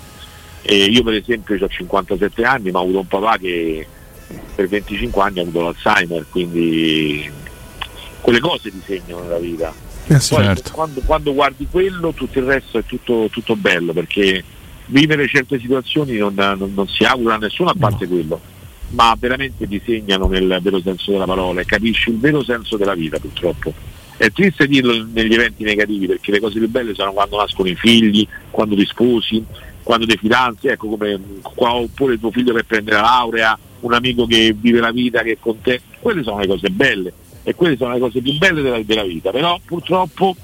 E 0.62 0.76
io 0.76 1.04
per 1.04 1.14
esempio 1.14 1.56
ho 1.64 1.68
57 1.68 2.44
anni, 2.44 2.72
ma 2.72 2.80
ho 2.80 2.84
avuto 2.84 3.00
un 3.00 3.08
papà 3.08 3.38
che 3.38 3.88
per 4.56 4.68
25 4.68 5.22
anni 5.22 5.40
ha 5.40 5.42
avuto 5.44 5.62
l'Alzheimer, 5.62 6.26
quindi 6.30 7.30
quelle 8.22 8.40
cose 8.40 8.70
ti 8.72 8.82
segnano 8.86 9.24
nella 9.24 9.38
vita. 9.40 9.74
Eh 10.08 10.20
sì, 10.20 10.34
Poi 10.34 10.44
certo. 10.44 10.72
quando, 10.72 11.02
quando 11.06 11.34
guardi 11.34 11.68
quello 11.70 12.12
tutto 12.14 12.40
il 12.40 12.46
resto 12.46 12.80
è 12.80 12.84
tutto, 12.84 13.28
tutto 13.32 13.56
bello 13.56 13.94
perché 13.94 14.44
vivere 14.88 15.28
certe 15.28 15.60
situazioni 15.60 16.18
non, 16.18 16.34
non- 16.34 16.72
non 16.74 16.88
si 16.88 17.04
augura 17.04 17.36
a 17.36 17.38
nessuno 17.38 17.70
a 17.70 17.76
parte 17.78 18.08
quello, 18.08 18.42
ma 18.90 19.16
veramente 19.20 19.68
ti 19.68 19.80
segnano 19.86 20.28
nel 20.28 20.60
vero 20.64 20.82
senso 20.82 21.12
della 21.12 21.26
parola 21.26 21.62
e 21.62 21.66
capisci 21.66 22.10
il 22.10 22.18
vero 22.18 22.44
senso 22.44 22.76
della 22.76 22.96
vita 22.96 23.20
purtroppo. 23.20 23.74
È 24.18 24.30
triste 24.32 24.68
dirlo 24.68 25.08
negli 25.14 25.34
eventi 25.34 25.64
negativi 25.64 26.08
perché 26.08 26.32
le 26.32 26.40
cose 26.42 26.60
più 26.60 26.68
belle 26.70 26.94
sono 26.94 27.14
quando 27.14 27.38
nascono 27.38 27.70
i 27.70 27.76
figli, 27.76 28.28
quando 28.50 28.76
ti 28.76 28.86
sposi, 28.86 29.46
quando 29.90 30.06
ti 30.06 30.18
fidanzi, 30.18 30.68
ecco 30.68 30.88
come 30.88 31.20
qua, 31.42 31.74
oppure 31.74 32.20
tuo 32.20 32.30
figlio 32.30 32.54
per 32.54 32.64
prendere 32.64 32.98
la 32.98 33.02
laurea, 33.02 33.58
un 33.80 33.92
amico 33.96 34.28
che 34.28 34.56
vive 34.56 34.80
la 34.80 34.92
vita 34.92 35.24
che 35.24 35.32
è 35.32 35.38
con 35.40 35.60
te, 35.62 35.82
quelle 36.00 36.22
sono 36.22 36.38
le 36.38 36.46
cose 36.46 36.70
belle 36.70 37.12
e 37.42 37.56
quelle 37.56 37.76
sono 37.76 37.94
le 37.94 38.00
cose 38.00 38.22
più 38.22 38.38
belle 38.38 38.62
della, 38.62 38.80
della 38.84 39.02
vita, 39.02 39.32
però 39.32 39.60
purtroppo 39.66 40.36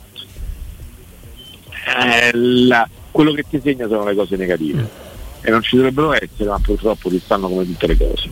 eh, 1.86 2.32
la- 2.34 2.90
quello 3.12 3.34
che 3.34 3.46
ti 3.48 3.60
segna 3.64 3.88
sono 3.88 4.04
le 4.06 4.16
cose 4.16 4.36
negative 4.36 4.90
e 5.42 5.52
non 5.52 5.62
ci 5.62 5.76
dovrebbero 5.76 6.14
essere, 6.14 6.50
ma 6.50 6.58
purtroppo 6.58 7.10
ti 7.10 7.22
stanno 7.24 7.48
come 7.48 7.66
tutte 7.66 7.86
le 7.86 7.98
cose. 7.98 8.30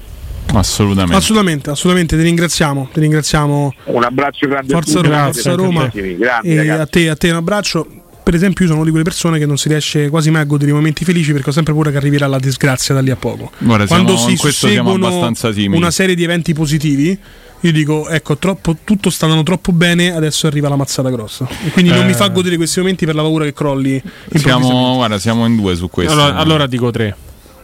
Assolutamente. 0.51 1.15
Assolutamente, 1.15 1.69
assolutamente, 1.69 2.17
ti 2.17 2.23
ringraziamo. 2.23 2.89
Ti 2.91 2.99
ringraziamo. 2.99 3.73
Un 3.85 4.03
abbraccio 4.03 4.47
grande 4.47 4.73
Forza 4.73 4.97
a 4.97 5.01
tutti, 5.01 5.07
Roma, 5.13 5.23
grazie, 5.25 5.41
Forza 5.43 5.55
Roma. 5.63 5.91
E 5.93 6.17
ragazzi. 6.17 6.81
a 6.81 6.85
te, 6.87 7.09
a 7.09 7.15
te 7.15 7.29
un 7.29 7.35
abbraccio. 7.35 7.87
Per 8.23 8.33
esempio, 8.33 8.63
io 8.63 8.71
sono 8.71 8.75
una 8.81 8.85
di 8.85 8.91
quelle 8.91 9.03
persone 9.09 9.37
che 9.37 9.45
non 9.45 9.57
si 9.57 9.67
riesce 9.67 10.07
quasi 10.09 10.31
mai 10.31 10.41
a 10.41 10.45
godere 10.45 10.71
i 10.71 10.73
momenti 10.73 11.03
felici 11.03 11.33
perché 11.33 11.49
ho 11.49 11.51
sempre 11.53 11.73
paura 11.73 11.91
che 11.91 11.97
arriverà 11.97 12.25
la 12.27 12.39
disgrazia 12.39 12.93
da 12.93 13.01
lì 13.01 13.11
a 13.11 13.17
poco. 13.17 13.51
Guarda, 13.57 13.85
Quando 13.85 14.11
siamo- 14.13 14.25
si 14.27 14.31
in 14.31 14.37
questo 14.37 14.67
siamo 14.67 14.89
susseguono 14.91 15.07
abbastanza 15.15 15.51
simili. 15.51 15.75
una 15.77 15.91
serie 15.91 16.15
di 16.15 16.23
eventi 16.23 16.53
positivi, 16.53 17.19
io 17.59 17.71
dico, 17.73 18.07
ecco, 18.07 18.37
troppo, 18.37 18.77
tutto 18.83 19.09
sta 19.09 19.25
andando 19.25 19.43
troppo 19.45 19.71
bene, 19.73 20.15
adesso 20.15 20.47
arriva 20.47 20.69
la 20.69 20.77
mazzata 20.77 21.09
grossa. 21.09 21.47
E 21.65 21.71
quindi 21.71 21.91
non 21.91 22.03
Eh. 22.03 22.05
mi 22.05 22.13
fa 22.13 22.29
godere 22.29 22.55
questi 22.55 22.79
momenti 22.79 23.05
per 23.05 23.15
la 23.15 23.21
paura 23.23 23.43
che 23.43 23.53
crolli. 23.53 24.01
Siamo, 24.35 24.95
guarda, 24.95 25.19
siamo 25.19 25.45
in 25.45 25.55
due 25.57 25.75
su 25.75 25.89
questo. 25.89 26.13
Allora, 26.13 26.35
allora 26.35 26.65
dico 26.67 26.91
tre. 26.91 27.15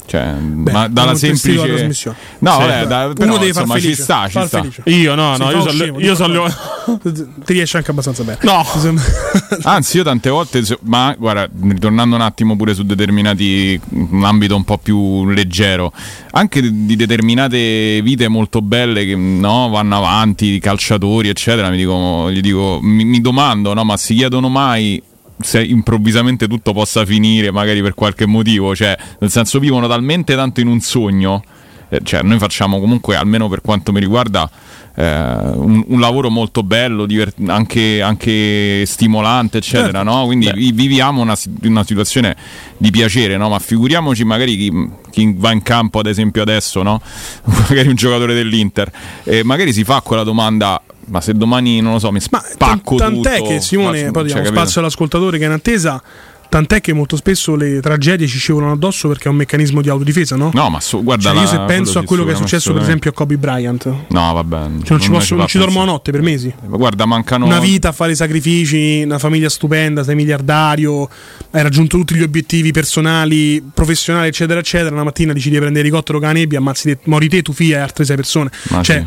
Cioè, 0.09 0.33
ma 0.33 0.87
dalla 0.87 1.13
semplice. 1.13 1.63
trasmissione. 1.67 2.17
No, 2.39 2.51
Sì. 2.53 2.57
vabbè, 2.57 2.87
da, 2.87 3.05
Uno 3.05 3.13
però, 3.13 3.37
deve 3.37 3.53
far 3.53 3.61
insomma, 3.61 3.75
ci 3.75 3.81
felice, 3.81 4.01
sta, 4.01 4.27
ci 4.27 4.47
sta. 4.47 4.59
felice. 4.61 4.81
Io 4.85 5.13
no, 5.13 5.37
no, 5.37 5.51
io 5.51 5.69
scemo, 5.69 5.99
io 5.99 6.15
sono 6.15 6.47
Ti 7.45 7.53
riesce 7.53 7.77
anche 7.77 7.91
abbastanza 7.91 8.23
bene. 8.23 8.39
No. 8.41 8.65
Anzi, 9.63 9.97
io 9.97 10.03
tante 10.03 10.31
volte, 10.31 10.63
ma 10.85 11.13
guarda, 11.15 11.47
ritornando 11.61 12.15
un 12.15 12.21
attimo 12.21 12.55
pure 12.55 12.73
su 12.73 12.81
determinati, 12.83 13.79
un 13.89 14.23
ambito 14.25 14.55
un 14.55 14.63
po' 14.63 14.79
più 14.79 15.27
leggero, 15.29 15.93
anche 16.31 16.61
di 16.61 16.87
di 16.87 16.95
determinate 16.95 18.01
vite 18.01 18.27
molto 18.29 18.61
belle 18.63 19.05
che 19.05 19.15
no, 19.15 19.69
vanno 19.69 19.97
avanti, 19.97 20.57
calciatori, 20.59 21.29
eccetera, 21.29 21.69
mi 21.69 21.77
dico, 21.77 22.31
gli 22.31 22.41
dico, 22.41 22.79
mi, 22.81 23.05
mi 23.05 23.21
domando, 23.21 23.75
no, 23.75 23.83
ma 23.83 23.95
si 23.95 24.15
chiedono 24.15 24.49
mai 24.49 24.99
se 25.41 25.63
improvvisamente 25.63 26.47
tutto 26.47 26.73
possa 26.73 27.05
finire, 27.05 27.51
magari 27.51 27.81
per 27.81 27.93
qualche 27.93 28.25
motivo, 28.25 28.75
cioè, 28.75 28.97
nel 29.19 29.31
senso 29.31 29.59
vivono 29.59 29.87
talmente 29.87 30.35
tanto 30.35 30.59
in 30.59 30.67
un 30.67 30.79
sogno. 30.81 31.43
eh, 31.89 31.99
Cioè, 32.03 32.21
noi 32.23 32.37
facciamo 32.39 32.79
comunque, 32.79 33.15
almeno 33.15 33.47
per 33.47 33.61
quanto 33.61 33.91
mi 33.91 33.99
riguarda, 33.99 34.49
eh, 34.95 35.03
un, 35.13 35.83
un 35.87 35.99
lavoro 35.99 36.29
molto 36.29 36.61
bello, 36.61 37.05
diver- 37.05 37.33
anche, 37.47 38.01
anche 38.01 38.83
stimolante, 38.85 39.59
eccetera, 39.59 40.03
no? 40.03 40.25
Quindi 40.25 40.51
vi- 40.53 40.71
viviamo 40.73 41.21
una, 41.21 41.35
una 41.63 41.83
situazione 41.85 42.35
di 42.77 42.91
piacere, 42.91 43.37
no? 43.37 43.47
Ma 43.49 43.59
figuriamoci 43.59 44.23
magari 44.25 44.57
chi, 44.57 44.71
chi 45.09 45.33
va 45.37 45.51
in 45.53 45.61
campo, 45.63 45.99
ad 45.99 46.07
esempio 46.07 46.41
adesso, 46.41 46.83
no? 46.83 47.01
magari 47.45 47.87
un 47.87 47.95
giocatore 47.95 48.33
dell'Inter, 48.33 48.91
e 49.23 49.43
magari 49.43 49.71
si 49.73 49.83
fa 49.85 50.01
quella 50.01 50.23
domanda. 50.23 50.81
Ma 51.09 51.21
se 51.21 51.33
domani, 51.33 51.81
non 51.81 51.93
lo 51.93 51.99
so, 51.99 52.11
mi 52.11 52.19
spacco 52.19 52.95
Tant'è 52.95 53.37
tutto, 53.37 53.49
che 53.49 53.61
Simone, 53.61 54.05
ma- 54.05 54.11
poi 54.11 54.25
diamo 54.25 54.43
cioè, 54.43 54.51
spazio 54.51 54.79
all'ascoltatore 54.81 55.37
che 55.37 55.43
è 55.43 55.47
in 55.47 55.53
attesa. 55.53 56.01
Tant'è 56.49 56.81
che 56.81 56.93
molto 56.93 57.15
spesso 57.15 57.55
le 57.55 57.79
tragedie 57.79 58.25
ci 58.25 58.39
scivolano 58.39 58.71
addosso 58.71 59.07
perché 59.07 59.25
è 59.25 59.27
un 59.29 59.35
meccanismo 59.35 59.81
di 59.83 59.89
autodifesa, 59.89 60.35
no? 60.35 60.49
No, 60.51 60.71
ma 60.71 60.79
su- 60.79 61.03
guarda, 61.03 61.25
Cioè, 61.29 61.35
io 61.35 61.41
la- 61.41 61.47
se 61.47 61.59
penso 61.67 61.91
quello 61.91 61.99
a 62.01 62.03
quello 62.07 62.21
sì, 62.23 62.27
che 62.29 62.33
è 62.33 62.35
successo, 62.37 62.73
per 62.73 62.81
esempio, 62.81 63.11
a 63.11 63.13
Kobe 63.13 63.37
Bryant, 63.37 63.83
cioè 63.83 63.93
No, 64.07 64.33
vabbè. 64.33 64.57
non 64.87 64.99
ci, 64.99 65.11
posso, 65.11 65.35
non 65.35 65.45
ci 65.45 65.59
dormo 65.59 65.77
la 65.81 65.85
notte 65.85 66.11
per 66.11 66.23
mesi. 66.23 66.51
Ma 66.67 66.75
guarda, 66.75 67.05
mancano. 67.05 67.45
Una 67.45 67.59
vita 67.59 67.89
a 67.89 67.91
fare 67.91 68.15
sacrifici, 68.15 69.03
una 69.05 69.19
famiglia 69.19 69.47
stupenda, 69.47 70.03
sei 70.03 70.15
miliardario, 70.15 71.07
hai 71.51 71.61
raggiunto 71.61 71.97
tutti 71.97 72.15
gli 72.15 72.23
obiettivi 72.23 72.71
personali, 72.71 73.61
professionali, 73.71 74.29
eccetera, 74.29 74.59
eccetera. 74.59 74.95
Una 74.95 75.03
mattina 75.03 75.33
decidi 75.33 75.51
di 75.53 75.59
prendere 75.59 75.83
l'elicottero 75.85 76.17
con 76.17 76.29
la 76.29 76.33
nebbia, 76.33 76.57
ammazzi 76.57 76.83
te, 76.95 76.97
mori 77.03 77.29
te, 77.29 77.43
tu 77.43 77.53
figlia 77.53 77.77
e 77.77 77.81
altre 77.81 78.05
sei 78.05 78.15
persone. 78.15 78.49
Ma 78.69 78.81
cioè, 78.81 79.05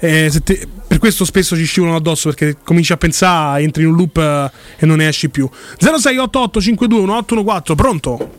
eh, 0.00 0.28
se 0.30 0.42
te- 0.42 0.68
per 0.86 0.98
questo 0.98 1.24
spesso 1.24 1.56
ci 1.56 1.64
scivolano 1.64 1.96
addosso 1.96 2.28
perché 2.28 2.56
cominci 2.62 2.92
a 2.92 2.96
pensare, 2.96 3.62
entri 3.62 3.82
in 3.82 3.88
un 3.88 3.96
loop 3.96 4.16
eh, 4.16 4.50
e 4.78 4.86
non 4.86 4.98
ne 4.98 5.08
esci 5.08 5.28
più. 5.28 5.48
0688 5.78 6.60
521 6.60 7.74
pronto? 7.74 8.30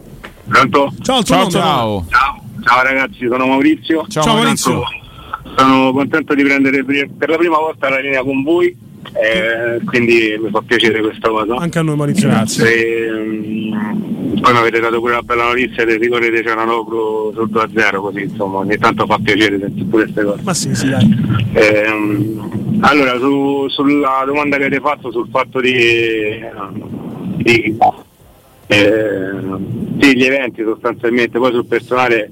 Pronto? 0.48 0.94
Ciao, 1.02 1.24
tuo 1.24 1.36
nome? 1.36 1.52
ciao. 1.52 2.06
Ciao 2.64 2.82
ragazzi, 2.82 3.28
sono 3.28 3.46
Maurizio. 3.46 4.06
Ciao, 4.08 4.24
Ciao, 4.24 4.36
Maurizio. 4.36 4.84
Sono 5.56 5.92
contento 5.92 6.34
di 6.34 6.44
prendere 6.44 6.84
per 6.84 7.30
la 7.30 7.38
prima 7.38 7.58
volta 7.58 7.90
la 7.90 8.00
linea 8.00 8.24
con 8.24 8.44
voi, 8.44 8.76
eh, 9.14 9.84
quindi 9.86 10.38
mi 10.42 10.50
fa 10.50 10.62
piacere 10.62 11.02
questa 11.02 11.30
cosa. 11.30 11.56
Anche 11.56 11.80
a 11.80 11.82
noi 11.82 11.96
Maurizio, 11.96 12.28
grazie. 12.30 12.74
E, 12.74 13.12
mm, 13.12 14.40
poi 14.42 14.52
mi 14.54 14.60
avete 14.60 14.80
dato 14.80 15.00
pure 15.00 15.14
la 15.14 15.22
bella 15.22 15.48
notizia 15.48 15.86
del 15.86 16.00
rigore 16.00 16.30
di 16.30 16.42
Cianaloglu 16.44 17.34
sul 17.34 17.50
2-0, 17.50 18.00
così 18.00 18.22
insomma 18.24 18.58
ogni 18.60 18.78
tanto 18.78 19.06
fa 19.06 19.18
piacere 19.22 19.60
sentire 19.60 19.86
pure 19.86 20.04
queste 20.04 20.24
cose. 20.24 20.42
Ma 20.44 20.54
sì, 20.54 20.76
sì, 20.76 20.90
dai. 20.90 21.18
Ehm, 21.54 22.80
allora, 22.82 23.18
su- 23.18 23.68
sulla 23.70 24.24
domanda 24.26 24.58
che 24.58 24.66
avete 24.66 24.82
fatto 24.82 25.12
sul 25.12 25.28
fatto 25.32 25.60
di, 25.60 25.72
di 27.38 27.78
eh, 28.68 29.30
sì, 30.00 30.16
gli 30.16 30.24
eventi 30.24 30.64
sostanzialmente, 30.64 31.38
poi 31.40 31.52
sul 31.52 31.66
personale 31.66 32.30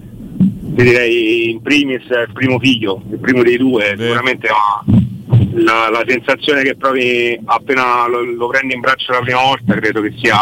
ti 0.76 0.84
direi 0.84 1.52
in 1.52 1.62
primis 1.62 2.04
il 2.10 2.30
primo 2.34 2.60
figlio, 2.60 3.02
il 3.12 3.20
primo 3.20 3.44
dei 3.44 3.58
due, 3.58 3.96
sicuramente 3.98 4.50
ma 4.50 5.02
la, 5.56 5.90
la 5.90 6.04
sensazione 6.08 6.64
che 6.64 6.76
provi 6.76 7.40
appena 7.46 8.08
lo, 8.08 8.24
lo 8.24 8.48
prendi 8.48 8.74
in 8.74 8.80
braccio 8.80 9.12
la 9.12 9.20
prima 9.20 9.42
volta 9.42 9.74
credo 9.76 10.02
che 10.02 10.14
sia, 10.18 10.38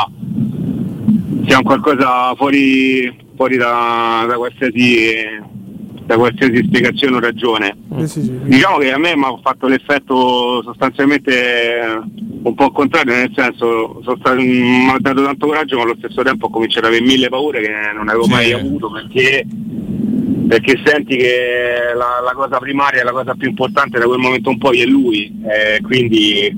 sia 1.45 1.57
un 1.57 1.63
qualcosa 1.63 2.33
fuori, 2.35 3.13
fuori 3.35 3.57
da, 3.57 4.25
da 4.27 4.35
qualsiasi 4.35 5.49
da 6.03 6.17
qualsiasi 6.17 6.63
spiegazione 6.65 7.15
o 7.15 7.19
ragione. 7.19 7.77
Eh, 7.97 8.07
sì, 8.07 8.21
sì. 8.23 8.37
Diciamo 8.43 8.77
che 8.79 8.91
a 8.91 8.97
me 8.97 9.15
mi 9.15 9.23
ha 9.23 9.39
fatto 9.41 9.67
l'effetto 9.67 10.61
sostanzialmente 10.63 12.01
un 12.43 12.53
po' 12.55 12.71
contrario, 12.71 13.13
nel 13.13 13.31
senso 13.33 14.01
mi 14.35 14.89
ha 14.89 14.97
dato 14.99 15.23
tanto 15.23 15.45
coraggio 15.47 15.77
ma 15.77 15.83
allo 15.83 15.95
stesso 15.99 16.21
tempo 16.23 16.47
ho 16.47 16.49
cominciato 16.49 16.87
ad 16.87 16.93
avere 16.93 17.05
mille 17.07 17.29
paure 17.29 17.61
che 17.61 17.71
non 17.95 18.09
avevo 18.09 18.23
Sì. 18.25 18.29
mai 18.31 18.51
avuto 18.51 18.91
perché, 18.91 19.45
perché 20.51 20.81
senti 20.83 21.15
che 21.15 21.93
la, 21.95 22.21
la 22.21 22.33
cosa 22.33 22.57
primaria, 22.57 23.05
la 23.05 23.13
cosa 23.13 23.35
più 23.35 23.47
importante 23.47 23.97
da 23.97 24.05
quel 24.05 24.19
momento 24.19 24.49
in 24.49 24.57
poi 24.57 24.81
è 24.81 24.85
lui, 24.85 25.31
eh, 25.45 25.79
quindi, 25.79 26.53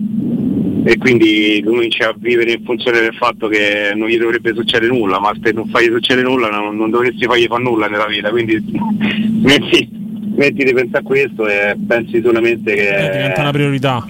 e 0.83 0.97
quindi 0.97 1.61
cominci 1.63 2.01
a 2.01 2.11
vivere 2.17 2.53
in 2.53 2.63
funzione 2.63 3.01
del 3.01 3.13
fatto 3.13 3.47
che 3.47 3.91
non 3.93 4.07
gli 4.07 4.17
dovrebbe 4.17 4.51
succedere 4.55 4.91
nulla, 4.91 5.19
ma 5.19 5.31
se 5.39 5.51
non 5.51 5.67
fai 5.67 5.91
succedere 5.91 6.27
nulla 6.27 6.49
non, 6.49 6.75
non 6.75 6.89
dovresti 6.89 7.25
fargli 7.25 7.45
fare 7.45 7.61
nulla 7.61 7.85
nella 7.85 8.07
vita, 8.07 8.31
quindi 8.31 8.57
smetti, 8.65 9.87
smetti 10.33 10.63
di 10.63 10.73
pensare 10.73 11.03
a 11.03 11.05
questo 11.05 11.47
e 11.47 11.77
pensi 11.87 12.19
solamente 12.19 12.73
che... 12.73 12.95
Eh, 12.97 13.11
diventa 13.11 13.41
una 13.41 13.51
priorità. 13.51 14.03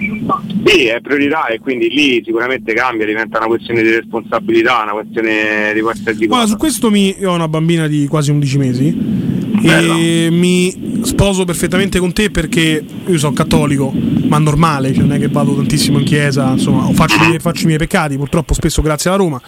Sì, 0.63 0.85
è 0.85 1.01
priorità 1.01 1.47
e 1.47 1.59
quindi 1.59 1.89
lì 1.89 2.23
sicuramente 2.23 2.73
cambia, 2.73 3.05
diventa 3.05 3.37
una 3.39 3.47
questione 3.47 3.81
di 3.81 3.89
responsabilità, 3.89 4.83
una 4.83 4.93
questione 4.93 5.73
di 5.73 5.81
qualsiasi 5.81 6.25
cosa. 6.25 6.45
su 6.45 6.55
questo 6.55 6.89
mi, 6.89 7.13
io 7.19 7.31
ho 7.31 7.35
una 7.35 7.49
bambina 7.49 7.87
di 7.87 8.07
quasi 8.07 8.31
11 8.31 8.57
mesi 8.57 9.31
e 9.63 10.29
mi 10.31 11.01
sposo 11.03 11.45
perfettamente 11.45 11.99
con 11.99 12.13
te 12.13 12.29
perché 12.29 12.83
io 13.05 13.17
sono 13.17 13.33
cattolico, 13.33 13.91
ma 14.27 14.37
normale, 14.37 14.93
cioè 14.93 15.03
non 15.03 15.13
è 15.13 15.19
che 15.19 15.29
vado 15.29 15.55
tantissimo 15.55 15.99
in 15.99 16.05
chiesa, 16.05 16.51
insomma, 16.51 16.91
faccio, 16.93 17.23
i 17.23 17.27
miei- 17.27 17.39
faccio 17.39 17.63
i 17.63 17.65
miei 17.67 17.77
peccati, 17.77 18.17
purtroppo 18.17 18.53
spesso 18.53 18.81
grazie 18.81 19.09
alla 19.09 19.19
Roma. 19.19 19.41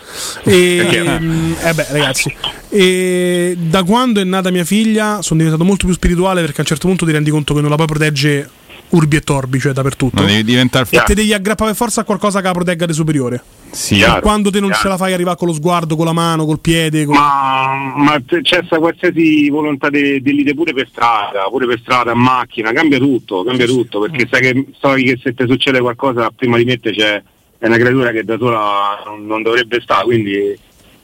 E, 0.44 1.20
mm, 1.20 1.54
eh 1.64 1.74
beh, 1.74 1.86
ragazzi, 1.90 2.34
e 2.70 3.58
da 3.60 3.84
quando 3.84 4.22
è 4.22 4.24
nata 4.24 4.52
mia 4.52 4.66
figlia 4.66 5.22
sono 5.22 5.40
diventato 5.40 5.64
molto 5.66 5.86
più 5.86 5.94
spirituale 5.94 6.42
perché 6.42 6.58
a 6.58 6.62
un 6.62 6.68
certo 6.68 6.88
punto 6.88 7.06
ti 7.06 7.12
rendi 7.12 7.30
conto 7.30 7.54
che 7.54 7.62
non 7.62 7.70
la 7.70 7.76
puoi 7.76 7.88
protegge 7.88 8.50
urbi 8.90 9.16
e 9.16 9.22
torbi, 9.22 9.60
cioè 9.60 9.74
dappertutto. 9.74 10.22
No, 10.22 10.28
devi 10.28 10.44
diventare 10.44 10.88
E 10.90 11.02
te 11.06 11.14
devi 11.14 11.34
aggrappare 11.34 11.72
per 11.72 11.78
forza 11.78 12.02
a 12.02 12.04
qualcosa 12.04 12.40
che 12.40 12.48
la 12.48 12.54
protegga 12.54 12.86
di 12.86 12.94
superiore. 12.94 13.44
Sì. 13.72 14.00
E 14.00 14.20
quando 14.22 14.52
te 14.52 14.60
non 14.60 14.70
chiaro. 14.70 14.84
ce 14.84 14.90
la 14.90 14.98
fai 14.98 15.14
arrivare 15.14 15.38
con 15.38 15.48
lo 15.48 15.54
sguardo, 15.54 15.96
con 15.96 16.06
la 16.06 16.14
mano, 16.14 16.46
col 16.46 16.60
piede. 16.60 17.06
Con... 17.06 17.16
Ma, 17.16 17.94
ma 17.96 18.24
c'è 18.24 18.62
sta 18.66 18.78
qualsiasi 18.78 19.50
volontà 19.50 19.90
di 19.90 20.22
di 20.22 20.34
lite 20.34 20.54
pure 20.54 20.74
per 20.74 20.88
strada, 20.88 21.44
pure 21.50 21.66
per 21.66 21.80
strada, 21.80 22.12
a 22.12 22.16
macchina, 22.16 22.72
cambia 22.72 22.98
tutto, 22.98 23.44
cambia 23.44 23.66
tutto, 23.66 24.00
perché 24.00 24.28
sai 24.30 24.42
che, 24.42 24.66
sai 24.80 25.04
che 25.04 25.20
se 25.22 25.34
ti 25.34 25.46
succede 25.48 25.80
qualcosa 25.80 26.30
prima 26.30 26.58
di 26.58 26.66
mettere 26.66 26.96
c'è 26.96 27.24
è 27.58 27.68
una 27.68 27.78
creatura 27.78 28.12
che 28.12 28.24
da 28.24 28.38
sola 28.38 29.02
non, 29.06 29.26
non 29.26 29.42
dovrebbe 29.42 29.82
stare, 29.82 30.04
quindi 30.04 30.58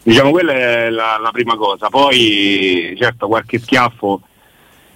diciamo 0.03 0.31
quella 0.31 0.53
è 0.53 0.89
la, 0.89 1.17
la 1.21 1.31
prima 1.31 1.55
cosa. 1.55 1.89
Poi 1.89 2.95
certo 2.97 3.27
qualche 3.27 3.59
schiaffo, 3.59 4.21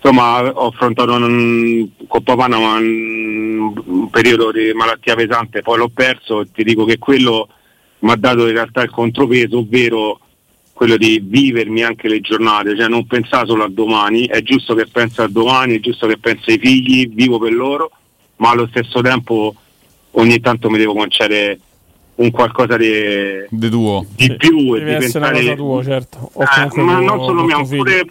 insomma 0.05 0.43
ho 0.53 0.67
affrontato 0.67 1.13
un- 1.13 1.89
con 2.07 2.21
papà 2.23 2.45
una- 2.45 2.57
un, 2.77 3.73
un 3.85 4.09
periodo 4.11 4.51
di 4.51 4.71
malattia 4.73 5.15
pesante, 5.15 5.63
poi 5.63 5.79
l'ho 5.79 5.89
perso 5.89 6.41
e 6.41 6.47
ti 6.53 6.63
dico 6.63 6.85
che 6.85 6.99
quello 6.99 7.49
mi 7.99 8.11
ha 8.11 8.15
dato 8.15 8.45
in 8.45 8.53
realtà 8.53 8.83
il 8.83 8.91
contropeso, 8.91 9.57
ovvero 9.59 10.19
quello 10.73 10.97
di 10.97 11.19
vivermi 11.23 11.81
anche 11.83 12.07
le 12.07 12.19
giornate, 12.21 12.75
cioè 12.77 12.87
non 12.87 13.07
pensare 13.07 13.47
solo 13.47 13.63
a 13.63 13.69
domani, 13.69 14.27
è 14.27 14.41
giusto 14.43 14.75
che 14.75 14.85
pensi 14.85 15.21
a 15.21 15.27
domani, 15.27 15.77
è 15.77 15.79
giusto 15.79 16.05
che 16.05 16.17
pensi 16.17 16.51
ai 16.51 16.59
figli, 16.59 17.07
vivo 17.11 17.39
per 17.39 17.53
loro, 17.53 17.89
ma 18.37 18.49
allo 18.51 18.67
stesso 18.67 19.01
tempo 19.01 19.55
ogni 20.11 20.39
tanto 20.39 20.69
mi 20.69 20.77
devo 20.77 20.93
concedere 20.93 21.59
un 22.15 22.29
qualcosa 22.31 22.77
di, 22.77 22.91
di 23.49 23.69
tuo 23.69 24.05
di 24.15 24.35
più 24.37 24.75
e 24.75 24.83
di 24.83 24.95
pensare 24.97 25.39
cosa 25.41 25.55
tua, 25.55 25.83
certo. 25.83 26.29
O 26.33 26.43
eh, 26.43 26.45
ma 26.45 26.67
tuo- 26.67 26.83
non 26.83 27.23
solo 27.23 27.39
tuo 27.39 27.45
mio, 27.45 27.65
figlio. 27.65 27.83
pure, 27.83 28.05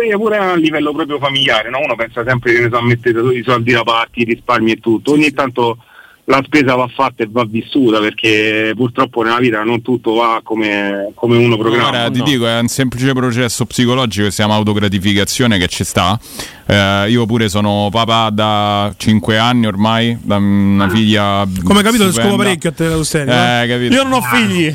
pure- 0.00 0.16
pure 0.16 0.36
a 0.38 0.54
livello 0.54 0.92
proprio 0.92 1.18
familiare, 1.18 1.70
no? 1.70 1.80
uno 1.80 1.94
pensa 1.94 2.24
sempre 2.24 2.52
che 2.52 2.60
ne 2.60 2.68
so, 2.70 2.78
a 2.78 2.82
mettere 2.82 3.20
i 3.34 3.42
soldi 3.42 3.72
da 3.72 3.82
parte, 3.82 4.20
i 4.20 4.24
risparmi 4.24 4.72
e 4.72 4.76
tutto, 4.76 5.12
ogni 5.12 5.32
tanto 5.32 5.78
la 6.24 6.40
spesa 6.44 6.76
va 6.76 6.86
fatta 6.86 7.24
e 7.24 7.28
va 7.28 7.44
vissuta 7.44 7.98
perché 7.98 8.72
purtroppo 8.76 9.22
nella 9.22 9.38
vita 9.38 9.64
non 9.64 9.82
tutto 9.82 10.14
va 10.14 10.40
come, 10.44 11.10
come 11.14 11.36
uno 11.36 11.56
programma. 11.56 11.90
Guarda, 11.90 12.10
ti 12.10 12.22
dico, 12.22 12.46
è 12.46 12.58
un 12.58 12.68
semplice 12.68 13.12
processo 13.12 13.66
psicologico 13.66 14.26
che 14.26 14.30
si 14.30 14.36
chiama 14.36 14.54
autogratificazione 14.54 15.58
che 15.58 15.66
ci 15.66 15.82
sta. 15.82 16.18
Eh, 16.70 17.10
io 17.10 17.26
pure 17.26 17.48
sono 17.48 17.88
papà 17.90 18.30
da 18.30 18.94
5 18.96 19.36
anni 19.38 19.66
ormai, 19.66 20.16
da 20.22 20.36
una 20.36 20.88
figlia. 20.88 21.44
Come 21.64 21.82
capito, 21.82 22.04
ti 22.04 22.10
stupenda. 22.12 22.30
scopa 22.30 22.36
parecchio 22.44 22.70
a 22.70 22.72
te 22.72 22.88
lo 22.88 23.02
serio. 23.02 23.32
Eh, 23.32 23.66
capito. 23.66 23.94
Io 23.94 24.02
non 24.04 24.12
ho 24.12 24.20
figli. 24.20 24.72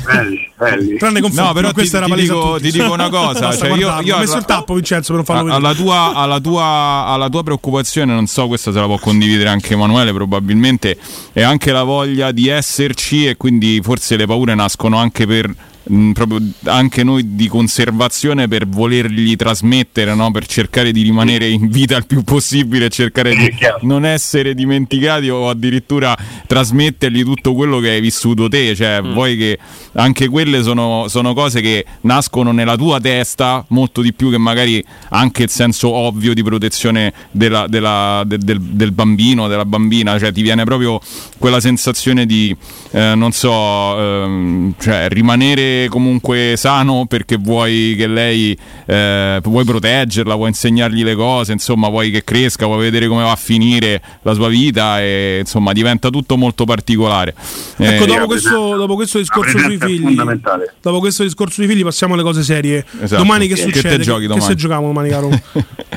Tranne 0.98 1.20
con 1.22 1.30
No, 1.32 1.52
però 1.54 1.68
ti, 1.68 1.74
questa 1.74 1.96
era 1.96 2.04
ti 2.04 2.10
palese 2.12 2.32
a 2.32 2.34
dico, 2.34 2.58
ti 2.60 2.70
dico 2.70 2.92
una 2.92 3.08
cosa. 3.08 3.56
Cioè 3.56 3.70
io, 3.70 3.98
io 4.02 4.14
ho 4.14 4.18
messo 4.18 4.36
il 4.36 4.44
tappo, 4.44 4.74
Vincenzo, 4.74 5.14
per 5.14 5.24
non 5.24 5.24
farlo 5.24 5.54
alla, 5.54 5.72
tua, 5.72 6.12
alla, 6.12 6.38
tua, 6.38 7.04
alla 7.06 7.30
tua 7.30 7.42
preoccupazione, 7.42 8.12
non 8.12 8.26
so, 8.26 8.46
questa 8.46 8.72
se 8.72 8.78
la 8.78 8.84
può 8.84 8.98
condividere 8.98 9.48
anche 9.48 9.72
Emanuele 9.72 10.12
probabilmente, 10.12 10.98
è 11.32 11.40
anche 11.40 11.72
la 11.72 11.82
voglia 11.82 12.30
di 12.30 12.48
esserci 12.48 13.26
e 13.26 13.38
quindi 13.38 13.80
forse 13.82 14.16
le 14.16 14.26
paure 14.26 14.54
nascono 14.54 14.98
anche 14.98 15.26
per 15.26 15.50
mh, 15.86 16.12
proprio 16.12 16.40
anche 16.64 17.02
noi 17.02 17.34
di 17.34 17.48
conservazione 17.48 18.48
per 18.48 18.66
volergli 18.66 19.36
trasmettere, 19.36 20.14
no? 20.14 20.30
per 20.30 20.46
cercare 20.46 20.92
di 20.92 21.02
rimanere 21.02 21.48
in 21.48 21.68
vita 21.68 21.96
il 21.96 22.06
più 22.06 22.22
possibile 22.22 22.86
e 22.86 22.88
cercare 22.90 23.34
di 23.34 23.50
non 23.82 24.04
essere 24.04 24.54
dimenticati 24.54 25.28
o 25.28 25.48
addirittura 25.48 26.16
trasmettergli 26.46 27.22
tutto 27.22 27.54
quello 27.54 27.78
che 27.78 27.90
hai 27.90 28.00
vissuto 28.00 28.48
te, 28.48 28.74
cioè 28.74 29.00
vuoi 29.02 29.36
che 29.36 29.58
anche 29.94 30.28
quelle 30.28 30.62
sono, 30.62 31.06
sono 31.08 31.34
cose 31.34 31.60
che 31.60 31.84
nascono 32.02 32.52
nella 32.52 32.76
tua 32.76 33.00
testa 33.00 33.64
molto 33.68 34.00
di 34.02 34.12
più 34.12 34.30
che 34.30 34.38
magari 34.38 34.82
anche 35.10 35.44
il 35.44 35.50
senso 35.50 35.90
ovvio 35.92 36.34
di 36.34 36.42
protezione 36.42 37.12
della- 37.30 37.66
della- 37.68 38.22
de- 38.26 38.38
del, 38.38 38.60
del 38.60 38.92
bambino, 38.92 39.48
della 39.48 39.64
bambina, 39.64 40.18
cioè 40.18 40.32
ti 40.32 40.42
viene 40.42 40.64
proprio 40.64 41.00
quella 41.38 41.60
sensazione 41.60 42.26
di, 42.26 42.54
eh, 42.92 43.14
non 43.14 43.32
so, 43.32 43.98
ehm, 43.98 44.74
cioè 44.78 45.08
rimanere 45.08 45.75
comunque 45.90 46.54
sano 46.56 47.06
perché 47.06 47.36
vuoi 47.36 47.94
che 47.96 48.06
lei, 48.06 48.56
eh, 48.86 49.40
vuoi 49.42 49.64
proteggerla, 49.64 50.34
vuoi 50.34 50.48
insegnargli 50.48 51.02
le 51.04 51.14
cose, 51.14 51.52
insomma 51.52 51.88
vuoi 51.88 52.10
che 52.10 52.24
cresca, 52.24 52.66
vuoi 52.66 52.80
vedere 52.80 53.06
come 53.08 53.22
va 53.22 53.32
a 53.32 53.36
finire 53.36 54.00
la 54.22 54.32
sua 54.34 54.48
vita 54.48 55.00
e 55.00 55.38
insomma 55.40 55.72
diventa 55.72 56.10
tutto 56.10 56.36
molto 56.36 56.64
particolare. 56.64 57.34
Ecco, 57.76 58.04
Eh, 58.04 58.06
dopo 58.06 58.26
questo, 58.26 58.76
dopo 58.76 58.94
questo 58.94 59.18
discorso 59.18 59.58
sui 59.58 59.78
figli, 59.78 60.02
fondamentale. 60.04 60.74
dopo 60.80 60.98
questo 60.98 61.22
discorso 61.22 61.54
sui 61.54 61.66
figli, 61.66 61.82
passiamo 61.82 62.14
alle 62.14 62.22
cose 62.22 62.42
serie. 62.42 62.84
Esatto. 63.00 63.22
Domani 63.22 63.46
che 63.48 63.54
Che- 63.54 63.64
che 63.66 63.72
succede? 63.72 63.96
te 63.96 64.02
giochi 64.02 64.22
che, 64.22 64.26
domani? 64.28 64.46
se 64.46 64.54
giochiamo 64.54 64.86
domani, 64.86 65.08
caro? 65.10 65.28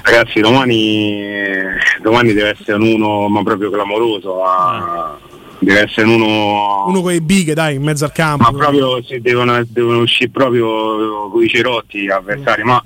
Ragazzi, 0.01 0.39
domani, 0.39 1.21
domani 2.01 2.33
deve 2.33 2.49
essere 2.59 2.73
un 2.73 2.83
uno 2.83 3.27
ma 3.27 3.43
proprio 3.43 3.69
clamoroso, 3.69 4.35
ma 4.41 5.17
deve 5.59 5.81
essere 5.81 6.07
un 6.07 6.21
uno 6.21 6.87
Uno 6.87 7.01
con 7.01 7.11
le 7.11 7.21
bighe, 7.21 7.53
dai, 7.53 7.75
in 7.75 7.83
mezzo 7.83 8.05
al 8.05 8.11
campo. 8.11 8.49
ma 8.49 8.57
proprio 8.57 9.01
si 9.03 9.19
devono, 9.19 9.61
devono 9.67 10.01
uscire 10.01 10.29
proprio 10.29 11.29
con 11.29 11.43
i 11.43 11.47
cerotti 11.47 12.01
gli 12.01 12.09
avversari, 12.09 12.63
ma 12.63 12.83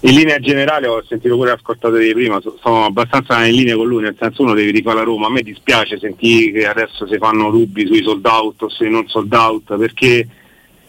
in 0.00 0.14
linea 0.14 0.38
generale 0.38 0.86
ho 0.86 1.02
sentito 1.06 1.34
pure 1.34 1.52
ascoltatori 1.52 2.06
di 2.06 2.12
prima, 2.12 2.40
so- 2.40 2.58
sono 2.62 2.84
abbastanza 2.84 3.44
in 3.46 3.54
linea 3.54 3.76
con 3.76 3.86
lui, 3.86 4.02
nel 4.02 4.16
senso 4.18 4.42
uno 4.42 4.52
devi 4.52 4.70
rifare 4.70 4.96
la 4.98 5.02
Roma, 5.04 5.26
a 5.28 5.30
me 5.30 5.42
dispiace 5.42 5.98
sentire 5.98 6.52
che 6.52 6.66
adesso 6.66 7.06
si 7.06 7.16
fanno 7.16 7.50
dubbi 7.50 7.86
sui 7.86 8.02
sold 8.02 8.24
out 8.26 8.62
o 8.62 8.68
sui 8.68 8.90
non 8.90 9.08
sold 9.08 9.32
out, 9.32 9.76
perché 9.78 10.28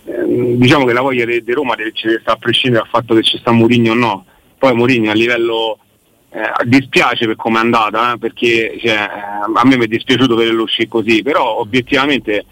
ehm, 0.06 0.56
diciamo 0.56 0.84
che 0.86 0.94
la 0.94 1.02
voglia 1.02 1.24
di 1.24 1.42
di 1.42 1.54
Roma 1.54 1.76
deve, 1.76 1.94
ci 1.94 2.08
deve 2.08 2.20
stare 2.22 2.38
a 2.38 2.42
prescindere 2.42 2.84
dal 2.84 2.92
fatto 2.92 3.16
che 3.16 3.24
ci 3.24 3.38
sta 3.38 3.52
Mourinho 3.52 3.92
o 3.92 3.96
no, 3.96 4.26
poi 4.58 4.74
Mourinho 4.76 5.12
a 5.12 5.14
livello 5.14 5.78
eh, 6.36 6.66
dispiace 6.66 7.26
per 7.26 7.38
come 7.38 7.60
è 7.60 7.62
andata, 7.62 8.14
eh, 8.14 8.18
perché 8.18 8.78
cioè, 8.80 8.92
eh, 8.92 9.52
a 9.54 9.66
me 9.66 9.78
mi 9.78 9.86
è 9.86 9.88
dispiaciuto 9.88 10.36
vederlo 10.36 10.64
uscire 10.64 10.90
così, 10.90 11.22
però 11.22 11.60
obiettivamente 11.60 12.46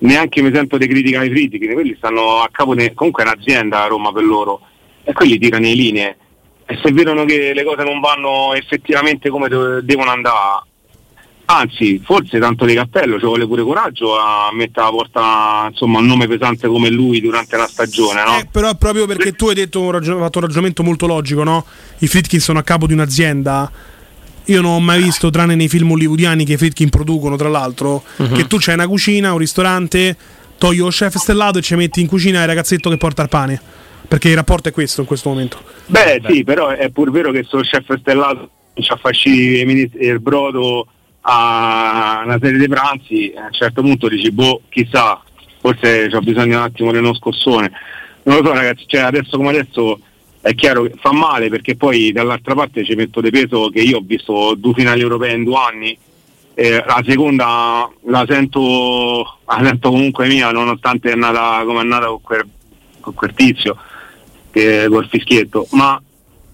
neanche 0.00 0.42
mi 0.42 0.52
sento 0.52 0.76
di 0.76 0.86
criticare 0.86 1.24
i 1.24 1.30
critici, 1.30 1.72
quelli 1.72 1.94
stanno 1.96 2.40
a 2.42 2.48
capo, 2.52 2.74
di- 2.74 2.92
comunque 2.92 3.24
è 3.24 3.26
un'azienda 3.26 3.84
a 3.84 3.86
Roma 3.86 4.12
per 4.12 4.22
loro 4.22 4.60
e 5.02 5.14
quelli 5.14 5.38
tirano 5.38 5.64
le 5.64 5.72
linee. 5.72 6.16
E 6.66 6.78
se 6.82 6.92
vedono 6.92 7.24
che 7.24 7.54
le 7.54 7.64
cose 7.64 7.84
non 7.84 8.00
vanno 8.00 8.52
effettivamente 8.52 9.30
come 9.30 9.48
do- 9.48 9.80
devono 9.80 10.10
andare, 10.10 10.64
anzi 11.46 12.00
forse 12.04 12.38
tanto 12.38 12.64
di 12.64 12.74
cappello, 12.74 13.18
ci 13.18 13.24
vuole 13.24 13.46
pure 13.46 13.62
coraggio 13.62 14.18
a 14.18 14.50
mettere 14.52 14.86
alla 14.86 14.90
porta 14.96 15.66
insomma, 15.70 15.98
un 15.98 16.06
nome 16.06 16.26
pesante 16.26 16.66
come 16.68 16.90
lui 16.90 17.20
durante 17.20 17.56
la 17.56 17.66
stagione, 17.66 18.22
no? 18.24 18.38
Eh, 18.38 18.48
però 18.50 18.74
proprio 18.74 19.06
perché 19.06 19.32
tu 19.32 19.48
hai 19.48 19.54
detto 19.54 19.80
un 19.80 19.90
ragion- 19.92 20.18
fatto 20.20 20.38
un 20.38 20.44
ragionamento 20.44 20.82
molto 20.82 21.06
logico, 21.06 21.42
no? 21.44 21.64
I 21.98 22.06
Fritkin 22.06 22.40
sono 22.40 22.58
a 22.58 22.62
capo 22.62 22.86
di 22.86 22.92
un'azienda. 22.92 23.70
Io 24.48 24.60
non 24.60 24.72
ho 24.72 24.80
mai 24.80 25.02
visto, 25.02 25.30
tranne 25.30 25.54
nei 25.56 25.68
film 25.68 25.90
hollywoodiani 25.90 26.44
che 26.44 26.52
i 26.52 26.56
Fritkin 26.56 26.88
producono, 26.88 27.34
tra 27.36 27.48
l'altro, 27.48 28.02
Mhm. 28.16 28.34
che 28.34 28.46
tu 28.46 28.58
c'hai 28.60 28.74
una 28.74 28.86
cucina, 28.86 29.32
un 29.32 29.38
ristorante, 29.38 30.16
togli 30.58 30.78
lo 30.78 30.88
chef 30.88 31.16
stellato 31.16 31.58
e 31.58 31.62
ci 31.62 31.74
metti 31.74 32.00
in 32.00 32.06
cucina 32.06 32.40
il 32.42 32.46
ragazzetto 32.46 32.88
che 32.88 32.96
porta 32.96 33.22
il 33.22 33.28
pane. 33.28 33.60
Perché 34.06 34.28
il 34.28 34.36
rapporto 34.36 34.68
è 34.68 34.72
questo 34.72 35.00
in 35.00 35.06
questo 35.08 35.28
momento. 35.30 35.58
Beh, 35.86 36.22
sì, 36.28 36.44
però 36.44 36.68
è 36.68 36.90
pur 36.90 37.10
vero 37.10 37.32
che 37.32 37.42
sto 37.42 37.58
chef 37.58 37.98
stellato 37.98 38.50
ci 38.74 38.92
ha 38.92 38.96
fatto 38.96 39.28
il 39.28 40.20
brodo 40.20 40.86
a 41.28 42.22
una 42.24 42.38
serie 42.40 42.58
di 42.58 42.68
pranzi, 42.68 43.32
a 43.36 43.46
un 43.46 43.52
certo 43.52 43.82
punto 43.82 44.08
dici, 44.08 44.30
boh, 44.30 44.62
chissà, 44.68 45.20
forse 45.60 46.08
c'ho 46.08 46.20
bisogno 46.20 46.58
un 46.58 46.62
attimo 46.62 46.92
di 46.92 46.98
uno 46.98 47.14
scossone. 47.14 47.70
Non 48.22 48.38
lo 48.38 48.44
so 48.44 48.52
ragazzi, 48.52 48.84
cioè 48.86 49.00
adesso 49.00 49.36
come 49.36 49.48
adesso 49.50 49.98
è 50.40 50.54
chiaro 50.54 50.82
che 50.82 50.94
fa 51.00 51.12
male 51.12 51.48
perché 51.48 51.76
poi 51.76 52.12
dall'altra 52.12 52.54
parte 52.54 52.84
ci 52.84 52.94
metto 52.94 53.20
di 53.20 53.30
peso 53.30 53.68
che 53.70 53.80
io 53.80 53.98
ho 53.98 54.02
visto 54.04 54.54
due 54.56 54.74
finali 54.74 55.00
europee 55.00 55.34
in 55.34 55.42
due 55.42 55.56
anni, 55.56 55.98
eh, 56.54 56.84
la 56.86 57.02
seconda 57.04 57.90
la 58.04 58.24
sento, 58.28 59.38
la 59.44 59.60
sento 59.62 59.90
comunque 59.90 60.28
mia 60.28 60.52
nonostante 60.52 61.10
è 61.10 61.16
nata 61.16 61.64
come 61.64 61.80
è 61.80 61.84
nata 61.84 62.06
con 62.06 62.20
quel, 62.22 62.48
con 63.00 63.14
quel 63.14 63.34
tizio 63.34 63.76
che, 64.52 64.86
col 64.88 65.08
fischietto, 65.08 65.66
ma 65.72 66.00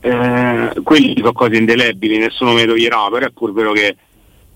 eh, 0.00 0.72
quelli 0.82 1.14
sono 1.18 1.32
cose 1.32 1.56
indelebili, 1.56 2.16
nessuno 2.16 2.54
mi 2.54 2.64
toglierà, 2.64 3.08
però 3.10 3.26
è 3.26 3.30
pur 3.30 3.52
vero 3.52 3.72
che 3.72 3.96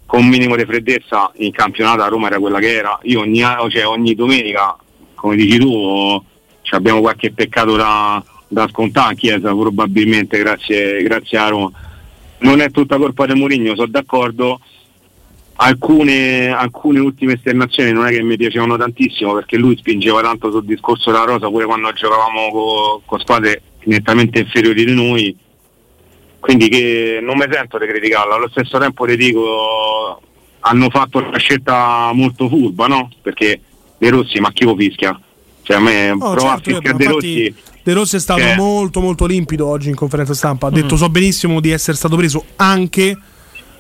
con 0.07 0.23
un 0.23 0.28
minimo 0.28 0.57
di 0.57 0.65
freddezza 0.65 1.31
in 1.37 1.51
campionato 1.51 2.03
a 2.03 2.07
Roma 2.07 2.28
era 2.28 2.39
quella 2.39 2.61
che 2.61 2.73
era, 2.73 2.99
io 3.03 3.20
ogni, 3.20 3.41
cioè, 3.69 3.87
ogni 3.87 4.15
domenica, 4.15 4.77
come 5.15 5.37
dici 5.37 5.59
tu, 5.59 6.23
abbiamo 6.70 7.01
qualche 7.01 7.33
peccato 7.33 7.74
da, 7.74 8.23
da 8.47 8.69
scontare 8.69 9.12
in 9.12 9.19
chiesa 9.19 9.55
probabilmente 9.55 10.39
grazie, 10.39 11.03
grazie 11.03 11.39
a 11.39 11.49
Roma. 11.49 11.70
Non 12.39 12.61
è 12.61 12.70
tutta 12.70 12.99
colpa 12.99 13.27
di 13.27 13.35
Mourinho, 13.35 13.74
sono 13.74 13.89
d'accordo. 13.89 14.61
Alcune, 15.59 16.51
alcune 16.51 17.01
ultime 17.01 17.33
esternazioni 17.33 17.91
non 17.91 18.07
è 18.07 18.11
che 18.11 18.23
mi 18.23 18.37
piacevano 18.37 18.77
tantissimo 18.77 19.33
perché 19.33 19.57
lui 19.57 19.74
spingeva 19.78 20.20
tanto 20.20 20.51
sul 20.51 20.66
discorso 20.66 21.11
della 21.11 21.24
rosa 21.24 21.49
pure 21.49 21.65
quando 21.65 21.91
giocavamo 21.93 22.51
co- 22.51 23.03
con 23.07 23.19
squadre 23.20 23.62
nettamente 23.85 24.41
inferiori 24.41 24.85
di 24.85 24.93
noi 24.93 25.35
quindi 26.47 26.68
che 26.68 27.18
non 27.20 27.36
mi 27.36 27.44
sento 27.51 27.77
di 27.77 27.86
criticarlo 27.86 28.35
allo 28.35 28.48
stesso 28.48 28.78
tempo 28.78 29.05
ti 29.05 29.16
dico 29.16 30.20
hanno 30.60 30.89
fatto 30.90 31.18
una 31.18 31.39
scelta 31.39 32.10
molto 32.14 32.48
furba 32.48 32.86
no? 32.86 33.10
perché 33.20 33.60
De 33.98 34.10
Rossi 34.10 34.39
ma 34.39 34.52
chi 34.52 34.64
lo 34.64 34.77
fischia? 34.77 35.18
cioè 35.62 35.77
a 35.77 35.81
me 35.81 36.10
Oh, 36.12 36.35
provare 36.35 36.60
certo, 36.62 36.70
a 36.70 36.73
fischiare 36.81 36.97
De 36.97 37.05
Rossi 37.05 37.55
De 37.82 37.93
Rossi 37.93 38.16
è 38.16 38.20
stato 38.20 38.40
Eh. 38.40 38.55
molto 38.56 39.01
molto 39.01 39.27
limpido 39.27 39.66
oggi 39.66 39.89
in 39.89 39.94
conferenza 39.94 40.35
stampa. 40.35 40.66
Ha 40.68 40.70
detto 40.70 40.94
Mm. 40.94 40.98
so 40.98 41.09
benissimo 41.09 41.60
di 41.60 41.70
essere 41.70 41.97
stato 41.97 42.16
preso 42.16 42.44
anche 42.56 43.16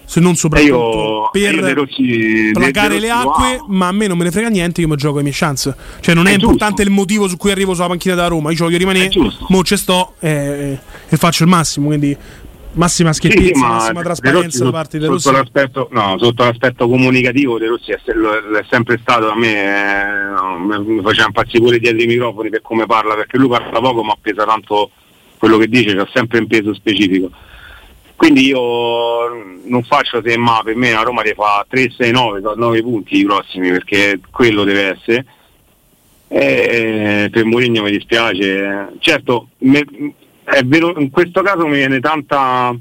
se 0.04 0.20
non 0.20 0.36
soprattutto 0.36 1.28
io- 1.32 1.54
per 1.54 1.74
Rossi- 1.74 2.50
placare 2.52 3.00
le 3.00 3.10
acque, 3.10 3.60
ma 3.66 3.88
a 3.88 3.92
me 3.92 4.06
non 4.06 4.16
me 4.16 4.22
ne 4.22 4.30
frega 4.30 4.48
niente, 4.48 4.80
io 4.80 4.86
mi 4.86 4.94
gioco 4.94 5.16
le 5.16 5.24
mie 5.24 5.32
chance. 5.34 5.74
Cioè 5.98 6.14
non 6.14 6.28
è, 6.28 6.30
È 6.30 6.34
importante 6.34 6.82
il 6.82 6.90
motivo 6.90 7.26
su 7.26 7.36
cui 7.36 7.50
arrivo 7.50 7.74
sulla 7.74 7.88
panchina 7.88 8.14
della 8.14 8.28
Roma, 8.28 8.52
io 8.52 8.58
voglio 8.58 8.78
rimanere, 8.78 9.10
mo 9.48 9.64
ci 9.64 9.76
sto 9.76 10.14
eh, 10.20 10.78
e 11.08 11.16
faccio 11.16 11.42
il 11.42 11.48
massimo, 11.48 11.86
quindi 11.88 12.16
massima 12.76 13.12
Sì, 13.12 13.20
sì, 13.22 13.30
schiettezza, 13.30 13.60
ma 13.60 13.68
massima 13.74 14.02
trasparenza 14.02 14.64
da 14.64 14.70
parte 14.70 14.98
di 14.98 15.06
De 15.06 15.18
sotto 15.18 15.30
Rossi. 15.30 15.42
l'aspetto, 15.42 15.88
no, 15.92 16.16
sotto 16.18 16.44
l'aspetto 16.44 16.88
comunicativo 16.88 17.58
De 17.58 17.66
Rossi 17.66 17.90
è, 17.92 17.96
è 18.00 18.64
sempre 18.70 18.98
stato 19.00 19.30
a 19.30 19.36
me 19.36 19.54
eh, 19.54 20.78
mi 20.78 21.02
faceva 21.02 21.26
impazzire 21.26 21.58
pure 21.60 21.78
dietro 21.78 22.02
i 22.02 22.06
microfoni 22.06 22.48
per 22.50 22.62
come 22.62 22.86
parla 22.86 23.14
perché 23.14 23.36
lui 23.38 23.48
parla 23.48 23.80
poco 23.80 24.02
ma 24.02 24.14
pesa 24.20 24.44
tanto 24.44 24.90
quello 25.38 25.58
che 25.58 25.68
dice 25.68 25.94
c'ha 25.94 26.08
sempre 26.12 26.38
un 26.38 26.46
peso 26.46 26.72
specifico. 26.74 27.30
Quindi 28.16 28.46
io 28.46 29.28
non 29.64 29.82
faccio 29.86 30.22
se 30.24 30.38
ma 30.38 30.62
per 30.64 30.74
me 30.74 30.90
la 30.92 31.02
Roma 31.02 31.20
deve 31.22 31.34
fare 31.34 31.66
3, 31.68 31.90
6, 31.98 32.10
9, 32.12 32.40
9 32.56 32.82
punti 32.82 33.18
i 33.18 33.24
prossimi 33.24 33.70
perché 33.70 34.18
quello 34.30 34.64
deve 34.64 34.94
essere. 34.96 35.26
E 36.28 37.28
per 37.30 37.44
Mourinho 37.44 37.82
mi 37.82 37.90
dispiace. 37.90 38.88
Certo 39.00 39.48
me- 39.58 39.84
è 40.46 40.62
vero 40.64 40.98
in 40.98 41.10
questo 41.10 41.42
caso 41.42 41.66
mi 41.66 41.76
viene 41.76 42.00
tanta 42.00 42.74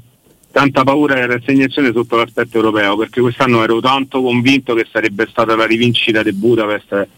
tanta 0.52 0.84
paura 0.84 1.14
della 1.14 1.34
rassegnazione 1.34 1.92
sotto 1.92 2.16
l'aspetto 2.16 2.56
europeo 2.56 2.96
perché 2.96 3.20
quest'anno 3.20 3.62
ero 3.62 3.80
tanto 3.80 4.22
convinto 4.22 4.74
che 4.74 4.86
sarebbe 4.90 5.26
stata 5.28 5.54
la 5.54 5.66
rivincita 5.66 6.22
di 6.22 6.32
Budapest 6.32 7.08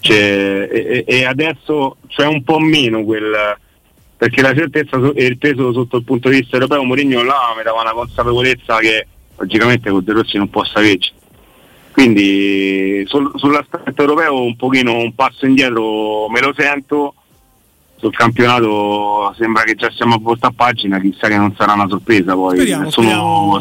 cioè, 0.00 0.68
e, 0.70 1.04
e 1.06 1.24
adesso 1.24 1.98
c'è 2.08 2.26
un 2.26 2.42
po' 2.42 2.58
meno 2.58 3.04
quel 3.04 3.56
perché 4.16 4.42
la 4.42 4.54
certezza 4.54 4.98
e 5.14 5.24
il 5.24 5.38
peso 5.38 5.72
sotto 5.72 5.98
il 5.98 6.04
punto 6.04 6.28
di 6.28 6.38
vista 6.38 6.56
europeo 6.56 6.82
Mourinho 6.82 7.22
là 7.22 7.54
mi 7.56 7.62
dava 7.62 7.82
una 7.82 7.92
consapevolezza 7.92 8.78
che 8.78 9.06
logicamente 9.36 9.90
con 9.90 10.02
De 10.02 10.12
Rossi 10.12 10.36
non 10.36 10.48
possa 10.48 10.78
averci. 10.78 11.12
Quindi 11.92 13.04
sul- 13.06 13.32
sull'aspetto 13.34 14.00
europeo 14.00 14.42
un 14.42 14.56
pochino 14.56 14.96
un 14.96 15.14
passo 15.14 15.46
indietro 15.46 16.28
me 16.28 16.40
lo 16.40 16.52
sento 16.56 17.14
sul 17.96 18.12
campionato 18.14 19.32
sembra 19.38 19.62
che 19.62 19.74
già 19.76 19.90
siamo 19.90 20.14
a 20.16 20.18
volta 20.20 20.48
a 20.48 20.52
pagina, 20.54 21.00
chissà 21.00 21.28
che 21.28 21.36
non 21.36 21.54
sarà 21.56 21.72
una 21.72 21.88
sorpresa 21.88 22.34
poi. 22.34 22.56
Speriamo, 22.56 22.82
Nessuno 22.84 23.10
speriamo- 23.10 23.58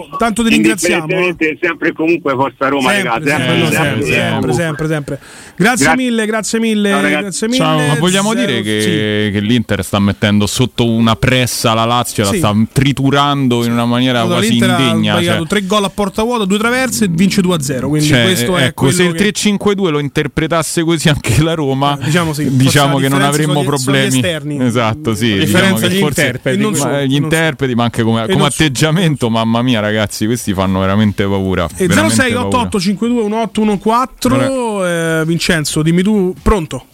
tanto- 0.00 0.16
tanto 0.16 0.42
ti 0.44 0.48
ringraziamo, 0.50 1.06
eh. 1.08 1.58
Sempre 1.60 1.88
e 1.88 1.92
comunque 1.92 2.34
Forza 2.34 2.68
Roma, 2.68 2.90
Sempre, 2.92 3.08
ragazzi. 3.08 3.28
sempre, 3.28 3.46
sempre, 3.56 3.72
sempre, 3.72 4.06
sempre, 4.12 4.52
sempre, 4.52 4.86
sempre. 4.88 5.20
Grazie, 5.60 5.84
Grazie. 5.86 6.04
mille, 6.04 6.24
grazie 6.26 6.58
mille, 6.58 6.88
Ciao, 6.88 7.00
ragazzi. 7.02 7.22
grazie 7.22 7.48
mille. 7.48 7.58
Ciao, 7.58 7.86
ma 7.86 7.94
vogliamo 7.96 8.30
Zero- 8.32 8.46
dire 8.46 8.62
che, 8.62 8.80
sì. 8.80 9.32
che 9.32 9.40
l'Inter 9.40 9.84
sta 9.84 9.98
mettendo 9.98 10.46
sotto 10.46 10.88
una 10.88 11.16
pressa 11.16 11.74
la 11.74 11.84
Lazio, 11.84 12.24
Sì. 12.24 12.32
la 12.32 12.36
sta 12.38 12.56
triturando 12.72 13.62
in 13.64 13.72
una 13.72 13.84
maniera 13.84 14.20
Allora, 14.22 14.36
quasi 14.38 14.54
indegna. 14.56 15.22
cioè- 15.22 15.46
tre 15.46 15.66
gol 15.66 15.84
a 15.84 15.90
porta 15.90 16.22
vuota, 16.22 16.44
due 16.46 16.56
traverse 16.56 17.04
e 17.04 17.08
vince 17.10 17.42
2-0. 17.42 17.88
Quindi 17.88 18.08
Cioè, 18.08 18.22
questo 18.22 18.56
è 18.56 18.64
ecco, 18.64 18.90
se 18.90 19.02
il 19.02 19.12
che- 19.12 19.18
3-5-2 19.32 19.90
lo 19.90 19.98
interpretasse 19.98 20.82
così 20.82 21.08
anche 21.10 21.42
la 21.42 21.52
Roma, 21.54 21.98
Eh, 22.00 22.04
diciamo 22.04 22.32
sì, 22.32 22.56
diciamo 22.56 22.96
che 22.96 23.08
non 23.08 23.20
avremmo 23.20 23.60
gli- 23.60 23.64
gli 23.64 23.66
problemi. 23.66 24.06
esterni. 24.16 24.64
Esatto, 24.64 25.14
sì. 25.14 25.26
Diciamo 25.26 25.44
differenza 25.44 25.88
che 25.88 25.94
gli 25.94 25.98
forse- 25.98 26.20
interpreti, 26.24 26.58
ma- 26.62 26.74
solo, 26.74 27.00
gli 27.02 27.14
non 27.14 27.22
interpreti, 27.24 27.74
ma 27.74 27.84
anche 27.84 28.02
come, 28.02 28.26
come 28.28 28.46
atteggiamento, 28.46 29.28
mamma 29.28 29.60
mia, 29.60 29.80
ragazzi, 29.80 30.24
questi 30.24 30.54
fanno 30.54 30.80
veramente 30.80 31.24
paura. 31.24 31.68
E 31.76 31.86
veramente 31.86 32.14
06 32.14 32.32
paura. 32.32 32.46
88 32.48 32.80
52 32.80 33.22
18 33.24 33.78
14 33.78 34.38
eh, 34.84 35.22
Vincenzo, 35.26 35.82
dimmi 35.82 36.02
tu, 36.02 36.34
pronto? 36.42 36.84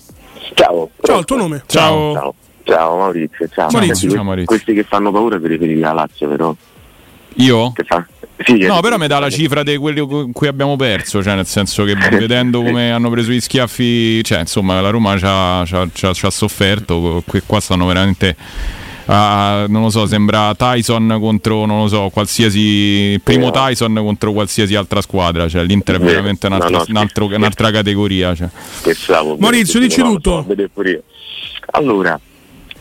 Ciao. 0.55 0.91
Ciao, 1.03 1.19
il 1.19 1.25
tuo 1.25 1.37
nome? 1.37 1.63
Ciao. 1.67 2.13
Ciao, 2.15 2.35
Ciao, 2.65 2.97
Maurizio. 2.97 3.49
Ciao. 3.53 3.69
Maurizio. 3.71 4.11
Ciao, 4.11 4.23
Maurizio. 4.23 4.47
Questi 4.47 4.75
che 4.75 4.83
fanno 4.85 5.11
paura 5.13 5.39
per 5.39 5.51
riferire 5.51 5.85
alla 5.85 6.03
Lazio, 6.03 6.29
vero? 6.29 6.57
Io? 7.39 7.73
Che 7.73 7.85
fa? 7.85 8.07
Sì, 8.45 8.59
No, 8.67 8.79
eh, 8.79 8.81
però 8.83 8.97
mi 8.99 9.07
dà 9.07 9.19
la 9.19 9.31
cifra 9.31 9.63
di 9.63 9.77
quelli 9.79 10.01
con 10.07 10.31
cui 10.33 10.47
abbiamo 10.47 10.77
perso, 10.77 11.23
cioè 11.23 11.35
nel 11.35 11.47
senso 11.47 11.85
che 11.85 11.95
vedendo 12.11 12.63
come 12.63 12.91
hanno 12.91 13.09
preso 13.11 13.31
gli 13.31 13.41
schiaffi, 13.41 14.23
cioè 14.25 14.41
insomma 14.41 14.81
la 14.81 14.91
Roma 14.91 15.17
ci 15.17 15.25
ha, 15.27 15.63
ci 15.67 15.75
ha- 15.75 15.89
ci 15.93 16.07
ha- 16.07 16.13
ci 16.13 16.27
ha 16.27 16.31
sofferto, 16.31 17.23
qua 17.47 17.61
stanno 17.61 17.87
veramente, 17.87 18.37
ah, 19.07 19.67
non 19.69 19.83
lo 19.83 19.91
so, 19.91 20.07
sembra 20.07 20.55
Tyson 20.55 21.17
contro, 21.21 21.65
non 21.67 21.83
lo 21.83 21.89
so, 21.89 22.11
qualsiasi, 22.13 23.21
primo 23.23 23.51
Tyson 23.51 23.95
contro 23.95 24.33
qualsiasi 24.33 24.75
altra 24.75 25.01
squadra, 25.01 25.49
cioè 25.49 25.63
l'Inter 25.65 25.97
è 25.97 25.99
veramente 25.99 26.47
un'altra, 26.47 26.69
No, 26.71 26.77
no, 26.79 26.85
un 26.89 26.97
altro- 26.97 27.27
un'altra 27.27 27.71
categoria. 27.71 28.35
Cioè. 28.35 28.49
Pensavo. 28.83 29.37
Maurizio, 29.39 29.81
dici 29.81 30.01
tutto. 30.01 30.45
Allora, 31.73 32.19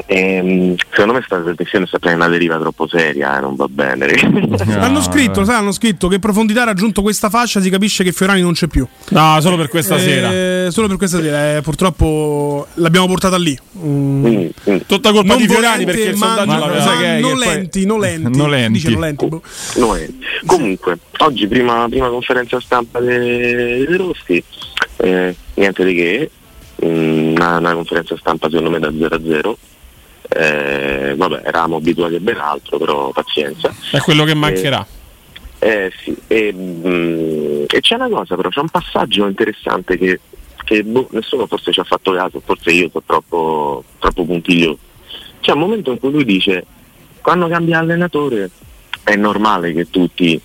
ehm, 0.07 0.75
secondo 0.91 1.13
me 1.13 1.21
sta 1.25 1.39
trasmissione 1.41 1.85
sta 1.85 1.97
prendendo 1.99 2.25
una 2.25 2.33
deriva 2.37 2.57
troppo 2.59 2.87
seria, 2.87 3.37
eh, 3.37 3.41
non 3.41 3.55
va 3.55 3.67
bene. 3.67 4.05
Hanno 4.79 5.01
scritto, 5.01 5.43
sai, 5.43 5.55
hanno 5.55 5.71
scritto 5.71 6.07
che 6.07 6.19
profondità 6.19 6.61
ha 6.61 6.65
raggiunto 6.65 7.01
questa 7.01 7.29
fascia, 7.29 7.59
si 7.61 7.69
capisce 7.69 8.03
che 8.03 8.11
Fiorani 8.11 8.41
non 8.41 8.53
c'è 8.53 8.67
più. 8.67 8.85
No, 9.09 9.37
solo 9.41 9.55
per 9.57 9.67
questa 9.69 9.95
Eh, 9.95 9.99
sera. 9.99 10.71
Solo 10.71 10.87
per 10.87 10.97
questa 10.97 11.19
sera, 11.21 11.57
eh, 11.57 11.61
purtroppo 11.61 12.67
l'abbiamo 12.75 13.07
portata 13.07 13.37
lì. 13.37 13.57
Mm. 13.79 14.47
Tutta 14.87 15.11
colpa 15.11 15.33
Non 15.33 15.37
di 15.37 15.47
Fiorani 15.47 15.85
perché 15.85 16.03
il 16.09 16.15
ma- 16.17 16.25
sondaggio 16.35 16.65
ma- 16.65 16.67
ma 16.73 16.81
sai 16.81 16.97
che- 16.97 17.19
non 17.19 17.37
che 17.37 17.45
poi- 17.45 17.53
lenti, 17.55 17.85
non 17.85 17.99
lenti. 17.99 18.37
Non 18.37 18.49
lenti. 18.49 18.71
Dice 18.73 18.89
non 18.89 18.99
lenti. 19.01 19.25
boh. 19.27 19.41
No, 19.75 19.95
eh. 19.95 20.09
Comunque, 20.45 20.97
oggi 21.19 21.47
prima, 21.47 21.85
prima 21.89 22.09
conferenza 22.09 22.59
stampa 22.59 22.99
dei 22.99 23.85
De 23.85 23.97
Rossi, 23.97 24.43
eh, 24.97 25.35
niente 25.55 25.83
di 25.85 25.95
che, 25.95 26.29
mm, 26.85 27.33
una, 27.35 27.57
una 27.57 27.73
conferenza 27.73 28.15
stampa 28.17 28.47
secondo 28.49 28.69
me 28.69 28.79
da 28.79 28.91
0 28.97 29.15
a 29.15 29.19
0. 29.25 29.57
Eh, 30.27 31.13
vabbè, 31.15 31.41
eravamo 31.45 31.77
abituati 31.77 32.15
a 32.15 32.19
ben 32.19 32.37
altro, 32.37 32.77
però 32.77 33.11
pazienza. 33.11 33.73
È 33.91 33.99
quello 33.99 34.23
che 34.23 34.33
mancherà. 34.33 34.85
Eh 35.59 35.91
sì, 36.03 36.15
e, 36.27 36.53
mm, 36.53 37.63
e 37.67 37.79
c'è 37.79 37.95
una 37.95 38.09
cosa 38.09 38.35
però, 38.35 38.49
c'è 38.49 38.59
un 38.59 38.69
passaggio 38.69 39.25
interessante 39.25 39.97
che, 39.97 40.19
che, 40.63 40.83
boh, 40.83 41.07
nessuno 41.11 41.47
forse 41.47 41.71
ci 41.71 41.79
ha 41.79 41.83
fatto 41.83 42.11
caso, 42.11 42.41
forse 42.43 42.71
io 42.71 42.89
sono 42.91 43.03
troppo, 43.05 43.83
troppo 43.99 44.25
puntiglioso. 44.25 44.79
C'è 45.39 45.53
un 45.53 45.59
momento 45.59 45.91
in 45.91 45.99
cui 45.99 46.11
lui 46.11 46.25
dice, 46.25 46.65
quando 47.21 47.47
cambia 47.47 47.79
allenatore 47.79 48.49
è 49.03 49.15
normale 49.15 49.73
che 49.73 49.89
tutti 49.89 50.39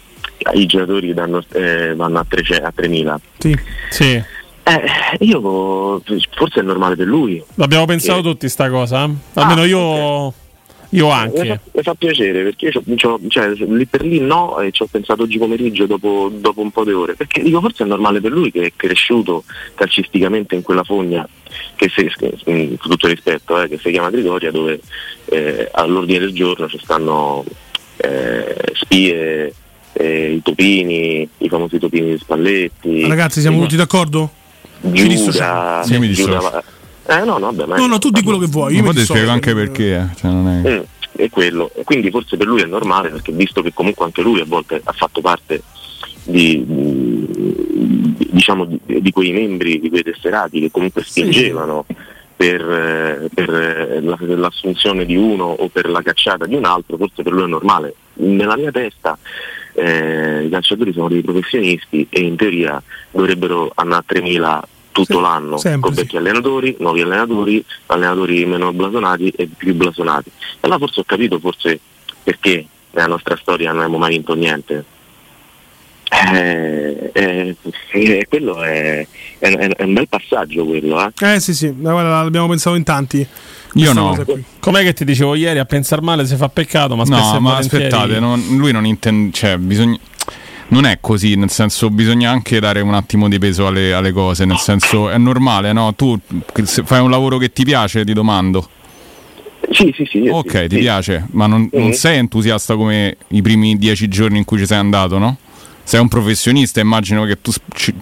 i 0.55 0.67
giocatori 0.67 1.13
danno, 1.13 1.45
eh, 1.53 1.95
vanno 1.95 2.19
a, 2.19 2.27
3, 2.27 2.57
a 2.59 2.73
3.000. 2.75 3.17
Sì. 3.39 3.59
Sì. 3.91 4.23
Eh, 4.71 5.25
io 5.25 6.01
forse 6.37 6.61
è 6.61 6.63
normale 6.63 6.95
per 6.97 7.07
lui. 7.07 7.43
L'abbiamo 7.55 7.87
pensato 7.87 8.21
Eh. 8.21 8.23
tutti 8.23 8.49
sta 8.49 8.71
cosa. 8.71 9.05
eh? 9.05 9.11
Almeno 9.41 9.63
Ah, 9.63 9.67
io, 9.67 10.35
io 10.91 11.07
Mi 11.07 11.13
anche. 11.13 11.47
fa, 11.47 11.61
mi 11.73 11.83
fa 11.83 11.95
piacere 11.95 12.43
perché 12.43 12.67
io 12.67 12.73
c'ho- 12.73 12.83
c'ho- 12.97 13.21
cioè, 13.29 13.49
lì 13.51 13.87
per 13.87 14.03
lì 14.05 14.21
no 14.21 14.59
e 14.61 14.71
ci 14.71 14.83
ho 14.83 14.89
pensato 14.91 15.23
oggi 15.23 15.39
pomeriggio 15.39 15.87
dopo, 15.87 16.31
dopo 16.33 16.61
un 16.61 16.71
po' 16.71 16.85
di 16.85 16.93
ore 16.93 17.15
perché 17.15 17.43
dico 17.43 17.61
forse 17.61 17.85
è 17.85 17.87
normale 17.87 18.21
per 18.21 18.33
lui 18.33 18.51
che 18.53 18.63
è 18.67 18.73
cresciuto 18.77 19.45
calcisticamente 19.75 20.55
in 20.55 20.63
quella 20.63 20.83
fogna 20.85 21.27
che 21.77 21.91
se, 21.95 22.11
con 22.45 22.77
tutto 22.81 23.07
rispetto 23.09 23.61
eh, 23.61 23.69
che 23.69 23.79
si 23.79 23.91
chiama 23.91 24.11
Tritoria 24.11 24.51
dove 24.51 24.81
eh, 25.27 25.69
all'ordine 25.73 26.19
del 26.21 26.33
giorno 26.33 26.69
ci 26.69 26.79
stanno 26.83 27.45
eh, 27.97 28.57
spie 28.75 29.55
eh, 29.93 30.33
i 30.33 30.43
topini 30.43 31.29
i 31.39 31.49
famosi 31.49 31.79
topini 31.79 32.11
di 32.13 32.19
Spalletti 32.19 33.07
Ragazzi, 33.07 33.41
siamo 33.41 33.61
tutti 33.63 33.77
d'accordo? 33.77 34.31
Ci 34.93 35.07
dissociamo. 35.09 35.83
Sì, 35.85 35.99
mi 35.99 36.09
dissocio. 36.09 36.63
Eh 37.07 37.19
no 37.25 37.39
no, 37.39 37.53
vabbè, 37.53 37.67
ma 37.67 37.77
No, 37.77 37.87
no, 37.87 37.99
tu 37.99 38.11
di 38.11 38.23
quello 38.23 38.39
che 38.39 38.47
vuoi. 38.47 38.75
Io 38.77 38.83
po' 38.83 38.93
ti 38.93 39.05
spiego 39.05 39.31
anche 39.31 39.55
perché. 39.55 39.95
eh, 39.97 40.17
cioè, 40.17 40.31
non 40.31 40.49
è... 40.65 40.71
Mm, 40.79 40.81
è 41.23 41.29
quello. 41.29 41.71
E 41.75 41.83
quindi 41.85 42.11
forse 42.11 42.37
per 42.37 42.47
lui 42.47 42.61
è 42.63 42.67
normale, 42.67 43.09
perché 43.11 43.33
visto 43.33 43.63
che 43.63 43.73
comunque 43.75 44.05
anche 44.05 44.23
lui 44.23 44.41
a 44.41 44.45
volte 44.47 44.81
ha 44.83 44.93
fatto 44.93 45.21
parte 45.21 45.63
di, 46.23 46.65
di- 46.65 48.29
diciamo, 48.31 48.65
di, 48.65 48.79
di 48.87 49.11
quei 49.11 49.33
membri, 49.33 49.81
di 49.81 49.89
quei 49.89 50.03
tesserati 50.03 50.61
che 50.61 50.71
comunque 50.71 51.03
spingevano 51.03 51.85
per, 52.37 52.61
eh, 52.61 53.29
per, 53.35 53.51
eh, 53.55 54.01
la- 54.01 54.17
l'assunzione 54.21 55.05
di 55.05 55.17
uno 55.17 55.45
o 55.45 55.69
per 55.69 55.89
la 55.91 56.03
cacciata 56.03 56.47
di 56.47 56.55
un 56.55 56.65
altro, 56.65 56.97
forse 56.97 57.23
per 57.23 57.33
lui 57.33 57.45
è 57.45 57.47
normale. 57.49 57.95
Nella 58.15 58.57
mia 58.57 58.71
testa 58.71 59.19
eh, 59.81 60.45
i 60.45 60.49
calciatori 60.51 60.93
sono 60.93 61.09
dei 61.09 61.23
professionisti 61.23 62.07
e 62.11 62.21
in 62.21 62.37
teoria 62.37 62.83
dovrebbero 63.11 63.73
andare 63.75 64.05
a 64.07 64.15
3.000 64.15 64.61
tutto 64.93 65.15
Sì, 65.15 65.21
l'anno 65.21 65.57
sempre, 65.57 65.81
con 65.81 65.95
sì. 65.95 66.01
vecchi 66.03 66.17
allenatori, 66.17 66.77
nuovi 66.81 67.01
allenatori, 67.01 67.65
allenatori 67.87 68.45
meno 68.45 68.73
blasonati 68.73 69.31
e 69.37 69.49
più 69.57 69.75
blasonati. 69.75 70.29
E 70.29 70.59
allora 70.61 70.79
forse 70.79 71.01
ho 71.01 71.05
capito 71.05 71.39
forse 71.39 71.79
perché 72.23 72.67
nella 72.93 73.07
nostra 73.07 73.37
storia 73.37 73.71
non 73.71 73.79
abbiamo 73.81 73.99
mai 73.99 74.11
vinto 74.11 74.35
niente. 74.35 74.85
Eh, 76.13 77.11
eh, 77.15 77.57
eh, 77.93 78.27
quello 78.29 78.61
è, 78.63 79.07
è- 79.39 79.49
è 79.49 79.83
un 79.85 79.93
bel 79.95 80.09
passaggio 80.09 80.65
quello, 80.65 81.01
eh. 81.07 81.35
Eh 81.35 81.41
sì, 81.41 81.55
sì, 81.55 81.73
ma 81.77 81.93
guarda, 81.93 82.23
l'abbiamo 82.23 82.49
pensato 82.49 82.75
in 82.77 82.83
tanti. 82.83 83.25
Io 83.75 83.93
no. 83.93 84.19
Com'è 84.59 84.83
che 84.83 84.93
ti 84.93 85.05
dicevo 85.05 85.35
ieri? 85.37 85.61
A 85.61 85.65
pensare 85.65 86.03
male 86.03 86.27
si 86.27 86.35
fa 86.35 86.49
peccato, 86.49 86.97
ma 86.97 87.05
No, 87.05 87.39
ma 87.41 87.51
volentieri- 87.53 87.85
aspettate, 87.85 88.19
non- 88.19 88.43
lui 88.57 88.73
non 88.73 88.85
intende, 88.87 89.33
cioè, 89.33 89.57
bisogna, 89.59 89.97
non 90.69 90.85
è 90.85 90.99
così, 91.01 91.37
nel 91.37 91.51
senso 91.51 91.91
bisogna 91.91 92.31
anche 92.31 92.59
dare 92.59 92.81
un 92.81 92.95
attimo 92.95 93.29
di 93.29 93.39
peso 93.39 93.69
alle, 93.69 93.93
alle 93.93 94.11
cose, 94.11 94.45
nel 94.45 94.59
senso 94.59 95.11
è 95.11 95.17
normale, 95.19 95.73
no? 95.73 95.95
Tu 95.95 96.19
se 96.65 96.83
fai 96.85 97.01
un 97.01 97.11
lavoro 97.11 97.39
che 97.39 97.53
ti 97.53 97.63
piace, 97.65 98.05
ti 98.05 98.13
domando. 98.13 98.69
Sì, 99.71 99.93
sì, 99.97 100.05
sì. 100.11 100.27
Ok, 100.29 100.51
sì, 100.63 100.69
ti 100.69 100.75
sì. 100.77 100.81
piace, 100.81 101.27
ma 101.31 101.47
non, 101.47 101.69
non 101.73 101.85
Mhm. 101.87 101.91
sei 101.93 102.19
entusiasta 102.19 102.75
come 102.75 103.17
i 103.29 103.41
primi 103.43 103.79
dieci 103.79 104.09
giorni 104.09 104.39
in 104.39 104.45
cui 104.45 104.59
ci 104.59 104.67
sei 104.67 104.79
andato, 104.79 105.17
no? 105.19 105.37
Sei 105.91 105.99
un 105.99 106.07
professionista, 106.07 106.79
immagino 106.79 107.25
che 107.25 107.41
tu 107.41 107.51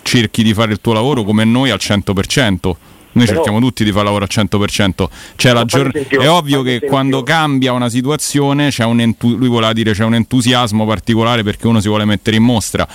cerchi 0.03 0.43
di 0.43 0.53
fare 0.53 0.73
il 0.73 0.79
tuo 0.83 0.93
lavoro 0.93 1.23
come 1.23 1.45
noi 1.45 1.71
al 1.71 1.79
100%. 1.81 2.77
Noi 3.13 3.25
Però- 3.25 3.39
cerchiamo 3.39 3.61
tutti 3.61 3.83
di 3.83 3.91
fare 3.93 4.05
lavoro 4.05 4.25
al 4.25 4.29
100%. 4.31 5.09
Cioè, 5.37 5.55
la 5.55 5.65
gior- 5.65 5.91
è 5.97 6.29
ovvio 6.29 6.61
che 6.61 6.83
quando 6.87 7.23
cambia 7.23 7.73
una 7.73 7.89
situazione 7.89 8.69
c'è 8.69 8.85
un 8.85 9.01
entu- 9.01 9.39
lui 9.39 9.49
voleva 9.49 9.73
dire 9.73 9.93
c'è 9.95 10.05
un 10.05 10.17
entusiasmo 10.17 10.85
particolare 10.85 11.43
perché 11.43 11.67
uno 11.67 11.81
si 11.81 11.89
vuole 11.89 12.05
mettere 12.05 12.37
in 12.37 12.43
mostra. 12.43 12.87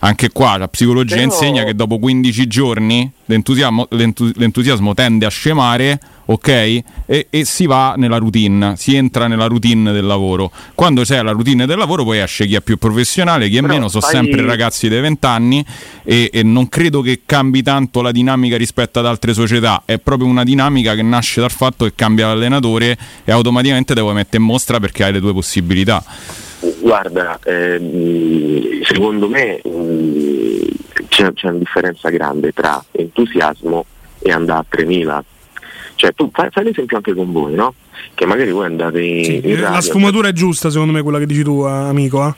Anche 0.00 0.30
qua 0.30 0.56
la 0.56 0.68
psicologia 0.68 1.16
Però- 1.16 1.26
insegna 1.26 1.64
che 1.64 1.74
dopo 1.74 1.98
15 1.98 2.46
giorni 2.46 3.10
l'entusiasmo, 3.24 3.88
l'entu- 3.90 4.36
l'entusiasmo 4.36 4.94
tende 4.94 5.26
a 5.26 5.28
scemare, 5.28 6.00
ok? 6.26 6.48
E, 6.48 7.26
e 7.30 7.44
si 7.44 7.66
va 7.66 7.94
nella 7.96 8.18
routine, 8.18 8.76
si 8.76 8.94
entra 8.94 9.26
nella 9.26 9.46
routine 9.46 9.90
del 9.92 10.06
lavoro. 10.06 10.52
Quando 10.74 11.02
c'è 11.02 11.20
la 11.22 11.32
routine 11.32 11.66
del 11.66 11.76
lavoro 11.78 12.04
poi 12.04 12.18
esce 12.20 12.46
chi 12.46 12.54
è 12.54 12.60
più 12.60 12.76
professionale, 12.78 13.48
chi 13.48 13.56
è 13.56 13.60
Però 13.60 13.72
meno, 13.72 13.88
sono 13.88 14.02
fai- 14.02 14.12
sempre 14.12 14.44
ragazzi 14.44 14.88
dei 14.88 15.00
20 15.00 15.26
anni 15.26 15.64
e, 16.04 16.30
e 16.32 16.42
non 16.44 16.68
credo 16.68 17.00
che 17.00 17.22
cambi 17.26 17.62
tanto 17.62 18.00
la 18.00 18.12
dinamica 18.12 18.56
rispetto 18.56 19.00
ad 19.00 19.06
altre 19.06 19.34
società, 19.34 19.82
è 19.84 19.98
proprio 19.98 20.28
una 20.28 20.44
dinamica 20.44 20.94
che 20.94 21.02
nasce 21.02 21.40
dal 21.40 21.50
fatto 21.50 21.84
che 21.86 21.92
cambia 21.96 22.28
l'allenatore 22.28 22.96
e 23.24 23.32
automaticamente 23.32 23.94
te 23.94 24.00
vuoi 24.00 24.14
mettere 24.14 24.36
in 24.38 24.44
mostra 24.44 24.78
perché 24.78 25.04
hai 25.04 25.12
le 25.12 25.20
tue 25.20 25.32
possibilità. 25.32 26.04
Guarda, 26.80 27.38
ehm, 27.44 28.82
secondo 28.82 29.28
me 29.28 29.60
mm, 29.66 30.60
c'è, 31.08 31.32
c'è 31.32 31.48
una 31.48 31.58
differenza 31.58 32.08
grande 32.10 32.52
tra 32.52 32.82
entusiasmo 32.90 33.84
e 34.18 34.30
andare 34.32 34.60
a 34.60 34.64
3000. 34.68 35.24
Cioè 35.94 36.12
tu 36.14 36.30
fai, 36.32 36.48
fai 36.50 36.64
l'esempio 36.64 36.96
anche 36.96 37.14
con 37.14 37.32
voi, 37.32 37.54
no? 37.54 37.74
Che 38.14 38.26
magari 38.26 38.50
voi 38.52 38.66
andate 38.66 39.00
in, 39.02 39.24
Sì, 39.24 39.36
in 39.36 39.50
eh, 39.50 39.56
la 39.56 39.68
radio, 39.70 39.80
sfumatura 39.82 40.28
è 40.28 40.32
giusta, 40.32 40.70
secondo 40.70 40.92
me, 40.92 41.02
quella 41.02 41.18
che 41.18 41.26
dici 41.26 41.42
tu, 41.42 41.64
eh, 41.66 41.70
amico. 41.70 42.26
eh. 42.26 42.34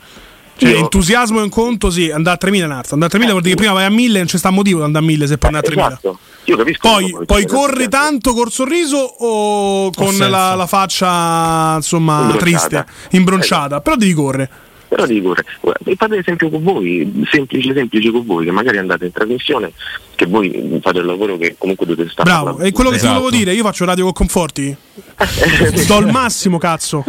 Cioè, 0.57 0.71
Io- 0.71 0.79
entusiasmo 0.79 1.41
è 1.41 1.43
un 1.43 1.49
conto, 1.49 1.91
sì, 1.91 2.11
andare 2.11 2.39
a 2.41 2.47
3.000 2.49 2.61
è 2.61 2.65
un 2.65 2.73
altro. 2.73 2.95
Andare 2.95 3.17
a 3.17 3.19
3.000 3.19 3.31
vuol 3.31 3.43
dire 3.43 3.55
che 3.55 3.61
prima 3.61 3.73
vai 3.75 3.85
a 3.85 3.91
1.000 3.91 4.15
e 4.15 4.19
non 4.19 4.27
c'è 4.27 4.37
sta 4.39 4.51
motivo 4.51 4.79
di 4.81 4.85
andare 4.85 5.05
a 5.05 5.09
1.000 5.09 5.25
se 5.25 5.39
poi 5.39 5.51
andare 5.55 5.67
a 5.67 5.71
3.000. 5.71 5.87
Esatto. 5.87 6.19
Io 6.45 6.57
capisco 6.57 6.89
Poi, 6.89 7.17
poi 7.27 7.47
corre 7.47 7.89
tanto 7.89 8.33
col 8.33 8.51
sorriso 8.51 8.97
o 8.97 9.91
con 9.91 10.17
la, 10.17 10.55
la 10.55 10.67
faccia 10.67 11.75
insomma 11.77 12.21
Imbronciata. 12.23 12.85
triste, 12.85 12.87
imbronciata, 13.17 13.81
però 13.81 13.97
devi 13.97 14.13
correre. 14.15 14.51
Però 14.91 15.07
dico, 15.07 15.29
correre. 15.29 15.47
Guarda, 15.61 15.91
e 15.91 15.95
fate 15.95 16.17
esempio 16.17 16.51
con 16.51 16.65
voi, 16.65 17.25
semplice 17.31 17.73
semplice 17.73 18.11
con 18.11 18.27
voi, 18.27 18.45
che 18.45 18.51
magari 18.51 18.79
andate 18.79 19.05
in 19.05 19.13
trasmissione, 19.13 19.71
che 20.17 20.27
voi 20.27 20.81
fate 20.83 20.99
il 20.99 21.05
lavoro 21.05 21.37
che 21.37 21.55
comunque 21.57 21.87
dovete 21.87 22.11
stare 22.11 22.29
Bravo, 22.29 22.59
è 22.59 22.73
quello 22.73 22.91
che 22.91 22.97
ti 22.97 23.05
Esatto. 23.05 23.21
volevo 23.21 23.37
dire, 23.37 23.55
io 23.55 23.63
faccio 23.63 23.85
radio 23.85 24.03
con 24.07 24.13
conforti. 24.13 24.77
Sto 25.75 25.97
al 25.97 26.11
massimo, 26.11 26.59
cazzo. 26.59 27.05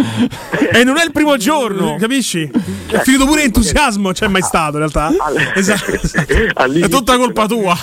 E 0.72 0.84
non 0.84 0.98
è 0.98 1.04
il 1.04 1.12
primo 1.12 1.36
giorno, 1.38 1.96
capisci? 2.00 2.50
È 2.88 3.00
finito 3.00 3.26
pure 3.26 3.44
entusiasmo, 3.44 4.12
c'è 4.12 4.28
mai 4.28 4.44
stato 4.44 4.78
in 4.78 4.88
realtà. 4.88 5.12
Esatto. 5.56 5.92
È 5.92 6.88
tutta 6.88 7.18
colpa 7.18 7.48
tua. 7.48 7.76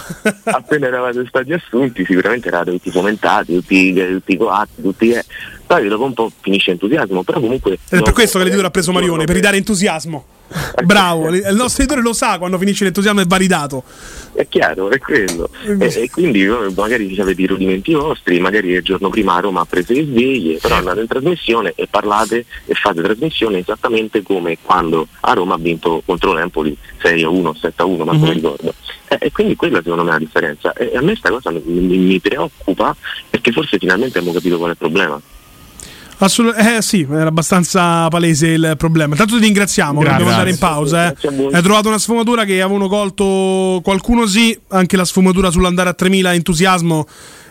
appena 0.44 0.86
eravate 0.86 1.24
stati 1.26 1.52
assunti 1.52 2.04
sicuramente 2.04 2.46
eravate 2.46 2.70
tutti 2.70 2.90
fomentati, 2.92 3.54
tutti, 3.54 3.92
tutti 3.94 4.36
coatti, 4.36 4.80
tutti 4.80 5.10
eh. 5.10 5.24
Poi 5.68 5.86
dopo 5.86 6.04
un 6.04 6.14
po' 6.14 6.32
finisce 6.40 6.70
entusiasmo, 6.72 7.22
però 7.22 7.38
comunque 7.40 7.74
È 7.88 8.00
per 8.00 8.12
questo 8.12 8.38
che 8.38 8.44
l'editore 8.44 8.66
ha 8.68 8.70
preso 8.70 8.90
Marione, 8.90 9.24
per 9.26 9.34
ridare 9.36 9.56
entusiasmo. 9.58 10.24
Bravo, 10.82 11.28
il 11.28 11.44
nostro 11.54 11.82
editore 11.82 12.00
lo 12.00 12.14
sa 12.14 12.38
quando 12.38 12.56
finisce 12.56 12.82
l'entusiasmo 12.84 13.20
è 13.20 13.26
validato. 13.26 13.82
è 14.32 14.48
chiaro, 14.48 14.88
è 14.90 14.98
quello. 14.98 15.50
E, 15.78 16.02
e 16.04 16.10
quindi 16.10 16.42
eh, 16.44 16.72
magari 16.74 17.12
ci 17.12 17.20
avete 17.20 17.42
i 17.42 17.46
rudimenti 17.46 17.92
vostri, 17.92 18.40
magari 18.40 18.70
il 18.70 18.82
giorno 18.82 19.10
prima 19.10 19.34
a 19.34 19.40
Roma 19.40 19.60
ha 19.60 19.64
preso 19.66 19.92
le 19.92 20.04
sveglie, 20.04 20.56
però 20.56 20.76
andate 20.76 21.00
in 21.00 21.06
trasmissione 21.06 21.72
e 21.76 21.86
parlate 21.90 22.46
e 22.64 22.72
fate 22.72 23.02
trasmissione 23.02 23.58
esattamente 23.58 24.22
come 24.22 24.56
quando 24.62 25.06
a 25.20 25.34
Roma 25.34 25.54
ha 25.54 25.58
vinto 25.58 26.00
contro 26.06 26.32
l'Empoli 26.32 26.74
6 27.02 27.22
a 27.24 27.28
1, 27.28 27.54
7 27.54 27.82
a 27.82 27.84
1, 27.84 28.04
ma 28.04 28.12
Mhm. 28.14 28.18
come 28.20 28.32
ricordo. 28.32 28.74
E, 29.08 29.16
e 29.20 29.30
quindi 29.32 29.54
quella 29.54 29.82
secondo 29.82 30.02
me 30.04 30.08
è 30.08 30.12
la 30.14 30.18
differenza. 30.18 30.72
E 30.72 30.96
a 30.96 31.02
me 31.02 31.14
sta 31.14 31.28
cosa 31.28 31.50
mi, 31.50 31.60
mi- 31.66 31.98
mi 31.98 32.20
preoccupa 32.20 32.96
perché 33.28 33.52
forse 33.52 33.76
finalmente 33.76 34.16
abbiamo 34.16 34.34
capito 34.38 34.56
qual 34.56 34.70
è 34.70 34.72
il 34.72 34.78
problema. 34.78 35.20
Assolut- 36.20 36.56
eh 36.58 36.82
sì, 36.82 37.06
era 37.08 37.28
abbastanza 37.28 38.08
palese 38.08 38.48
il 38.48 38.74
problema. 38.76 39.14
Tanto 39.14 39.36
ti 39.36 39.44
ringraziamo, 39.44 40.00
che 40.00 40.06
Grazie. 40.06 40.18
dobbiamo 40.18 40.30
andare 40.30 40.50
in 40.50 40.58
pausa. 40.58 41.08
Eh. 41.08 41.16
Grazie. 41.20 41.48
Hai 41.52 41.62
trovato 41.62 41.88
una 41.88 41.98
sfumatura 41.98 42.44
che 42.44 42.60
avevano 42.60 42.88
colto 42.88 43.80
qualcuno 43.82 44.26
sì, 44.26 44.58
anche 44.68 44.96
la 44.96 45.04
sfumatura 45.04 45.50
sull'andare 45.50 45.90
a 45.90 45.94
3000 45.94 46.34
entusiasmo 46.34 47.06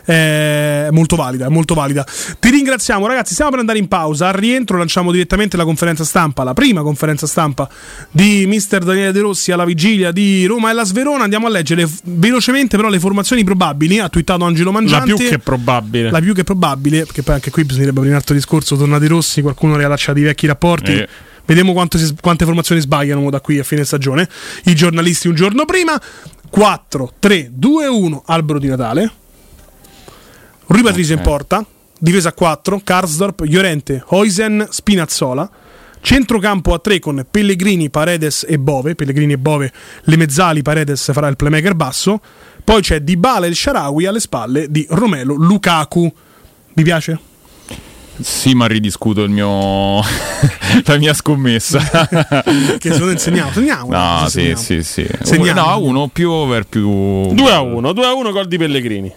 è 0.08 0.88
molto 0.90 1.16
valida, 1.16 1.50
molto 1.50 1.74
valida. 1.74 2.02
Ti 2.38 2.48
ringraziamo 2.50 3.06
ragazzi, 3.06 3.34
stiamo 3.34 3.50
per 3.50 3.60
andare 3.60 3.78
in 3.78 3.88
pausa. 3.88 4.28
Al 4.28 4.32
rientro 4.32 4.78
lanciamo 4.78 5.12
direttamente 5.12 5.58
la 5.58 5.64
conferenza 5.64 6.02
stampa, 6.02 6.44
la 6.44 6.54
prima 6.54 6.80
conferenza 6.80 7.26
stampa 7.26 7.68
di 8.10 8.46
mister 8.46 8.84
Daniele 8.84 9.12
De 9.12 9.20
Rossi 9.20 9.52
alla 9.52 9.66
vigilia 9.66 10.10
di 10.10 10.46
Roma 10.46 10.70
e 10.70 10.72
la 10.72 10.84
Sverona. 10.84 11.24
Andiamo 11.24 11.46
a 11.46 11.50
leggere 11.50 11.86
velocemente 12.04 12.76
però 12.78 12.88
le 12.88 12.98
formazioni 12.98 13.44
probabili. 13.44 13.98
Ha 13.98 14.08
twittato 14.08 14.44
Angelo 14.44 14.72
La 14.72 14.80
Mangiante. 14.80 15.14
più 15.14 15.28
che 15.28 15.38
probabile. 15.38 16.10
La 16.10 16.20
più 16.20 16.34
che 16.34 16.44
probabile, 16.44 17.04
perché 17.04 17.22
poi 17.22 17.34
anche 17.34 17.50
qui 17.50 17.64
bisognerebbe 17.64 17.98
aprire 17.98 18.14
un 18.14 18.20
altro 18.20 18.34
discorso, 18.34 18.76
tornati 18.76 19.06
rossi, 19.08 19.42
qualcuno 19.42 19.76
riallaccia 19.76 20.12
i 20.12 20.22
vecchi 20.22 20.46
rapporti. 20.46 20.92
Eh. 20.92 21.08
Vediamo 21.44 21.74
si- 21.90 22.14
quante 22.20 22.46
formazioni 22.46 22.80
sbagliano 22.80 23.28
da 23.28 23.40
qui 23.40 23.58
a 23.58 23.62
fine 23.62 23.84
stagione. 23.84 24.26
I 24.64 24.74
giornalisti 24.74 25.28
un 25.28 25.34
giorno 25.34 25.66
prima. 25.66 26.00
4, 26.48 27.12
3, 27.18 27.50
2, 27.52 27.86
1, 27.86 28.22
albero 28.26 28.58
di 28.58 28.68
Natale. 28.68 29.12
Rui 30.68 30.82
Patricio 30.82 31.14
in 31.14 31.20
porta. 31.20 31.64
Difesa 31.98 32.28
a 32.28 32.32
4, 32.32 32.82
Karsdorp, 32.84 33.40
Llorente, 33.46 34.02
Hoisen, 34.08 34.66
Spinazzola. 34.70 35.50
Centrocampo 36.00 36.74
a 36.74 36.78
3 36.78 37.00
con 37.00 37.26
Pellegrini, 37.28 37.90
Paredes 37.90 38.44
e 38.46 38.58
Bove. 38.58 38.94
Pellegrini 38.94 39.32
e 39.32 39.38
Bove, 39.38 39.72
le 40.02 40.16
mezzali, 40.16 40.62
Paredes 40.62 41.10
farà 41.12 41.26
il 41.28 41.36
playmaker 41.36 41.74
basso. 41.74 42.20
Poi 42.62 42.82
c'è 42.82 43.00
Dybala 43.00 43.46
e 43.46 43.48
il 43.48 43.56
Sharawi 43.56 44.06
alle 44.06 44.20
spalle 44.20 44.70
di 44.70 44.86
Romelo 44.90 45.34
Lukaku. 45.34 46.12
Vi 46.74 46.82
piace? 46.82 47.18
Sì, 48.20 48.52
ma 48.54 48.66
ridiscuto 48.66 49.22
il 49.22 49.30
mio 49.30 50.00
la 50.84 50.98
mia 50.98 51.14
scommessa. 51.14 51.78
Che 52.78 52.92
se 52.92 52.98
lo 52.98 53.10
insegniamo, 53.10 53.52
segniamo. 53.52 53.90
No, 53.90 54.24
sì, 54.24 54.30
segniamo. 54.30 54.60
sì, 54.60 54.82
sì. 54.82 55.06
Segniamo. 55.22 55.60
No, 55.60 55.80
uno 55.80 56.08
più 56.08 56.30
over 56.30 56.66
più 56.66 57.32
2 57.32 57.52
a 57.52 57.60
1, 57.60 57.92
2 57.92 58.06
a 58.06 58.12
1 58.12 58.30
gol 58.32 58.46
di 58.46 58.58
Pellegrini. 58.58 59.12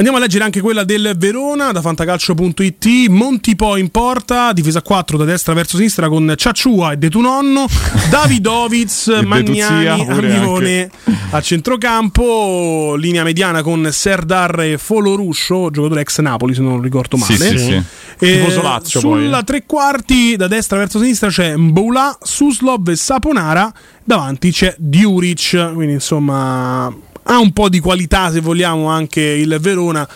Andiamo 0.00 0.18
a 0.18 0.24
leggere 0.24 0.44
anche 0.44 0.62
quella 0.62 0.82
del 0.82 1.12
Verona 1.18 1.72
da 1.72 1.82
fantacalcio.it. 1.82 3.08
Montipo 3.10 3.76
in 3.76 3.90
porta, 3.90 4.50
difesa 4.54 4.78
a 4.78 4.82
4 4.82 5.18
da 5.18 5.24
destra 5.26 5.52
verso 5.52 5.76
sinistra 5.76 6.08
con 6.08 6.32
Ciacciua 6.34 6.92
e 6.92 6.96
De 6.96 7.10
Tunonno, 7.10 7.66
Davidovic, 8.08 9.08
Magnani, 9.22 10.08
Arnione 10.08 10.90
a 11.32 11.42
centrocampo, 11.42 12.94
linea 12.96 13.24
mediana 13.24 13.60
con 13.60 13.90
Serdar 13.92 14.60
e 14.60 14.78
Foloruscio, 14.78 15.70
giocatore 15.70 16.00
ex 16.00 16.20
Napoli 16.20 16.54
se 16.54 16.62
non 16.62 16.80
ricordo 16.80 17.18
male. 17.18 17.36
Sì, 17.36 17.58
sì, 17.58 17.58
sì. 17.58 17.82
E 18.20 18.58
Lazio, 18.62 19.02
poi, 19.02 19.24
sulla 19.24 19.40
eh. 19.40 19.44
tre 19.44 19.66
quarti 19.66 20.34
da 20.34 20.48
destra 20.48 20.78
verso 20.78 20.98
sinistra 20.98 21.28
c'è 21.28 21.54
Mboula, 21.56 22.16
Suslov 22.22 22.88
e 22.88 22.96
Saponara, 22.96 23.70
davanti 24.02 24.50
c'è 24.50 24.74
Diuric, 24.78 25.72
quindi 25.74 25.92
insomma 25.92 26.90
ha 27.30 27.38
un 27.38 27.52
po' 27.52 27.68
di 27.68 27.78
qualità 27.78 28.30
se 28.30 28.40
vogliamo 28.40 28.88
anche 28.88 29.20
il 29.20 29.56
Verona. 29.60 30.08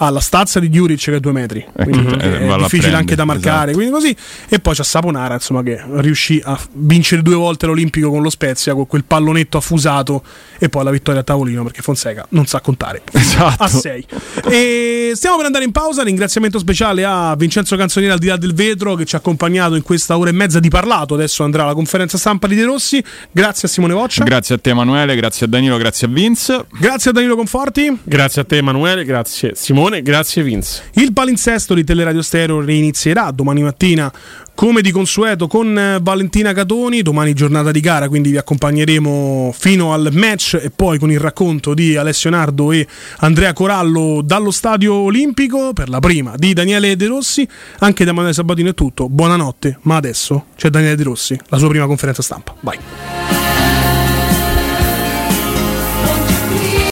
Ha 0.00 0.10
la 0.10 0.20
stazza 0.20 0.60
di 0.60 0.68
Diuric 0.68 1.02
che 1.04 1.14
è 1.16 1.20
due 1.20 1.32
metri, 1.32 1.64
quindi 1.74 2.14
eh, 2.20 2.38
è 2.40 2.48
a 2.48 2.56
difficile 2.58 2.94
anche 2.94 3.14
da 3.16 3.24
marcare. 3.24 3.72
esatto. 3.72 3.76
Quindi 3.76 3.92
così. 3.92 4.16
E 4.48 4.60
poi 4.60 4.74
c'è 4.74 4.84
Saponara, 4.84 5.34
insomma, 5.34 5.62
che 5.62 5.82
riuscì 5.96 6.40
a 6.44 6.56
vincere 6.74 7.20
due 7.22 7.34
volte 7.34 7.66
l'Olimpico 7.66 8.10
con 8.10 8.22
lo 8.22 8.30
Spezia, 8.30 8.74
con 8.74 8.86
quel 8.86 9.04
pallonetto 9.04 9.56
affusato 9.58 10.22
e 10.58 10.68
poi 10.68 10.84
la 10.84 10.90
vittoria 10.90 11.20
a 11.20 11.24
tavolino 11.24 11.62
perché 11.64 11.82
Fonseca 11.82 12.26
non 12.30 12.46
sa 12.46 12.60
contare 12.60 13.02
Esatto. 13.12 13.62
a 13.62 13.68
6. 13.68 14.06
E 14.50 15.12
stiamo 15.14 15.36
per 15.36 15.46
andare 15.46 15.64
in 15.64 15.72
pausa. 15.72 16.02
Ringraziamento 16.02 16.58
speciale 16.58 17.04
a 17.04 17.34
Vincenzo 17.36 17.76
Canzoniere 17.76 18.14
al 18.14 18.20
di 18.20 18.26
là 18.28 18.36
del 18.36 18.54
vetro 18.54 18.94
che 18.94 19.04
ci 19.04 19.14
ha 19.14 19.18
accompagnato 19.18 19.74
in 19.74 19.82
questa 19.82 20.16
ora 20.16 20.30
e 20.30 20.32
mezza 20.32 20.60
di 20.60 20.68
parlato. 20.68 21.14
Adesso 21.14 21.42
andrà 21.44 21.62
alla 21.64 21.74
conferenza 21.74 22.18
stampa 22.18 22.46
di 22.46 22.54
De 22.54 22.64
Rossi. 22.64 23.02
Grazie 23.30 23.68
a 23.68 23.70
Simone 23.70 23.94
Voccia. 23.94 24.22
Grazie 24.24 24.54
a 24.56 24.58
te 24.58 24.70
Emanuele, 24.70 25.16
grazie 25.16 25.46
a 25.46 25.48
Danilo, 25.48 25.76
grazie 25.76 26.06
a 26.06 26.10
Vince. 26.10 26.66
Grazie 26.78 27.10
a 27.10 27.12
Danilo 27.12 27.36
Conforti. 27.36 27.98
Grazie 28.04 28.42
a 28.42 28.44
te 28.44 28.56
Emanuele, 28.58 29.04
grazie 29.04 29.52
Simone, 29.54 29.87
grazie 30.02 30.42
Vince. 30.42 30.82
Il 30.94 31.12
palinsesto 31.12 31.74
di 31.74 31.84
Teleradio 31.84 32.22
Stereo 32.22 32.60
reinizierà 32.60 33.30
domani 33.30 33.62
mattina 33.62 34.12
come 34.54 34.80
di 34.80 34.90
consueto 34.90 35.46
con 35.46 35.78
eh, 35.78 35.98
Valentina 36.02 36.52
Catoni, 36.52 37.02
domani 37.02 37.32
giornata 37.32 37.70
di 37.70 37.80
gara, 37.80 38.08
quindi 38.08 38.30
vi 38.30 38.36
accompagneremo 38.36 39.54
fino 39.56 39.92
al 39.92 40.10
match 40.12 40.58
e 40.60 40.70
poi 40.70 40.98
con 40.98 41.10
il 41.10 41.20
racconto 41.20 41.74
di 41.74 41.96
Alessio 41.96 42.30
Nardo 42.30 42.72
e 42.72 42.86
Andrea 43.18 43.52
Corallo 43.52 44.20
dallo 44.22 44.50
Stadio 44.50 44.94
Olimpico 44.94 45.72
per 45.72 45.88
la 45.88 46.00
prima 46.00 46.34
di 46.36 46.52
Daniele 46.52 46.96
De 46.96 47.06
Rossi, 47.06 47.48
anche 47.78 48.04
da 48.04 48.10
Emanuele 48.10 48.34
Sabatino 48.34 48.70
è 48.70 48.74
tutto. 48.74 49.08
Buonanotte, 49.08 49.78
ma 49.82 49.96
adesso 49.96 50.46
c'è 50.56 50.70
Daniele 50.70 50.96
De 50.96 51.04
Rossi, 51.04 51.38
la 51.48 51.58
sua 51.58 51.68
prima 51.68 51.86
conferenza 51.86 52.22
stampa. 52.22 52.54
Vai. 52.60 53.47